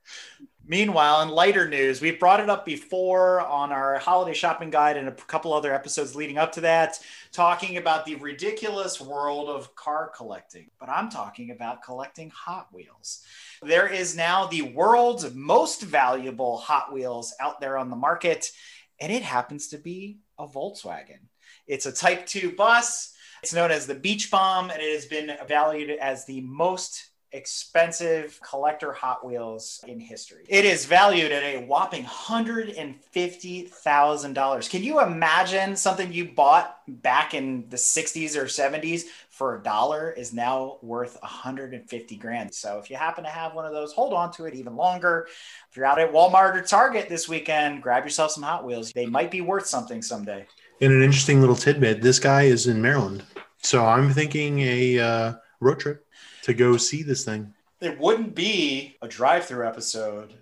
Meanwhile, 0.66 1.20
in 1.20 1.28
lighter 1.28 1.68
news, 1.68 2.00
we've 2.00 2.18
brought 2.18 2.40
it 2.40 2.48
up 2.48 2.64
before 2.64 3.42
on 3.42 3.70
our 3.70 3.98
holiday 3.98 4.32
shopping 4.32 4.70
guide 4.70 4.96
and 4.96 5.08
a 5.08 5.12
couple 5.12 5.52
other 5.52 5.74
episodes 5.74 6.16
leading 6.16 6.38
up 6.38 6.52
to 6.52 6.62
that, 6.62 6.98
talking 7.32 7.76
about 7.76 8.06
the 8.06 8.14
ridiculous 8.14 8.98
world 8.98 9.50
of 9.50 9.74
car 9.74 10.10
collecting. 10.16 10.70
But 10.80 10.88
I'm 10.88 11.10
talking 11.10 11.50
about 11.50 11.82
collecting 11.82 12.30
Hot 12.30 12.68
Wheels. 12.72 13.22
There 13.62 13.88
is 13.88 14.16
now 14.16 14.46
the 14.46 14.62
world's 14.62 15.34
most 15.34 15.82
valuable 15.82 16.56
Hot 16.56 16.94
Wheels 16.94 17.34
out 17.40 17.60
there 17.60 17.76
on 17.76 17.90
the 17.90 17.96
market, 17.96 18.50
and 18.98 19.12
it 19.12 19.22
happens 19.22 19.68
to 19.68 19.76
be 19.76 20.20
a 20.38 20.46
Volkswagen. 20.46 21.28
It's 21.66 21.84
a 21.84 21.92
Type 21.92 22.24
2 22.24 22.52
bus. 22.52 23.12
It's 23.42 23.52
known 23.52 23.70
as 23.70 23.86
the 23.86 23.94
Beach 23.94 24.30
Bomb, 24.30 24.70
and 24.70 24.80
it 24.80 24.94
has 24.94 25.04
been 25.04 25.36
valued 25.46 25.90
as 25.90 26.24
the 26.24 26.40
most 26.40 27.10
expensive 27.34 28.38
collector 28.40 28.92
Hot 28.92 29.26
Wheels 29.26 29.82
in 29.86 29.98
history. 29.98 30.44
It 30.48 30.64
is 30.64 30.86
valued 30.86 31.32
at 31.32 31.42
a 31.42 31.66
whopping 31.66 32.04
$150,000. 32.04 34.70
Can 34.70 34.84
you 34.84 35.00
imagine 35.00 35.74
something 35.74 36.12
you 36.12 36.26
bought 36.26 36.78
back 36.86 37.34
in 37.34 37.68
the 37.68 37.76
60s 37.76 38.36
or 38.36 38.44
70s 38.44 39.06
for 39.34 39.56
a 39.56 39.62
dollar 39.62 40.12
is 40.12 40.32
now 40.32 40.78
worth 40.80 41.20
150 41.20 42.16
grand. 42.16 42.54
So 42.54 42.78
if 42.78 42.88
you 42.88 42.96
happen 42.96 43.24
to 43.24 43.30
have 43.30 43.52
one 43.52 43.66
of 43.66 43.72
those, 43.72 43.92
hold 43.92 44.14
on 44.14 44.30
to 44.34 44.44
it 44.44 44.54
even 44.54 44.76
longer. 44.76 45.26
If 45.68 45.76
you're 45.76 45.86
out 45.86 45.98
at 45.98 46.12
Walmart 46.12 46.54
or 46.54 46.62
Target 46.62 47.08
this 47.08 47.28
weekend, 47.28 47.82
grab 47.82 48.04
yourself 48.04 48.30
some 48.30 48.44
Hot 48.44 48.64
Wheels. 48.64 48.92
They 48.92 49.06
might 49.06 49.32
be 49.32 49.40
worth 49.40 49.66
something 49.66 50.02
someday. 50.02 50.46
In 50.78 50.92
an 50.92 51.02
interesting 51.02 51.40
little 51.40 51.56
tidbit, 51.56 52.00
this 52.00 52.20
guy 52.20 52.42
is 52.42 52.68
in 52.68 52.80
Maryland. 52.80 53.24
So 53.60 53.84
I'm 53.84 54.12
thinking 54.12 54.60
a 54.60 55.00
uh, 55.00 55.32
road 55.58 55.80
trip 55.80 56.03
to 56.44 56.52
go 56.52 56.76
see 56.76 57.02
this 57.02 57.24
thing. 57.24 57.54
It 57.80 57.98
wouldn't 57.98 58.34
be 58.34 58.96
a 59.00 59.08
drive 59.08 59.46
through 59.46 59.66
episode 59.66 60.34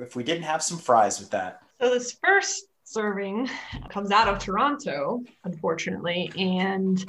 if 0.00 0.16
we 0.16 0.24
didn't 0.24 0.44
have 0.44 0.62
some 0.62 0.78
fries 0.78 1.20
with 1.20 1.30
that. 1.30 1.60
So, 1.80 1.90
this 1.90 2.12
first 2.12 2.64
serving 2.84 3.48
comes 3.90 4.10
out 4.10 4.26
of 4.26 4.38
Toronto, 4.38 5.22
unfortunately. 5.44 6.32
And 6.36 7.04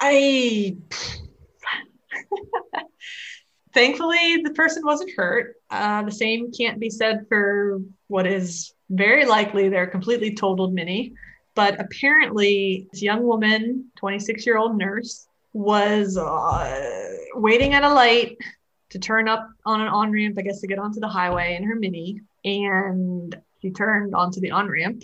I. 0.00 0.76
Thankfully, 3.72 4.42
the 4.44 4.52
person 4.52 4.84
wasn't 4.84 5.12
hurt. 5.16 5.54
Uh, 5.70 6.02
the 6.02 6.10
same 6.10 6.52
can't 6.52 6.78
be 6.78 6.90
said 6.90 7.26
for 7.28 7.80
what 8.08 8.26
is 8.26 8.74
very 8.90 9.24
likely 9.24 9.70
their 9.70 9.86
completely 9.86 10.34
totaled 10.34 10.74
mini. 10.74 11.14
But 11.54 11.80
apparently, 11.80 12.88
this 12.92 13.00
young 13.00 13.22
woman, 13.22 13.90
26 13.96 14.44
year 14.44 14.58
old 14.58 14.76
nurse, 14.76 15.26
was 15.52 16.16
uh, 16.16 17.16
waiting 17.34 17.74
at 17.74 17.84
a 17.84 17.92
light 17.92 18.38
to 18.90 18.98
turn 18.98 19.28
up 19.28 19.48
on 19.64 19.80
an 19.80 19.88
on 19.88 20.12
ramp, 20.12 20.36
I 20.38 20.42
guess, 20.42 20.60
to 20.60 20.66
get 20.66 20.78
onto 20.78 21.00
the 21.00 21.08
highway 21.08 21.56
in 21.56 21.64
her 21.64 21.74
mini. 21.74 22.20
And 22.44 23.34
she 23.60 23.70
turned 23.70 24.14
onto 24.14 24.40
the 24.40 24.50
on 24.50 24.68
ramp. 24.68 25.02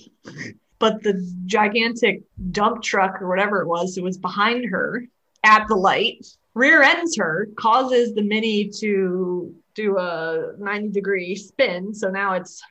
But 0.78 1.02
the 1.02 1.26
gigantic 1.46 2.22
dump 2.52 2.82
truck 2.82 3.20
or 3.20 3.28
whatever 3.28 3.62
it 3.62 3.66
was, 3.66 3.96
it 3.96 4.04
was 4.04 4.18
behind 4.18 4.66
her 4.66 5.04
at 5.44 5.66
the 5.68 5.74
light, 5.74 6.26
rear 6.54 6.82
ends 6.82 7.16
her, 7.16 7.48
causes 7.56 8.14
the 8.14 8.22
mini 8.22 8.68
to 8.80 9.54
do 9.74 9.98
a 9.98 10.52
90 10.58 10.88
degree 10.90 11.34
spin. 11.34 11.94
So 11.94 12.10
now 12.10 12.34
it's 12.34 12.62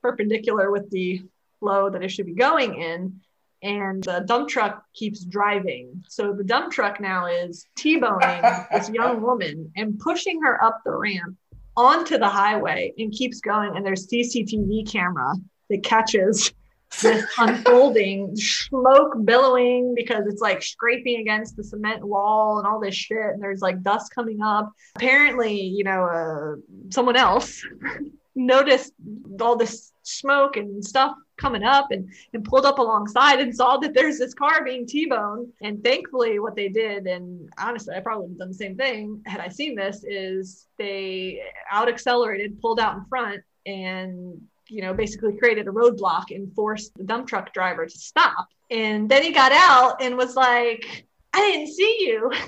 perpendicular 0.00 0.70
with 0.70 0.90
the 0.90 1.22
flow 1.60 1.90
that 1.90 2.02
it 2.02 2.10
should 2.10 2.26
be 2.26 2.34
going 2.34 2.80
in 2.80 3.20
and 3.62 4.02
the 4.02 4.24
dump 4.26 4.48
truck 4.48 4.84
keeps 4.94 5.24
driving. 5.24 6.04
So 6.08 6.32
the 6.32 6.44
dump 6.44 6.72
truck 6.72 7.00
now 7.00 7.26
is 7.26 7.66
T-boning 7.76 8.42
this 8.72 8.90
young 8.90 9.22
woman 9.22 9.70
and 9.76 9.98
pushing 9.98 10.42
her 10.42 10.62
up 10.62 10.80
the 10.84 10.92
ramp 10.92 11.36
onto 11.76 12.18
the 12.18 12.28
highway 12.28 12.92
and 12.98 13.12
keeps 13.12 13.40
going. 13.40 13.76
And 13.76 13.86
there's 13.86 14.08
CCTV 14.08 14.90
camera 14.90 15.34
that 15.70 15.84
catches 15.84 16.52
this 17.00 17.24
unfolding 17.38 18.34
smoke 18.36 19.14
billowing 19.24 19.94
because 19.94 20.26
it's 20.26 20.42
like 20.42 20.62
scraping 20.62 21.20
against 21.20 21.56
the 21.56 21.64
cement 21.64 22.04
wall 22.04 22.58
and 22.58 22.66
all 22.66 22.80
this 22.80 22.94
shit. 22.94 23.16
And 23.16 23.42
there's 23.42 23.62
like 23.62 23.82
dust 23.82 24.12
coming 24.14 24.42
up. 24.42 24.72
Apparently, 24.96 25.60
you 25.60 25.84
know, 25.84 26.04
uh, 26.04 26.56
someone 26.90 27.16
else 27.16 27.64
noticed 28.34 28.92
all 29.40 29.56
this 29.56 29.92
smoke 30.02 30.56
and 30.56 30.84
stuff 30.84 31.14
coming 31.36 31.62
up 31.62 31.90
and, 31.90 32.08
and 32.32 32.44
pulled 32.44 32.66
up 32.66 32.78
alongside 32.78 33.40
and 33.40 33.54
saw 33.54 33.76
that 33.78 33.94
there's 33.94 34.18
this 34.18 34.34
car 34.34 34.64
being 34.64 34.86
T-boned. 34.86 35.52
And 35.62 35.82
thankfully 35.82 36.38
what 36.38 36.56
they 36.56 36.68
did, 36.68 37.06
and 37.06 37.48
honestly, 37.58 37.94
I 37.94 38.00
probably 38.00 38.24
would 38.24 38.32
have 38.32 38.38
done 38.38 38.48
the 38.48 38.54
same 38.54 38.76
thing 38.76 39.22
had 39.26 39.40
I 39.40 39.48
seen 39.48 39.74
this, 39.74 40.04
is 40.04 40.66
they 40.78 41.42
out 41.70 41.88
accelerated, 41.88 42.60
pulled 42.60 42.80
out 42.80 42.96
in 42.96 43.04
front 43.06 43.42
and 43.66 44.40
you 44.68 44.80
know, 44.80 44.94
basically 44.94 45.36
created 45.36 45.68
a 45.68 45.70
roadblock 45.70 46.30
and 46.30 46.50
forced 46.54 46.96
the 46.96 47.04
dump 47.04 47.28
truck 47.28 47.52
driver 47.52 47.84
to 47.84 47.98
stop. 47.98 48.48
And 48.70 49.06
then 49.06 49.22
he 49.22 49.30
got 49.30 49.52
out 49.52 50.00
and 50.00 50.16
was 50.16 50.34
like, 50.34 51.04
I 51.34 51.40
didn't 51.40 51.74
see 51.74 51.98
you. 52.00 52.32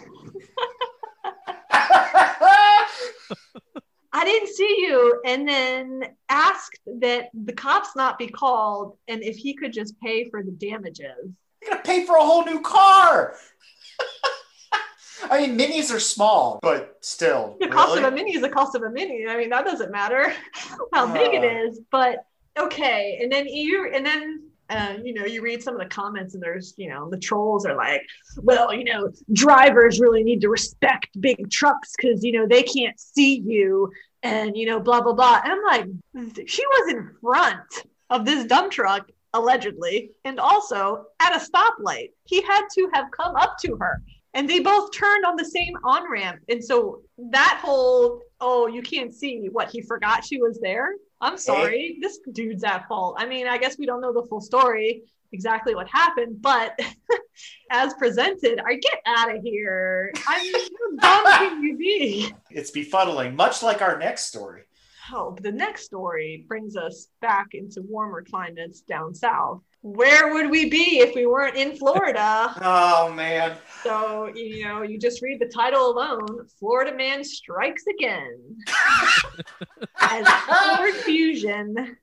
I 4.14 4.24
didn't 4.24 4.48
see 4.48 4.76
you. 4.78 5.20
And 5.26 5.46
then 5.46 6.04
asked 6.28 6.78
that 7.00 7.30
the 7.34 7.52
cops 7.52 7.96
not 7.96 8.16
be 8.16 8.28
called 8.28 8.96
and 9.08 9.22
if 9.22 9.36
he 9.36 9.54
could 9.54 9.72
just 9.72 10.00
pay 10.00 10.30
for 10.30 10.42
the 10.42 10.52
damages. 10.52 11.34
You're 11.60 11.72
going 11.72 11.82
to 11.82 11.88
pay 11.88 12.06
for 12.06 12.16
a 12.16 12.22
whole 12.22 12.44
new 12.44 12.60
car. 12.60 13.34
I 15.30 15.46
mean, 15.46 15.58
minis 15.58 15.92
are 15.92 16.00
small, 16.00 16.60
but 16.62 16.98
still. 17.00 17.56
The 17.60 17.68
cost 17.68 17.90
really? 17.90 18.04
of 18.04 18.12
a 18.12 18.14
mini 18.14 18.36
is 18.36 18.42
the 18.42 18.48
cost 18.48 18.74
of 18.74 18.82
a 18.82 18.90
mini. 18.90 19.26
I 19.28 19.36
mean, 19.36 19.50
that 19.50 19.64
doesn't 19.64 19.90
matter 19.90 20.32
how 20.92 21.08
uh, 21.08 21.12
big 21.12 21.34
it 21.34 21.44
is, 21.44 21.80
but 21.90 22.24
okay. 22.58 23.18
And 23.20 23.32
then 23.32 23.46
you, 23.46 23.90
and 23.92 24.04
then 24.04 24.43
uh, 24.70 24.96
you 25.02 25.12
know, 25.12 25.24
you 25.24 25.42
read 25.42 25.62
some 25.62 25.74
of 25.74 25.80
the 25.80 25.88
comments 25.88 26.34
and 26.34 26.42
there's, 26.42 26.74
you 26.76 26.88
know, 26.88 27.10
the 27.10 27.18
trolls 27.18 27.66
are 27.66 27.76
like, 27.76 28.02
well, 28.38 28.72
you 28.72 28.84
know, 28.84 29.10
drivers 29.32 30.00
really 30.00 30.24
need 30.24 30.40
to 30.40 30.48
respect 30.48 31.08
big 31.20 31.50
trucks 31.50 31.92
because, 31.96 32.24
you 32.24 32.32
know, 32.32 32.46
they 32.46 32.62
can't 32.62 32.98
see 32.98 33.40
you 33.40 33.90
and, 34.22 34.56
you 34.56 34.66
know, 34.66 34.80
blah, 34.80 35.02
blah, 35.02 35.12
blah. 35.12 35.40
And 35.44 35.52
I'm 35.52 35.62
like, 35.62 36.48
she 36.48 36.64
was 36.66 36.92
in 36.92 37.10
front 37.20 37.86
of 38.08 38.24
this 38.24 38.46
dump 38.46 38.72
truck, 38.72 39.10
allegedly, 39.34 40.12
and 40.24 40.40
also 40.40 41.06
at 41.20 41.36
a 41.36 41.44
stoplight. 41.44 42.10
He 42.24 42.40
had 42.42 42.62
to 42.74 42.88
have 42.94 43.10
come 43.10 43.36
up 43.36 43.58
to 43.64 43.76
her 43.76 44.02
and 44.32 44.48
they 44.48 44.60
both 44.60 44.92
turned 44.92 45.24
on 45.24 45.36
the 45.36 45.44
same 45.44 45.76
on 45.84 46.10
ramp. 46.10 46.40
And 46.48 46.62
so 46.62 47.02
that 47.18 47.60
whole, 47.62 48.20
oh, 48.40 48.66
you 48.66 48.82
can't 48.82 49.14
see 49.14 49.48
what 49.50 49.70
he 49.70 49.82
forgot 49.82 50.24
she 50.24 50.38
was 50.38 50.58
there 50.60 50.94
I'm 51.24 51.38
sorry, 51.38 51.96
this 52.02 52.18
dude's 52.32 52.64
at 52.64 52.86
fault. 52.86 53.16
I 53.18 53.24
mean, 53.24 53.46
I 53.46 53.56
guess 53.56 53.78
we 53.78 53.86
don't 53.86 54.02
know 54.02 54.12
the 54.12 54.26
full 54.28 54.42
story, 54.42 55.02
exactly 55.32 55.74
what 55.74 55.88
happened, 55.88 56.42
but 56.42 56.78
as 57.70 57.94
presented, 57.94 58.60
I 58.64 58.74
get 58.74 59.00
out 59.06 59.34
of 59.34 59.42
here. 59.42 60.12
I 60.28 60.42
mean, 60.42 61.00
how 61.00 61.24
dumb 61.24 61.48
can 61.48 61.62
you 61.62 61.78
be? 61.78 62.30
It's 62.50 62.70
befuddling, 62.70 63.34
much 63.36 63.62
like 63.62 63.80
our 63.80 63.98
next 63.98 64.26
story. 64.26 64.64
Oh, 65.12 65.34
the 65.40 65.52
next 65.52 65.84
story 65.84 66.44
brings 66.46 66.76
us 66.76 67.08
back 67.22 67.48
into 67.52 67.80
warmer 67.82 68.22
climates 68.22 68.82
down 68.82 69.14
south 69.14 69.62
where 69.84 70.32
would 70.32 70.50
we 70.50 70.70
be 70.70 71.00
if 71.00 71.14
we 71.14 71.26
weren't 71.26 71.56
in 71.56 71.76
Florida? 71.76 72.54
oh 72.62 73.12
man. 73.12 73.54
So, 73.82 74.32
you 74.34 74.64
know, 74.64 74.80
you 74.80 74.98
just 74.98 75.20
read 75.20 75.40
the 75.40 75.46
title 75.46 75.90
alone, 75.90 76.48
Florida 76.58 76.96
man 76.96 77.22
strikes 77.22 77.84
again. 77.86 78.56
As 80.00 80.28
Ford 80.28 80.94
Fusion 80.94 81.96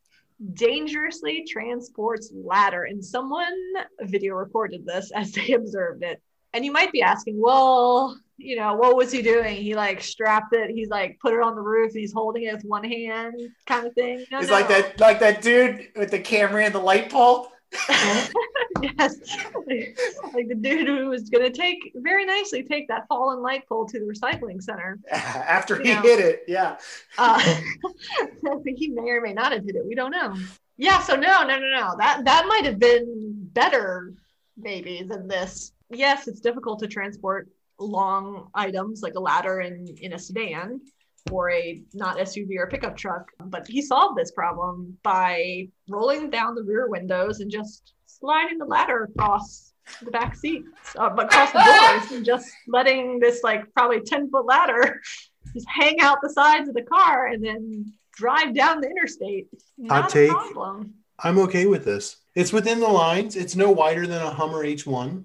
dangerously 0.53 1.45
transports 1.47 2.31
ladder 2.33 2.83
and 2.85 3.03
someone 3.03 3.53
video 4.01 4.35
recorded 4.35 4.85
this 4.85 5.11
as 5.11 5.31
they 5.31 5.53
observed 5.53 6.03
it. 6.03 6.21
And 6.53 6.65
you 6.65 6.71
might 6.71 6.91
be 6.91 7.01
asking, 7.01 7.39
well, 7.39 8.19
you 8.37 8.57
know, 8.57 8.73
what 8.73 8.97
was 8.97 9.11
he 9.11 9.21
doing? 9.21 9.55
He 9.55 9.75
like 9.75 10.01
strapped 10.01 10.53
it, 10.53 10.71
he's 10.71 10.89
like 10.89 11.17
put 11.21 11.33
it 11.33 11.41
on 11.41 11.55
the 11.55 11.61
roof, 11.61 11.93
he's 11.93 12.11
holding 12.11 12.43
it 12.43 12.55
with 12.55 12.65
one 12.65 12.83
hand 12.83 13.35
kind 13.67 13.87
of 13.87 13.93
thing. 13.93 14.25
No, 14.31 14.39
it's 14.39 14.49
no. 14.49 14.53
like 14.53 14.67
that 14.67 14.99
like 14.99 15.19
that 15.19 15.41
dude 15.41 15.89
with 15.95 16.11
the 16.11 16.19
camera 16.19 16.65
and 16.65 16.73
the 16.73 16.79
light 16.79 17.09
pole. 17.09 17.51
yes, 18.81 19.15
like 20.33 20.47
the 20.47 20.57
dude 20.59 20.87
who 20.87 21.07
was 21.07 21.29
going 21.29 21.43
to 21.43 21.57
take 21.57 21.91
very 21.95 22.25
nicely 22.25 22.63
take 22.63 22.87
that 22.89 23.07
fallen 23.07 23.41
light 23.41 23.67
pole 23.67 23.85
to 23.85 23.97
the 23.97 24.05
recycling 24.05 24.61
center 24.61 24.99
after 25.11 25.81
he 25.81 25.93
know. 25.93 26.01
hit 26.01 26.19
it. 26.19 26.43
Yeah, 26.47 26.77
uh, 27.17 27.39
he 28.65 28.89
may 28.89 29.09
or 29.09 29.21
may 29.21 29.33
not 29.33 29.53
have 29.53 29.63
hit 29.63 29.75
it. 29.75 29.85
We 29.85 29.95
don't 29.95 30.11
know. 30.11 30.35
Yeah, 30.77 30.99
so 30.99 31.15
no, 31.15 31.43
no, 31.43 31.59
no, 31.59 31.69
no. 31.69 31.95
That 31.97 32.25
that 32.25 32.45
might 32.47 32.65
have 32.65 32.79
been 32.79 33.33
better, 33.53 34.13
maybe, 34.57 35.03
than 35.03 35.27
this. 35.27 35.71
Yes, 35.89 36.27
it's 36.27 36.41
difficult 36.41 36.79
to 36.79 36.87
transport 36.87 37.47
long 37.79 38.49
items 38.53 39.01
like 39.01 39.15
a 39.15 39.19
ladder 39.19 39.61
in 39.61 39.87
in 40.01 40.13
a 40.13 40.19
sedan 40.19 40.81
for 41.27 41.51
a 41.51 41.81
not 41.93 42.17
SUV 42.17 42.57
or 42.57 42.67
pickup 42.67 42.97
truck. 42.97 43.31
But 43.45 43.67
he 43.67 43.81
solved 43.81 44.17
this 44.17 44.31
problem 44.31 44.97
by 45.03 45.67
rolling 45.89 46.29
down 46.29 46.55
the 46.55 46.63
rear 46.63 46.87
windows 46.89 47.39
and 47.39 47.51
just 47.51 47.93
sliding 48.05 48.57
the 48.57 48.65
ladder 48.65 49.03
across 49.03 49.73
the 50.01 50.11
back 50.11 50.35
seats, 50.35 50.67
uh, 50.97 51.09
across 51.09 51.51
the 51.51 51.59
doors, 51.99 52.11
and 52.11 52.25
just 52.25 52.49
letting 52.67 53.19
this 53.19 53.43
like 53.43 53.71
probably 53.73 54.01
10 54.01 54.29
foot 54.29 54.45
ladder 54.45 55.01
just 55.53 55.67
hang 55.69 55.99
out 56.01 56.19
the 56.21 56.29
sides 56.29 56.69
of 56.69 56.75
the 56.75 56.83
car 56.83 57.27
and 57.27 57.43
then 57.43 57.93
drive 58.13 58.53
down 58.53 58.81
the 58.81 58.87
interstate. 58.89 59.47
Not 59.77 60.09
a 60.09 60.13
take. 60.13 60.29
problem. 60.29 60.95
I'm 61.19 61.37
okay 61.39 61.65
with 61.65 61.85
this. 61.85 62.17
It's 62.35 62.53
within 62.53 62.79
the 62.79 62.87
lines. 62.87 63.35
It's 63.35 63.55
no 63.55 63.71
wider 63.71 64.07
than 64.07 64.21
a 64.21 64.29
Hummer 64.29 64.65
H1. 64.65 65.23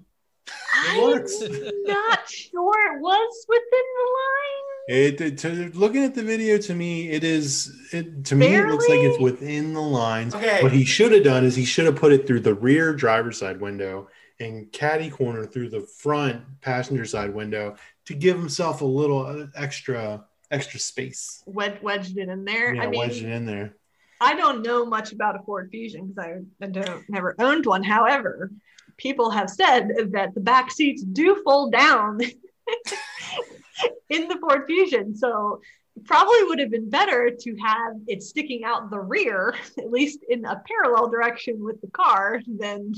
I'm 0.73 1.01
works. 1.01 1.41
not 1.41 2.29
sure 2.29 2.95
it 2.95 3.01
was 3.01 3.45
within 3.47 3.65
the 3.71 4.07
line. 4.17 4.66
It, 4.87 5.37
to, 5.39 5.69
looking 5.73 6.05
at 6.05 6.15
the 6.15 6.23
video 6.23 6.57
to 6.59 6.73
me, 6.73 7.09
it 7.09 7.25
is 7.25 7.77
it 7.91 8.23
to 8.25 8.35
me 8.35 8.55
it 8.55 8.67
looks 8.67 8.87
like 8.87 8.99
it's 8.99 9.19
within 9.19 9.73
the 9.73 9.81
lines. 9.81 10.33
Okay. 10.33 10.63
What 10.63 10.71
he 10.71 10.85
should 10.85 11.11
have 11.11 11.25
done 11.25 11.43
is 11.43 11.57
he 11.57 11.65
should 11.65 11.85
have 11.85 11.97
put 11.97 12.13
it 12.13 12.25
through 12.25 12.39
the 12.39 12.53
rear 12.53 12.93
driver's 12.93 13.37
side 13.37 13.59
window 13.59 14.07
and 14.39 14.71
caddy 14.71 15.09
corner 15.09 15.45
through 15.45 15.69
the 15.69 15.81
front 15.81 16.41
passenger 16.61 17.03
side 17.03 17.33
window 17.33 17.75
to 18.05 18.13
give 18.13 18.37
himself 18.37 18.79
a 18.79 18.85
little 18.85 19.25
uh, 19.25 19.47
extra 19.55 20.23
extra 20.51 20.79
space. 20.79 21.43
Wed- 21.45 21.83
wedged 21.83 22.17
it 22.17 22.29
in 22.29 22.45
there. 22.45 22.73
Yeah, 22.73 22.83
I 22.83 22.87
mean, 22.87 22.99
wedge 22.99 23.21
it 23.21 23.29
in 23.29 23.45
there. 23.45 23.75
I 24.21 24.35
don't 24.35 24.63
know 24.63 24.85
much 24.85 25.11
about 25.11 25.35
a 25.35 25.39
Ford 25.39 25.67
Fusion 25.69 26.07
because 26.07 26.23
I, 26.23 26.65
I 26.65 26.69
don't 26.69 27.09
never 27.09 27.35
owned 27.39 27.65
one. 27.65 27.83
However, 27.83 28.51
people 28.95 29.31
have 29.31 29.49
said 29.49 29.89
that 30.13 30.33
the 30.33 30.39
back 30.39 30.71
seats 30.71 31.03
do 31.03 31.41
fold 31.43 31.73
down 31.73 32.19
in 34.09 34.27
the 34.27 34.37
Ford 34.37 34.63
Fusion. 34.67 35.15
So 35.15 35.61
probably 36.05 36.43
would 36.43 36.59
have 36.59 36.71
been 36.71 36.89
better 36.89 37.31
to 37.31 37.55
have 37.55 37.93
it 38.07 38.21
sticking 38.21 38.63
out 38.63 38.89
the 38.89 38.99
rear, 38.99 39.55
at 39.77 39.91
least 39.91 40.19
in 40.29 40.45
a 40.45 40.61
parallel 40.67 41.09
direction 41.09 41.63
with 41.63 41.81
the 41.81 41.87
car, 41.87 42.41
than 42.47 42.93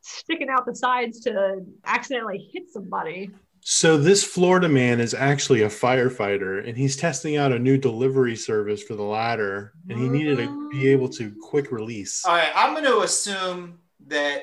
sticking 0.00 0.48
out 0.48 0.66
the 0.66 0.74
sides 0.74 1.20
to 1.20 1.64
accidentally 1.84 2.48
hit 2.52 2.70
somebody. 2.70 3.30
So 3.66 3.96
this 3.96 4.22
Florida 4.22 4.68
man 4.68 5.00
is 5.00 5.14
actually 5.14 5.62
a 5.62 5.68
firefighter, 5.68 6.68
and 6.68 6.76
he's 6.76 6.96
testing 6.96 7.38
out 7.38 7.50
a 7.50 7.58
new 7.58 7.78
delivery 7.78 8.36
service 8.36 8.82
for 8.82 8.94
the 8.94 9.02
ladder, 9.02 9.72
and 9.88 9.98
he 9.98 10.06
needed 10.06 10.36
to 10.36 10.68
be 10.68 10.88
able 10.88 11.08
to 11.10 11.30
mm. 11.30 11.34
quick 11.40 11.72
release. 11.72 12.26
All 12.26 12.34
right, 12.34 12.52
I'm 12.54 12.74
going 12.74 12.84
to 12.84 13.00
assume 13.00 13.78
that 14.08 14.42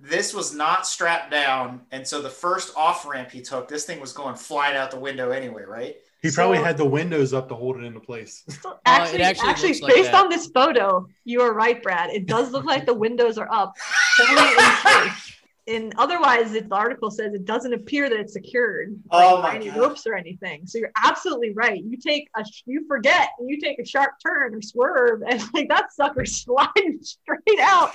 this 0.00 0.34
was 0.34 0.54
not 0.54 0.86
strapped 0.86 1.30
down, 1.30 1.80
and 1.90 2.06
so 2.06 2.20
the 2.22 2.30
first 2.30 2.72
off 2.76 3.06
ramp 3.06 3.30
he 3.30 3.40
took, 3.40 3.68
this 3.68 3.84
thing 3.84 4.00
was 4.00 4.12
going 4.12 4.34
flying 4.36 4.76
out 4.76 4.90
the 4.90 4.98
window 4.98 5.30
anyway, 5.30 5.64
right? 5.64 5.96
He 6.22 6.30
probably 6.30 6.58
So- 6.58 6.64
had 6.64 6.76
the 6.76 6.84
windows 6.84 7.32
up 7.34 7.48
to 7.48 7.54
hold 7.54 7.76
it 7.76 7.84
into 7.84 8.00
place. 8.00 8.44
So 8.62 8.70
oh, 8.72 8.78
actually, 8.86 9.22
actually 9.22 9.48
actually, 9.50 9.68
looks 9.68 9.82
like 9.82 9.94
based 9.94 10.12
that. 10.12 10.24
on 10.24 10.28
this 10.30 10.46
photo, 10.48 11.06
you 11.24 11.40
are 11.42 11.52
right, 11.52 11.82
Brad. 11.82 12.10
It 12.10 12.26
does 12.26 12.52
look 12.52 12.64
like 12.64 12.86
the 12.86 12.94
windows 12.94 13.36
are 13.38 13.48
up, 13.50 13.76
fully 14.16 14.30
in 14.32 14.56
place. 14.56 15.32
And 15.68 15.92
otherwise, 15.98 16.54
it, 16.54 16.68
the 16.68 16.74
article 16.76 17.10
says 17.10 17.34
it 17.34 17.44
doesn't 17.44 17.72
appear 17.72 18.08
that 18.08 18.20
it's 18.20 18.34
secured 18.34 18.96
like, 19.10 19.28
Oh 19.28 19.42
by 19.42 19.50
my 19.50 19.54
any 19.56 19.66
God. 19.68 19.78
ropes 19.78 20.06
or 20.06 20.14
anything. 20.14 20.66
So 20.66 20.78
you're 20.78 20.92
absolutely 21.02 21.52
right. 21.54 21.82
You 21.82 21.96
take 21.96 22.28
a, 22.36 22.44
you 22.66 22.86
forget, 22.86 23.30
and 23.38 23.50
you 23.50 23.60
take 23.60 23.78
a 23.80 23.84
sharp 23.84 24.12
turn 24.24 24.54
or 24.54 24.62
swerve, 24.62 25.22
and 25.28 25.42
like 25.54 25.68
that 25.68 25.92
sucker 25.92 26.24
slides 26.24 27.18
straight 27.22 27.60
out 27.60 27.92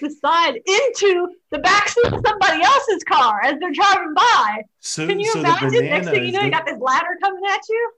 the 0.00 0.14
side 0.24 0.60
into 0.64 1.28
the 1.50 1.58
backseat 1.58 2.12
of 2.16 2.22
somebody 2.24 2.62
else's 2.62 3.02
car 3.04 3.40
as 3.42 3.56
they're 3.58 3.72
driving 3.72 4.14
by. 4.14 4.62
So, 4.80 5.06
Can 5.06 5.18
you 5.18 5.26
so 5.32 5.42
the 5.42 5.48
imagine? 5.48 5.86
Next 5.86 6.08
thing 6.08 6.22
you 6.22 6.28
is 6.28 6.34
know, 6.34 6.42
you 6.42 6.50
got 6.50 6.66
this 6.66 6.78
ladder 6.80 7.18
coming 7.20 7.42
at 7.48 7.60
you. 7.68 7.92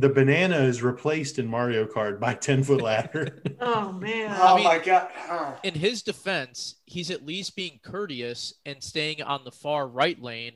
The 0.00 0.08
banana 0.08 0.56
is 0.58 0.82
replaced 0.82 1.38
in 1.38 1.46
Mario 1.46 1.84
Kart 1.86 2.18
by 2.20 2.34
ten 2.34 2.62
foot 2.62 2.82
ladder. 2.82 3.42
Oh 3.60 3.90
man. 3.92 4.36
Oh 4.40 4.54
mean- 4.56 4.64
my 4.64 4.78
god! 4.78 5.08
Oh. 5.28 5.58
In 5.64 5.74
his 5.74 6.02
defense, 6.02 6.76
he's 6.84 7.10
at 7.10 7.26
least 7.26 7.56
being 7.56 7.80
courteous 7.82 8.54
and 8.64 8.82
staying 8.82 9.20
on 9.22 9.42
the 9.44 9.50
far 9.50 9.88
right 9.88 10.20
lane 10.22 10.52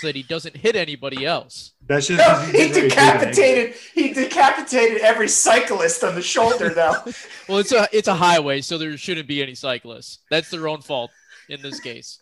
so 0.00 0.06
that 0.08 0.16
he 0.16 0.22
doesn't 0.22 0.56
hit 0.56 0.74
anybody 0.74 1.24
else. 1.26 1.72
That's 1.86 2.06
just 2.08 2.18
No, 2.18 2.34
'cause 2.34 2.46
he 2.52 2.52
didn't 2.52 2.74
really 2.74 2.88
take 2.90 2.98
an 2.98 3.04
exit. 3.28 3.30
decapitated. 3.34 3.74
He 3.94 4.12
decapitated 4.14 4.98
every 5.02 5.28
cyclist 5.28 6.02
on 6.02 6.14
the 6.14 6.22
shoulder, 6.22 6.70
though. 6.70 6.94
Well, 7.48 7.58
it's 7.58 7.72
a 7.72 7.86
it's 7.92 8.08
a 8.08 8.14
highway, 8.14 8.60
so 8.62 8.78
there 8.78 8.96
shouldn't 8.96 9.28
be 9.28 9.42
any 9.42 9.54
cyclists. 9.54 10.18
That's 10.30 10.50
their 10.50 10.66
own 10.68 10.80
fault 10.82 11.10
in 11.48 11.60
this 11.62 11.80
case. 11.80 12.20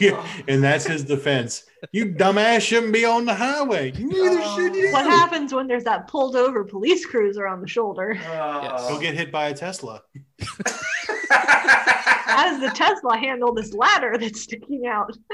Yeah, 0.00 0.24
and 0.48 0.62
that's 0.62 0.86
his 0.86 1.04
defense. 1.04 1.64
You 1.92 2.06
dumbass 2.06 2.60
shouldn't 2.62 2.92
be 2.92 3.04
on 3.04 3.24
the 3.24 3.34
highway. 3.34 3.92
Neither 3.92 4.40
Oh. 4.42 4.56
should 4.56 4.74
you. 4.74 4.92
What 4.92 5.04
happens 5.06 5.52
when 5.54 5.66
there's 5.66 5.84
that 5.84 6.08
pulled 6.08 6.34
over 6.36 6.64
police 6.64 7.06
cruiser 7.06 7.46
on 7.46 7.60
the 7.60 7.68
shoulder? 7.68 8.18
Uh, 8.28 8.76
oh. 8.78 8.88
He'll 8.88 9.00
get 9.00 9.14
hit 9.14 9.30
by 9.32 9.48
a 9.48 9.54
Tesla. 9.54 10.02
How 11.30 12.50
does 12.50 12.60
the 12.60 12.70
Tesla 12.76 13.16
handle 13.16 13.52
this 13.54 13.72
ladder 13.72 14.16
that's 14.18 14.40
sticking 14.42 14.86
out? 14.86 15.16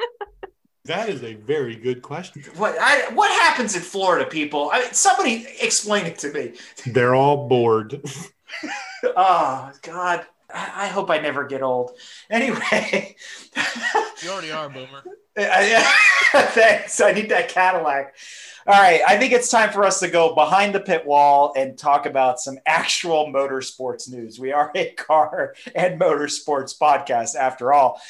That 0.87 1.09
is 1.09 1.23
a 1.25 1.33
very 1.33 1.77
good 1.77 2.03
question. 2.03 2.43
what 2.57 2.77
I, 2.79 3.09
what 3.15 3.31
happens 3.31 3.75
in 3.75 3.81
Florida, 3.81 4.27
people? 4.29 4.69
I 4.71 4.81
mean, 4.81 4.93
somebody 4.93 5.47
explain 5.59 6.05
it 6.05 6.19
to 6.19 6.31
me. 6.31 6.53
They're 6.85 7.15
all 7.15 7.49
bored. 7.49 8.03
Oh 9.03 9.73
God, 9.83 10.27
I, 10.55 10.85
I 10.85 10.87
hope 10.87 11.11
I 11.11 11.19
never 11.19 11.45
get 11.45 11.63
old. 11.63 11.99
Anyway, 12.31 13.17
You 14.23 14.31
already 14.31 14.53
are, 14.53 14.69
Boomer. 14.69 15.03
Thanks. 16.33 17.01
I 17.01 17.11
need 17.11 17.31
that 17.31 17.49
Cadillac. 17.49 18.15
All 18.67 18.81
right, 18.81 19.03
I 19.07 19.19
think 19.19 19.33
it's 19.33 19.51
time 19.51 19.73
for 19.73 19.85
us 19.85 20.01
to 20.01 20.09
go 20.09 20.35
behind 20.35 20.75
the 20.75 20.81
pit 20.81 21.05
wall 21.05 21.53
and 21.57 21.77
talk 21.77 22.07
about 22.07 22.39
some 22.39 22.57
actual 22.65 23.27
motorsports 23.27 24.09
news. 24.09 24.39
We 24.39 24.53
are 24.53 24.71
a 24.75 24.93
car 24.93 25.55
and 25.75 26.01
motorsports 26.01 26.79
podcast, 26.79 27.35
after 27.35 27.73
all. 27.73 28.01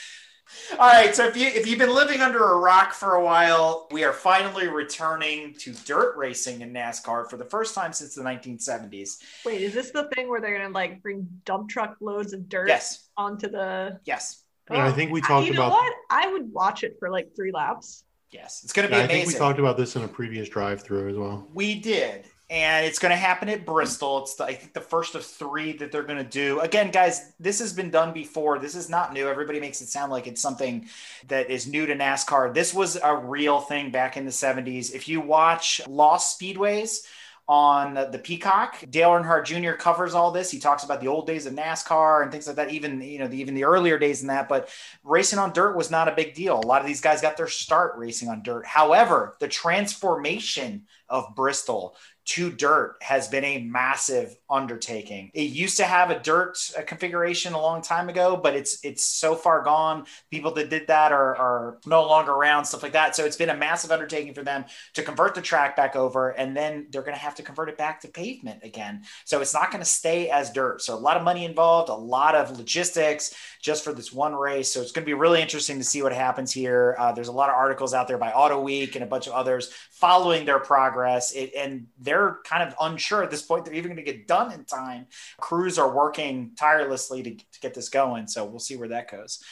All 0.73 0.79
right, 0.89 1.15
so 1.15 1.27
if 1.27 1.37
you 1.37 1.47
if 1.47 1.67
you've 1.67 1.79
been 1.79 1.95
living 1.95 2.21
under 2.21 2.43
a 2.53 2.59
rock 2.59 2.93
for 2.93 3.15
a 3.15 3.25
while, 3.25 3.87
we 3.91 4.05
are 4.05 4.13
finally 4.13 4.69
returning 4.69 5.55
to 5.55 5.73
dirt 5.85 6.17
racing 6.17 6.61
in 6.63 6.73
NASCAR 6.73 7.29
for 7.29 7.37
the 7.37 7.45
first 7.45 7.75
time 7.75 7.93
since 7.93 8.15
the 8.15 8.23
1970s. 8.23 9.19
Wait, 9.45 9.61
is 9.63 9.75
this 9.75 9.91
the 9.91 10.09
thing 10.15 10.29
where 10.29 10.41
they're 10.41 10.57
gonna 10.59 10.73
like 10.75 11.03
bring 11.03 11.27
dump 11.45 11.69
truck 11.69 11.97
loads 12.01 12.33
of 12.33 12.49
dirt 12.49 12.69
Yes, 12.69 13.09
onto 13.17 13.49
the? 13.49 14.01
yes, 14.05 14.43
And 14.69 14.79
I 14.83 14.91
think 14.93 15.13
we 15.13 15.21
Oh, 15.21 15.27
talked 15.27 15.47
you 15.47 15.55
know 15.55 15.67
about. 15.67 15.73
what? 15.73 15.95
I 16.11 16.33
would 16.33 16.53
watch 16.53 16.85
it 16.85 16.97
for 16.99 17.11
like 17.11 17.35
three 17.37 17.53
laps. 17.53 18.05
yes. 18.31 18.63
It's 18.65 18.73
going 18.73 18.89
to 18.89 18.91
be 18.91 18.97
Yeah, 18.97 19.03
I 19.03 19.05
amazing. 19.05 19.25
think 19.27 19.35
we 19.35 19.39
talked 19.39 19.59
about 19.59 19.77
this 19.77 19.95
in 19.97 20.03
a 20.03 20.09
previous 20.09 20.49
drive-through 20.49 21.11
as 21.11 21.17
well. 21.17 21.49
We 21.55 21.75
did. 21.79 22.25
And 22.55 22.87
it's 22.87 23.01
going 23.01 23.11
to 23.11 23.17
happen 23.17 23.49
at 23.49 23.67
Bristol. 23.67 24.23
It's, 24.23 24.37
the, 24.37 24.45
I 24.45 24.55
think, 24.55 24.75
the 24.75 24.81
first 24.81 25.17
of 25.17 25.27
three 25.27 25.73
that 25.79 25.91
they're 25.91 26.05
going 26.05 26.23
to 26.23 26.31
do. 26.31 26.61
Again, 26.61 26.93
guys, 26.93 27.33
this 27.41 27.59
has 27.59 27.73
been 27.73 27.91
done 27.91 28.13
before. 28.13 28.61
This 28.61 28.77
is 28.77 28.89
not 28.89 29.13
new. 29.13 29.27
Everybody 29.27 29.59
makes 29.59 29.81
it 29.81 29.89
sound 29.89 30.13
like 30.13 30.29
it's 30.29 30.41
something 30.41 30.89
that 31.27 31.51
is 31.51 31.67
new 31.67 31.85
to 31.85 31.97
NASCAR. 31.97 32.55
This 32.55 32.73
was 32.73 32.97
a 33.03 33.17
real 33.17 33.59
thing 33.59 33.91
back 33.91 34.17
in 34.17 34.25
the 34.25 34.31
70s. 34.31 34.95
If 34.95 35.09
you 35.09 35.21
watch 35.21 35.81
Lost 35.89 36.41
Speedways, 36.41 37.01
on 37.47 37.95
the 37.95 38.21
Peacock. 38.23 38.83
Dale 38.89 39.11
Earnhardt 39.11 39.45
Jr. 39.45 39.73
covers 39.73 40.15
all 40.15 40.31
this. 40.31 40.51
He 40.51 40.59
talks 40.59 40.83
about 40.83 41.01
the 41.01 41.09
old 41.09 41.27
days 41.27 41.45
of 41.45 41.53
NASCAR 41.53 42.23
and 42.23 42.33
things 42.33 42.47
like 42.47 42.57
that, 42.57 42.71
even 42.71 43.03
you 43.03 43.19
know, 43.19 43.29
the, 43.29 43.39
even 43.39 43.55
the 43.55 43.65
earlier 43.65 43.99
days 43.99 44.23
in 44.23 44.29
that. 44.29 44.49
But 44.49 44.71
racing 45.03 45.39
on 45.39 45.53
dirt 45.53 45.77
was 45.77 45.91
not 45.91 46.09
a 46.09 46.15
big 46.15 46.35
deal. 46.35 46.59
A 46.59 46.67
lot 46.67 46.81
of 46.81 46.87
these 46.87 47.03
guys 47.03 47.21
got 47.21 47.37
their 47.37 47.49
start 47.49 47.99
racing 47.99 48.31
on 48.31 48.43
dirt. 48.43 48.65
However, 48.65 49.37
the 49.41 49.49
transformation 49.49 50.87
of 51.09 51.35
Bristol 51.37 51.97
to 52.25 52.51
dirt 52.51 52.97
has 53.03 53.29
been 53.29 53.45
a 53.45 53.63
massive 53.63 54.37
undertaking. 54.55 55.31
It 55.35 55.51
used 55.51 55.77
to 55.79 55.85
have 55.85 56.11
a 56.11 56.19
dirt 56.19 56.57
uh, 56.79 56.83
configuration 56.83 57.53
a 57.53 57.61
long 57.61 57.83
time 57.83 58.09
ago, 58.09 58.37
but 58.37 58.55
it's 58.55 58.85
it's 58.85 59.05
so 59.05 59.35
far 59.35 59.63
gone. 59.63 60.07
People 60.31 60.53
that 60.55 60.71
did 60.71 60.87
that 60.87 61.13
are, 61.13 61.37
are 61.37 61.79
no 61.87 62.07
longer 62.07 62.33
around, 62.33 62.65
stuff 62.65 62.83
like 62.83 62.93
that. 62.93 63.17
So 63.17 63.25
it's 63.25 63.37
been 63.37 63.51
a 63.51 63.57
massive 63.57 63.91
undertaking 63.91 64.35
for 64.35 64.43
them 64.43 64.65
to 64.95 65.03
convert 65.03 65.35
the 65.35 65.43
track 65.43 65.77
back 65.77 65.97
over, 65.97 66.31
and 66.31 66.57
then 66.57 66.87
they're 66.91 67.03
going 67.03 67.15
to 67.17 67.21
have 67.21 67.35
to 67.37 67.43
convert 67.43 67.69
it 67.69 67.77
back 67.77 68.01
to 68.03 68.09
pavement 68.09 68.61
again. 68.63 69.03
So 69.25 69.41
it's 69.41 69.55
not 69.55 69.71
going 69.71 69.83
to 69.83 69.91
stay 69.91 70.31
as 70.31 70.51
dirt. 70.51 70.81
So 70.83 70.95
a 70.95 70.97
lot 70.97 71.17
of 71.17 71.25
money 71.25 71.45
involved, 71.45 71.89
a 71.91 71.95
lot 71.95 72.35
of 72.35 72.57
logistics 72.57 73.35
just 73.61 73.83
for 73.83 73.93
this 73.93 74.13
one 74.13 74.35
race. 74.35 74.73
So 74.73 74.81
it's 74.81 74.93
going 74.93 75.05
to 75.05 75.07
be 75.07 75.15
really 75.15 75.43
interesting 75.43 75.79
to 75.79 75.85
see 75.85 76.03
what 76.03 76.13
happens 76.13 76.53
here. 76.53 76.95
Uh, 76.99 77.13
there's 77.13 77.29
a 77.29 77.33
lot 77.33 77.49
of 77.49 77.57
articles 77.57 77.95
out 77.95 78.09
there 78.09 78.19
by 78.19 78.31
Auto 78.31 78.61
Week 78.61 78.95
and 78.95 79.03
a 79.03 79.07
bunch 79.09 79.27
of 79.27 79.33
others 79.33 79.73
following 79.91 80.45
their 80.45 80.59
progress, 80.59 81.33
it, 81.33 81.53
and 81.57 81.87
they're 81.99 82.39
kind 82.45 82.63
of 82.63 82.75
unsure 82.81 83.23
at 83.23 83.31
this 83.31 83.43
point. 83.43 83.65
They're 83.65 83.75
even 83.75 83.91
going 83.93 84.05
to 84.05 84.13
get 84.13 84.27
done 84.27 84.44
in 84.53 84.65
time. 84.65 85.07
Crews 85.39 85.79
are 85.79 85.95
working 85.95 86.53
tirelessly 86.59 87.23
to, 87.23 87.35
to 87.35 87.61
get 87.61 87.75
this 87.75 87.89
going. 87.89 88.27
So 88.27 88.45
we'll 88.45 88.59
see 88.59 88.77
where 88.77 88.89
that 88.89 89.11
goes. 89.11 89.43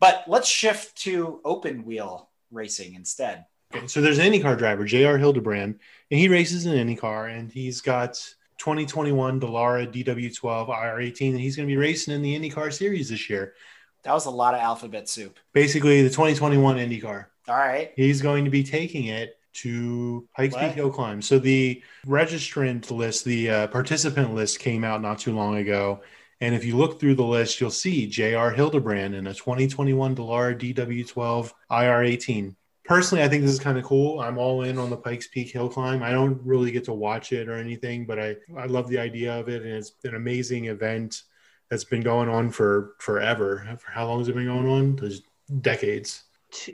But 0.00 0.24
let's 0.26 0.48
shift 0.48 0.96
to 1.02 1.40
open 1.44 1.84
wheel 1.84 2.30
racing 2.50 2.94
instead. 2.94 3.46
Okay, 3.74 3.86
so 3.86 4.00
there's 4.00 4.18
an 4.18 4.30
IndyCar 4.30 4.58
driver, 4.58 4.84
J.R. 4.84 5.16
Hildebrand, 5.16 5.78
and 6.10 6.20
he 6.20 6.28
races 6.28 6.66
an 6.66 6.74
IndyCar, 6.74 7.36
and 7.36 7.50
he's 7.50 7.80
got 7.80 8.14
2021 8.58 9.40
Dallara 9.40 9.90
DW12 9.90 10.68
IR18, 10.68 11.30
and 11.30 11.40
he's 11.40 11.56
going 11.56 11.66
to 11.66 11.72
be 11.72 11.78
racing 11.78 12.14
in 12.14 12.22
the 12.22 12.38
IndyCar 12.38 12.72
series 12.72 13.08
this 13.08 13.30
year. 13.30 13.54
That 14.02 14.12
was 14.12 14.26
a 14.26 14.30
lot 14.30 14.54
of 14.54 14.60
alphabet 14.60 15.08
soup. 15.08 15.38
Basically, 15.52 16.02
the 16.02 16.10
2021 16.10 16.76
IndyCar. 16.76 17.26
All 17.48 17.56
right. 17.56 17.92
He's 17.96 18.20
going 18.20 18.44
to 18.44 18.50
be 18.50 18.62
taking 18.62 19.06
it 19.06 19.38
to 19.54 20.28
Pikes 20.36 20.54
What? 20.54 20.62
Peak 20.62 20.72
Hill 20.72 20.90
Climb. 20.90 21.22
So 21.22 21.38
the 21.38 21.82
registrant 22.06 22.90
list, 22.90 23.24
the 23.24 23.50
uh, 23.50 23.66
participant 23.68 24.34
list 24.34 24.58
came 24.58 24.84
out 24.84 25.02
not 25.02 25.18
too 25.18 25.34
long 25.34 25.56
ago. 25.56 26.00
And 26.40 26.54
if 26.56 26.64
you 26.64 26.76
look 26.76 26.98
through 26.98 27.14
the 27.14 27.22
list, 27.22 27.60
you'll 27.60 27.70
see 27.70 28.08
J.R. 28.08 28.50
Hildebrand 28.50 29.14
in 29.14 29.28
a 29.28 29.34
2021 29.34 30.16
Dallara 30.16 30.58
DW12 30.58 31.52
IR18. 31.70 32.56
personally, 32.84 33.22
I 33.22 33.28
think 33.28 33.42
this 33.42 33.52
is 33.52 33.60
kind 33.60 33.78
of 33.78 33.84
cool. 33.84 34.18
I'm 34.18 34.38
all 34.38 34.62
in 34.62 34.76
on 34.76 34.90
the 34.90 34.96
Pikes 34.96 35.28
Peak 35.28 35.52
hill 35.52 35.68
climb. 35.68 36.02
I 36.02 36.10
don't 36.10 36.40
really 36.44 36.72
get 36.72 36.82
to 36.84 36.92
watch 36.92 37.32
it 37.32 37.48
or 37.48 37.54
anything, 37.54 38.06
but 38.06 38.18
I, 38.18 38.36
I 38.58 38.66
love 38.66 38.88
the 38.88 38.98
idea 38.98 39.38
of 39.38 39.48
it. 39.48 39.62
And 39.62 39.72
it's 39.72 39.92
an 40.02 40.16
amazing 40.16 40.64
event 40.64 41.22
that's 41.70 41.84
been 41.84 42.02
going 42.02 42.28
on 42.28 42.50
for 42.50 42.96
forever. 42.98 43.78
For 43.78 43.92
how 43.92 44.08
long 44.08 44.18
has 44.18 44.28
it 44.28 44.34
been 44.34 44.46
going 44.46 44.68
on? 44.68 44.96
There's 44.96 45.22
decades. 45.60 46.24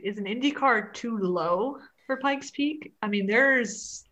Is 0.02 0.18
an 0.18 0.24
IndyCar 0.24 0.92
too 0.94 1.18
low 1.18 1.78
for 2.08 2.16
Pikes 2.16 2.50
Peak? 2.50 2.94
I 3.02 3.06
mean, 3.06 3.26
there's, 3.28 4.02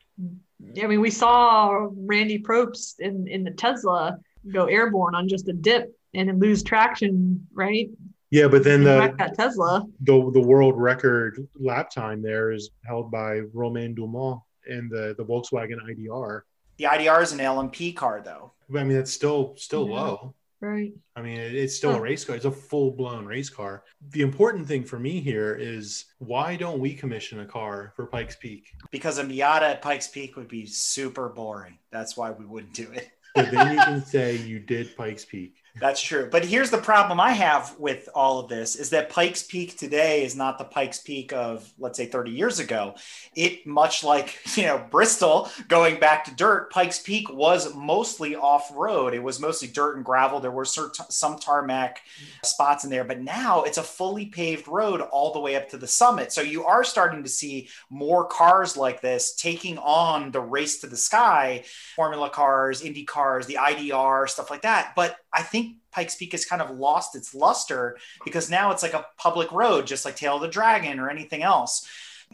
I 0.80 0.86
mean, 0.86 1.00
we 1.00 1.10
saw 1.10 1.88
Randy 1.90 2.38
Pobst 2.38 3.00
in, 3.00 3.26
in 3.26 3.42
the 3.42 3.50
Tesla 3.50 4.18
go 4.52 4.66
airborne 4.66 5.14
on 5.16 5.28
just 5.28 5.48
a 5.48 5.52
dip 5.52 5.92
and 6.14 6.28
then 6.28 6.38
lose 6.38 6.62
traction, 6.62 7.44
right? 7.52 7.88
Yeah, 8.30 8.48
but 8.48 8.62
then 8.64 8.84
the 8.84 9.14
that 9.18 9.34
Tesla. 9.36 9.84
the 10.00 10.30
the 10.32 10.40
world 10.40 10.74
record 10.76 11.46
lap 11.58 11.90
time 11.90 12.20
there 12.22 12.50
is 12.52 12.70
held 12.84 13.10
by 13.10 13.40
Romain 13.54 13.94
Dumas 13.94 14.38
in 14.68 14.88
the 14.88 15.14
the 15.16 15.24
Volkswagen 15.24 15.76
IDR. 15.88 16.40
The 16.76 16.84
IDR 16.84 17.22
is 17.22 17.32
an 17.32 17.38
LMP 17.38 17.94
car, 17.94 18.20
though. 18.22 18.52
I 18.76 18.82
mean, 18.84 18.96
that's 18.96 19.12
still 19.12 19.54
still 19.56 19.88
Yeah. 19.88 19.94
low. 19.94 20.34
Right. 20.60 20.92
I 21.14 21.22
mean, 21.22 21.38
it- 21.38 21.54
it's 21.54 21.76
still 21.76 21.92
Huh. 21.92 21.98
a 21.98 22.00
race 22.02 22.24
car. 22.24 22.34
It's 22.36 22.44
a 22.46 22.50
full 22.50 22.90
blown 22.92 23.26
race 23.26 23.50
car. 23.50 23.84
The 24.10 24.22
important 24.22 24.66
thing 24.66 24.84
for 24.84 24.98
me 24.98 25.20
here 25.20 25.54
is 25.54 26.06
why 26.18 26.56
don't 26.56 26.80
we 26.80 26.94
commission 26.94 27.40
a 27.40 27.46
car 27.46 27.92
for 27.94 28.06
Pikes 28.06 28.36
Peak? 28.36 28.64
Because 28.90 29.18
a 29.18 29.24
Miata 29.24 29.62
at 29.62 29.82
Pikes 29.82 30.08
Peak 30.08 30.34
would 30.36 30.48
be 30.48 30.64
super 30.66 31.28
boring. 31.28 31.78
That's 31.92 32.16
why 32.16 32.30
we 32.30 32.46
wouldn't 32.46 32.72
do 32.74 32.90
it. 32.92 33.10
But 33.34 33.50
then 33.50 33.74
you 33.74 33.78
can 33.84 34.04
say 34.04 34.36
you 34.36 34.58
did 34.58 34.96
Pikes 34.96 35.26
Peak. 35.26 35.54
That's 35.78 36.00
true. 36.00 36.28
But 36.30 36.44
here's 36.44 36.70
the 36.70 36.78
problem 36.78 37.20
I 37.20 37.32
have 37.32 37.76
with 37.78 38.08
all 38.14 38.38
of 38.38 38.48
this 38.48 38.76
is 38.76 38.90
that 38.90 39.10
Pikes 39.10 39.42
Peak 39.42 39.76
today 39.76 40.24
is 40.24 40.34
not 40.34 40.56
the 40.56 40.64
Pikes 40.64 41.00
Peak 41.00 41.32
of, 41.34 41.70
let's 41.78 41.98
say, 41.98 42.06
30 42.06 42.30
years 42.30 42.58
ago. 42.58 42.94
It, 43.34 43.66
much 43.66 44.02
like, 44.02 44.38
you 44.56 44.64
know, 44.64 44.84
Bristol 44.90 45.50
going 45.68 46.00
back 46.00 46.24
to 46.24 46.34
dirt, 46.34 46.72
Pikes 46.72 47.00
Peak 47.00 47.30
was 47.30 47.74
mostly 47.74 48.36
off 48.36 48.70
road. 48.74 49.12
It 49.12 49.22
was 49.22 49.38
mostly 49.38 49.68
dirt 49.68 49.96
and 49.96 50.04
gravel. 50.04 50.40
There 50.40 50.50
were 50.50 50.64
cert- 50.64 51.12
some 51.12 51.38
tarmac 51.38 52.00
spots 52.42 52.84
in 52.84 52.90
there, 52.90 53.04
but 53.04 53.20
now 53.20 53.64
it's 53.64 53.78
a 53.78 53.82
fully 53.82 54.26
paved 54.26 54.68
road 54.68 55.02
all 55.02 55.32
the 55.32 55.40
way 55.40 55.56
up 55.56 55.68
to 55.70 55.76
the 55.76 55.86
summit. 55.86 56.32
So 56.32 56.40
you 56.40 56.64
are 56.64 56.84
starting 56.84 57.22
to 57.22 57.28
see 57.28 57.68
more 57.90 58.26
cars 58.26 58.76
like 58.76 59.02
this 59.02 59.34
taking 59.34 59.76
on 59.78 60.30
the 60.30 60.40
race 60.40 60.80
to 60.80 60.86
the 60.86 60.96
sky 60.96 61.64
Formula 61.94 62.30
cars, 62.30 62.82
Indy 62.82 63.04
cars, 63.04 63.46
the 63.46 63.58
IDR, 63.60 64.28
stuff 64.28 64.50
like 64.50 64.62
that. 64.62 64.92
But 64.94 65.16
I 65.36 65.42
think 65.42 65.76
Pikes 65.92 66.16
Peak 66.16 66.32
has 66.32 66.46
kind 66.46 66.62
of 66.62 66.70
lost 66.70 67.14
its 67.14 67.34
luster 67.34 67.98
because 68.24 68.50
now 68.50 68.72
it's 68.72 68.82
like 68.82 68.94
a 68.94 69.06
public 69.18 69.52
road, 69.52 69.86
just 69.86 70.04
like 70.04 70.16
Tail 70.16 70.36
of 70.36 70.42
the 70.42 70.48
Dragon 70.48 70.98
or 70.98 71.10
anything 71.10 71.42
else. 71.42 71.86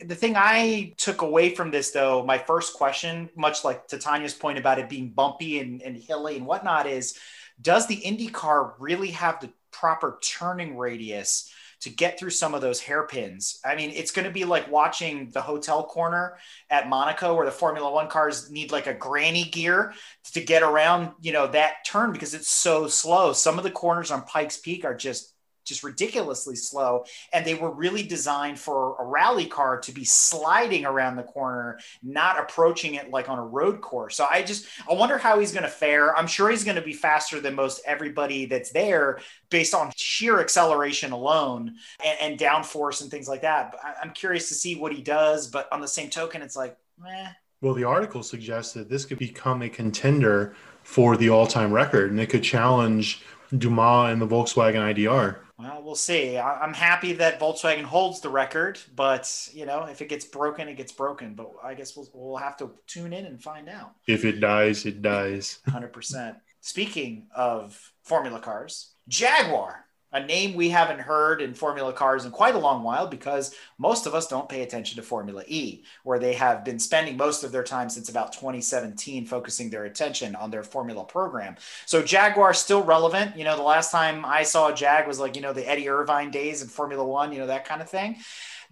The 0.02 0.14
thing 0.14 0.34
I 0.36 0.94
took 0.96 1.20
away 1.20 1.54
from 1.54 1.70
this, 1.70 1.90
though, 1.90 2.24
my 2.24 2.38
first 2.38 2.74
question, 2.74 3.28
much 3.36 3.64
like 3.64 3.88
to 3.88 3.98
Tanya's 3.98 4.32
point 4.32 4.58
about 4.58 4.78
it 4.78 4.88
being 4.88 5.10
bumpy 5.10 5.58
and, 5.58 5.82
and 5.82 5.96
hilly 5.96 6.36
and 6.36 6.46
whatnot, 6.46 6.86
is 6.86 7.18
does 7.60 7.86
the 7.86 7.96
Indy 7.96 8.28
car 8.28 8.74
really 8.78 9.10
have 9.10 9.40
the 9.40 9.50
proper 9.70 10.18
turning 10.22 10.78
radius 10.78 11.52
to 11.82 11.90
get 11.90 12.18
through 12.18 12.30
some 12.30 12.54
of 12.54 12.60
those 12.60 12.80
hairpins? 12.80 13.60
I 13.64 13.76
mean, 13.76 13.90
it's 13.90 14.10
going 14.10 14.26
to 14.26 14.32
be 14.32 14.44
like 14.44 14.70
watching 14.70 15.30
the 15.30 15.40
hotel 15.40 15.84
corner 15.84 16.36
at 16.70 16.88
Monaco 16.88 17.34
where 17.34 17.46
the 17.46 17.52
Formula 17.52 17.90
One 17.90 18.08
cars 18.08 18.50
need 18.50 18.72
like 18.72 18.86
a 18.86 18.94
granny 18.94 19.44
gear 19.44 19.92
to 20.32 20.40
get 20.40 20.62
around, 20.62 21.12
you 21.20 21.32
know, 21.32 21.46
that 21.48 21.84
turn 21.86 22.12
because 22.12 22.34
it's 22.34 22.50
so 22.50 22.88
slow. 22.88 23.32
Some 23.32 23.58
of 23.58 23.64
the 23.64 23.70
corners 23.70 24.10
on 24.10 24.22
Pikes 24.22 24.56
Peak 24.56 24.84
are 24.84 24.96
just 24.96 25.32
just 25.64 25.82
ridiculously 25.82 26.56
slow. 26.56 27.04
And 27.32 27.44
they 27.44 27.54
were 27.54 27.70
really 27.70 28.02
designed 28.02 28.58
for 28.58 28.96
a 28.98 29.04
rally 29.04 29.46
car 29.46 29.80
to 29.80 29.92
be 29.92 30.04
sliding 30.04 30.84
around 30.84 31.16
the 31.16 31.22
corner 31.22 31.78
not 32.02 32.38
approaching 32.38 32.94
it 32.94 33.10
like 33.10 33.28
on 33.28 33.38
a 33.38 33.44
road 33.44 33.80
course. 33.80 34.16
So 34.16 34.26
i 34.30 34.42
just 34.42 34.66
i 34.88 34.92
wonder 34.92 35.18
how 35.18 35.38
he's 35.40 35.52
going 35.52 35.64
to 35.64 35.68
fare. 35.68 36.16
I'm 36.16 36.26
sure 36.26 36.50
he's 36.50 36.64
going 36.64 36.76
to 36.76 36.82
be 36.82 36.92
faster 36.92 37.40
than 37.40 37.54
most 37.54 37.80
everybody 37.86 38.46
that's 38.46 38.72
there 38.72 39.18
based 39.50 39.74
on 39.74 39.92
sheer 39.96 40.40
acceleration 40.40 41.12
alone 41.12 41.74
and, 42.04 42.18
and 42.20 42.38
downforce 42.38 43.02
and 43.02 43.10
things 43.10 43.28
like 43.28 43.42
that. 43.42 43.72
But 43.72 43.80
i'm 44.02 44.10
curious 44.10 44.48
to 44.48 44.54
see 44.54 44.76
what 44.76 44.92
he 44.92 45.02
does 45.02 45.48
but 45.48 45.70
on 45.72 45.80
the 45.80 45.88
same 45.88 46.10
token 46.10 46.42
it's 46.42 46.56
like 46.56 46.76
meh. 46.98 47.28
Well, 47.62 47.74
the 47.74 47.84
article 47.84 48.24
suggests 48.24 48.74
that 48.74 48.90
this 48.90 49.04
could 49.04 49.20
become 49.20 49.62
a 49.62 49.68
contender 49.68 50.56
for 50.82 51.16
the 51.16 51.30
all 51.30 51.46
time 51.46 51.72
record 51.72 52.10
and 52.10 52.20
it 52.20 52.28
could 52.28 52.42
challenge 52.42 53.22
Dumas 53.56 54.12
and 54.12 54.20
the 54.20 54.26
Volkswagen 54.26 54.94
IDR. 54.94 55.36
Well, 55.62 55.82
we'll 55.82 55.94
see. 55.94 56.36
I- 56.38 56.60
I'm 56.60 56.74
happy 56.74 57.12
that 57.14 57.38
Volkswagen 57.40 57.82
holds 57.84 58.20
the 58.20 58.28
record, 58.28 58.78
but 58.94 59.48
you 59.52 59.64
know, 59.66 59.84
if 59.84 60.00
it 60.02 60.08
gets 60.08 60.24
broken, 60.24 60.68
it 60.68 60.76
gets 60.76 60.92
broken. 60.92 61.34
But 61.34 61.52
I 61.62 61.74
guess 61.74 61.96
we'll 61.96 62.08
we'll 62.12 62.36
have 62.38 62.56
to 62.58 62.70
tune 62.86 63.12
in 63.12 63.26
and 63.26 63.42
find 63.42 63.68
out. 63.68 63.92
If 64.06 64.24
it 64.24 64.40
dies, 64.40 64.86
it 64.86 65.02
dies. 65.02 65.58
100%. 65.68 66.36
Speaking 66.60 67.26
of 67.34 67.92
Formula 68.02 68.40
cars, 68.40 68.94
Jaguar, 69.08 69.84
a 70.12 70.24
name 70.24 70.54
we 70.54 70.68
haven't 70.68 71.00
heard 71.00 71.40
in 71.40 71.54
Formula 71.54 71.92
cars 71.92 72.24
in 72.24 72.30
quite 72.30 72.54
a 72.54 72.58
long 72.58 72.82
while 72.82 73.06
because 73.06 73.54
most 73.78 74.06
of 74.06 74.14
us 74.14 74.26
don't 74.26 74.48
pay 74.48 74.62
attention 74.62 74.96
to 74.96 75.02
Formula 75.02 75.42
E, 75.46 75.82
where 76.04 76.18
they 76.18 76.34
have 76.34 76.64
been 76.64 76.78
spending 76.78 77.16
most 77.16 77.44
of 77.44 77.52
their 77.52 77.64
time 77.64 77.88
since 77.88 78.08
about 78.08 78.32
2017 78.32 79.26
focusing 79.26 79.70
their 79.70 79.84
attention 79.84 80.34
on 80.36 80.50
their 80.50 80.62
Formula 80.62 81.04
program. 81.04 81.56
So 81.86 82.02
Jaguar 82.02 82.54
still 82.54 82.82
relevant. 82.82 83.36
You 83.36 83.44
know, 83.44 83.56
the 83.56 83.62
last 83.62 83.90
time 83.90 84.24
I 84.24 84.42
saw 84.42 84.68
a 84.68 84.74
Jag 84.74 85.06
was 85.06 85.18
like, 85.18 85.36
you 85.36 85.42
know, 85.42 85.52
the 85.52 85.68
Eddie 85.68 85.88
Irvine 85.88 86.30
days 86.30 86.62
in 86.62 86.68
Formula 86.68 87.04
One, 87.04 87.32
you 87.32 87.38
know, 87.38 87.46
that 87.46 87.64
kind 87.64 87.80
of 87.80 87.88
thing 87.88 88.18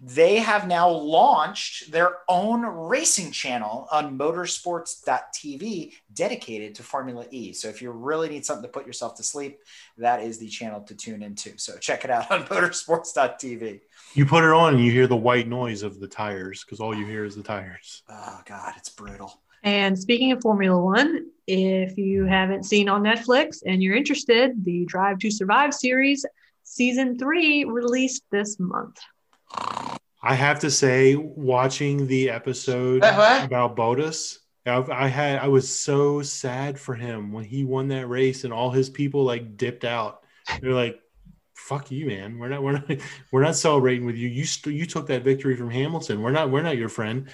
they 0.03 0.37
have 0.37 0.67
now 0.67 0.89
launched 0.89 1.91
their 1.91 2.17
own 2.27 2.63
racing 2.63 3.31
channel 3.31 3.87
on 3.91 4.17
motorsports.tv 4.17 5.93
dedicated 6.11 6.73
to 6.75 6.83
Formula 6.83 7.25
E. 7.29 7.53
So 7.53 7.67
if 7.67 7.83
you 7.83 7.91
really 7.91 8.27
need 8.27 8.43
something 8.43 8.63
to 8.63 8.69
put 8.69 8.87
yourself 8.87 9.15
to 9.17 9.23
sleep, 9.23 9.59
that 9.99 10.23
is 10.23 10.39
the 10.39 10.47
channel 10.47 10.81
to 10.81 10.95
tune 10.95 11.21
into. 11.21 11.55
So 11.59 11.77
check 11.77 12.03
it 12.03 12.09
out 12.09 12.31
on 12.31 12.43
motorsports.tv. 12.45 13.81
You 14.15 14.25
put 14.25 14.43
it 14.43 14.49
on 14.49 14.73
and 14.73 14.83
you 14.83 14.91
hear 14.91 15.05
the 15.05 15.15
white 15.15 15.47
noise 15.47 15.83
of 15.83 15.99
the 15.99 16.07
tires 16.07 16.63
because 16.63 16.79
all 16.79 16.95
you 16.95 17.05
hear 17.05 17.23
is 17.23 17.35
the 17.35 17.43
tires. 17.43 18.01
Oh, 18.09 18.41
God, 18.45 18.73
it's 18.77 18.89
brutal. 18.89 19.39
And 19.63 19.97
speaking 19.97 20.31
of 20.31 20.41
Formula 20.41 20.83
One, 20.83 21.27
if 21.45 21.95
you 21.99 22.25
haven't 22.25 22.63
seen 22.63 22.89
on 22.89 23.03
Netflix 23.03 23.61
and 23.63 23.83
you're 23.83 23.95
interested, 23.95 24.65
the 24.65 24.85
Drive 24.85 25.19
to 25.19 25.29
Survive 25.29 25.75
series 25.75 26.25
season 26.63 27.19
three 27.19 27.65
released 27.65 28.23
this 28.31 28.59
month. 28.59 28.97
I 30.23 30.35
have 30.35 30.59
to 30.59 30.69
say, 30.71 31.15
watching 31.15 32.07
the 32.07 32.29
episode 32.29 33.03
Uh, 33.03 33.13
what? 33.15 33.43
about 33.45 33.75
Bottas, 33.75 34.37
I, 34.65 34.83
I 34.91 35.07
had 35.07 35.39
I 35.39 35.47
was 35.47 35.67
so 35.73 36.21
sad 36.21 36.79
for 36.79 36.93
him 36.93 37.31
when 37.31 37.43
he 37.43 37.63
won 37.63 37.87
that 37.87 38.07
race 38.07 38.43
and 38.43 38.53
all 38.53 38.69
his 38.71 38.89
people 38.89 39.23
like 39.23 39.57
dipped 39.57 39.83
out. 39.85 40.21
They're 40.61 40.73
like, 40.73 40.99
"Fuck 41.55 41.89
you, 41.89 42.05
man. 42.05 42.37
We're 42.37 42.49
not 42.49 42.61
we're 42.61 42.73
not 42.73 42.85
we're 43.31 43.41
not 43.43 43.55
celebrating 43.55 44.05
with 44.05 44.15
you. 44.15 44.27
You 44.27 44.45
st- 44.45 44.75
you 44.75 44.85
took 44.85 45.07
that 45.07 45.23
victory 45.23 45.55
from 45.55 45.71
Hamilton. 45.71 46.21
We're 46.21 46.31
not 46.31 46.51
we're 46.51 46.61
not 46.61 46.77
your 46.77 46.89
friend." 46.89 47.29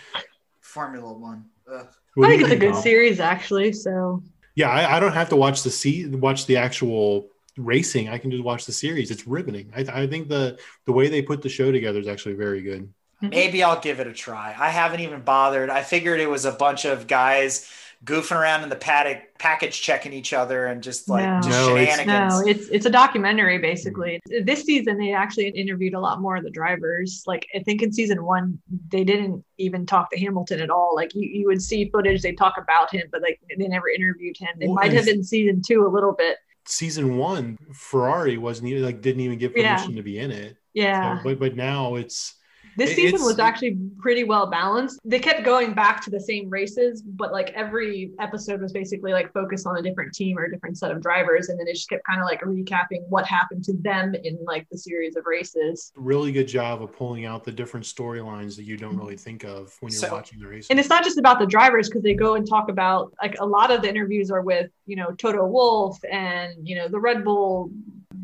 Formula 0.62 1.12
One. 1.14 1.46
Ugh. 1.70 1.88
I 2.24 2.28
think 2.28 2.42
it's 2.44 2.52
a 2.52 2.56
good 2.56 2.74
Tom? 2.74 2.82
series, 2.82 3.20
actually. 3.20 3.74
So 3.74 4.24
Yeah, 4.56 4.70
I, 4.70 4.98
I 4.98 5.00
don't 5.00 5.14
have 5.14 5.30
to 5.30 5.36
watch 5.36 5.64
the 5.64 5.70
see 5.70 6.08
watch 6.08 6.46
the 6.46 6.58
actual 6.58 7.30
racing. 7.58 8.10
I 8.10 8.18
can 8.18 8.32
just 8.32 8.44
watch 8.44 8.66
the 8.66 8.72
series. 8.72 9.12
It's 9.12 9.28
riveting. 9.28 9.72
I, 9.76 9.82
I 10.04 10.08
think 10.08 10.30
the 10.30 10.60
the 10.86 10.92
way 10.92 11.08
they 11.10 11.22
put 11.22 11.42
the 11.42 11.50
show 11.50 11.72
together 11.72 12.00
is 12.00 12.08
actually 12.08 12.36
very 12.36 12.62
good. 12.62 12.84
Mm-hmm. 13.22 13.30
Maybe 13.30 13.64
I'll 13.64 13.80
give 13.80 14.00
it 14.00 14.08
a 14.08 14.14
try. 14.14 14.56
I 14.58 14.70
haven't 14.70 15.00
even 15.00 15.22
bothered. 15.22 15.70
I 15.70 15.82
figured 15.82 16.20
it 16.20 16.30
was 16.30 16.46
a 16.46 16.52
bunch 16.52 16.86
of 16.86 17.08
guys 17.08 17.68
goofing 18.06 18.40
around 18.40 18.62
in 18.62 18.70
the 18.70 18.76
paddock, 18.76 19.24
package 19.40 19.82
checking 19.82 20.14
each 20.14 20.32
other 20.32 20.68
and 20.68 20.84
just 20.84 21.10
like 21.10 21.26
No. 21.26 21.40
just 21.42 21.50
No, 21.68 21.76
it's- 21.78 22.06
no, 22.06 22.44
it's 22.46 22.68
it's 22.68 22.86
a 22.86 22.92
documentary 22.92 23.58
basically. 23.58 24.20
This 24.44 24.62
season 24.62 25.00
they 25.00 25.14
actually 25.14 25.48
interviewed 25.50 25.96
a 25.96 26.00
lot 26.00 26.22
more 26.22 26.36
of 26.36 26.44
the 26.44 26.52
drivers. 26.52 27.24
Like 27.26 27.48
I 27.56 27.60
think 27.64 27.82
in 27.82 27.92
season 27.92 28.24
one 28.24 28.60
they 28.90 29.04
didn't 29.04 29.44
even 29.58 29.88
talk 29.88 30.12
to 30.12 30.20
Hamilton 30.20 30.60
at 30.60 30.70
all. 30.70 30.94
Like 30.96 31.16
you, 31.16 31.28
you 31.28 31.48
would 31.48 31.60
see 31.62 31.90
footage 31.90 32.22
they 32.22 32.34
talk 32.34 32.54
about 32.62 32.92
him, 32.94 33.08
but 33.12 33.24
like 33.24 33.40
they 33.58 33.68
never 33.68 33.90
interviewed 33.90 34.38
him. 34.38 34.50
It 34.62 34.68
Well, 34.68 34.76
might 34.76 34.90
and- 34.90 34.98
have 34.98 35.06
been 35.06 35.24
season 35.24 35.64
two 35.66 35.84
a 35.88 35.90
little 35.90 36.14
bit. 36.14 36.38
Season 36.68 37.18
one, 37.18 37.58
Ferrari 37.74 38.38
wasn't 38.38 38.70
even 38.70 38.84
like 38.84 39.02
didn't 39.02 39.22
even 39.22 39.38
give 39.38 39.54
Yeah. 39.56 39.76
permission 39.78 39.96
to 39.96 40.04
be 40.04 40.20
in 40.20 40.32
it. 40.32 40.58
Yeah. 40.74 41.18
So, 41.20 41.24
but 41.24 41.40
but 41.40 41.56
now 41.56 41.96
it's 41.96 42.36
This 42.78 42.92
season 42.92 43.16
it's- 43.16 43.24
was 43.24 43.40
actually 43.40 43.78
pretty 44.00 44.24
well 44.24 44.48
balanced. 44.48 45.00
They 45.04 45.20
kept 45.20 45.44
going 45.44 45.74
back 45.74 46.04
to 46.04 46.10
the 46.12 46.20
same 46.20 46.50
races, 46.50 47.02
but 47.02 47.32
like 47.32 47.50
every 47.52 48.12
episode 48.20 48.62
was 48.62 48.72
basically 48.72 49.12
like 49.12 49.34
focused 49.34 49.66
on 49.66 49.78
a 49.78 49.82
different 49.82 50.14
team 50.14 50.38
or 50.38 50.46
a 50.46 50.52
different 50.52 50.78
set 50.78 50.92
of 50.92 51.02
drivers. 51.02 51.50
And 51.50 51.60
then 51.60 51.68
it 51.68 51.74
just 51.74 51.90
kept 51.90 52.06
kind 52.06 52.22
of 52.22 52.26
like 52.26 52.42
recapping 52.42 53.02
what 53.10 53.26
happened 53.26 53.64
to 53.66 53.74
them 53.74 54.14
in 54.14 54.38
like 54.46 54.68
the 54.72 54.78
series 54.78 55.16
of 55.16 55.26
races. 55.26 55.92
really 55.96 56.32
good 56.32 56.48
job 56.48 56.82
of 56.84 56.96
pulling 56.96 57.26
out 57.26 57.44
the 57.44 57.52
different 57.52 57.86
storylines 57.86 58.56
that 58.56 58.64
you 58.64 58.78
don't 58.78 58.92
mm-hmm. 58.92 59.00
really 59.00 59.18
think 59.18 59.44
of 59.44 59.76
when 59.80 59.92
you're 59.92 60.02
So- 60.02 60.12
watching 60.12 60.40
the 60.40 60.48
race. 60.48 60.68
And 60.70 60.80
it's 60.80 60.90
not 60.90 61.04
just 61.04 61.18
about 61.18 61.40
the 61.40 61.48
drivers 61.48 61.90
because 61.90 62.04
they 62.04 62.14
go 62.14 62.36
and 62.36 62.48
talk 62.48 62.70
about 62.70 63.12
like 63.22 63.36
a 63.40 63.46
lot 63.46 63.72
of 63.72 63.82
the 63.82 63.90
interviews 63.90 64.30
are 64.30 64.42
with, 64.42 64.70
you 64.86 64.96
know, 64.96 65.12
Toto 65.18 65.46
Wolff 65.46 65.98
and, 66.12 66.68
you 66.68 66.76
know, 66.76 66.88
the 66.88 67.00
Red 67.00 67.24
Bull 67.24 67.72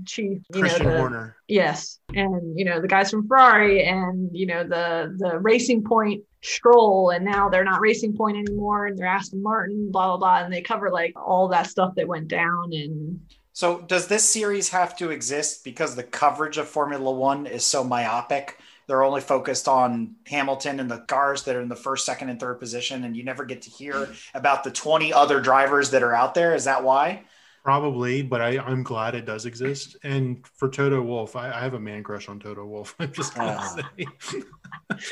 chief, 0.05 0.41
you 0.53 0.61
Christian 0.61 0.85
know, 0.85 0.91
the, 0.91 0.97
Horner. 0.97 1.35
Yes, 1.47 1.99
and 2.13 2.57
you 2.57 2.65
know 2.65 2.81
the 2.81 2.87
guys 2.87 3.11
from 3.11 3.27
Ferrari, 3.27 3.83
and 3.83 4.29
you 4.33 4.45
know 4.45 4.63
the 4.63 5.15
the 5.17 5.39
Racing 5.39 5.83
Point 5.83 6.23
Stroll, 6.41 7.11
and 7.11 7.25
now 7.25 7.49
they're 7.49 7.63
not 7.63 7.81
Racing 7.81 8.15
Point 8.15 8.37
anymore, 8.37 8.87
and 8.87 8.97
they're 8.97 9.07
Aston 9.07 9.41
Martin, 9.41 9.91
blah 9.91 10.07
blah 10.07 10.17
blah, 10.17 10.43
and 10.43 10.53
they 10.53 10.61
cover 10.61 10.89
like 10.89 11.13
all 11.15 11.47
that 11.49 11.67
stuff 11.67 11.95
that 11.95 12.07
went 12.07 12.27
down, 12.27 12.73
and 12.73 13.19
So, 13.53 13.81
does 13.81 14.07
this 14.07 14.27
series 14.27 14.69
have 14.69 14.97
to 14.97 15.11
exist 15.11 15.63
because 15.63 15.95
the 15.95 16.03
coverage 16.03 16.57
of 16.57 16.67
Formula 16.67 17.11
One 17.11 17.45
is 17.45 17.65
so 17.65 17.83
myopic? 17.83 18.57
They're 18.87 19.03
only 19.03 19.21
focused 19.21 19.67
on 19.69 20.15
Hamilton 20.27 20.79
and 20.81 20.91
the 20.91 20.99
cars 20.99 21.43
that 21.43 21.55
are 21.55 21.61
in 21.61 21.69
the 21.69 21.75
first, 21.75 22.05
second, 22.05 22.29
and 22.29 22.39
third 22.39 22.59
position, 22.59 23.05
and 23.05 23.15
you 23.15 23.23
never 23.23 23.45
get 23.45 23.61
to 23.61 23.69
hear 23.69 24.09
about 24.33 24.63
the 24.63 24.71
20 24.71 25.13
other 25.13 25.39
drivers 25.39 25.91
that 25.91 26.03
are 26.03 26.13
out 26.13 26.35
there. 26.35 26.53
Is 26.53 26.65
that 26.65 26.83
why? 26.83 27.23
Probably, 27.63 28.21
but 28.21 28.41
I, 28.41 28.59
I'm 28.59 28.83
glad 28.83 29.15
it 29.15 29.25
does 29.25 29.45
exist. 29.45 29.95
And 30.03 30.45
for 30.55 30.67
Toto 30.67 31.01
Wolff, 31.01 31.37
I, 31.37 31.49
I 31.49 31.61
have 31.61 31.75
a 31.75 31.79
man 31.79 32.03
crush 32.03 32.27
on 32.27 32.37
Toto 32.37 32.65
Wolff. 32.65 32.93
I'm 32.99 33.11
just 33.13 33.35
gonna 33.35 33.57
Oh. 33.59 33.81
say. 33.97 34.39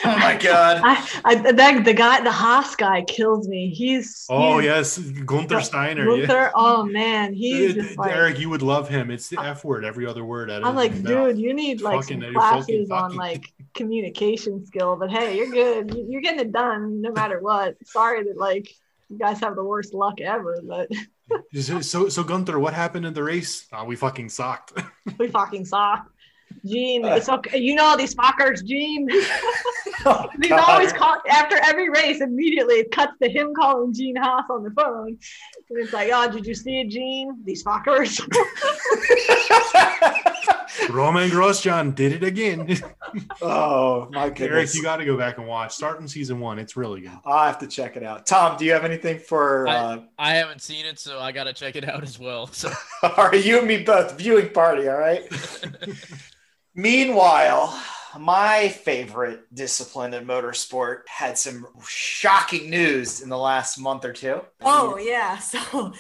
Oh 0.04 0.18
my 0.18 0.38
God. 0.38 0.82
I, 0.84 1.08
I 1.24 1.36
that 1.54 1.86
the 1.86 1.94
guy, 1.94 2.22
the 2.22 2.32
Haas 2.32 2.76
guy, 2.76 3.04
kills 3.04 3.48
me. 3.48 3.70
He's 3.70 4.26
Oh 4.30 4.60
he's- 4.60 4.98
yes, 4.98 4.98
Gunther 5.22 5.62
Steiner. 5.62 6.04
yeah. 6.04 6.10
Luther, 6.12 6.52
oh 6.56 6.84
man, 6.84 7.34
he's 7.34 7.72
Uh, 7.72 7.82
just 7.82 7.98
like 7.98 8.12
Eric, 8.12 8.38
you 8.40 8.50
would 8.50 8.62
love 8.64 8.90
him. 8.90 9.10
It's 9.12 9.30
the 9.30 9.40
F 9.40 9.64
word, 9.64 9.86
every 9.86 10.06
other 10.06 10.26
word. 10.26 10.52
Out 10.52 10.62
of 10.64 10.68
I'm 10.68 10.76
like, 10.76 10.92
his 10.94 11.04
mouth. 11.04 11.30
dude, 11.30 11.40
you 11.40 11.54
need 11.54 11.82
like 11.82 12.02
Fucking- 12.02 12.22
some 12.22 12.32
you're 12.32 12.42
fucking- 12.42 12.88
classes 12.88 12.92
on 12.92 13.16
like 13.16 13.46
communication 13.74 14.66
skill. 14.66 14.96
But 14.98 15.10
hey, 15.12 15.38
you're 15.38 15.50
good. 15.52 15.96
You're 16.10 16.22
getting 16.22 16.42
it 16.42 16.52
done 16.52 17.02
no 17.02 17.12
matter 17.12 17.40
what. 17.40 17.76
Sorry 17.86 18.24
that 18.24 18.38
like 18.38 18.68
you 19.10 19.18
guys 19.18 19.40
have 19.40 19.56
the 19.56 19.64
worst 19.64 19.94
luck 19.94 20.20
ever, 20.22 20.60
but 20.64 20.90
So, 21.82 22.10
so 22.10 22.24
Gunther, 22.24 22.60
what 22.60 22.74
happened 22.74 23.06
in 23.06 23.14
the 23.14 23.24
race? 23.24 23.68
Oh, 23.72 23.86
we 23.86 23.96
fucking 23.96 24.30
sucked. 24.30 24.74
we 25.18 25.30
fucking 25.30 25.66
suck. 25.66 26.11
Gene, 26.66 27.04
it's 27.06 27.28
okay. 27.28 27.58
You 27.58 27.76
know 27.76 27.98
these 27.98 28.16
fuckers, 28.16 28.64
Gene. 28.64 29.10
Oh, 30.06 30.30
He's 30.42 30.52
always 30.52 30.94
called 30.94 31.20
after 31.30 31.58
every 31.64 31.90
race. 31.90 32.22
Immediately, 32.22 32.76
it 32.76 32.92
cuts 32.92 33.14
to 33.22 33.30
him 33.30 33.54
calling 33.54 33.94
Gene 33.94 34.16
Haas 34.16 34.46
on 34.50 34.64
the 34.64 34.72
phone, 34.72 35.18
and 35.70 35.80
it's 35.80 35.94
like, 35.94 36.10
"Oh, 36.14 36.32
did 36.32 36.46
you 36.46 36.56
see 36.56 36.80
it, 36.80 36.90
Gene? 36.90 37.38
These 37.44 37.64
fuckers." 37.64 38.20
Romain 40.90 41.30
Grosjean 41.30 41.94
did 41.94 42.14
it 42.14 42.24
again. 42.24 42.80
oh, 43.42 44.08
my 44.12 44.30
goodness, 44.30 44.50
Eric, 44.50 44.74
you 44.74 44.82
got 44.82 44.98
to 44.98 45.06
go 45.06 45.18
back 45.18 45.38
and 45.38 45.48
watch. 45.48 45.74
Start 45.74 46.00
in 46.00 46.08
season 46.08 46.40
one. 46.40 46.60
It's 46.60 46.76
really 46.76 47.02
good. 47.02 47.12
I'll 47.26 47.46
have 47.46 47.60
to 47.60 47.68
check 47.68 47.98
it 47.98 48.04
out. 48.04 48.26
Tom, 48.26 48.58
do 48.58 48.66
you 48.66 48.72
have 48.72 48.86
anything 48.86 49.20
for 49.20 49.68
uh, 49.68 50.00
I 50.18 50.36
haven't 50.36 50.62
seen 50.62 50.86
it, 50.86 50.98
so 50.98 51.20
I 51.20 51.32
gotta 51.32 51.54
check 51.54 51.76
it 51.76 51.88
out 51.88 52.04
as 52.04 52.18
well. 52.18 52.48
So 52.48 52.72
All 53.04 53.28
right, 53.28 53.44
you 53.44 53.60
and 53.60 53.68
me 53.68 53.84
both 53.84 54.18
viewing 54.18 54.50
party. 54.50 54.88
All 54.88 54.98
right. 54.98 55.24
Meanwhile, 56.74 57.78
my 58.20 58.70
favorite 58.70 59.54
discipline 59.54 60.14
in 60.14 60.26
motorsport 60.26 61.02
had 61.08 61.38
some 61.38 61.68
shocking 61.86 62.70
news 62.70 63.22
in 63.22 63.30
the 63.30 63.38
last 63.38 63.78
month 63.78 64.06
or 64.06 64.14
two. 64.14 64.42
Oh 64.62 64.98
yeah, 64.98 65.38
so 65.40 65.94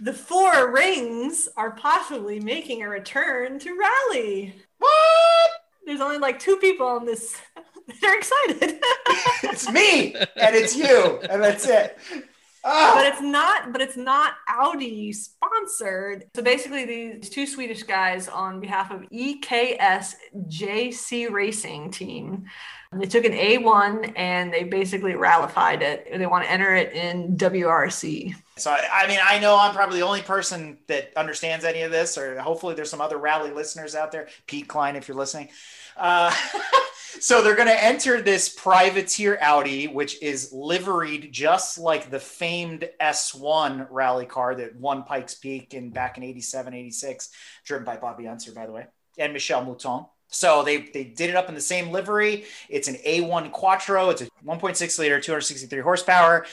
the 0.00 0.12
four 0.12 0.72
rings 0.72 1.48
are 1.56 1.72
possibly 1.72 2.40
making 2.40 2.82
a 2.82 2.88
return 2.88 3.58
to 3.60 3.78
rally. 3.78 4.54
what? 4.78 5.50
There's 5.86 6.00
only 6.00 6.18
like 6.18 6.38
two 6.38 6.56
people 6.56 6.86
on 6.86 7.06
this. 7.06 7.36
They're 8.02 8.18
excited, 8.18 8.80
It's 9.44 9.70
me 9.70 10.14
and 10.14 10.54
it's 10.54 10.76
you, 10.76 11.18
and 11.30 11.42
that's 11.42 11.66
it. 11.66 11.96
Ah! 12.64 12.92
but 12.94 13.06
it's 13.06 13.20
not. 13.22 13.72
But 13.72 13.80
it's 13.80 13.96
not 13.96 14.34
Audi 14.48 15.12
sponsored. 15.12 16.24
So 16.34 16.42
basically, 16.42 16.84
these 16.84 17.30
two 17.30 17.46
Swedish 17.46 17.82
guys 17.82 18.28
on 18.28 18.60
behalf 18.60 18.90
of 18.90 19.02
EKS 19.10 20.14
JC 20.48 21.30
Racing 21.30 21.90
Team. 21.90 22.46
They 22.90 23.06
took 23.06 23.26
an 23.26 23.32
A1 23.32 24.14
and 24.16 24.50
they 24.50 24.64
basically 24.64 25.14
rallified 25.14 25.82
it. 25.82 26.08
They 26.10 26.26
want 26.26 26.44
to 26.44 26.50
enter 26.50 26.74
it 26.74 26.94
in 26.94 27.36
WRC. 27.36 28.34
So 28.56 28.70
I 28.70 28.88
I 29.04 29.06
mean, 29.08 29.18
I 29.22 29.38
know 29.38 29.58
I'm 29.58 29.74
probably 29.74 30.00
the 30.00 30.06
only 30.06 30.22
person 30.22 30.78
that 30.86 31.12
understands 31.14 31.66
any 31.66 31.82
of 31.82 31.90
this, 31.90 32.16
or 32.16 32.40
hopefully 32.40 32.74
there's 32.74 32.90
some 32.90 33.02
other 33.02 33.18
rally 33.18 33.50
listeners 33.50 33.94
out 33.94 34.10
there. 34.10 34.28
Pete 34.46 34.68
Klein, 34.68 34.96
if 34.96 35.06
you're 35.06 35.16
listening. 35.16 35.50
Uh, 35.96 36.34
so 37.20 37.42
they're 37.42 37.56
going 37.56 37.68
to 37.68 37.84
enter 37.84 38.20
this 38.20 38.48
privateer 38.48 39.38
Audi, 39.40 39.86
which 39.86 40.22
is 40.22 40.52
liveried 40.52 41.32
just 41.32 41.78
like 41.78 42.10
the 42.10 42.20
famed 42.20 42.88
S1 43.00 43.86
rally 43.90 44.26
car 44.26 44.54
that 44.54 44.76
won 44.76 45.04
Pikes 45.04 45.34
Peak 45.34 45.74
in 45.74 45.90
back 45.90 46.18
in 46.18 46.24
87, 46.24 46.74
86, 46.74 47.30
driven 47.64 47.84
by 47.84 47.96
Bobby 47.96 48.28
Unser, 48.28 48.52
by 48.52 48.66
the 48.66 48.72
way, 48.72 48.86
and 49.18 49.34
Michèle 49.34 49.64
Mouton. 49.66 50.06
So 50.28 50.62
they, 50.62 50.82
they 50.82 51.04
did 51.04 51.30
it 51.30 51.36
up 51.36 51.48
in 51.48 51.54
the 51.54 51.60
same 51.60 51.90
livery. 51.90 52.44
It's 52.68 52.88
an 52.88 52.96
A1 52.96 53.50
Quattro. 53.50 54.10
It's 54.10 54.22
a 54.22 54.26
1.6 54.44 54.98
liter, 54.98 55.20
263 55.20 55.80
horsepower. 55.80 56.46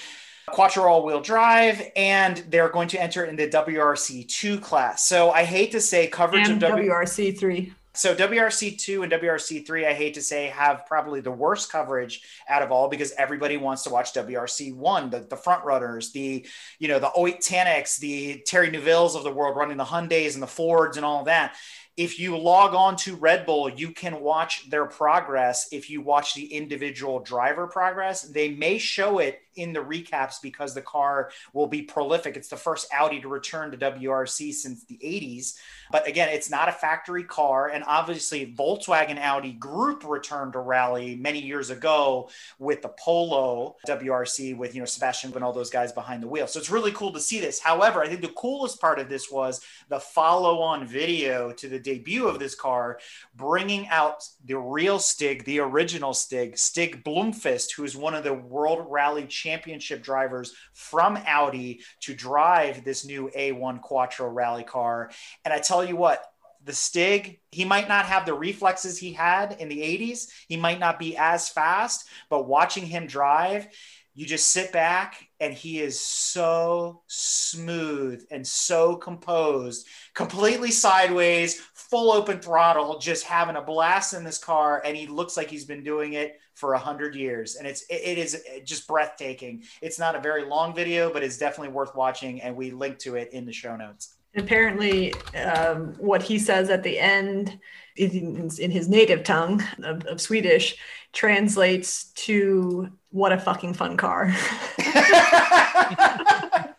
Quattro 0.48 0.84
all-wheel 0.84 1.22
drive, 1.22 1.82
and 1.95 2.38
they're 2.49 2.69
going 2.69 2.88
to 2.90 3.02
enter 3.02 3.26
in 3.26 3.36
the 3.36 3.48
WRC2 3.48 4.61
class. 4.61 5.07
So 5.07 5.32
I 5.32 5.44
hate 5.44 5.72
to 5.72 5.82
say 5.82 6.07
coverage 6.07 6.48
And 6.48 6.61
of 6.61 6.69
w- 6.69 6.90
WRC 6.90 7.38
3. 7.38 7.73
So 7.95 8.13
WRC2 8.13 9.03
and 9.03 9.11
WRC3, 9.11 9.88
I 9.88 9.93
hate 9.93 10.15
to 10.15 10.22
say, 10.22 10.47
have 10.47 10.85
probably 10.85 11.22
the 11.22 11.31
worst 11.31 11.72
coverage 11.72 12.22
out 12.49 12.61
of 12.61 12.72
all 12.72 12.89
because 12.89 13.13
everybody 13.17 13.57
wants 13.57 13.84
to 13.84 13.89
watch 13.89 14.13
WRC1, 14.13 15.11
the, 15.11 15.19
the 15.22 15.38
front 15.38 15.63
runners, 15.63 16.11
the 16.11 16.45
you 16.77 16.88
know 16.88 16.99
the 16.99 17.07
Ott 17.07 17.39
Tänaks, 17.41 17.97
the 17.99 18.43
Thierry 18.47 18.69
Neuvilles 18.69 19.15
of 19.15 19.23
the 19.23 19.31
world 19.31 19.55
running 19.55 19.77
the 19.77 19.85
Hyundais 19.85 20.34
and 20.34 20.43
the 20.43 20.47
Fords 20.47 20.97
and 20.97 21.05
all 21.05 21.23
that. 21.23 21.55
If 21.97 22.19
you 22.19 22.38
log 22.38 22.76
on 22.76 22.97
to 22.97 23.15
Red 23.15 23.45
Bull, 23.45 23.69
you 23.69 23.91
can 23.91 24.19
watch 24.19 24.69
their 24.69 24.85
progress. 24.85 25.69
If 25.72 25.89
you 25.89 26.01
watch 26.01 26.34
the 26.34 26.45
individual 26.53 27.22
driver 27.22 27.67
progress, 27.67 28.23
they 28.23 28.49
may 28.49 28.77
show 28.77 29.19
it 29.19 29.39
in 29.56 29.73
the 29.73 29.80
recaps 29.80 30.41
because 30.41 30.73
the 30.73 30.82
car 30.82 31.32
will 31.53 31.68
be 31.68 31.82
prolific. 31.82 32.36
It's 32.36 32.48
the 32.48 32.57
first 32.57 32.88
Audi 32.94 33.22
to 33.22 33.27
return 33.27 33.72
to 33.72 33.77
WRC 33.77 34.53
since 34.53 34.84
the 34.86 34.98
80s. 35.03 35.57
But 35.91 36.07
again, 36.07 36.30
it's 36.30 36.49
not 36.49 36.69
a 36.69 36.72
factory 36.72 37.23
car. 37.23 37.69
And 37.69 37.84
obviously, 37.86 38.53
Volkswagen 38.56 39.19
Audi 39.19 39.53
Group 39.53 40.03
returned 40.03 40.53
to 40.53 40.60
rally 40.60 41.15
many 41.15 41.41
years 41.41 41.69
ago 41.69 42.30
with 42.60 42.82
the 42.82 42.90
Polo 42.90 43.76
WRC 43.88 44.57
with, 44.57 44.73
you 44.73 44.82
know, 44.82 44.86
Sebastian 44.86 45.34
and 45.36 45.44
all 45.44 45.53
those 45.53 45.69
guys 45.69 45.91
behind 45.91 46.22
the 46.23 46.27
wheel. 46.27 46.48
So 46.48 46.60
it's 46.60 46.69
really 46.69 46.91
cool 46.91 47.11
to 47.14 47.19
see 47.19 47.40
this. 47.40 47.60
However, 47.60 48.02
I 48.02 48.07
think 48.07 48.22
the 48.22 48.30
coolest 48.30 48.80
part 48.80 48.99
of 48.99 49.10
this 49.10 49.32
was 49.32 49.61
the 49.90 49.99
follow 49.99 50.60
on 50.60 50.88
video 50.88 51.52
to 51.53 51.68
the 51.68 51.80
debut 51.80 52.27
of 52.27 52.40
this 52.40 52.56
car, 52.56 52.99
bringing 53.36 53.88
out 53.88 54.27
the 54.45 54.57
real 54.57 54.99
Stig, 54.99 55.44
the 55.45 55.60
original 55.60 56.14
Stig, 56.14 56.57
Stig 56.57 57.03
Blomqvist, 57.03 57.76
who 57.76 57.84
is 57.84 57.95
one 57.95 58.14
of 58.14 58.23
the 58.23 58.34
World 58.34 58.86
Rally 58.90 59.26
Championship 59.45 60.01
drivers 60.01 60.55
from 60.73 61.19
Audi 61.27 61.81
to 62.01 62.15
drive 62.15 62.84
this 62.84 63.05
new 63.05 63.30
A1 63.38 63.80
Quattro 63.81 64.27
rally 64.27 64.63
car. 64.63 65.11
And 65.43 65.53
I 65.53 65.59
tell 65.59 65.85
you 65.85 65.95
what, 65.95 66.26
the 66.63 66.73
Stig, 66.73 67.39
he 67.51 67.63
might 67.63 67.88
not 67.88 68.07
have 68.07 68.26
the 68.26 68.34
reflexes 68.34 68.97
he 68.97 69.13
had 69.13 69.57
in 69.59 69.69
the 69.69 69.81
80s. 69.81 70.30
He 70.47 70.57
might 70.57 70.80
not 70.80 70.97
be 70.97 71.15
as 71.15 71.47
fast, 71.47 72.07
but 72.27 72.47
watching 72.47 72.88
him 72.88 73.05
drive, 73.05 73.67
you 74.15 74.26
just 74.26 74.47
sit 74.47 74.72
back 74.72 75.27
and 75.39 75.53
he 75.53 75.80
is 75.80 75.99
so 75.99 77.03
smooth 77.05 78.26
and 78.31 78.47
so 78.47 78.95
composed, 78.95 79.85
completely 80.15 80.72
sideways, 80.72 81.61
full 81.76 82.11
open 82.11 82.39
throttle, 82.39 82.97
just 82.97 83.26
having 83.26 83.57
a 83.57 83.61
blast 83.61 84.15
in 84.15 84.23
this 84.23 84.39
car. 84.39 84.81
And 84.84 84.97
he 84.97 85.05
looks 85.05 85.38
like 85.38 85.51
he's 85.51 85.65
been 85.65 85.84
doing 85.84 86.13
it 86.13 86.39
for 86.56 86.73
a 86.73 86.80
hundred 86.80 87.15
years. 87.15 87.56
And 87.56 87.68
it's, 87.68 87.84
it, 87.84 88.02
it 88.03 88.18
is 88.18 88.44
just 88.64 88.88
breathtaking. 88.88 89.64
It's 89.82 89.99
not 89.99 90.15
a 90.15 90.19
very 90.19 90.45
long 90.45 90.73
video, 90.73 91.11
but 91.14 91.23
it's 91.23 91.38
definitely 91.38 91.73
worth 91.73 91.95
watching. 91.95 92.41
And 92.41 92.56
we 92.56 92.72
link 92.72 92.98
to 92.99 93.15
it 93.15 93.32
in 93.32 93.45
the 93.45 93.53
show 93.53 93.76
notes. 93.76 94.15
Apparently, 94.38 95.14
um, 95.34 95.94
what 95.98 96.22
he 96.22 96.38
says 96.40 96.69
at 96.69 96.84
the 96.84 96.99
end 96.99 97.57
in, 97.95 98.49
in 98.60 98.72
his 98.72 98.90
native 98.90 99.23
tongue 99.23 99.64
of, 99.84 100.06
of 100.07 100.19
Swedish 100.19 100.76
translates 101.14 102.11
to 102.15 102.90
"What 103.11 103.32
a 103.32 103.40
fucking 103.40 103.76
fun 103.76 103.95
car." 103.95 104.36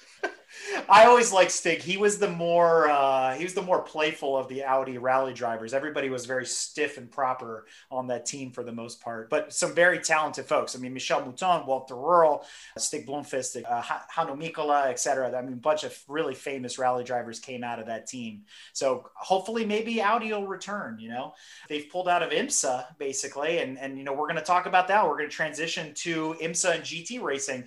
I 0.88 1.06
always 1.06 1.32
liked 1.32 1.50
Stig. 1.50 1.80
He 1.80 1.96
was 1.96 2.18
the 2.18 2.30
more 2.30 2.88
uh, 2.88 3.34
he 3.34 3.44
was 3.44 3.54
the 3.54 3.62
more 3.62 3.82
playful 3.82 4.36
of 4.36 4.48
the 4.48 4.64
Audi 4.64 4.98
rally 4.98 5.32
drivers. 5.32 5.74
Everybody 5.74 6.10
was 6.10 6.26
very 6.26 6.46
stiff 6.46 6.96
and 6.96 7.10
proper 7.10 7.66
on 7.90 8.06
that 8.08 8.26
team 8.26 8.52
for 8.52 8.62
the 8.62 8.72
most 8.72 9.00
part, 9.00 9.28
but 9.28 9.52
some 9.52 9.74
very 9.74 9.98
talented 9.98 10.46
folks. 10.46 10.76
I 10.76 10.78
mean, 10.78 10.94
Michèle 10.94 11.24
Mouton, 11.24 11.66
Walter 11.66 11.94
Röhrl, 11.94 12.44
Stig 12.78 13.06
Blomqvist, 13.06 13.62
uh, 13.68 13.82
Hannu 13.82 14.36
Mikkola, 14.36 14.86
etc. 14.86 15.36
I 15.36 15.42
mean, 15.42 15.54
a 15.54 15.56
bunch 15.56 15.82
of 15.82 15.98
really 16.08 16.34
famous 16.34 16.78
rally 16.78 17.02
drivers 17.02 17.40
came 17.40 17.64
out 17.64 17.80
of 17.80 17.86
that 17.86 18.06
team. 18.06 18.42
So 18.72 19.10
hopefully, 19.14 19.64
maybe 19.64 20.00
Audi 20.00 20.32
will 20.32 20.46
return. 20.46 20.98
You 21.00 21.08
know, 21.08 21.34
they've 21.68 21.88
pulled 21.90 22.08
out 22.08 22.22
of 22.22 22.30
IMSA 22.30 22.96
basically, 22.98 23.58
and 23.58 23.78
and 23.78 23.98
you 23.98 24.04
know 24.04 24.12
we're 24.12 24.28
going 24.28 24.36
to 24.36 24.42
talk 24.42 24.66
about 24.66 24.88
that. 24.88 25.04
We're 25.04 25.18
going 25.18 25.30
to 25.30 25.34
transition 25.34 25.94
to 25.94 26.36
IMSA 26.40 26.76
and 26.76 26.84
GT 26.84 27.20
racing. 27.20 27.64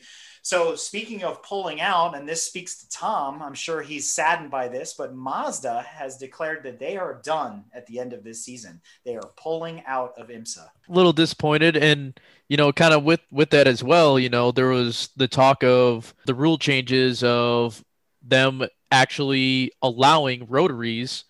So, 0.50 0.74
speaking 0.76 1.24
of 1.24 1.44
pulling 1.44 1.80
out, 1.80 2.16
and 2.16 2.28
this 2.28 2.42
speaks 2.42 2.80
to 2.80 2.90
Tom, 2.90 3.40
I'm 3.40 3.54
sure 3.54 3.84
he's 3.84 4.10
saddened 4.10 4.50
by 4.50 4.68
this, 4.68 4.96
but 4.98 5.14
Mazda 5.14 5.84
has 5.84 6.18
declared 6.18 6.64
that 6.64 6.80
they 6.80 6.98
are 6.98 7.22
done 7.24 7.66
at 7.72 7.86
the 7.86 8.00
end 8.00 8.14
of 8.14 8.24
this 8.24 8.44
season. 8.44 8.82
They 9.06 9.16
are 9.16 9.30
pulling 9.38 9.84
out 9.86 10.16
of 10.18 10.30
IMSA. 10.30 10.58
A 10.58 10.92
little 10.92 11.14
disappointed, 11.14 11.78
and 11.78 12.20
you 12.48 12.58
know, 12.58 12.72
kind 12.72 12.96
of 12.96 13.04
with 13.04 13.20
with 13.30 13.52
that 13.52 13.68
as 13.68 13.84
well. 13.84 14.18
You 14.18 14.30
know, 14.30 14.52
there 14.52 14.70
was 14.70 15.10
the 15.16 15.28
talk 15.28 15.64
of 15.64 16.16
the 16.26 16.34
rule 16.34 16.58
changes 16.58 17.22
of 17.22 17.86
them 18.24 18.64
actually 18.90 19.72
allowing 19.84 20.48
rotaries 20.48 21.26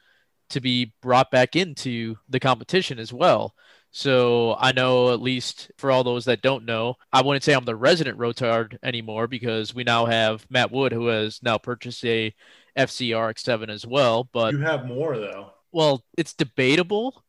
to 0.51 0.61
be 0.61 0.93
brought 1.01 1.29
back 1.29 1.57
into 1.57 2.15
the 2.29 2.39
competition 2.39 2.97
as 2.99 3.11
well. 3.11 3.53
So 3.91 4.55
I 4.59 4.71
know 4.71 5.13
at 5.13 5.21
least 5.21 5.71
for 5.77 5.91
all 5.91 6.03
those 6.03 6.25
that 6.25 6.41
don't 6.41 6.65
know, 6.65 6.95
I 7.11 7.21
wouldn't 7.21 7.43
say 7.43 7.53
I'm 7.53 7.65
the 7.65 7.75
resident 7.75 8.17
rotard 8.17 8.77
anymore 8.83 9.27
because 9.27 9.73
we 9.73 9.83
now 9.83 10.05
have 10.05 10.45
Matt 10.49 10.71
Wood 10.71 10.91
who 10.91 11.07
has 11.07 11.41
now 11.41 11.57
purchased 11.57 12.05
a 12.05 12.33
FC 12.77 13.09
RX7 13.09 13.69
as 13.69 13.85
well. 13.85 14.29
But 14.31 14.53
you 14.53 14.59
have 14.59 14.85
more 14.85 15.17
though. 15.17 15.53
Well, 15.71 16.03
it's 16.17 16.33
debatable 16.33 17.23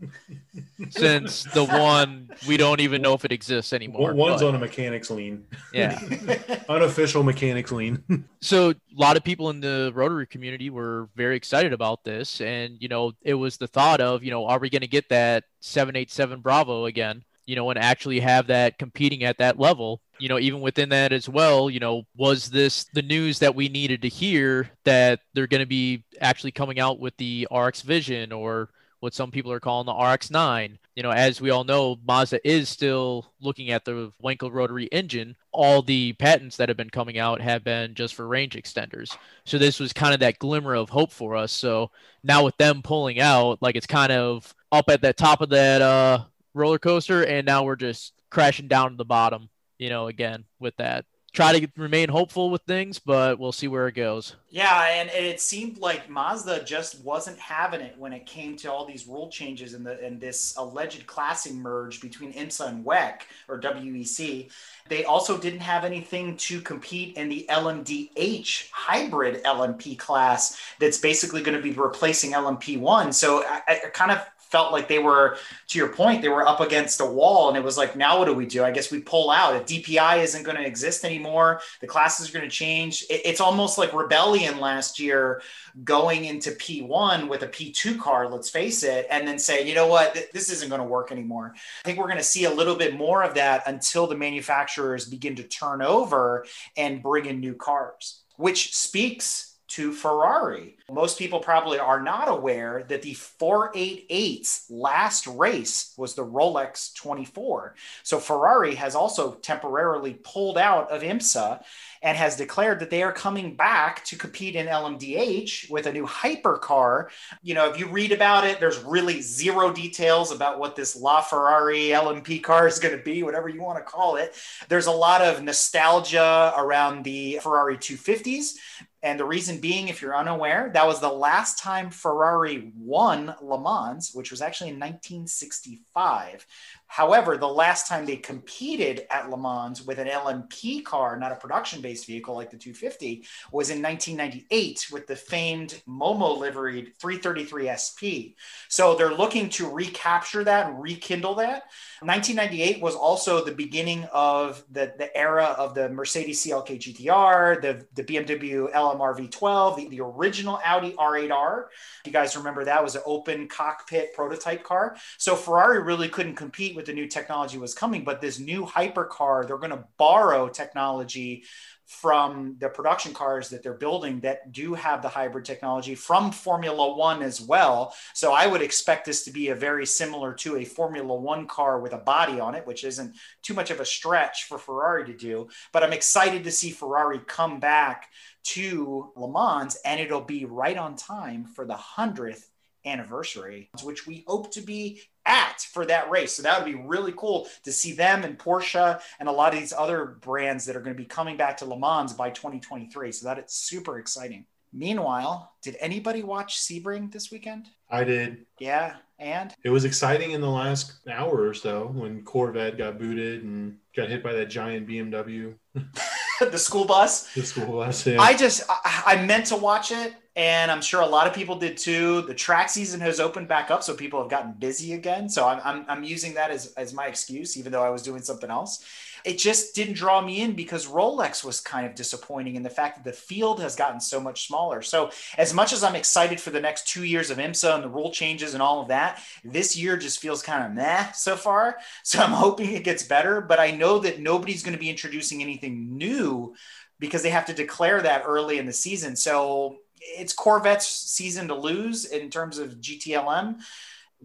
since 0.90 1.44
the 1.44 1.64
one 1.64 2.30
we 2.46 2.56
don't 2.56 2.80
even 2.80 3.02
know 3.02 3.14
if 3.14 3.24
it 3.24 3.32
exists 3.32 3.72
anymore. 3.72 4.12
One's 4.14 4.40
but, 4.40 4.48
on 4.48 4.54
a 4.54 4.58
mechanics 4.58 5.10
lien. 5.10 5.46
Yeah. 5.72 5.98
Unofficial 6.68 7.22
mechanics 7.22 7.72
lien. 7.72 8.02
so 8.40 8.70
a 8.70 8.74
lot 8.94 9.16
of 9.16 9.24
people 9.24 9.50
in 9.50 9.60
the 9.60 9.92
Rotary 9.94 10.26
community 10.26 10.70
were 10.70 11.08
very 11.14 11.36
excited 11.36 11.72
about 11.72 12.04
this. 12.04 12.40
And, 12.40 12.76
you 12.80 12.88
know, 12.88 13.12
it 13.22 13.34
was 13.34 13.56
the 13.56 13.68
thought 13.68 14.00
of, 14.00 14.22
you 14.22 14.30
know, 14.30 14.46
are 14.46 14.58
we 14.58 14.70
going 14.70 14.82
to 14.82 14.88
get 14.88 15.08
that 15.10 15.44
787 15.60 16.40
Bravo 16.40 16.86
again? 16.86 17.24
You 17.46 17.56
know, 17.56 17.68
and 17.70 17.78
actually 17.78 18.20
have 18.20 18.46
that 18.46 18.78
competing 18.78 19.24
at 19.24 19.38
that 19.38 19.58
level 19.58 20.00
you 20.18 20.28
know, 20.28 20.38
even 20.38 20.60
within 20.60 20.90
that 20.90 21.12
as 21.12 21.28
well, 21.28 21.68
you 21.68 21.80
know, 21.80 22.04
was 22.16 22.50
this 22.50 22.84
the 22.94 23.02
news 23.02 23.40
that 23.40 23.54
we 23.54 23.68
needed 23.68 24.02
to 24.02 24.08
hear 24.08 24.70
that 24.84 25.20
they're 25.34 25.46
going 25.46 25.60
to 25.60 25.66
be 25.66 26.04
actually 26.20 26.52
coming 26.52 26.78
out 26.78 27.00
with 27.00 27.16
the 27.16 27.48
RX 27.50 27.82
Vision 27.82 28.32
or 28.32 28.70
what 29.04 29.12
some 29.12 29.30
people 29.30 29.52
are 29.52 29.60
calling 29.60 29.84
the 29.84 29.92
RX9. 29.92 30.78
You 30.96 31.02
know, 31.02 31.10
as 31.10 31.38
we 31.38 31.50
all 31.50 31.62
know, 31.62 31.98
Mazda 32.06 32.40
is 32.48 32.70
still 32.70 33.26
looking 33.38 33.68
at 33.70 33.84
the 33.84 34.10
Wankel 34.24 34.50
rotary 34.50 34.86
engine. 34.86 35.36
All 35.52 35.82
the 35.82 36.14
patents 36.14 36.56
that 36.56 36.70
have 36.70 36.78
been 36.78 36.88
coming 36.88 37.18
out 37.18 37.42
have 37.42 37.62
been 37.62 37.94
just 37.94 38.14
for 38.14 38.26
range 38.26 38.54
extenders. 38.54 39.14
So 39.44 39.58
this 39.58 39.78
was 39.78 39.92
kind 39.92 40.14
of 40.14 40.20
that 40.20 40.38
glimmer 40.38 40.74
of 40.74 40.88
hope 40.88 41.12
for 41.12 41.36
us. 41.36 41.52
So 41.52 41.90
now 42.22 42.46
with 42.46 42.56
them 42.56 42.80
pulling 42.80 43.20
out, 43.20 43.60
like 43.60 43.76
it's 43.76 43.86
kind 43.86 44.10
of 44.10 44.54
up 44.72 44.88
at 44.88 45.02
the 45.02 45.12
top 45.12 45.42
of 45.42 45.50
that 45.50 45.82
uh, 45.82 46.24
roller 46.54 46.78
coaster, 46.78 47.26
and 47.26 47.44
now 47.44 47.62
we're 47.62 47.76
just 47.76 48.14
crashing 48.30 48.68
down 48.68 48.92
to 48.92 48.96
the 48.96 49.04
bottom. 49.04 49.50
You 49.78 49.90
know, 49.90 50.06
again 50.06 50.44
with 50.58 50.76
that 50.76 51.04
try 51.34 51.58
to 51.58 51.68
remain 51.76 52.08
hopeful 52.08 52.48
with 52.48 52.62
things, 52.62 53.00
but 53.00 53.38
we'll 53.38 53.52
see 53.52 53.66
where 53.66 53.88
it 53.88 53.94
goes. 53.94 54.36
Yeah, 54.50 54.86
and 54.88 55.10
it 55.10 55.40
seemed 55.40 55.78
like 55.78 56.08
Mazda 56.08 56.62
just 56.62 57.04
wasn't 57.04 57.38
having 57.38 57.80
it 57.80 57.96
when 57.98 58.12
it 58.12 58.24
came 58.24 58.56
to 58.58 58.70
all 58.72 58.86
these 58.86 59.06
rule 59.06 59.28
changes 59.28 59.74
and 59.74 59.84
the 59.84 60.00
and 60.02 60.20
this 60.20 60.54
alleged 60.56 61.06
classing 61.06 61.60
merge 61.60 62.00
between 62.00 62.32
IMSA 62.32 62.68
and 62.68 62.84
WEC 62.84 63.22
or 63.48 63.60
WEC. 63.60 64.48
They 64.88 65.04
also 65.04 65.36
didn't 65.36 65.60
have 65.60 65.84
anything 65.84 66.36
to 66.36 66.60
compete 66.60 67.16
in 67.16 67.28
the 67.28 67.46
LMDH 67.50 68.70
hybrid 68.70 69.42
LMP 69.42 69.98
class 69.98 70.56
that's 70.78 70.98
basically 70.98 71.42
going 71.42 71.56
to 71.56 71.62
be 71.62 71.72
replacing 71.72 72.32
LMP1. 72.32 73.12
So 73.12 73.42
I, 73.44 73.62
I 73.68 73.88
kind 73.92 74.12
of 74.12 74.24
felt 74.54 74.70
like 74.70 74.86
they 74.86 75.00
were, 75.00 75.36
to 75.66 75.78
your 75.80 75.88
point, 75.88 76.22
they 76.22 76.28
were 76.28 76.46
up 76.46 76.60
against 76.60 77.00
a 77.00 77.04
wall. 77.04 77.48
And 77.48 77.58
it 77.58 77.64
was 77.64 77.76
like, 77.76 77.96
now 77.96 78.20
what 78.20 78.26
do 78.26 78.34
we 78.34 78.46
do? 78.46 78.62
I 78.62 78.70
guess 78.70 78.88
we 78.88 79.00
pull 79.00 79.32
out. 79.32 79.56
If 79.56 79.66
DPI 79.66 80.22
isn't 80.22 80.44
going 80.44 80.56
to 80.56 80.64
exist 80.64 81.04
anymore, 81.04 81.60
the 81.80 81.88
classes 81.88 82.30
are 82.30 82.32
going 82.32 82.48
to 82.48 82.56
change. 82.56 83.02
It, 83.10 83.22
it's 83.24 83.40
almost 83.40 83.78
like 83.78 83.92
rebellion 83.92 84.60
last 84.60 85.00
year 85.00 85.42
going 85.82 86.26
into 86.26 86.52
P1 86.52 87.28
with 87.28 87.42
a 87.42 87.48
P2 87.48 87.98
car, 87.98 88.28
let's 88.28 88.48
face 88.48 88.84
it, 88.84 89.08
and 89.10 89.26
then 89.26 89.40
say, 89.40 89.66
you 89.66 89.74
know 89.74 89.88
what, 89.88 90.14
this 90.32 90.52
isn't 90.52 90.68
going 90.68 90.80
to 90.80 90.86
work 90.86 91.10
anymore. 91.10 91.52
I 91.56 91.84
think 91.84 91.98
we're 91.98 92.06
going 92.06 92.18
to 92.18 92.22
see 92.22 92.44
a 92.44 92.54
little 92.54 92.76
bit 92.76 92.94
more 92.94 93.24
of 93.24 93.34
that 93.34 93.64
until 93.66 94.06
the 94.06 94.16
manufacturers 94.16 95.04
begin 95.04 95.34
to 95.34 95.42
turn 95.42 95.82
over 95.82 96.46
and 96.76 97.02
bring 97.02 97.26
in 97.26 97.40
new 97.40 97.54
cars, 97.54 98.22
which 98.36 98.72
speaks 98.72 99.53
to 99.66 99.92
Ferrari. 99.92 100.76
Most 100.90 101.18
people 101.18 101.40
probably 101.40 101.78
are 101.78 102.02
not 102.02 102.28
aware 102.28 102.84
that 102.88 103.02
the 103.02 103.14
488's 103.14 104.66
last 104.68 105.26
race 105.26 105.94
was 105.96 106.14
the 106.14 106.24
Rolex 106.24 106.94
24. 106.94 107.74
So 108.02 108.18
Ferrari 108.18 108.74
has 108.74 108.94
also 108.94 109.34
temporarily 109.34 110.14
pulled 110.22 110.58
out 110.58 110.90
of 110.90 111.02
IMSA 111.02 111.62
and 112.02 112.18
has 112.18 112.36
declared 112.36 112.80
that 112.80 112.90
they 112.90 113.02
are 113.02 113.12
coming 113.12 113.56
back 113.56 114.04
to 114.04 114.16
compete 114.16 114.56
in 114.56 114.66
LMDH 114.66 115.70
with 115.70 115.86
a 115.86 115.92
new 115.92 116.06
hypercar. 116.06 117.08
You 117.42 117.54
know, 117.54 117.70
if 117.70 117.78
you 117.78 117.88
read 117.88 118.12
about 118.12 118.44
it, 118.44 118.60
there's 118.60 118.78
really 118.80 119.22
zero 119.22 119.72
details 119.72 120.30
about 120.30 120.58
what 120.58 120.76
this 120.76 121.00
LaFerrari 121.00 121.88
LMP 121.88 122.42
car 122.42 122.66
is 122.66 122.78
going 122.78 122.96
to 122.96 123.02
be, 123.02 123.22
whatever 123.22 123.48
you 123.48 123.62
want 123.62 123.78
to 123.78 123.84
call 123.84 124.16
it. 124.16 124.34
There's 124.68 124.86
a 124.86 124.92
lot 124.92 125.22
of 125.22 125.42
nostalgia 125.42 126.52
around 126.56 127.04
the 127.04 127.40
Ferrari 127.42 127.78
250s 127.78 128.56
and 129.04 129.20
the 129.20 129.24
reason 129.26 129.60
being, 129.60 129.88
if 129.88 130.00
you're 130.00 130.16
unaware, 130.16 130.70
that 130.72 130.86
was 130.86 130.98
the 130.98 131.10
last 131.10 131.58
time 131.58 131.90
Ferrari 131.90 132.72
won 132.74 133.34
Le 133.42 133.60
Mans, 133.60 134.12
which 134.14 134.30
was 134.30 134.40
actually 134.40 134.70
in 134.70 134.80
1965. 134.80 136.46
However, 136.94 137.36
the 137.36 137.48
last 137.48 137.88
time 137.88 138.06
they 138.06 138.14
competed 138.14 139.04
at 139.10 139.28
Le 139.28 139.36
Mans 139.36 139.84
with 139.84 139.98
an 139.98 140.06
LMP 140.06 140.84
car, 140.84 141.18
not 141.18 141.32
a 141.32 141.34
production 141.34 141.80
based 141.80 142.06
vehicle 142.06 142.36
like 142.36 142.50
the 142.50 142.56
250, 142.56 143.26
was 143.50 143.70
in 143.70 143.82
1998 143.82 144.86
with 144.92 145.08
the 145.08 145.16
famed 145.16 145.82
Momo 145.88 146.38
liveried 146.38 146.92
333 147.00 147.68
SP. 147.74 148.38
So 148.68 148.94
they're 148.94 149.12
looking 149.12 149.48
to 149.48 149.68
recapture 149.68 150.44
that 150.44 150.72
rekindle 150.78 151.34
that. 151.34 151.64
1998 152.00 152.80
was 152.80 152.94
also 152.94 153.44
the 153.44 153.50
beginning 153.50 154.04
of 154.12 154.62
the, 154.70 154.94
the 154.96 155.16
era 155.16 155.46
of 155.58 155.74
the 155.74 155.88
Mercedes 155.88 156.46
CLK 156.46 156.78
GTR, 156.78 157.60
the, 157.60 157.84
the 157.94 158.04
BMW 158.04 158.72
LMR 158.72 159.18
V12, 159.18 159.76
the, 159.78 159.88
the 159.88 160.00
original 160.00 160.60
Audi 160.64 160.92
R8R. 160.92 161.64
You 162.06 162.12
guys 162.12 162.36
remember 162.36 162.64
that 162.64 162.84
was 162.84 162.94
an 162.94 163.02
open 163.04 163.48
cockpit 163.48 164.14
prototype 164.14 164.62
car. 164.62 164.96
So 165.18 165.34
Ferrari 165.34 165.82
really 165.82 166.08
couldn't 166.08 166.36
compete 166.36 166.76
with 166.76 166.83
the 166.86 166.92
new 166.92 167.06
technology 167.06 167.58
was 167.58 167.74
coming, 167.74 168.04
but 168.04 168.20
this 168.20 168.38
new 168.38 168.64
hypercar, 168.64 169.46
they're 169.46 169.58
going 169.58 169.70
to 169.70 169.84
borrow 169.96 170.48
technology 170.48 171.44
from 171.86 172.56
the 172.60 172.68
production 172.68 173.12
cars 173.12 173.50
that 173.50 173.62
they're 173.62 173.74
building 173.74 174.20
that 174.20 174.52
do 174.52 174.72
have 174.72 175.02
the 175.02 175.08
hybrid 175.08 175.44
technology 175.44 175.94
from 175.94 176.32
Formula 176.32 176.96
One 176.96 177.22
as 177.22 177.40
well. 177.40 177.94
So 178.14 178.32
I 178.32 178.46
would 178.46 178.62
expect 178.62 179.04
this 179.04 179.24
to 179.24 179.30
be 179.30 179.48
a 179.48 179.54
very 179.54 179.84
similar 179.84 180.32
to 180.34 180.56
a 180.56 180.64
Formula 180.64 181.14
One 181.14 181.46
car 181.46 181.80
with 181.80 181.92
a 181.92 181.98
body 181.98 182.40
on 182.40 182.54
it, 182.54 182.66
which 182.66 182.84
isn't 182.84 183.16
too 183.42 183.54
much 183.54 183.70
of 183.70 183.80
a 183.80 183.84
stretch 183.84 184.44
for 184.44 184.56
Ferrari 184.56 185.04
to 185.06 185.14
do. 185.14 185.48
But 185.72 185.82
I'm 185.82 185.92
excited 185.92 186.44
to 186.44 186.50
see 186.50 186.70
Ferrari 186.70 187.20
come 187.26 187.60
back 187.60 188.08
to 188.44 189.12
Le 189.14 189.30
Mans 189.30 189.76
and 189.84 190.00
it'll 190.00 190.22
be 190.22 190.46
right 190.46 190.76
on 190.76 190.96
time 190.96 191.44
for 191.44 191.66
the 191.66 191.74
100th 191.74 192.44
anniversary, 192.86 193.70
which 193.82 194.06
we 194.06 194.24
hope 194.26 194.52
to 194.52 194.60
be 194.60 195.02
at 195.26 195.60
for 195.60 195.86
that 195.86 196.10
race. 196.10 196.32
So 196.34 196.42
that 196.42 196.58
would 196.58 196.70
be 196.70 196.78
really 196.78 197.12
cool 197.16 197.48
to 197.64 197.72
see 197.72 197.92
them 197.92 198.24
and 198.24 198.38
Porsche 198.38 199.00
and 199.18 199.28
a 199.28 199.32
lot 199.32 199.54
of 199.54 199.60
these 199.60 199.72
other 199.72 200.18
brands 200.20 200.66
that 200.66 200.76
are 200.76 200.80
going 200.80 200.96
to 200.96 201.02
be 201.02 201.06
coming 201.06 201.36
back 201.36 201.56
to 201.58 201.64
Le 201.64 201.78
Mans 201.78 202.12
by 202.12 202.30
2023. 202.30 203.12
So 203.12 203.26
that 203.26 203.38
it's 203.38 203.54
super 203.54 203.98
exciting. 203.98 204.46
Meanwhile, 204.72 205.52
did 205.62 205.76
anybody 205.78 206.24
watch 206.24 206.58
Sebring 206.58 207.12
this 207.12 207.30
weekend? 207.30 207.68
I 207.88 208.02
did. 208.02 208.44
Yeah, 208.58 208.96
and 209.20 209.54
it 209.62 209.70
was 209.70 209.84
exciting 209.84 210.32
in 210.32 210.40
the 210.40 210.50
last 210.50 210.94
hour 211.08 211.46
or 211.46 211.54
so 211.54 211.86
when 211.94 212.22
Corvette 212.24 212.76
got 212.76 212.98
booted 212.98 213.44
and 213.44 213.78
got 213.94 214.08
hit 214.08 214.24
by 214.24 214.32
that 214.32 214.50
giant 214.50 214.88
BMW. 214.88 215.54
the 216.50 216.58
school 216.58 216.84
bus. 216.84 217.32
The 217.34 217.42
school 217.42 217.66
bus. 217.66 218.06
Yeah. 218.06 218.20
I 218.20 218.34
just 218.34 218.62
I, 218.68 219.02
I 219.06 219.26
meant 219.26 219.46
to 219.46 219.56
watch 219.56 219.90
it 219.90 220.14
and 220.36 220.70
I'm 220.70 220.82
sure 220.82 221.00
a 221.00 221.06
lot 221.06 221.26
of 221.26 221.34
people 221.34 221.56
did 221.56 221.76
too. 221.76 222.22
The 222.22 222.34
track 222.34 222.68
season 222.68 223.00
has 223.00 223.20
opened 223.20 223.46
back 223.46 223.70
up, 223.70 223.84
so 223.84 223.94
people 223.94 224.20
have 224.20 224.30
gotten 224.30 224.52
busy 224.52 224.94
again. 224.94 225.28
So 225.28 225.46
I'm, 225.46 225.60
I'm, 225.64 225.84
I'm 225.88 226.04
using 226.04 226.34
that 226.34 226.50
as, 226.50 226.72
as 226.74 226.92
my 226.92 227.06
excuse, 227.06 227.56
even 227.56 227.70
though 227.70 227.84
I 227.84 227.90
was 227.90 228.02
doing 228.02 228.22
something 228.22 228.50
else. 228.50 228.84
It 229.24 229.38
just 229.38 229.74
didn't 229.74 229.94
draw 229.94 230.20
me 230.20 230.42
in 230.42 230.52
because 230.52 230.86
Rolex 230.86 231.42
was 231.42 231.60
kind 231.60 231.86
of 231.86 231.94
disappointing 231.94 232.56
in 232.56 232.62
the 232.62 232.70
fact 232.70 232.96
that 232.96 233.10
the 233.10 233.16
field 233.16 233.60
has 233.60 233.74
gotten 233.74 234.00
so 234.00 234.20
much 234.20 234.46
smaller. 234.46 234.82
So, 234.82 235.10
as 235.38 235.54
much 235.54 235.72
as 235.72 235.82
I'm 235.82 235.96
excited 235.96 236.40
for 236.40 236.50
the 236.50 236.60
next 236.60 236.86
two 236.86 237.04
years 237.04 237.30
of 237.30 237.38
IMSA 237.38 237.74
and 237.74 237.84
the 237.84 237.88
rule 237.88 238.10
changes 238.10 238.54
and 238.54 238.62
all 238.62 238.82
of 238.82 238.88
that, 238.88 239.22
this 239.42 239.76
year 239.76 239.96
just 239.96 240.20
feels 240.20 240.42
kind 240.42 240.64
of 240.64 240.72
meh 240.72 241.10
so 241.12 241.36
far. 241.36 241.78
So, 242.02 242.20
I'm 242.20 242.32
hoping 242.32 242.72
it 242.72 242.84
gets 242.84 243.02
better, 243.02 243.40
but 243.40 243.58
I 243.58 243.70
know 243.70 243.98
that 244.00 244.20
nobody's 244.20 244.62
going 244.62 244.74
to 244.74 244.80
be 244.80 244.90
introducing 244.90 245.42
anything 245.42 245.96
new 245.96 246.54
because 247.00 247.22
they 247.22 247.30
have 247.30 247.46
to 247.46 247.54
declare 247.54 248.00
that 248.02 248.24
early 248.26 248.58
in 248.58 248.66
the 248.66 248.72
season. 248.72 249.16
So 249.16 249.78
it's 250.00 250.32
Corvette's 250.32 250.86
season 250.86 251.48
to 251.48 251.54
lose 251.54 252.04
in 252.04 252.30
terms 252.30 252.58
of 252.58 252.80
GTLM. 252.80 253.60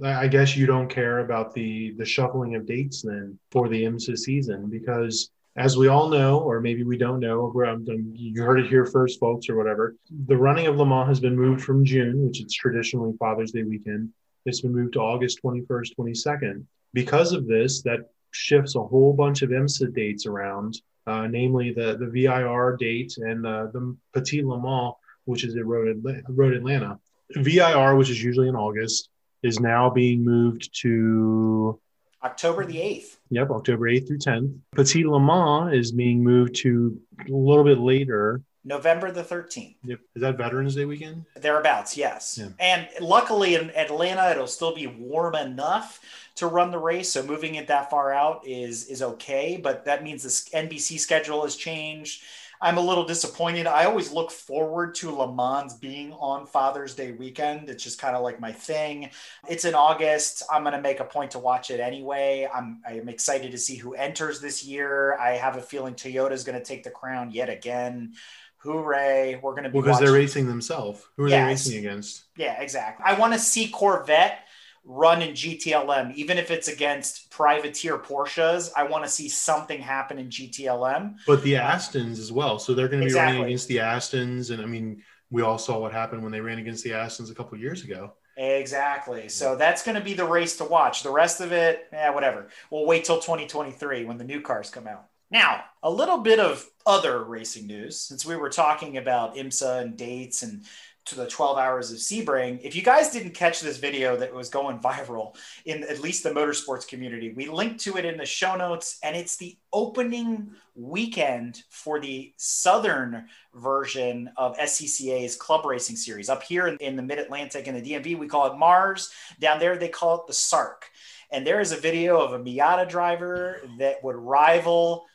I 0.03 0.27
guess 0.27 0.55
you 0.55 0.65
don't 0.65 0.89
care 0.89 1.19
about 1.19 1.53
the 1.53 1.93
the 1.97 2.05
shuffling 2.05 2.55
of 2.55 2.65
dates 2.65 3.01
then 3.01 3.37
for 3.51 3.67
the 3.67 3.83
IMSA 3.83 4.17
season 4.17 4.69
because 4.69 5.29
as 5.55 5.75
we 5.75 5.87
all 5.89 6.07
know, 6.09 6.39
or 6.39 6.61
maybe 6.61 6.83
we 6.83 6.97
don't 6.97 7.19
know, 7.19 7.51
I'm, 7.67 7.85
I'm- 7.89 8.13
you 8.15 8.41
heard 8.41 8.59
it 8.61 8.67
here 8.69 8.85
first, 8.85 9.19
folks, 9.19 9.49
or 9.49 9.57
whatever. 9.57 9.95
The 10.27 10.37
running 10.37 10.67
of 10.67 10.77
Le 10.77 10.85
Mans 10.85 11.07
has 11.09 11.19
been 11.19 11.35
moved 11.35 11.63
from 11.63 11.83
June, 11.83 12.25
which 12.25 12.41
is 12.41 12.53
traditionally 12.53 13.13
Father's 13.19 13.51
Day 13.51 13.63
weekend. 13.63 14.09
It's 14.45 14.61
been 14.61 14.73
moved 14.73 14.93
to 14.93 14.99
August 15.01 15.41
21st, 15.43 15.95
22nd. 15.99 16.65
Because 16.93 17.33
of 17.33 17.45
this, 17.45 17.81
that 17.81 18.09
shifts 18.31 18.75
a 18.75 18.83
whole 18.83 19.11
bunch 19.11 19.41
of 19.41 19.49
IMSA 19.49 19.93
dates 19.93 20.25
around, 20.25 20.79
uh, 21.07 21.27
namely 21.27 21.73
the, 21.73 21.97
the 21.97 22.07
VIR 22.07 22.77
date 22.79 23.17
and 23.17 23.45
uh, 23.45 23.67
the 23.73 23.97
Petit 24.13 24.43
Le 24.43 24.61
Mans, 24.61 24.93
which 25.25 25.43
is 25.43 25.57
at 25.57 25.65
Road 25.65 26.53
Atlanta. 26.53 26.99
VIR, 27.35 27.95
which 27.95 28.09
is 28.09 28.23
usually 28.23 28.47
in 28.47 28.55
August, 28.55 29.09
is 29.43 29.59
now 29.59 29.89
being 29.89 30.23
moved 30.23 30.69
to 30.81 31.79
October 32.23 32.65
the 32.65 32.77
8th. 32.77 33.17
Yep, 33.29 33.49
October 33.51 33.89
8th 33.89 34.07
through 34.07 34.19
10th. 34.19 34.57
Petit 34.75 35.05
Le 35.05 35.19
Mans 35.19 35.73
is 35.73 35.91
being 35.91 36.23
moved 36.23 36.55
to 36.57 36.99
a 37.27 37.31
little 37.31 37.63
bit 37.63 37.79
later. 37.79 38.41
November 38.65 39.09
the 39.11 39.23
13th. 39.23 39.75
Yep. 39.85 39.99
Is 40.15 40.21
that 40.21 40.37
Veterans 40.37 40.75
Day 40.75 40.85
weekend? 40.85 41.25
Thereabouts, 41.37 41.95
yes. 41.95 42.37
Yeah. 42.39 42.49
And 42.59 42.89
luckily 42.99 43.55
in 43.55 43.69
Atlanta, 43.71 44.31
it'll 44.31 44.47
still 44.47 44.75
be 44.75 44.87
warm 44.87 45.35
enough 45.35 46.01
to 46.35 46.47
run 46.47 46.71
the 46.71 46.77
race. 46.77 47.09
So 47.11 47.23
moving 47.23 47.55
it 47.55 47.67
that 47.67 47.89
far 47.89 48.13
out 48.13 48.45
is 48.45 48.87
is 48.87 49.01
okay. 49.01 49.57
But 49.61 49.85
that 49.85 50.03
means 50.03 50.23
the 50.23 50.57
NBC 50.57 50.99
schedule 50.99 51.43
has 51.43 51.55
changed. 51.55 52.23
I'm 52.61 52.77
a 52.77 52.81
little 52.81 53.05
disappointed. 53.05 53.67
I 53.67 53.85
always 53.85 54.11
look 54.11 54.31
forward 54.31 54.95
to 54.95 55.11
Le 55.11 55.33
Mans 55.33 55.73
being 55.75 56.11
on 56.13 56.45
Father's 56.45 56.93
Day 56.93 57.13
weekend. 57.13 57.69
It's 57.69 57.83
just 57.83 57.99
kind 57.99 58.15
of 58.15 58.21
like 58.21 58.39
my 58.41 58.51
thing. 58.51 59.09
It's 59.47 59.63
in 59.63 59.75
August. 59.75 60.43
I'm 60.51 60.63
going 60.63 60.75
to 60.75 60.81
make 60.81 60.99
a 60.99 61.05
point 61.05 61.31
to 61.31 61.39
watch 61.39 61.71
it 61.71 61.79
anyway. 61.79 62.49
I'm 62.53 62.81
I'm 62.87 63.07
excited 63.07 63.51
to 63.51 63.57
see 63.57 63.75
who 63.77 63.93
enters 63.93 64.41
this 64.41 64.65
year. 64.65 65.17
I 65.17 65.31
have 65.37 65.55
a 65.55 65.61
feeling 65.61 65.93
Toyota 65.93 66.31
is 66.33 66.43
going 66.43 66.57
to 66.59 66.63
take 66.65 66.83
the 66.83 66.91
crown 66.91 67.31
yet 67.31 67.49
again. 67.49 68.13
Hooray! 68.57 69.39
We're 69.41 69.51
going 69.53 69.63
to 69.63 69.69
be 69.69 69.79
Because 69.79 69.99
they're 69.99 70.11
racing 70.11 70.47
themselves. 70.47 71.01
Who 71.15 71.23
are 71.23 71.27
Yes. 71.29 71.39
they 71.45 71.47
racing 71.75 71.79
against? 71.85 72.25
yeah, 72.35 72.59
exactly. 72.61 73.05
I 73.07 73.17
want 73.17 73.31
to 73.33 73.39
see 73.39 73.69
Corvette 73.69 74.39
run 74.89 75.21
in 75.21 75.33
GTLM, 75.33 76.15
even 76.15 76.39
if 76.39 76.49
it's 76.49 76.67
against 76.67 77.29
privateer 77.29 77.99
Porsches. 77.99 78.71
I 78.75 78.83
want 78.83 79.03
to 79.03 79.09
see 79.09 79.29
something 79.29 79.79
happen 79.79 80.17
in 80.17 80.29
GTLM. 80.29 81.17
But 81.27 81.43
the 81.43 81.53
Astons 81.53 82.17
as 82.17 82.31
well. 82.31 82.57
So 82.57 82.73
they're 82.73 82.87
going 82.87 83.01
to 83.01 83.07
be 83.07 83.13
running 83.13 83.43
against 83.43 83.67
the 83.67 83.77
Astons. 83.77 84.49
And 84.49 84.63
I 84.63 84.65
mean, 84.65 85.03
we 85.29 85.43
all 85.43 85.59
saw 85.59 85.77
what 85.77 85.93
happened 85.93 86.23
when 86.23 86.31
they 86.31 86.41
ran 86.41 86.57
against 86.57 86.83
the 86.83 86.89
Astons 86.89 87.29
a 87.29 87.35
couple 87.35 87.55
years 87.59 87.83
ago. 87.83 88.13
Exactly. 88.35 89.29
So 89.29 89.55
that's 89.55 89.83
going 89.83 89.95
to 89.95 90.03
be 90.03 90.15
the 90.15 90.25
race 90.25 90.57
to 90.57 90.63
watch. 90.63 91.03
The 91.03 91.11
rest 91.11 91.39
of 91.39 91.51
it, 91.51 91.87
yeah, 91.93 92.09
whatever. 92.09 92.47
We'll 92.71 92.87
wait 92.87 93.05
till 93.05 93.17
2023 93.17 94.05
when 94.05 94.17
the 94.17 94.23
new 94.23 94.41
cars 94.41 94.71
come 94.71 94.87
out. 94.87 95.05
Now, 95.29 95.65
a 95.83 95.91
little 95.91 96.17
bit 96.17 96.39
of 96.39 96.65
other 96.85 97.23
racing 97.23 97.67
news 97.67 97.99
since 97.99 98.25
we 98.25 98.35
were 98.35 98.49
talking 98.49 98.97
about 98.97 99.35
IMSA 99.35 99.81
and 99.81 99.95
dates 99.95 100.41
and 100.41 100.63
to 101.09 101.15
the 101.15 101.27
12 101.27 101.57
hours 101.57 101.91
of 101.91 101.97
Sebring. 101.97 102.59
If 102.63 102.75
you 102.75 102.83
guys 102.83 103.09
didn't 103.09 103.33
catch 103.33 103.61
this 103.61 103.77
video 103.77 104.15
that 104.17 104.33
was 104.33 104.47
going 104.49 104.79
viral 104.79 105.35
in 105.65 105.83
at 105.83 105.99
least 105.99 106.23
the 106.23 106.29
motorsports 106.29 106.87
community, 106.87 107.33
we 107.33 107.47
linked 107.49 107.79
to 107.81 107.97
it 107.97 108.05
in 108.05 108.15
the 108.15 108.25
show 108.25 108.55
notes, 108.55 108.99
and 109.01 109.15
it's 109.15 109.35
the 109.35 109.57
opening 109.73 110.51
weekend 110.75 111.63
for 111.69 111.99
the 111.99 112.31
southern 112.37 113.25
version 113.55 114.29
of 114.37 114.55
SCCA's 114.57 115.35
club 115.35 115.65
racing 115.65 115.95
series. 115.95 116.29
Up 116.29 116.43
here 116.43 116.67
in, 116.67 116.95
the 116.95 117.01
Mid 117.01 117.17
Atlantic 117.17 117.67
and 117.67 117.75
the 117.75 117.91
DMV, 117.91 118.17
we 118.17 118.27
call 118.27 118.45
it 118.45 118.57
MARRS. 118.57 119.09
Down 119.39 119.59
there, 119.59 119.77
they 119.77 119.89
call 119.89 120.21
it 120.21 120.27
the 120.27 120.33
SARC. 120.33 120.83
And 121.31 121.45
there 121.45 121.59
is 121.59 121.71
a 121.71 121.77
video 121.77 122.19
of 122.19 122.33
a 122.33 122.39
Miata 122.39 122.87
driver 122.87 123.61
that 123.79 124.03
would 124.03 124.15
rival 124.15 125.05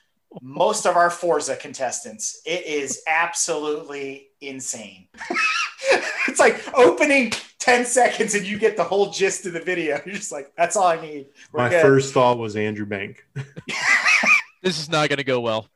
most 0.42 0.86
of 0.86 0.96
our 0.96 1.10
Forza 1.10 1.56
contestants. 1.56 2.40
It 2.44 2.66
is 2.66 3.02
absolutely 3.06 4.28
insane. 4.40 5.08
it's 6.28 6.40
like 6.40 6.62
opening 6.76 7.32
10 7.58 7.84
seconds 7.86 8.34
and 8.34 8.46
you 8.46 8.58
get 8.58 8.76
the 8.76 8.84
whole 8.84 9.10
gist 9.10 9.46
of 9.46 9.52
the 9.52 9.60
video. 9.60 10.00
You're 10.06 10.14
just 10.14 10.32
like, 10.32 10.52
that's 10.56 10.76
all 10.76 10.86
I 10.86 11.00
need. 11.00 11.26
We're 11.52 11.64
My 11.64 11.68
good. 11.70 11.82
first 11.82 12.12
thought 12.12 12.38
was 12.38 12.56
Andrew 12.56 12.86
Bank. 12.86 13.26
This 14.62 14.80
is 14.80 14.88
not 14.88 15.10
going 15.10 15.18
to 15.18 15.24
go 15.24 15.40
well. 15.42 15.68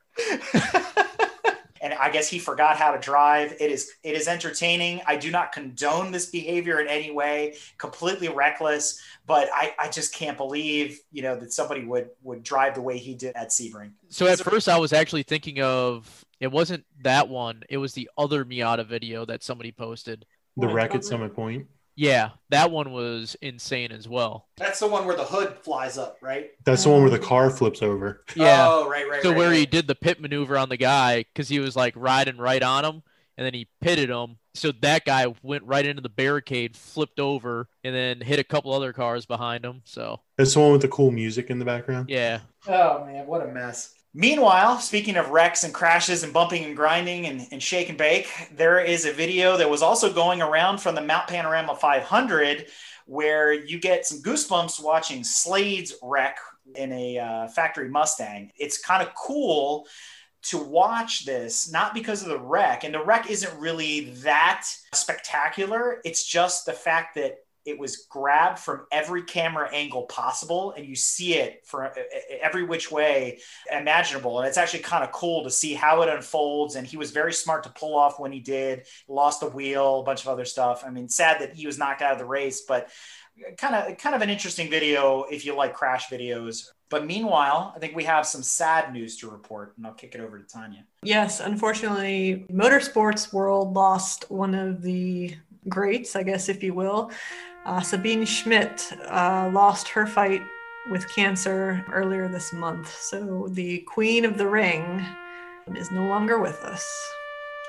And 1.99 2.09
I 2.09 2.11
guess 2.11 2.27
he 2.27 2.39
forgot 2.39 2.77
how 2.77 2.91
to 2.91 2.99
drive. 2.99 3.53
It 3.59 3.71
is 3.71 3.91
it 4.03 4.15
is 4.15 4.27
entertaining. 4.27 5.01
I 5.05 5.17
do 5.17 5.31
not 5.31 5.51
condone 5.51 6.11
this 6.11 6.27
behavior 6.27 6.79
in 6.79 6.87
any 6.87 7.11
way. 7.11 7.55
Completely 7.77 8.29
reckless, 8.29 9.01
but 9.25 9.49
I, 9.53 9.73
I 9.77 9.89
just 9.89 10.13
can't 10.13 10.37
believe 10.37 10.99
you 11.11 11.21
know 11.21 11.35
that 11.35 11.53
somebody 11.53 11.85
would 11.85 12.09
would 12.23 12.43
drive 12.43 12.75
the 12.75 12.81
way 12.81 12.97
he 12.97 13.13
did 13.13 13.35
at 13.35 13.49
Sebring. 13.49 13.91
So 14.09 14.27
at 14.27 14.39
first, 14.39 14.69
I 14.69 14.77
was 14.77 14.93
actually 14.93 15.23
thinking 15.23 15.61
of 15.61 16.25
it 16.39 16.51
wasn't 16.51 16.85
that 17.03 17.27
one. 17.27 17.63
It 17.69 17.77
was 17.77 17.93
the 17.93 18.09
other 18.17 18.45
Miata 18.45 18.85
video 18.85 19.25
that 19.25 19.43
somebody 19.43 19.71
posted. 19.71 20.25
The 20.57 20.67
Well, 20.67 20.75
wreck 20.75 20.95
at 20.95 21.05
Summit 21.05 21.35
Point. 21.35 21.67
Yeah, 21.99 22.29
that 22.47 22.71
one 22.71 22.93
was 22.93 23.35
insane 23.41 23.91
as 23.91 24.07
well. 24.07 24.47
That's 24.55 24.79
the 24.79 24.87
one 24.87 25.05
where 25.05 25.17
the 25.17 25.25
hood 25.25 25.57
flies 25.61 25.97
up, 25.97 26.17
right? 26.21 26.51
That's 26.63 26.83
the 26.85 26.91
one 26.91 27.01
where 27.01 27.09
the 27.09 27.19
car 27.19 27.49
flips 27.49 27.81
over. 27.81 28.23
Yeah. 28.37 28.67
Oh, 28.69 28.89
right, 28.89 29.05
right. 29.09 29.21
so 29.21 29.31
right, 29.31 29.37
where 29.37 29.51
he 29.51 29.65
did 29.65 29.85
the 29.85 29.95
pit 29.95 30.21
maneuver 30.21 30.57
on 30.57 30.69
the 30.69 30.77
guy 30.77 31.23
because 31.23 31.49
he 31.49 31.59
was 31.59 31.75
like 31.75 31.93
riding 31.97 32.37
right 32.37 32.63
on 32.63 32.85
him, 32.85 33.03
and 33.37 33.45
then 33.45 33.53
he 33.53 33.67
pitted 33.81 34.09
him. 34.09 34.37
So 34.53 34.71
that 34.81 35.03
guy 35.03 35.25
went 35.43 35.65
right 35.65 35.85
into 35.85 36.01
the 36.01 36.07
barricade, 36.07 36.77
flipped 36.77 37.19
over, 37.19 37.67
and 37.83 37.93
then 37.93 38.21
hit 38.21 38.39
a 38.39 38.45
couple 38.45 38.71
other 38.73 38.93
cars 38.93 39.25
behind 39.25 39.65
him. 39.65 39.81
So 39.83 40.21
That's 40.37 40.53
the 40.53 40.61
one 40.61 40.71
with 40.71 40.81
the 40.81 40.87
cool 40.87 41.11
music 41.11 41.49
in 41.49 41.59
the 41.59 41.65
background. 41.65 42.09
yeah, 42.09 42.39
Oh 42.65 43.03
man, 43.05 43.27
what 43.27 43.41
a 43.41 43.47
mess. 43.51 43.93
Meanwhile, 44.13 44.79
speaking 44.79 45.17
of 45.17 45.29
wrecks 45.29 45.63
and 45.63 45.73
crashes 45.73 46.23
and 46.23 46.33
bumping 46.33 46.65
and 46.65 46.75
grinding 46.75 47.27
and, 47.27 47.47
and 47.51 47.61
shake 47.61 47.89
and 47.89 47.97
bake, 47.97 48.27
there 48.51 48.79
is 48.79 49.05
a 49.05 49.13
video 49.13 49.55
that 49.57 49.69
was 49.69 49.83
also 49.83 50.11
going 50.11 50.41
around 50.41 50.79
from 50.79 50.95
the 50.95 51.01
Mount 51.01 51.27
Panorama 51.27 51.75
500 51.75 52.67
where 53.05 53.53
you 53.53 53.79
get 53.79 54.05
some 54.05 54.21
goosebumps 54.21 54.83
watching 54.83 55.23
Slade's 55.23 55.95
wreck 56.01 56.37
in 56.75 56.91
a 56.91 57.19
uh, 57.19 57.47
factory 57.49 57.89
Mustang. 57.89 58.51
It's 58.55 58.79
kind 58.79 59.01
of 59.01 59.13
cool 59.15 59.87
to 60.41 60.57
watch 60.57 61.25
this, 61.25 61.71
not 61.71 61.93
because 61.93 62.21
of 62.21 62.29
the 62.29 62.39
wreck, 62.39 62.83
and 62.83 62.93
the 62.93 63.03
wreck 63.03 63.29
isn't 63.29 63.59
really 63.59 64.11
that 64.21 64.65
spectacular. 64.93 66.01
It's 66.05 66.23
just 66.23 66.65
the 66.65 66.73
fact 66.73 67.15
that 67.15 67.39
it 67.69 67.79
was 67.79 68.07
grabbed 68.09 68.59
from 68.59 68.85
every 68.91 69.23
camera 69.23 69.69
angle 69.73 70.03
possible 70.03 70.73
and 70.75 70.85
you 70.85 70.95
see 70.95 71.35
it 71.35 71.65
from 71.65 71.89
every 72.41 72.63
which 72.63 72.91
way 72.91 73.39
imaginable. 73.71 74.39
And 74.39 74.47
it's 74.47 74.57
actually 74.57 74.79
kind 74.79 75.03
of 75.03 75.11
cool 75.11 75.43
to 75.43 75.51
see 75.51 75.73
how 75.73 76.01
it 76.01 76.09
unfolds 76.09 76.75
and 76.75 76.85
he 76.85 76.97
was 76.97 77.11
very 77.11 77.33
smart 77.33 77.63
to 77.63 77.69
pull 77.69 77.95
off 77.95 78.19
when 78.19 78.31
he 78.31 78.39
did 78.39 78.85
lost 79.07 79.39
the 79.39 79.47
wheel 79.47 79.99
a 79.99 80.03
bunch 80.03 80.21
of 80.21 80.27
other 80.27 80.45
stuff. 80.45 80.83
I 80.85 80.89
mean 80.89 81.09
sad 81.09 81.41
that 81.41 81.53
he 81.53 81.65
was 81.65 81.77
knocked 81.77 82.01
out 82.01 82.13
of 82.13 82.19
the 82.19 82.25
race 82.25 82.61
but 82.61 82.89
kind 83.57 83.75
of 83.75 83.97
kind 83.97 84.15
of 84.15 84.21
an 84.21 84.29
interesting 84.29 84.69
video 84.69 85.23
if 85.31 85.45
you 85.45 85.55
like 85.55 85.73
crash 85.73 86.09
videos. 86.09 86.69
But 86.89 87.05
meanwhile 87.05 87.71
i 87.75 87.79
think 87.79 87.95
we 87.95 88.03
have 88.05 88.25
some 88.25 88.41
sad 88.41 88.91
news 88.91 89.17
to 89.17 89.29
report 89.29 89.75
and 89.77 89.85
i'll 89.85 89.93
kick 89.93 90.15
it 90.15 90.21
over 90.21 90.39
to 90.39 90.45
tanya. 90.45 90.85
Yes, 91.03 91.39
unfortunately, 91.39 92.45
motorsports 92.51 93.31
world 93.31 93.73
lost 93.75 94.31
one 94.31 94.55
of 94.55 94.81
the 94.81 95.35
greats, 95.67 96.15
I 96.15 96.23
guess, 96.23 96.49
if 96.49 96.63
you 96.63 96.73
will. 96.73 97.11
Uh, 97.65 97.81
Sabine 97.81 98.25
Schmitz 98.25 98.91
uh, 98.91 99.49
lost 99.53 99.87
her 99.89 100.07
fight 100.07 100.41
with 100.89 101.07
cancer 101.13 101.85
earlier 101.91 102.27
this 102.27 102.51
month. 102.53 102.95
So 102.99 103.47
the 103.51 103.79
queen 103.79 104.25
of 104.25 104.37
the 104.37 104.47
ring 104.47 105.05
is 105.75 105.91
no 105.91 106.07
longer 106.07 106.39
with 106.39 106.63
us. 106.63 107.11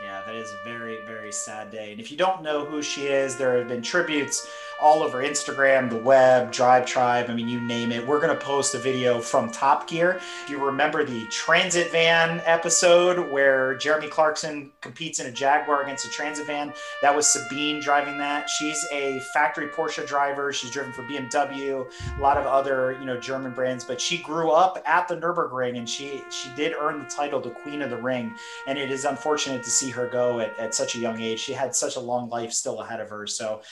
Yeah, 0.03 0.23
that 0.25 0.35
is 0.35 0.51
a 0.53 0.65
very, 0.65 1.05
very 1.05 1.31
sad 1.31 1.71
day. 1.71 1.91
And 1.93 2.01
if 2.01 2.11
you 2.11 2.17
don't 2.17 2.43
know 2.43 2.65
who 2.65 2.81
she 2.81 3.09
is, 3.09 3.37
there 3.37 3.59
have 3.59 3.69
been 3.69 3.83
tributes 3.83 4.49
all 4.81 5.03
over 5.03 5.23
Instagram, 5.23 5.91
the 5.91 5.97
web, 5.97 6.51
Drive 6.53 6.87
Tribe. 6.87 7.27
I 7.29 7.35
mean, 7.35 7.49
you 7.49 7.61
name 7.61 7.93
it. 7.93 8.07
We're 8.07 8.21
going 8.21 8.37
to 8.37 8.45
post 8.45 8.75
a 8.75 8.79
video 8.79 9.21
from 9.21 9.51
Top 9.51 9.87
Gear. 9.87 10.21
If 10.45 10.51
you 10.51 10.65
remember 10.65 11.05
the 11.05 11.27
transit 11.27 11.91
van 11.91 12.41
episode 12.45 13.31
where 13.31 13.75
Jeremy 13.77 14.09
Clarkson 14.09 14.71
competes 14.81 15.19
in 15.19 15.27
a 15.27 15.33
Jaguar 15.33 15.83
against 15.83 16.07
a 16.07 16.11
transit 16.11 16.47
van, 16.47 16.73
that 17.03 17.15
was 17.15 17.29
Sabine 17.29 17.81
driving 17.81 18.17
that. 18.19 18.49
She's 18.49 18.87
a 18.91 19.21
factory 19.35 19.69
Porsche 19.69 20.07
driver. 20.07 20.53
She's 20.53 20.71
driven 20.71 20.93
for 20.93 21.03
BMW, 21.03 21.87
a 22.17 22.21
lot 22.21 22.37
of 22.37 22.47
other, 22.47 22.97
you 22.99 23.07
know, 23.07 23.21
German 23.21 23.53
brands, 23.53 23.85
but 23.85 24.01
she 24.01 24.19
grew 24.19 24.51
up 24.51 24.83
at 24.87 25.09
the 25.09 25.17
Nürburgring 25.17 25.77
and 25.77 25.89
she 25.89 26.23
she 26.31 26.49
did 26.57 26.75
earn 26.81 27.01
the 27.01 27.05
title 27.05 27.41
the 27.41 27.51
Queen 27.51 27.83
of 27.83 27.91
the 27.91 27.97
Ring 27.97 28.35
and 28.67 28.79
it 28.79 28.91
is 28.91 29.05
unfortunate 29.05 29.63
to 29.63 29.71
see 29.71 29.91
her 29.91 30.07
go 30.09 30.41
at, 30.41 30.59
at 30.59 30.75
such 30.75 30.95
a 30.95 30.99
young 30.99 31.21
age. 31.21 31.41
She 31.41 31.53
had 31.53 31.75
such 31.75 31.97
a 31.97 32.01
long 32.01 32.29
life 32.29 32.53
still 32.53 32.81
ahead 32.81 33.01
of 33.01 33.11
her. 33.11 33.27
So, 33.27 33.63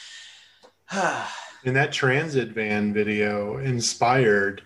And 1.64 1.74
that 1.74 1.92
transit 1.92 2.50
van 2.50 2.94
video 2.94 3.58
inspired 3.58 4.62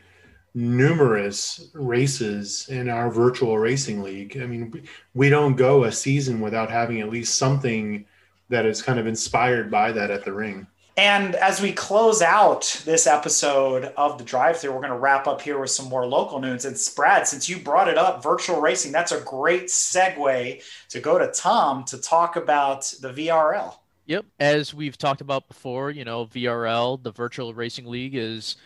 numerous 0.54 1.70
races 1.72 2.68
in 2.68 2.90
our 2.90 3.10
virtual 3.10 3.58
racing 3.58 4.02
league. 4.02 4.38
I 4.40 4.46
mean, 4.46 4.86
we- 5.14 5.30
don't 5.30 5.56
go 5.56 5.84
a 5.84 5.90
season 5.90 6.40
without 6.40 6.70
having 6.70 7.00
at 7.00 7.08
least 7.08 7.38
something 7.38 8.04
that 8.50 8.66
is 8.66 8.82
kind 8.82 8.98
of 8.98 9.06
inspired 9.06 9.70
by 9.70 9.92
that 9.92 10.10
at 10.10 10.24
the 10.24 10.32
ring. 10.32 10.66
And 10.98 11.34
as 11.36 11.62
we 11.62 11.72
close 11.72 12.20
out 12.20 12.82
this 12.84 13.06
episode 13.06 13.86
of 13.96 14.18
the 14.18 14.24
drive 14.24 14.58
through, 14.58 14.72
we're 14.72 14.80
going 14.80 14.90
to 14.90 14.98
wrap 14.98 15.26
up 15.26 15.40
here 15.40 15.58
with 15.58 15.70
some 15.70 15.88
more 15.88 16.06
local 16.06 16.38
news. 16.38 16.66
And 16.66 16.76
Brad, 16.94 17.26
since 17.26 17.48
you 17.48 17.58
brought 17.58 17.88
it 17.88 17.96
up, 17.96 18.22
virtual 18.22 18.60
racing, 18.60 18.92
that's 18.92 19.12
a 19.12 19.20
great 19.22 19.68
segue 19.68 20.62
to 20.90 21.00
go 21.00 21.18
to 21.18 21.32
Tom 21.32 21.84
to 21.84 21.96
talk 21.96 22.36
about 22.36 22.92
the 23.00 23.10
VRL. 23.10 23.76
Yep. 24.12 24.26
As 24.38 24.74
we've 24.74 24.98
talked 24.98 25.22
about 25.22 25.48
before, 25.48 25.90
you 25.90 26.04
know, 26.04 26.26
VRL, 26.26 27.02
the 27.02 27.12
Virtual 27.12 27.54
Racing 27.54 27.86
League, 27.86 28.14
is 28.14 28.56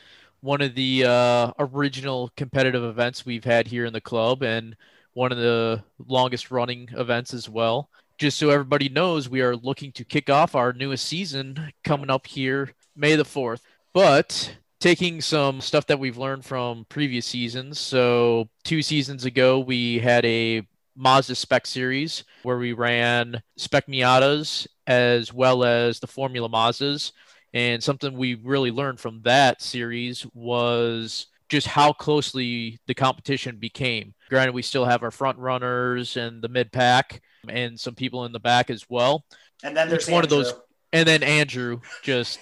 one 0.41 0.61
of 0.61 0.75
the 0.75 1.05
uh, 1.05 1.53
original 1.61 2.33
competitive 2.37 2.83
events 2.83 3.25
we've 3.25 3.45
had 3.45 3.69
here 3.69 3.85
in 3.85 3.93
the 3.93 4.01
club 4.01 4.43
and 4.43 4.75
one 5.15 5.31
of 5.31 5.39
the 5.39 5.85
longest 6.05 6.51
running 6.51 6.89
events 6.97 7.33
as 7.33 7.49
well 7.49 7.89
just 8.19 8.39
so 8.39 8.51
everybody 8.51 8.89
knows, 8.89 9.29
we 9.29 9.43
are 9.43 9.55
looking 9.55 9.93
to 9.93 10.05
kick 10.05 10.31
off 10.31 10.55
our 10.55 10.73
newest 10.73 11.05
season 11.05 11.73
coming 11.85 12.11
up 12.11 12.27
here 12.27 12.73
May 12.97 13.15
the 13.15 13.25
4th. 13.25 13.61
But 13.93 14.57
taking 14.81 15.21
some 15.21 15.61
stuff 15.61 15.87
that 15.87 15.99
we've 15.99 16.17
learned 16.17 16.45
from 16.45 16.87
previous 16.89 17.27
seasons. 17.27 17.79
So, 17.79 18.49
two 18.65 18.83
seasons 18.83 19.25
ago, 19.25 19.59
we 19.59 19.99
had 19.99 20.25
a 20.25 20.67
Mazda 20.97 21.35
Spec 21.35 21.67
series 21.67 22.25
where 22.43 22.59
we 22.59 22.73
ran 22.73 23.43
Spec 23.57 23.87
Miatas 23.87 24.67
as 24.87 25.33
well 25.33 25.65
as 25.65 26.01
the 26.01 26.07
Formula 26.07 26.49
Mazdas. 26.49 27.13
And 27.55 27.83
something 27.83 28.17
we 28.17 28.35
really 28.35 28.71
learned 28.71 29.01
from 29.01 29.23
that 29.23 29.63
series 29.63 30.27
was 30.35 31.27
just 31.49 31.67
how 31.67 31.93
closely 31.93 32.81
the 32.87 32.95
competition 32.95 33.57
became. 33.57 34.15
Granted, 34.29 34.55
we 34.55 34.63
still 34.63 34.85
have 34.85 35.03
our 35.03 35.11
front 35.11 35.39
runners 35.39 36.17
and 36.17 36.43
the 36.43 36.49
mid 36.49 36.73
pack, 36.73 37.23
and 37.49 37.79
some 37.79 37.95
people 37.95 38.25
in 38.25 38.33
the 38.33 38.41
back 38.41 38.69
as 38.69 38.85
well. 38.89 39.25
And 39.63 39.77
then 39.77 39.89
there's 39.89 40.09
one 40.09 40.25
of 40.25 40.31
those, 40.31 40.53
and 40.93 41.07
then 41.07 41.23
Andrew 41.23 41.81
just 42.03 42.39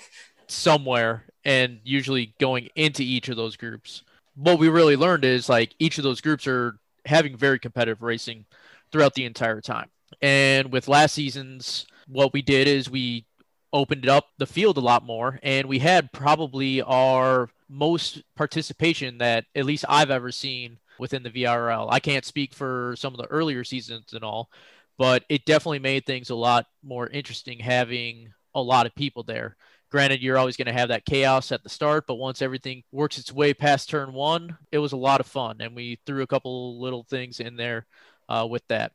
somewhere, 0.47 1.27
and 1.45 1.81
usually 1.85 2.35
going 2.41 2.69
into 2.75 3.03
each 3.03 3.29
of 3.29 3.37
those 3.37 3.57
groups. 3.57 4.03
What 4.35 4.59
we 4.59 4.69
really 4.69 4.97
learned 4.97 5.25
is 5.25 5.49
like 5.49 5.75
each 5.79 5.99
of 5.99 6.05
those 6.05 6.21
groups 6.21 6.47
are 6.47 6.79
having 7.07 7.37
very 7.37 7.59
competitive 7.59 8.03
racing 8.03 8.45
throughout 8.91 9.15
the 9.15 9.25
entire 9.25 9.61
time. 9.61 9.91
And 10.23 10.73
with 10.73 10.89
last 10.89 11.15
season's, 11.15 11.87
what 12.07 12.33
we 12.33 12.43
did 12.43 12.69
is 12.69 12.91
we 12.91 13.27
opened 13.73 14.09
up 14.09 14.27
the 14.39 14.47
field 14.47 14.77
a 14.77 14.81
lot 14.81 15.05
more, 15.05 15.41
and 15.43 15.69
we 15.69 15.81
had 15.81 16.13
probably 16.13 16.81
our 16.83 17.49
most 17.69 18.23
participation 18.37 19.19
that 19.19 19.47
at 19.55 19.65
least 19.65 19.85
I've 19.89 20.11
ever 20.11 20.31
seen 20.31 20.79
within 20.99 21.23
the 21.25 21.31
VRL. 21.31 21.89
I 21.91 21.99
can't 21.99 22.25
speak 22.25 22.55
for 22.55 22.95
some 22.97 23.13
of 23.13 23.19
the 23.19 23.27
earlier 23.27 23.65
seasons 23.65 24.13
and 24.13 24.23
all, 24.23 24.49
but 24.97 25.25
it 25.29 25.45
definitely 25.45 25.81
made 25.81 26.07
things 26.07 26.31
a 26.31 26.35
lot 26.37 26.67
more 26.85 27.09
interesting 27.09 27.59
having 27.59 28.33
a 28.55 28.63
lot 28.63 28.87
of 28.87 28.95
people 28.95 29.25
there. 29.25 29.57
Granted, 29.95 30.23
you're 30.23 30.39
always 30.39 30.57
going 30.57 30.67
to 30.67 30.73
have 30.73 30.89
that 30.89 31.05
chaos 31.05 31.53
at 31.53 31.63
the 31.63 31.69
start, 31.69 32.09
but 32.09 32.17
once 32.17 32.43
everything 32.43 32.83
works 32.91 33.17
its 33.17 33.33
way 33.33 33.55
past 33.55 33.89
turn 33.89 34.13
one, 34.13 34.59
it 34.73 34.79
was 34.79 34.91
a 34.91 34.97
lot 34.97 35.21
of 35.21 35.27
fun, 35.27 35.59
and 35.61 35.73
we 35.77 36.01
threw 36.05 36.25
a 36.25 36.27
couple 36.27 36.81
little 36.81 37.05
things 37.05 37.39
in 37.39 37.55
there 37.55 37.87
uh, 38.29 38.45
with 38.51 38.67
that. 38.67 38.91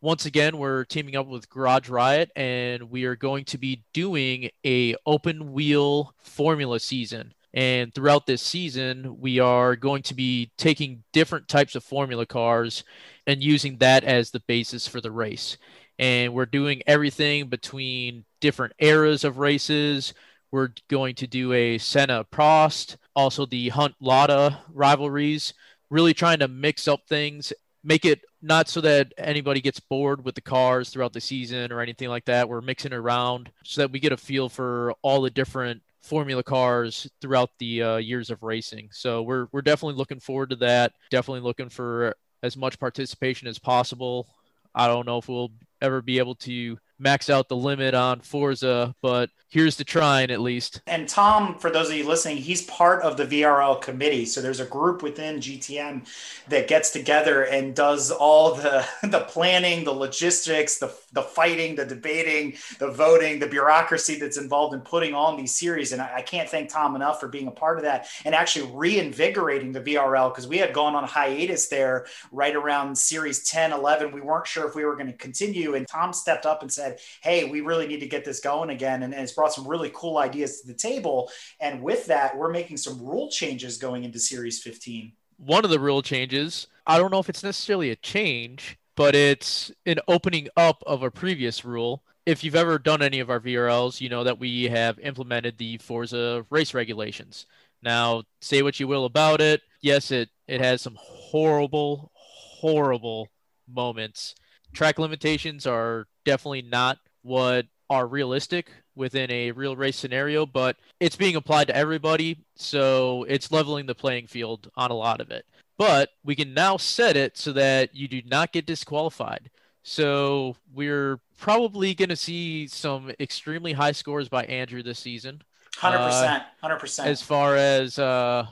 Once 0.00 0.24
again, 0.24 0.56
we're 0.56 0.84
teaming 0.86 1.16
up 1.16 1.26
with 1.26 1.50
Garage 1.50 1.90
Riot, 1.90 2.30
and 2.34 2.84
we 2.84 3.04
are 3.04 3.14
going 3.14 3.44
to 3.44 3.58
be 3.58 3.84
doing 3.92 4.48
a 4.64 4.96
open 5.04 5.52
wheel 5.52 6.14
formula 6.22 6.80
season. 6.80 7.34
And 7.52 7.94
throughout 7.94 8.26
this 8.26 8.40
season, 8.40 9.20
we 9.20 9.40
are 9.40 9.76
going 9.76 10.00
to 10.04 10.14
be 10.14 10.50
taking 10.56 11.04
different 11.12 11.48
types 11.48 11.74
of 11.74 11.84
formula 11.84 12.24
cars 12.24 12.84
and 13.26 13.42
using 13.42 13.76
that 13.80 14.02
as 14.02 14.30
the 14.30 14.40
basis 14.40 14.88
for 14.88 15.02
the 15.02 15.12
race. 15.12 15.58
And 15.98 16.32
we're 16.32 16.46
doing 16.46 16.80
everything 16.86 17.48
between 17.48 18.24
different 18.40 18.72
eras 18.78 19.24
of 19.24 19.36
races. 19.36 20.14
We're 20.50 20.70
going 20.88 21.14
to 21.16 21.26
do 21.26 21.52
a 21.52 21.78
Senna 21.78 22.24
Prost, 22.24 22.96
also 23.14 23.46
the 23.46 23.68
Hunt 23.68 23.94
Lauda 24.00 24.60
rivalries, 24.72 25.52
really 25.90 26.14
trying 26.14 26.38
to 26.38 26.48
mix 26.48 26.88
up 26.88 27.00
things, 27.08 27.52
make 27.84 28.04
it 28.04 28.20
not 28.40 28.68
so 28.68 28.80
that 28.80 29.12
anybody 29.18 29.60
gets 29.60 29.80
bored 29.80 30.24
with 30.24 30.34
the 30.34 30.40
cars 30.40 30.90
throughout 30.90 31.12
the 31.12 31.20
season 31.20 31.72
or 31.72 31.80
anything 31.80 32.08
like 32.08 32.24
that. 32.26 32.48
We're 32.48 32.60
mixing 32.60 32.92
around 32.92 33.50
so 33.64 33.82
that 33.82 33.92
we 33.92 34.00
get 34.00 34.12
a 34.12 34.16
feel 34.16 34.48
for 34.48 34.94
all 35.02 35.20
the 35.20 35.30
different 35.30 35.82
formula 36.00 36.42
cars 36.42 37.10
throughout 37.20 37.50
the 37.58 37.82
uh, 37.82 37.96
years 37.96 38.30
of 38.30 38.42
racing. 38.42 38.88
So 38.92 39.22
we're 39.22 39.48
we're 39.52 39.62
definitely 39.62 39.96
looking 39.96 40.20
forward 40.20 40.50
to 40.50 40.56
that. 40.56 40.92
Definitely 41.10 41.40
looking 41.40 41.68
for 41.68 42.14
as 42.42 42.56
much 42.56 42.78
participation 42.78 43.48
as 43.48 43.58
possible. 43.58 44.28
I 44.74 44.86
don't 44.86 45.06
know 45.06 45.18
if 45.18 45.28
we'll 45.28 45.50
ever 45.80 46.00
be 46.00 46.18
able 46.18 46.36
to 46.36 46.78
max 46.98 47.30
out 47.30 47.48
the 47.48 47.56
limit 47.56 47.94
on 47.94 48.20
Forza, 48.20 48.94
but 49.02 49.30
here's 49.48 49.76
the 49.76 49.84
trying 49.84 50.30
at 50.30 50.40
least. 50.40 50.82
And 50.86 51.08
Tom, 51.08 51.58
for 51.58 51.70
those 51.70 51.88
of 51.88 51.96
you 51.96 52.06
listening, 52.06 52.38
he's 52.38 52.62
part 52.62 53.02
of 53.02 53.16
the 53.16 53.24
VRL 53.24 53.80
committee. 53.80 54.26
So 54.26 54.40
there's 54.40 54.60
a 54.60 54.66
group 54.66 55.02
within 55.02 55.36
GTM 55.38 56.06
that 56.48 56.68
gets 56.68 56.90
together 56.90 57.44
and 57.44 57.74
does 57.74 58.10
all 58.10 58.54
the 58.54 58.86
the 59.02 59.20
planning, 59.20 59.84
the 59.84 59.92
logistics, 59.92 60.78
the 60.78 60.88
the 61.12 61.22
fighting, 61.22 61.74
the 61.74 61.84
debating, 61.84 62.54
the 62.78 62.90
voting, 62.90 63.38
the 63.38 63.46
bureaucracy 63.46 64.18
that's 64.18 64.36
involved 64.36 64.74
in 64.74 64.80
putting 64.80 65.14
on 65.14 65.36
these 65.36 65.54
series. 65.54 65.92
And 65.92 66.02
I, 66.02 66.16
I 66.16 66.22
can't 66.22 66.48
thank 66.48 66.70
Tom 66.70 66.96
enough 66.96 67.20
for 67.20 67.28
being 67.28 67.46
a 67.46 67.52
part 67.52 67.78
of 67.78 67.84
that 67.84 68.08
and 68.24 68.34
actually 68.34 68.70
reinvigorating 68.74 69.72
the 69.72 69.80
VRL 69.80 70.30
because 70.32 70.46
we 70.46 70.58
had 70.58 70.72
gone 70.72 70.94
on 70.94 71.04
hiatus 71.04 71.68
there 71.68 72.06
right 72.32 72.54
around 72.54 72.96
series 72.96 73.44
10, 73.44 73.72
11. 73.72 74.12
We 74.12 74.20
weren't 74.20 74.46
sure 74.46 74.66
if 74.68 74.74
we 74.74 74.84
were 74.84 74.96
going 74.96 75.06
to 75.06 75.16
continue. 75.16 75.74
And 75.74 75.86
Tom 75.86 76.12
stepped 76.12 76.46
up 76.46 76.62
and 76.62 76.72
said, 76.72 77.00
Hey, 77.22 77.44
we 77.44 77.60
really 77.60 77.86
need 77.86 78.00
to 78.00 78.08
get 78.08 78.24
this 78.24 78.40
going 78.40 78.70
again. 78.70 79.02
And, 79.02 79.14
and 79.14 79.22
it's 79.22 79.32
brought 79.32 79.52
some 79.52 79.66
really 79.66 79.90
cool 79.94 80.18
ideas 80.18 80.60
to 80.60 80.66
the 80.66 80.74
table. 80.74 81.30
And 81.60 81.82
with 81.82 82.06
that, 82.06 82.36
we're 82.36 82.52
making 82.52 82.76
some 82.76 82.98
rule 83.00 83.30
changes 83.30 83.78
going 83.78 84.04
into 84.04 84.18
series 84.18 84.62
15. 84.62 85.12
One 85.38 85.64
of 85.64 85.70
the 85.70 85.78
rule 85.78 86.02
changes, 86.02 86.66
I 86.86 86.98
don't 86.98 87.12
know 87.12 87.20
if 87.20 87.28
it's 87.28 87.44
necessarily 87.44 87.90
a 87.90 87.96
change, 87.96 88.76
but 88.98 89.14
it's 89.14 89.70
an 89.86 90.00
opening 90.08 90.48
up 90.56 90.82
of 90.84 91.04
a 91.04 91.10
previous 91.10 91.64
rule. 91.64 92.02
If 92.26 92.42
you've 92.42 92.56
ever 92.56 92.80
done 92.80 93.00
any 93.00 93.20
of 93.20 93.30
our 93.30 93.38
VRLs, 93.38 94.00
you 94.00 94.08
know 94.08 94.24
that 94.24 94.40
we 94.40 94.64
have 94.64 94.98
implemented 94.98 95.56
the 95.56 95.78
Forza 95.78 96.44
race 96.50 96.74
regulations. 96.74 97.46
Now, 97.80 98.24
say 98.40 98.60
what 98.60 98.80
you 98.80 98.88
will 98.88 99.04
about 99.04 99.40
it. 99.40 99.62
Yes, 99.80 100.10
it, 100.10 100.30
it 100.48 100.60
has 100.60 100.82
some 100.82 100.96
horrible, 100.98 102.10
horrible 102.12 103.28
moments. 103.72 104.34
Track 104.72 104.98
limitations 104.98 105.64
are 105.64 106.08
definitely 106.24 106.62
not 106.62 106.98
what 107.22 107.66
are 107.88 108.08
realistic 108.08 108.68
within 108.96 109.30
a 109.30 109.52
real 109.52 109.76
race 109.76 109.96
scenario, 109.96 110.44
but 110.44 110.76
it's 110.98 111.14
being 111.14 111.36
applied 111.36 111.68
to 111.68 111.76
everybody. 111.76 112.44
So 112.56 113.24
it's 113.28 113.52
leveling 113.52 113.86
the 113.86 113.94
playing 113.94 114.26
field 114.26 114.68
on 114.74 114.90
a 114.90 114.94
lot 114.94 115.20
of 115.20 115.30
it 115.30 115.46
but 115.78 116.10
we 116.24 116.34
can 116.34 116.52
now 116.52 116.76
set 116.76 117.16
it 117.16 117.38
so 117.38 117.52
that 117.52 117.94
you 117.94 118.08
do 118.08 118.20
not 118.26 118.52
get 118.52 118.66
disqualified. 118.66 119.48
So 119.82 120.56
we're 120.74 121.18
probably 121.38 121.94
going 121.94 122.10
to 122.10 122.16
see 122.16 122.66
some 122.66 123.10
extremely 123.18 123.72
high 123.72 123.92
scores 123.92 124.28
by 124.28 124.44
Andrew 124.44 124.82
this 124.82 124.98
season. 124.98 125.40
Hundred 125.76 125.98
percent, 125.98 126.42
hundred 126.60 126.76
percent. 126.80 127.08
As 127.08 127.22
far 127.22 127.54
as 127.54 127.98
uh, 127.98 128.46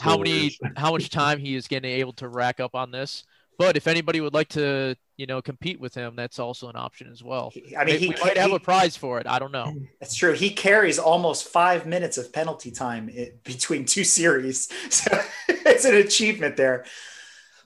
how 0.00 0.16
many, 0.16 0.56
how 0.76 0.92
much 0.92 1.10
time 1.10 1.38
he 1.38 1.54
is 1.54 1.68
getting 1.68 1.90
able 1.90 2.14
to 2.14 2.28
rack 2.28 2.58
up 2.60 2.74
on 2.74 2.90
this. 2.90 3.24
But 3.58 3.76
if 3.76 3.86
anybody 3.86 4.22
would 4.22 4.32
like 4.32 4.48
to, 4.50 4.96
you 5.22 5.26
know, 5.26 5.40
compete 5.40 5.78
with 5.78 5.94
him, 5.94 6.16
that's 6.16 6.40
also 6.40 6.68
an 6.68 6.74
option 6.74 7.08
as 7.08 7.22
well. 7.22 7.52
I 7.78 7.84
mean, 7.84 8.00
he 8.00 8.08
we 8.08 8.16
might 8.20 8.36
have 8.36 8.50
a 8.50 8.58
prize 8.58 8.96
for 8.96 9.20
it. 9.20 9.26
I 9.28 9.38
don't 9.38 9.52
know. 9.52 9.72
That's 10.00 10.16
true. 10.16 10.32
He 10.32 10.50
carries 10.50 10.98
almost 10.98 11.46
five 11.46 11.86
minutes 11.86 12.18
of 12.18 12.32
penalty 12.32 12.72
time 12.72 13.08
eh, 13.14 13.26
between 13.44 13.84
two 13.84 14.02
series, 14.02 14.68
so 14.90 15.16
it's 15.48 15.84
an 15.84 15.94
achievement 15.94 16.56
there. 16.56 16.86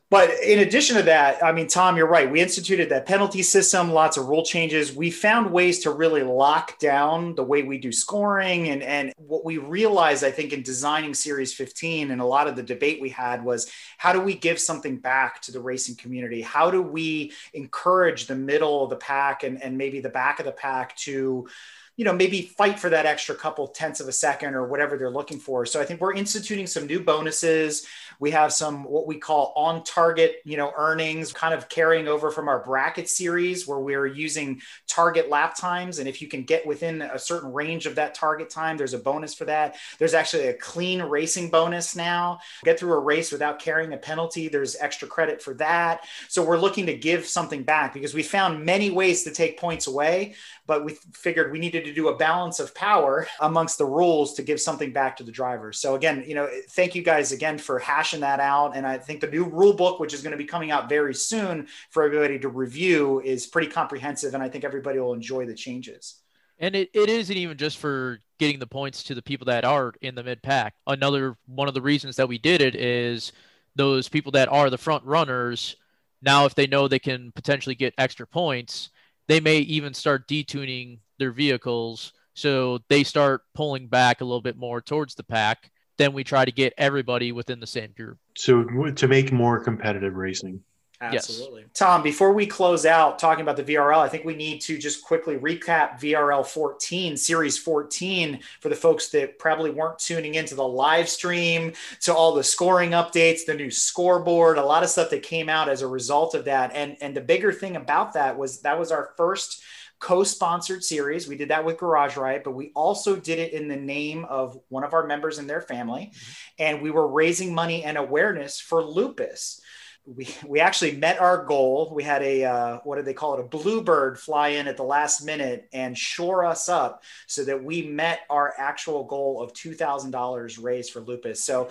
But 0.09 0.31
in 0.41 0.61
addition 0.61 0.97
to 0.97 1.03
that, 1.03 1.43
I 1.43 1.51
mean, 1.51 1.67
Tom, 1.67 1.97
you're 1.97 2.07
right. 2.07 2.31
We 2.31 2.41
instituted 2.41 2.91
that 2.91 3.07
penalty 3.07 3.43
system, 3.43 3.91
lots 3.91 4.17
of 4.17 4.29
rule 4.29 4.45
changes. 4.45 4.95
We 4.95 5.11
found 5.11 5.51
ways 5.51 5.81
to 5.81 5.91
really 5.91 6.23
lock 6.23 6.79
down 6.79 7.35
the 7.35 7.43
way 7.43 7.65
we 7.65 7.79
do 7.79 7.91
scoring. 7.91 8.69
And, 8.69 8.85
and 8.85 9.13
what 9.17 9.45
we 9.45 9.59
realized, 9.59 10.23
I 10.23 10.31
think, 10.31 10.53
in 10.53 10.63
designing 10.63 11.13
Series 11.13 11.53
15 11.55 12.13
and 12.13 12.21
a 12.21 12.25
lot 12.25 12.47
of 12.47 12.55
the 12.55 12.63
debate 12.63 13.01
we 13.01 13.09
had 13.09 13.45
was 13.45 13.69
how 13.99 14.13
do 14.13 14.21
we 14.21 14.37
give 14.37 14.61
something 14.61 14.99
back 14.99 15.43
to 15.43 15.53
the 15.53 15.61
racing 15.61 15.97
community? 15.97 16.41
How 16.41 16.71
do 16.71 16.83
we 16.83 17.33
encourage 17.53 18.29
the 18.29 18.37
middle 18.37 18.85
of 18.85 18.91
the 18.91 18.97
pack 18.97 19.43
and, 19.43 19.61
and 19.61 19.77
maybe 19.77 19.99
the 19.99 20.09
back 20.09 20.39
of 20.39 20.47
the 20.47 20.53
pack 20.53 20.95
to 20.99 21.49
you 21.97 22.05
know, 22.05 22.13
maybe 22.13 22.43
fight 22.43 22.79
for 22.79 22.91
that 22.91 23.07
extra 23.07 23.35
couple 23.35 23.67
tenths 23.69 24.01
of 24.01 24.09
a 24.09 24.13
second 24.13 24.55
or 24.55 24.67
whatever 24.67 24.99
they're 24.99 25.11
looking 25.11 25.39
for. 25.39 25.65
So 25.65 25.81
I 25.81 25.85
think 25.85 26.01
we're 26.01 26.13
instituting 26.13 26.67
some 26.67 26.87
new 26.87 27.01
bonuses. 27.01 27.87
We 28.19 28.31
have 28.33 28.53
some 28.53 28.85
what 28.85 29.07
we 29.07 29.19
call 29.19 29.53
on 29.57 29.85
target, 29.85 30.37
you 30.45 30.57
know, 30.57 30.73
earnings 30.77 31.33
kind 31.33 31.55
of 31.55 31.69
carrying 31.69 32.09
over 32.09 32.31
from 32.31 32.49
our 32.49 32.65
bracket 32.65 33.09
series 33.09 33.67
where 33.67 33.79
we're 33.79 34.07
using 34.07 34.61
target 34.87 35.29
lap 35.29 35.57
times. 35.57 35.99
And 35.99 36.09
if 36.09 36.23
you 36.23 36.29
can 36.29 36.45
get 36.45 36.67
within 36.67 37.03
a 37.03 37.19
certain 37.19 37.53
range 37.53 37.87
of 37.87 37.95
that 37.97 38.15
target 38.15 38.51
time, 38.51 38.77
there's 38.77 38.95
a 38.95 38.99
bonus 38.99 39.35
for 39.35 39.45
that. 39.45 39.77
There's 39.99 40.15
actually 40.15 40.49
a 40.49 40.55
clean 40.55 41.03
racing 41.03 41.51
bonus 41.51 41.95
now. 41.95 42.41
Get 42.65 42.79
through 42.79 42.95
a 42.95 43.01
race 43.01 43.33
without 43.33 43.59
carrying 43.59 43.93
a 43.93 43.99
penalty, 43.99 44.49
there's 44.49 44.77
extra 44.77 45.09
credit 45.09 45.43
for 45.43 45.55
that. 45.55 46.05
So 46.29 46.43
we're 46.43 46.59
looking 46.59 46.87
to 46.87 46.97
give 46.97 47.27
something 47.27 47.63
back 47.63 47.93
because 47.93 48.15
we 48.15 48.23
found 48.23 48.65
many 48.65 48.91
ways 48.91 49.25
to 49.25 49.31
take 49.31 49.59
points 49.59 49.87
away, 49.87 50.35
but 50.67 50.85
we 50.85 50.95
figured 51.13 51.53
we 51.53 51.59
needed 51.59 51.85
to 51.85 51.93
do 51.93 52.09
a 52.09 52.17
balance 52.17 52.61
of 52.61 52.75
power 52.75 53.27
amongst 53.41 53.79
the 53.79 53.85
rules 53.85 54.35
to 54.35 54.43
give 54.43 54.61
something 54.61 54.93
back 54.93 55.17
to 55.17 55.25
the 55.25 55.33
drivers. 55.33 55.79
So 55.79 55.95
again, 55.95 56.25
you 56.27 56.35
know, 56.35 56.49
thank 56.71 56.95
you 56.95 57.03
guys 57.03 57.33
again 57.33 57.59
for 57.59 57.79
hashing 57.79 58.06
that 58.21 58.41
out. 58.41 58.77
And 58.77 58.87
I 58.87 58.99
think 58.99 59.21
the 59.21 59.27
new 59.27 59.45
rule 59.45 59.73
book, 59.73 60.01
which 60.01 60.15
is 60.15 60.23
going 60.23 60.33
to 60.33 60.37
be 60.37 60.45
coming 60.45 60.71
out 60.71 60.89
very 60.89 61.15
soon 61.15 61.67
for 61.91 62.03
everybody 62.05 62.39
to 62.41 62.49
review, 62.49 63.21
is 63.21 63.47
pretty 63.47 63.69
comprehensive. 63.69 64.35
And 64.35 64.43
I 64.43 64.49
think 64.49 64.65
everybody 64.65 64.99
will 64.99 65.15
enjoy 65.15 65.47
the 65.47 65.55
changes. 65.55 66.23
And 66.59 66.75
it, 66.75 66.91
it 66.95 67.11
isn't 67.11 67.37
even 67.37 67.59
just 67.59 67.79
for 67.79 68.19
getting 68.39 68.59
the 68.59 68.67
points 68.67 69.03
to 69.05 69.15
the 69.15 69.23
people 69.23 69.47
that 69.47 69.65
are 69.65 69.93
in 70.01 70.15
the 70.15 70.23
mid 70.23 70.43
pack. 70.43 70.75
Another 70.87 71.37
one 71.47 71.69
of 71.69 71.75
the 71.75 71.83
reasons 71.83 72.17
that 72.17 72.29
we 72.29 72.39
did 72.39 72.61
it 72.61 72.75
is 72.75 73.33
those 73.75 74.09
people 74.09 74.33
that 74.33 74.49
are 74.49 74.71
the 74.71 74.79
front 74.79 75.05
runners. 75.05 75.77
Now, 76.23 76.47
if 76.47 76.55
they 76.55 76.67
know 76.67 76.89
they 76.89 76.99
can 76.99 77.33
potentially 77.33 77.75
get 77.75 77.95
extra 77.99 78.27
points, 78.27 78.91
they 79.29 79.41
may 79.41 79.59
even 79.59 79.93
start 79.93 80.29
detuning 80.29 81.01
their 81.19 81.31
vehicles 81.31 82.13
so 82.37 82.81
they 82.89 83.03
start 83.03 83.43
pulling 83.55 83.89
back 83.89 84.21
a 84.21 84.25
little 84.25 84.43
bit 84.43 84.59
more 84.59 84.83
towards 84.83 85.15
the 85.15 85.25
pack. 85.25 85.71
Then 85.99 86.13
we 86.13 86.25
try 86.25 86.45
to 86.45 86.53
get 86.53 86.75
everybody 86.77 87.33
within 87.33 87.61
the 87.61 87.67
same 87.67 87.93
group. 87.97 88.19
So 88.37 88.65
to 88.65 89.09
make 89.09 89.33
more 89.33 89.61
competitive 89.61 90.15
racing. 90.15 90.63
Absolutely. 91.01 91.63
Yes. 91.63 91.71
Tom, 91.75 92.03
before 92.03 92.33
we 92.33 92.47
close 92.47 92.87
out 92.87 93.19
talking 93.19 93.43
about 93.43 93.57
the 93.57 93.63
VRL, 93.63 93.99
I 93.99 94.09
think 94.09 94.25
we 94.25 94.35
need 94.35 94.61
to 94.63 94.79
just 94.79 95.05
quickly 95.05 95.37
recap 95.37 96.01
VRL 96.01 96.47
14, 96.47 97.19
Series 97.19 97.59
14, 97.59 98.41
for 98.61 98.71
the 98.71 98.75
folks 98.75 99.09
that 99.09 99.39
probably 99.39 99.71
weren't 99.71 99.99
tuning 99.99 100.37
into 100.37 100.55
the 100.55 100.67
live 100.67 101.09
stream, 101.09 101.75
to 102.03 102.15
all 102.15 102.35
the 102.35 102.43
scoring 102.43 102.93
updates, 102.93 103.45
the 103.45 103.55
new 103.55 103.71
scoreboard, 103.71 104.57
a 104.57 104.65
lot 104.65 104.83
of 104.83 104.89
stuff 104.89 105.11
that 105.11 105.23
came 105.23 105.51
out 105.51 105.69
as 105.69 105.83
a 105.83 105.87
result 105.87 106.35
of 106.35 106.47
that. 106.47 106.73
And, 106.75 106.97
and 107.03 107.15
the 107.15 107.21
bigger 107.21 107.53
thing 107.53 107.77
about 107.77 108.15
that 108.15 108.39
was 108.39 108.61
that 108.61 108.79
was 108.79 108.91
our 108.91 109.11
first 109.19 109.63
co-sponsored 109.99 110.85
series. 110.85 111.27
We 111.27 111.37
did 111.37 111.51
that 111.51 111.65
with 111.65 111.79
Garage 111.79 112.17
Riot, 112.17 112.45
but 112.45 112.53
we 112.53 112.73
also 112.75 113.17
did 113.17 113.39
it 113.39 113.53
in 113.53 113.69
the 113.69 113.77
name 113.77 114.25
of 114.27 114.59
one 114.69 114.85
of 114.85 114.93
our 114.93 115.07
members 115.07 115.39
and 115.39 115.49
their 115.49 115.63
family. 115.63 116.13
Mm-hmm. 116.13 116.63
And 116.63 116.83
we 116.83 116.91
were 116.91 117.09
raising 117.09 117.55
money 117.55 117.85
and 117.85 117.97
awareness 117.97 118.61
for 118.61 118.85
lupus 118.85 119.61
we 120.07 120.29
we 120.47 120.61
actually 120.61 120.97
met 120.97 121.21
our 121.21 121.45
goal. 121.45 121.91
We 121.93 122.05
had 122.05 122.23
a 122.23 122.45
uh, 122.45 122.79
what 122.85 122.97
do 122.97 123.03
they 123.03 123.13
call 123.15 123.35
it? 123.35 123.41
A 123.41 123.43
bluebird 123.43 124.19
fly 124.19 124.49
in 124.49 124.69
at 124.69 124.77
the 124.77 124.85
last 124.85 125.25
minute 125.25 125.69
and 125.73 125.99
shore 125.99 126.45
us 126.45 126.69
up 126.69 127.03
so 127.27 127.45
that 127.45 127.63
we 127.63 127.83
met 127.83 128.21
our 128.31 128.55
actual 128.57 129.05
goal 129.05 129.43
of 129.43 129.53
two 129.53 129.75
thousand 129.75 130.13
dollars 130.13 130.59
raised 130.59 130.93
for 130.93 131.01
lupus. 131.01 131.43
So 131.43 131.71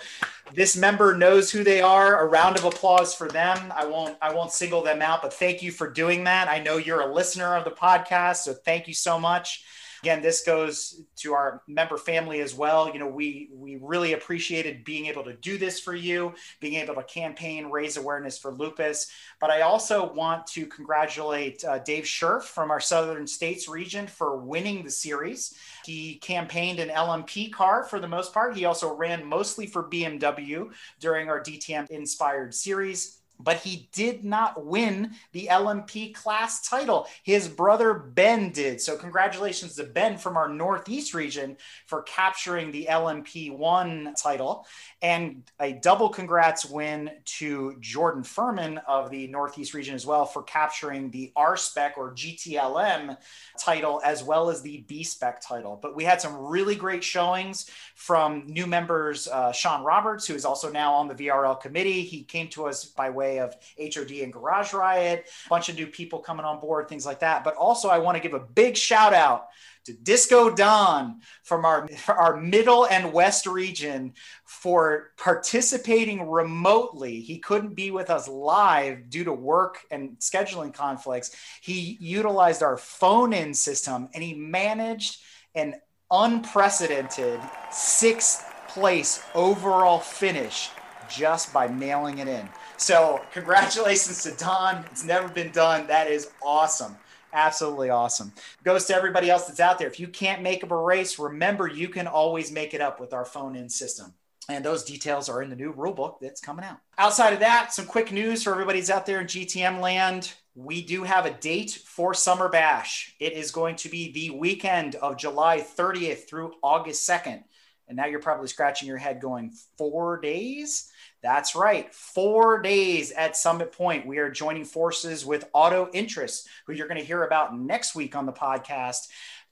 this 0.52 0.76
member 0.76 1.16
knows 1.16 1.50
who 1.50 1.64
they 1.64 1.80
are. 1.80 2.22
A 2.22 2.28
round 2.28 2.58
of 2.58 2.64
applause 2.64 3.14
for 3.14 3.28
them. 3.28 3.72
I 3.74 3.86
won't 3.86 4.16
I 4.20 4.34
won't 4.34 4.52
single 4.52 4.82
them 4.82 5.00
out, 5.00 5.22
but 5.22 5.32
thank 5.32 5.62
you 5.62 5.72
for 5.72 5.90
doing 5.90 6.24
that. 6.24 6.48
I 6.48 6.58
know 6.58 6.76
you're 6.76 7.00
a 7.00 7.12
listener 7.12 7.56
of 7.56 7.64
the 7.64 7.70
podcast, 7.70 8.36
so 8.36 8.52
thank 8.52 8.86
you 8.86 8.94
so 8.94 9.18
much 9.18 9.64
again 10.06 10.22
this 10.22 10.44
goes 10.44 11.02
to 11.16 11.32
our 11.32 11.62
member 11.66 11.96
family 11.96 12.40
as 12.40 12.54
well. 12.54 12.92
You 12.92 13.00
know 13.00 13.08
we 13.08 13.50
we 13.52 13.76
really 13.82 14.12
appreciated 14.12 14.84
being 14.84 15.06
able 15.06 15.24
to 15.24 15.34
do 15.34 15.58
this 15.58 15.80
for 15.80 15.96
you 15.96 16.32
being 16.60 16.74
able 16.74 16.94
to 16.94 17.02
campaign 17.02 17.66
raise 17.66 17.96
awareness 17.96 18.38
for 18.38 18.52
lupus. 18.52 19.10
But 19.40 19.50
i 19.50 19.62
also 19.62 20.12
want 20.12 20.46
to 20.48 20.66
congratulate 20.66 21.64
uh, 21.64 21.80
dave 21.80 22.04
scherf 22.04 22.42
from 22.42 22.70
our 22.70 22.78
southern 22.78 23.26
states 23.26 23.68
region 23.68 24.06
for 24.06 24.36
winning 24.36 24.84
the 24.84 24.90
series. 24.90 25.58
He 25.84 26.18
campaigned 26.18 26.78
an 26.78 26.90
lmp 26.90 27.52
car 27.52 27.82
for 27.82 27.98
the 27.98 28.08
most 28.08 28.32
part. 28.32 28.56
He 28.56 28.64
also 28.64 28.94
ran 28.94 29.24
mostly 29.24 29.66
for 29.66 29.90
bmw 29.90 30.70
during 31.00 31.28
our 31.28 31.40
dtm 31.40 31.90
inspired 31.90 32.54
series 32.54 33.22
but 33.38 33.58
he 33.58 33.88
did 33.92 34.24
not 34.24 34.64
win 34.64 35.12
the 35.32 35.48
LMP 35.50 36.14
class 36.14 36.66
title. 36.66 37.06
His 37.22 37.48
brother 37.48 37.94
Ben 37.94 38.50
did. 38.50 38.80
So, 38.80 38.96
congratulations 38.96 39.74
to 39.76 39.84
Ben 39.84 40.16
from 40.16 40.36
our 40.36 40.48
Northeast 40.48 41.14
region 41.14 41.56
for 41.86 42.02
capturing 42.02 42.70
the 42.70 42.86
LMP1 42.90 44.20
title. 44.20 44.66
And 45.02 45.42
a 45.60 45.72
double 45.72 46.08
congrats 46.08 46.64
win 46.64 47.10
to 47.24 47.76
Jordan 47.80 48.22
Furman 48.22 48.78
of 48.86 49.10
the 49.10 49.26
Northeast 49.28 49.74
region 49.74 49.94
as 49.94 50.06
well 50.06 50.24
for 50.24 50.42
capturing 50.42 51.10
the 51.10 51.32
R 51.36 51.56
spec 51.56 51.94
or 51.96 52.14
GTLM 52.14 53.16
title 53.58 54.00
as 54.04 54.22
well 54.22 54.50
as 54.50 54.62
the 54.62 54.78
B 54.88 55.04
spec 55.04 55.40
title. 55.40 55.78
But 55.80 55.94
we 55.94 56.04
had 56.04 56.20
some 56.20 56.36
really 56.36 56.74
great 56.74 57.04
showings 57.04 57.70
from 57.94 58.46
new 58.46 58.66
members, 58.66 59.28
uh, 59.28 59.52
Sean 59.52 59.84
Roberts, 59.84 60.26
who 60.26 60.34
is 60.34 60.44
also 60.44 60.70
now 60.70 60.94
on 60.94 61.08
the 61.08 61.14
VRL 61.14 61.60
committee. 61.60 62.02
He 62.02 62.22
came 62.22 62.48
to 62.48 62.66
us 62.66 62.84
by 62.84 63.10
way 63.10 63.25
of 63.34 63.54
HOD 63.78 64.10
and 64.22 64.32
Garage 64.32 64.72
Riot, 64.72 65.26
a 65.46 65.48
bunch 65.48 65.68
of 65.68 65.76
new 65.76 65.86
people 65.86 66.20
coming 66.20 66.44
on 66.44 66.60
board, 66.60 66.88
things 66.88 67.06
like 67.06 67.20
that. 67.20 67.44
But 67.44 67.56
also, 67.56 67.88
I 67.88 67.98
want 67.98 68.16
to 68.16 68.22
give 68.22 68.34
a 68.34 68.40
big 68.40 68.76
shout 68.76 69.12
out 69.12 69.46
to 69.86 69.92
Disco 69.92 70.50
Don 70.50 71.20
from 71.44 71.64
our, 71.64 71.88
our 72.08 72.36
middle 72.36 72.86
and 72.86 73.12
west 73.12 73.46
region 73.46 74.14
for 74.44 75.12
participating 75.16 76.28
remotely. 76.28 77.20
He 77.20 77.38
couldn't 77.38 77.74
be 77.74 77.90
with 77.90 78.10
us 78.10 78.28
live 78.28 79.08
due 79.10 79.24
to 79.24 79.32
work 79.32 79.78
and 79.90 80.18
scheduling 80.18 80.74
conflicts. 80.74 81.30
He 81.62 81.96
utilized 82.00 82.62
our 82.62 82.76
phone 82.76 83.32
in 83.32 83.54
system 83.54 84.08
and 84.12 84.24
he 84.24 84.34
managed 84.34 85.20
an 85.54 85.76
unprecedented 86.10 87.40
sixth 87.70 88.44
place 88.68 89.22
overall 89.34 90.00
finish 90.00 90.70
just 91.08 91.52
by 91.52 91.68
mailing 91.68 92.18
it 92.18 92.28
in. 92.28 92.48
So, 92.78 93.22
congratulations 93.32 94.22
to 94.24 94.32
Don. 94.32 94.84
It's 94.90 95.04
never 95.04 95.28
been 95.28 95.50
done. 95.50 95.86
That 95.86 96.08
is 96.10 96.30
awesome. 96.42 96.96
Absolutely 97.32 97.90
awesome. 97.90 98.32
Goes 98.64 98.84
to 98.86 98.94
everybody 98.94 99.30
else 99.30 99.46
that's 99.46 99.60
out 99.60 99.78
there. 99.78 99.88
If 99.88 99.98
you 99.98 100.08
can't 100.08 100.42
make 100.42 100.62
up 100.62 100.70
a 100.70 100.76
race, 100.76 101.18
remember 101.18 101.66
you 101.66 101.88
can 101.88 102.06
always 102.06 102.52
make 102.52 102.74
it 102.74 102.80
up 102.80 103.00
with 103.00 103.12
our 103.12 103.24
phone 103.24 103.56
in 103.56 103.68
system. 103.68 104.14
And 104.48 104.64
those 104.64 104.84
details 104.84 105.28
are 105.28 105.42
in 105.42 105.50
the 105.50 105.56
new 105.56 105.72
rule 105.72 105.92
book 105.92 106.18
that's 106.20 106.40
coming 106.40 106.64
out. 106.64 106.78
Outside 106.98 107.32
of 107.32 107.40
that, 107.40 107.72
some 107.72 107.86
quick 107.86 108.12
news 108.12 108.42
for 108.42 108.52
everybody's 108.52 108.90
out 108.90 109.06
there 109.06 109.20
in 109.20 109.26
GTM 109.26 109.80
land. 109.80 110.34
We 110.54 110.82
do 110.82 111.02
have 111.02 111.26
a 111.26 111.32
date 111.32 111.82
for 111.84 112.14
Summer 112.14 112.48
Bash. 112.48 113.14
It 113.18 113.32
is 113.32 113.50
going 113.50 113.76
to 113.76 113.88
be 113.88 114.12
the 114.12 114.30
weekend 114.30 114.94
of 114.96 115.16
July 115.16 115.60
30th 115.60 116.28
through 116.28 116.54
August 116.62 117.08
2nd. 117.08 117.42
And 117.88 117.96
now 117.96 118.06
you're 118.06 118.20
probably 118.20 118.48
scratching 118.48 118.88
your 118.88 118.98
head 118.98 119.20
going, 119.20 119.52
four 119.76 120.20
days? 120.20 120.90
That's 121.26 121.56
right. 121.56 121.92
Four 121.92 122.62
days 122.62 123.10
at 123.10 123.36
Summit 123.36 123.72
Point. 123.72 124.06
We 124.06 124.18
are 124.18 124.30
joining 124.30 124.64
forces 124.64 125.26
with 125.26 125.48
Auto 125.52 125.90
Interest, 125.92 126.46
who 126.64 126.72
you're 126.72 126.86
going 126.86 127.00
to 127.00 127.04
hear 127.04 127.24
about 127.24 127.58
next 127.58 127.96
week 127.96 128.14
on 128.14 128.26
the 128.26 128.32
podcast. 128.32 129.08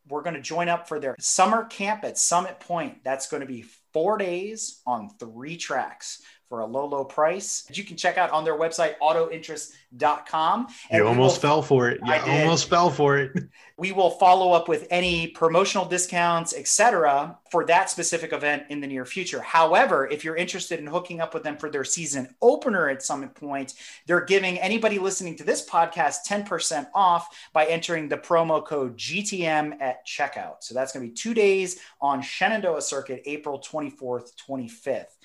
We're 0.07 0.23
going 0.23 0.37
to 0.37 0.41
join 0.41 0.69
up 0.69 0.87
for 0.87 1.01
their 1.01 1.17
summer 1.19 1.65
camp 1.65 2.05
at 2.05 2.17
Summit 2.17 2.61
Point. 2.61 3.03
That's 3.03 3.27
going 3.27 3.41
to 3.41 3.47
be 3.49 3.65
four 3.93 4.19
days 4.19 4.83
on 4.87 5.11
three 5.19 5.57
tracks 5.57 6.23
for 6.49 6.61
a 6.61 6.67
low, 6.67 6.87
low 6.87 7.05
price. 7.05 7.67
You 7.73 7.85
can 7.85 7.97
check 7.97 8.19
out 8.19 8.31
on 8.31 8.45
their 8.45 8.59
website, 8.59 8.95
autointerest.com. 9.03 10.67
And 10.91 10.99
you 10.99 11.07
almost 11.07 11.37
will, 11.37 11.41
fell 11.41 11.63
for 11.63 11.89
it. 11.89 12.01
You 12.05 12.15
almost 12.15 12.69
fell 12.69 12.91
for 12.91 13.19
it. 13.19 13.33
We 13.77 13.91
will 13.91 14.11
follow 14.11 14.53
up 14.53 14.69
with 14.69 14.87
any 14.89 15.27
promotional 15.27 15.85
discounts, 15.85 16.55
etc., 16.55 17.37
for 17.51 17.65
that 17.67 17.91
specific 17.91 18.33
event 18.33 18.65
in 18.69 18.81
the 18.81 18.87
near 18.87 19.05
future. 19.05 19.41
However, 19.41 20.07
if 20.07 20.23
you're 20.23 20.37
interested 20.37 20.79
in 20.79 20.87
hooking 20.87 21.21
up 21.21 21.35
with 21.35 21.43
them 21.43 21.57
for 21.57 21.69
their 21.69 21.83
season 21.83 22.33
opener 22.41 22.89
at 22.89 23.03
Summit 23.03 23.35
Point, 23.35 23.75
they're 24.07 24.25
giving 24.25 24.61
anybody 24.61 25.01
listening 25.01 25.35
to 25.39 25.45
this 25.45 25.69
podcast 25.69 26.19
10% 26.25 26.87
off 26.95 27.37
by 27.53 27.65
entering 27.65 28.09
the 28.09 28.17
promo 28.17 28.65
code 28.65 28.97
GTM 28.97 29.81
at 29.81 30.07
checkout. 30.07 30.59
So 30.61 30.73
that's 30.73 30.93
going 30.93 31.05
to 31.05 31.11
be 31.11 31.17
two 31.17 31.35
days 31.35 31.81
on 32.01 32.23
Shenandoah 32.23 32.83
Circuit, 32.83 33.23
April 33.27 33.59
24th, 33.59 34.31
25th. 34.49 35.17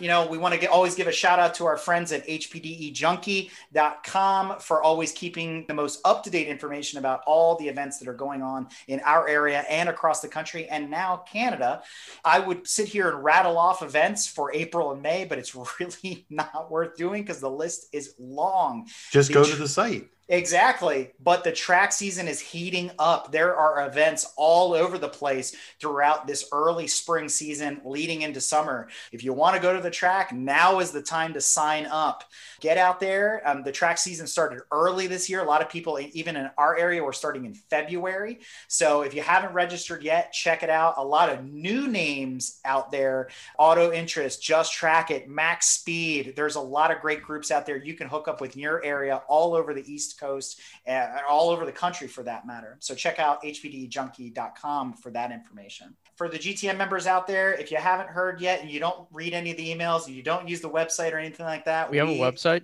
You 0.00 0.08
know, 0.08 0.26
we 0.26 0.38
want 0.38 0.54
to 0.54 0.60
get, 0.60 0.70
always 0.70 0.96
give 0.96 1.06
a 1.06 1.12
shout 1.12 1.38
out 1.38 1.54
to 1.54 1.66
our 1.66 1.76
friends 1.76 2.10
at 2.10 2.26
hpdejunkie.com 2.26 4.58
for 4.58 4.82
always 4.82 5.12
keeping 5.12 5.64
the 5.68 5.74
most 5.74 6.00
up 6.04 6.24
to 6.24 6.30
date 6.30 6.48
information 6.48 6.98
about 6.98 7.20
all 7.28 7.56
the 7.56 7.68
events 7.68 8.00
that 8.00 8.08
are 8.08 8.14
going 8.14 8.42
on 8.42 8.66
in 8.88 8.98
our 9.04 9.28
area 9.28 9.64
and 9.70 9.88
across 9.88 10.20
the 10.20 10.26
country 10.26 10.68
and 10.68 10.90
now 10.90 11.22
Canada. 11.30 11.84
I 12.24 12.40
would 12.40 12.66
sit 12.66 12.88
here 12.88 13.10
and 13.10 13.22
rattle 13.22 13.56
off 13.56 13.82
events 13.82 14.26
for 14.26 14.52
April 14.52 14.90
and 14.90 15.00
May, 15.00 15.26
but 15.26 15.38
it's 15.38 15.54
really 15.80 16.26
not 16.28 16.72
worth 16.72 16.96
doing 16.96 17.22
because 17.22 17.38
the 17.38 17.50
list 17.50 17.86
is 17.92 18.16
long. 18.18 18.88
Just 19.12 19.28
the, 19.28 19.34
go 19.34 19.44
to 19.44 19.54
the 19.54 19.68
site 19.68 20.08
Exactly. 20.28 21.12
But 21.22 21.44
the 21.44 21.52
track 21.52 21.92
season 21.92 22.28
is 22.28 22.40
heating 22.40 22.90
up. 22.98 23.30
There 23.30 23.54
are 23.54 23.86
events 23.86 24.32
all 24.38 24.72
over 24.72 24.96
the 24.96 25.08
place 25.08 25.54
throughout 25.80 26.26
this 26.26 26.48
early 26.50 26.86
spring 26.86 27.28
season 27.28 27.82
leading 27.84 28.22
into 28.22 28.40
summer. 28.40 28.88
If 29.12 29.22
you 29.22 29.34
want 29.34 29.54
to 29.54 29.60
go 29.60 29.74
to 29.74 29.82
the 29.82 29.90
track, 29.90 30.32
now 30.32 30.78
is 30.78 30.92
the 30.92 31.02
time 31.02 31.34
to 31.34 31.42
sign 31.42 31.84
up. 31.84 32.24
Get 32.60 32.78
out 32.78 33.00
there. 33.00 33.42
Um, 33.44 33.62
the 33.64 33.72
track 33.72 33.98
season 33.98 34.26
started 34.26 34.60
early 34.72 35.06
this 35.06 35.28
year. 35.28 35.42
A 35.42 35.46
lot 35.46 35.60
of 35.60 35.68
people, 35.68 36.00
even 36.14 36.36
in 36.36 36.48
our 36.56 36.74
area, 36.74 37.04
were 37.04 37.12
starting 37.12 37.44
in 37.44 37.52
February. 37.52 38.40
So 38.66 39.02
if 39.02 39.12
you 39.12 39.20
haven't 39.20 39.52
registered 39.52 40.02
yet, 40.02 40.32
check 40.32 40.62
it 40.62 40.70
out. 40.70 40.94
A 40.96 41.04
lot 41.04 41.28
of 41.28 41.44
new 41.44 41.86
names 41.86 42.60
out 42.64 42.90
there 42.90 43.28
Auto 43.58 43.92
Interest, 43.92 44.42
Just 44.42 44.72
Track 44.72 45.10
It, 45.10 45.28
Max 45.28 45.66
Speed. 45.66 46.32
There's 46.34 46.56
a 46.56 46.60
lot 46.60 46.90
of 46.90 47.00
great 47.02 47.22
groups 47.22 47.50
out 47.50 47.66
there 47.66 47.76
you 47.76 47.92
can 47.92 48.08
hook 48.08 48.26
up 48.26 48.40
with 48.40 48.54
in 48.54 48.62
your 48.62 48.82
area 48.82 49.22
all 49.28 49.54
over 49.54 49.74
the 49.74 49.92
East 49.92 50.13
Coast 50.14 50.60
and 50.86 51.10
all 51.28 51.50
over 51.50 51.66
the 51.66 51.72
country 51.72 52.08
for 52.08 52.22
that 52.22 52.46
matter. 52.46 52.76
So 52.80 52.94
check 52.94 53.18
out 53.18 53.42
hpdjunkie.com 53.42 54.94
for 54.94 55.10
that 55.10 55.32
information. 55.32 55.96
For 56.16 56.28
the 56.28 56.38
GTM 56.38 56.76
members 56.76 57.06
out 57.06 57.26
there, 57.26 57.54
if 57.54 57.70
you 57.70 57.76
haven't 57.76 58.08
heard 58.08 58.40
yet 58.40 58.60
and 58.60 58.70
you 58.70 58.80
don't 58.80 59.06
read 59.12 59.34
any 59.34 59.50
of 59.50 59.56
the 59.56 59.74
emails 59.74 60.06
and 60.06 60.14
you 60.14 60.22
don't 60.22 60.48
use 60.48 60.60
the 60.60 60.70
website 60.70 61.12
or 61.12 61.18
anything 61.18 61.46
like 61.46 61.64
that, 61.64 61.90
We 61.90 61.98
have 61.98 62.08
a 62.08 62.18
website. 62.18 62.62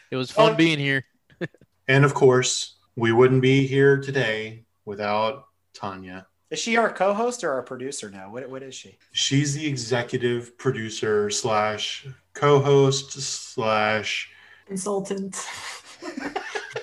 It 0.10 0.15
was 0.15 0.31
fun 0.31 0.56
being 0.56 0.80
here. 0.80 1.03
and 1.88 2.06
of 2.06 2.14
course, 2.14 2.77
we 2.95 3.11
wouldn't 3.11 3.41
be 3.41 3.68
here 3.68 3.97
today 3.97 4.64
without 4.85 5.47
Tanya. 5.73 6.27
Is 6.49 6.60
she 6.60 6.77
our 6.77 6.89
co-host 6.89 7.43
or 7.43 7.52
our 7.52 7.64
producer 7.64 8.10
now? 8.10 8.31
What, 8.31 8.49
what 8.49 8.64
is 8.64 8.73
she? 8.73 8.97
She's 9.11 9.53
the 9.53 9.68
executive 9.68 10.57
producer 10.57 11.30
slash 11.30 12.07
co-host 12.34 13.11
slash 13.11 14.31
consultant. 14.65 15.45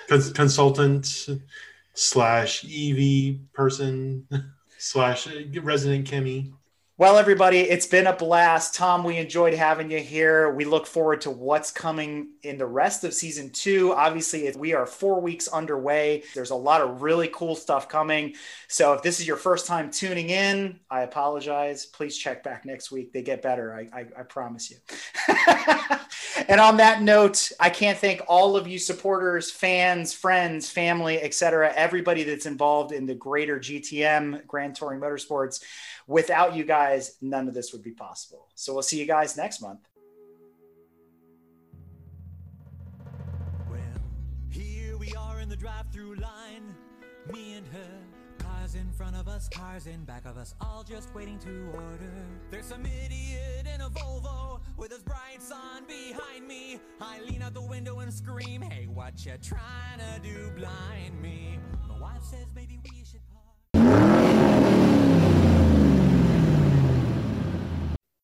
cons- 0.08 0.32
consultant 0.32 1.28
slash 1.94 2.64
EV 2.64 3.36
person 3.54 4.26
slash 4.78 5.28
resident 5.62 6.10
Kimmy. 6.10 6.52
Well, 7.02 7.18
everybody, 7.18 7.58
it's 7.58 7.88
been 7.88 8.06
a 8.06 8.12
blast. 8.12 8.76
Tom, 8.76 9.02
we 9.02 9.16
enjoyed 9.16 9.54
having 9.54 9.90
you 9.90 9.98
here. 9.98 10.52
We 10.52 10.64
look 10.64 10.86
forward 10.86 11.22
to 11.22 11.32
what's 11.32 11.72
coming 11.72 12.28
in 12.44 12.58
the 12.58 12.66
rest 12.66 13.02
of 13.02 13.12
season 13.12 13.50
two. 13.50 13.92
Obviously, 13.92 14.48
we 14.56 14.72
are 14.72 14.86
four 14.86 15.20
weeks 15.20 15.48
underway. 15.48 16.22
There's 16.32 16.50
a 16.50 16.54
lot 16.54 16.80
of 16.80 17.02
really 17.02 17.26
cool 17.34 17.56
stuff 17.56 17.88
coming. 17.88 18.36
So, 18.68 18.92
if 18.92 19.02
this 19.02 19.18
is 19.18 19.26
your 19.26 19.36
first 19.36 19.66
time 19.66 19.90
tuning 19.90 20.30
in, 20.30 20.78
I 20.88 21.00
apologize. 21.00 21.86
Please 21.86 22.16
check 22.16 22.44
back 22.44 22.64
next 22.64 22.92
week. 22.92 23.12
They 23.12 23.22
get 23.22 23.42
better. 23.42 23.74
I, 23.74 24.02
I, 24.02 24.06
I 24.20 24.22
promise 24.22 24.70
you. 24.70 24.76
and 26.48 26.60
on 26.60 26.76
that 26.76 27.02
note, 27.02 27.50
I 27.58 27.70
can't 27.70 27.98
thank 27.98 28.22
all 28.28 28.56
of 28.56 28.68
you 28.68 28.78
supporters, 28.78 29.50
fans, 29.50 30.12
friends, 30.12 30.70
family, 30.70 31.20
etc., 31.20 31.72
everybody 31.74 32.22
that's 32.22 32.46
involved 32.46 32.92
in 32.92 33.06
the 33.06 33.14
greater 33.16 33.58
GTM 33.58 34.46
Grand 34.46 34.76
Touring 34.76 35.00
Motorsports. 35.00 35.64
Without 36.06 36.56
you 36.56 36.64
guys, 36.64 37.16
none 37.20 37.48
of 37.48 37.54
this 37.54 37.72
would 37.72 37.82
be 37.82 37.92
possible. 37.92 38.48
So 38.54 38.72
we'll 38.72 38.82
see 38.82 38.98
you 38.98 39.06
guys 39.06 39.36
next 39.36 39.60
month. 39.60 39.80
Well, 43.70 43.80
here 44.50 44.96
we 44.98 45.14
are 45.14 45.40
in 45.40 45.48
the 45.48 45.56
drive-through 45.56 46.16
line, 46.16 46.74
me 47.32 47.54
and 47.54 47.66
her. 47.68 47.98
Cars 48.38 48.74
in 48.74 48.90
front 48.92 49.14
of 49.16 49.28
us, 49.28 49.48
cars 49.48 49.86
in 49.86 50.04
back 50.04 50.24
of 50.24 50.36
us, 50.36 50.54
all 50.60 50.82
just 50.82 51.14
waiting 51.14 51.38
to 51.40 51.70
order. 51.74 52.12
There's 52.50 52.66
some 52.66 52.84
idiot 52.84 53.66
in 53.72 53.80
a 53.80 53.88
Volvo 53.88 54.60
with 54.76 54.90
his 54.90 55.02
bright 55.02 55.40
sun 55.40 55.84
behind 55.86 56.46
me. 56.46 56.80
I 57.00 57.20
lean 57.20 57.42
out 57.42 57.54
the 57.54 57.62
window 57.62 58.00
and 58.00 58.12
scream, 58.12 58.62
Hey, 58.62 58.86
what 58.86 59.24
you 59.24 59.32
trying 59.40 59.98
to 59.98 60.20
do, 60.22 60.50
blind 60.56 61.20
me? 61.20 61.58
My 61.88 61.98
wife 62.00 62.22
says 62.24 62.46
maybe 62.54 62.80
we 62.82 63.04
should. 63.04 63.20
Park. 63.32 63.42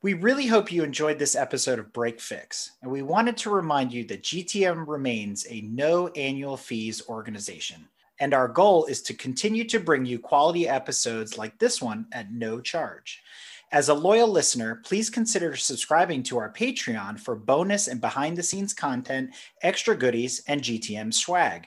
We 0.00 0.14
really 0.14 0.46
hope 0.46 0.70
you 0.70 0.84
enjoyed 0.84 1.18
this 1.18 1.34
episode 1.34 1.80
of 1.80 1.92
Break 1.92 2.20
Fix, 2.20 2.76
and 2.82 2.90
we 2.92 3.02
wanted 3.02 3.36
to 3.38 3.50
remind 3.50 3.92
you 3.92 4.04
that 4.04 4.22
GTM 4.22 4.86
remains 4.86 5.44
a 5.50 5.62
no 5.62 6.06
annual 6.08 6.56
fees 6.56 7.02
organization. 7.08 7.88
And 8.20 8.32
our 8.32 8.46
goal 8.46 8.86
is 8.86 9.02
to 9.02 9.14
continue 9.14 9.64
to 9.64 9.80
bring 9.80 10.06
you 10.06 10.20
quality 10.20 10.68
episodes 10.68 11.36
like 11.36 11.58
this 11.58 11.82
one 11.82 12.06
at 12.12 12.30
no 12.30 12.60
charge. 12.60 13.24
As 13.72 13.88
a 13.88 13.94
loyal 13.94 14.28
listener, 14.28 14.76
please 14.84 15.10
consider 15.10 15.56
subscribing 15.56 16.22
to 16.24 16.38
our 16.38 16.52
Patreon 16.52 17.18
for 17.18 17.34
bonus 17.34 17.88
and 17.88 18.00
behind 18.00 18.38
the 18.38 18.44
scenes 18.44 18.72
content, 18.72 19.30
extra 19.62 19.96
goodies, 19.96 20.44
and 20.46 20.62
GTM 20.62 21.12
swag. 21.12 21.66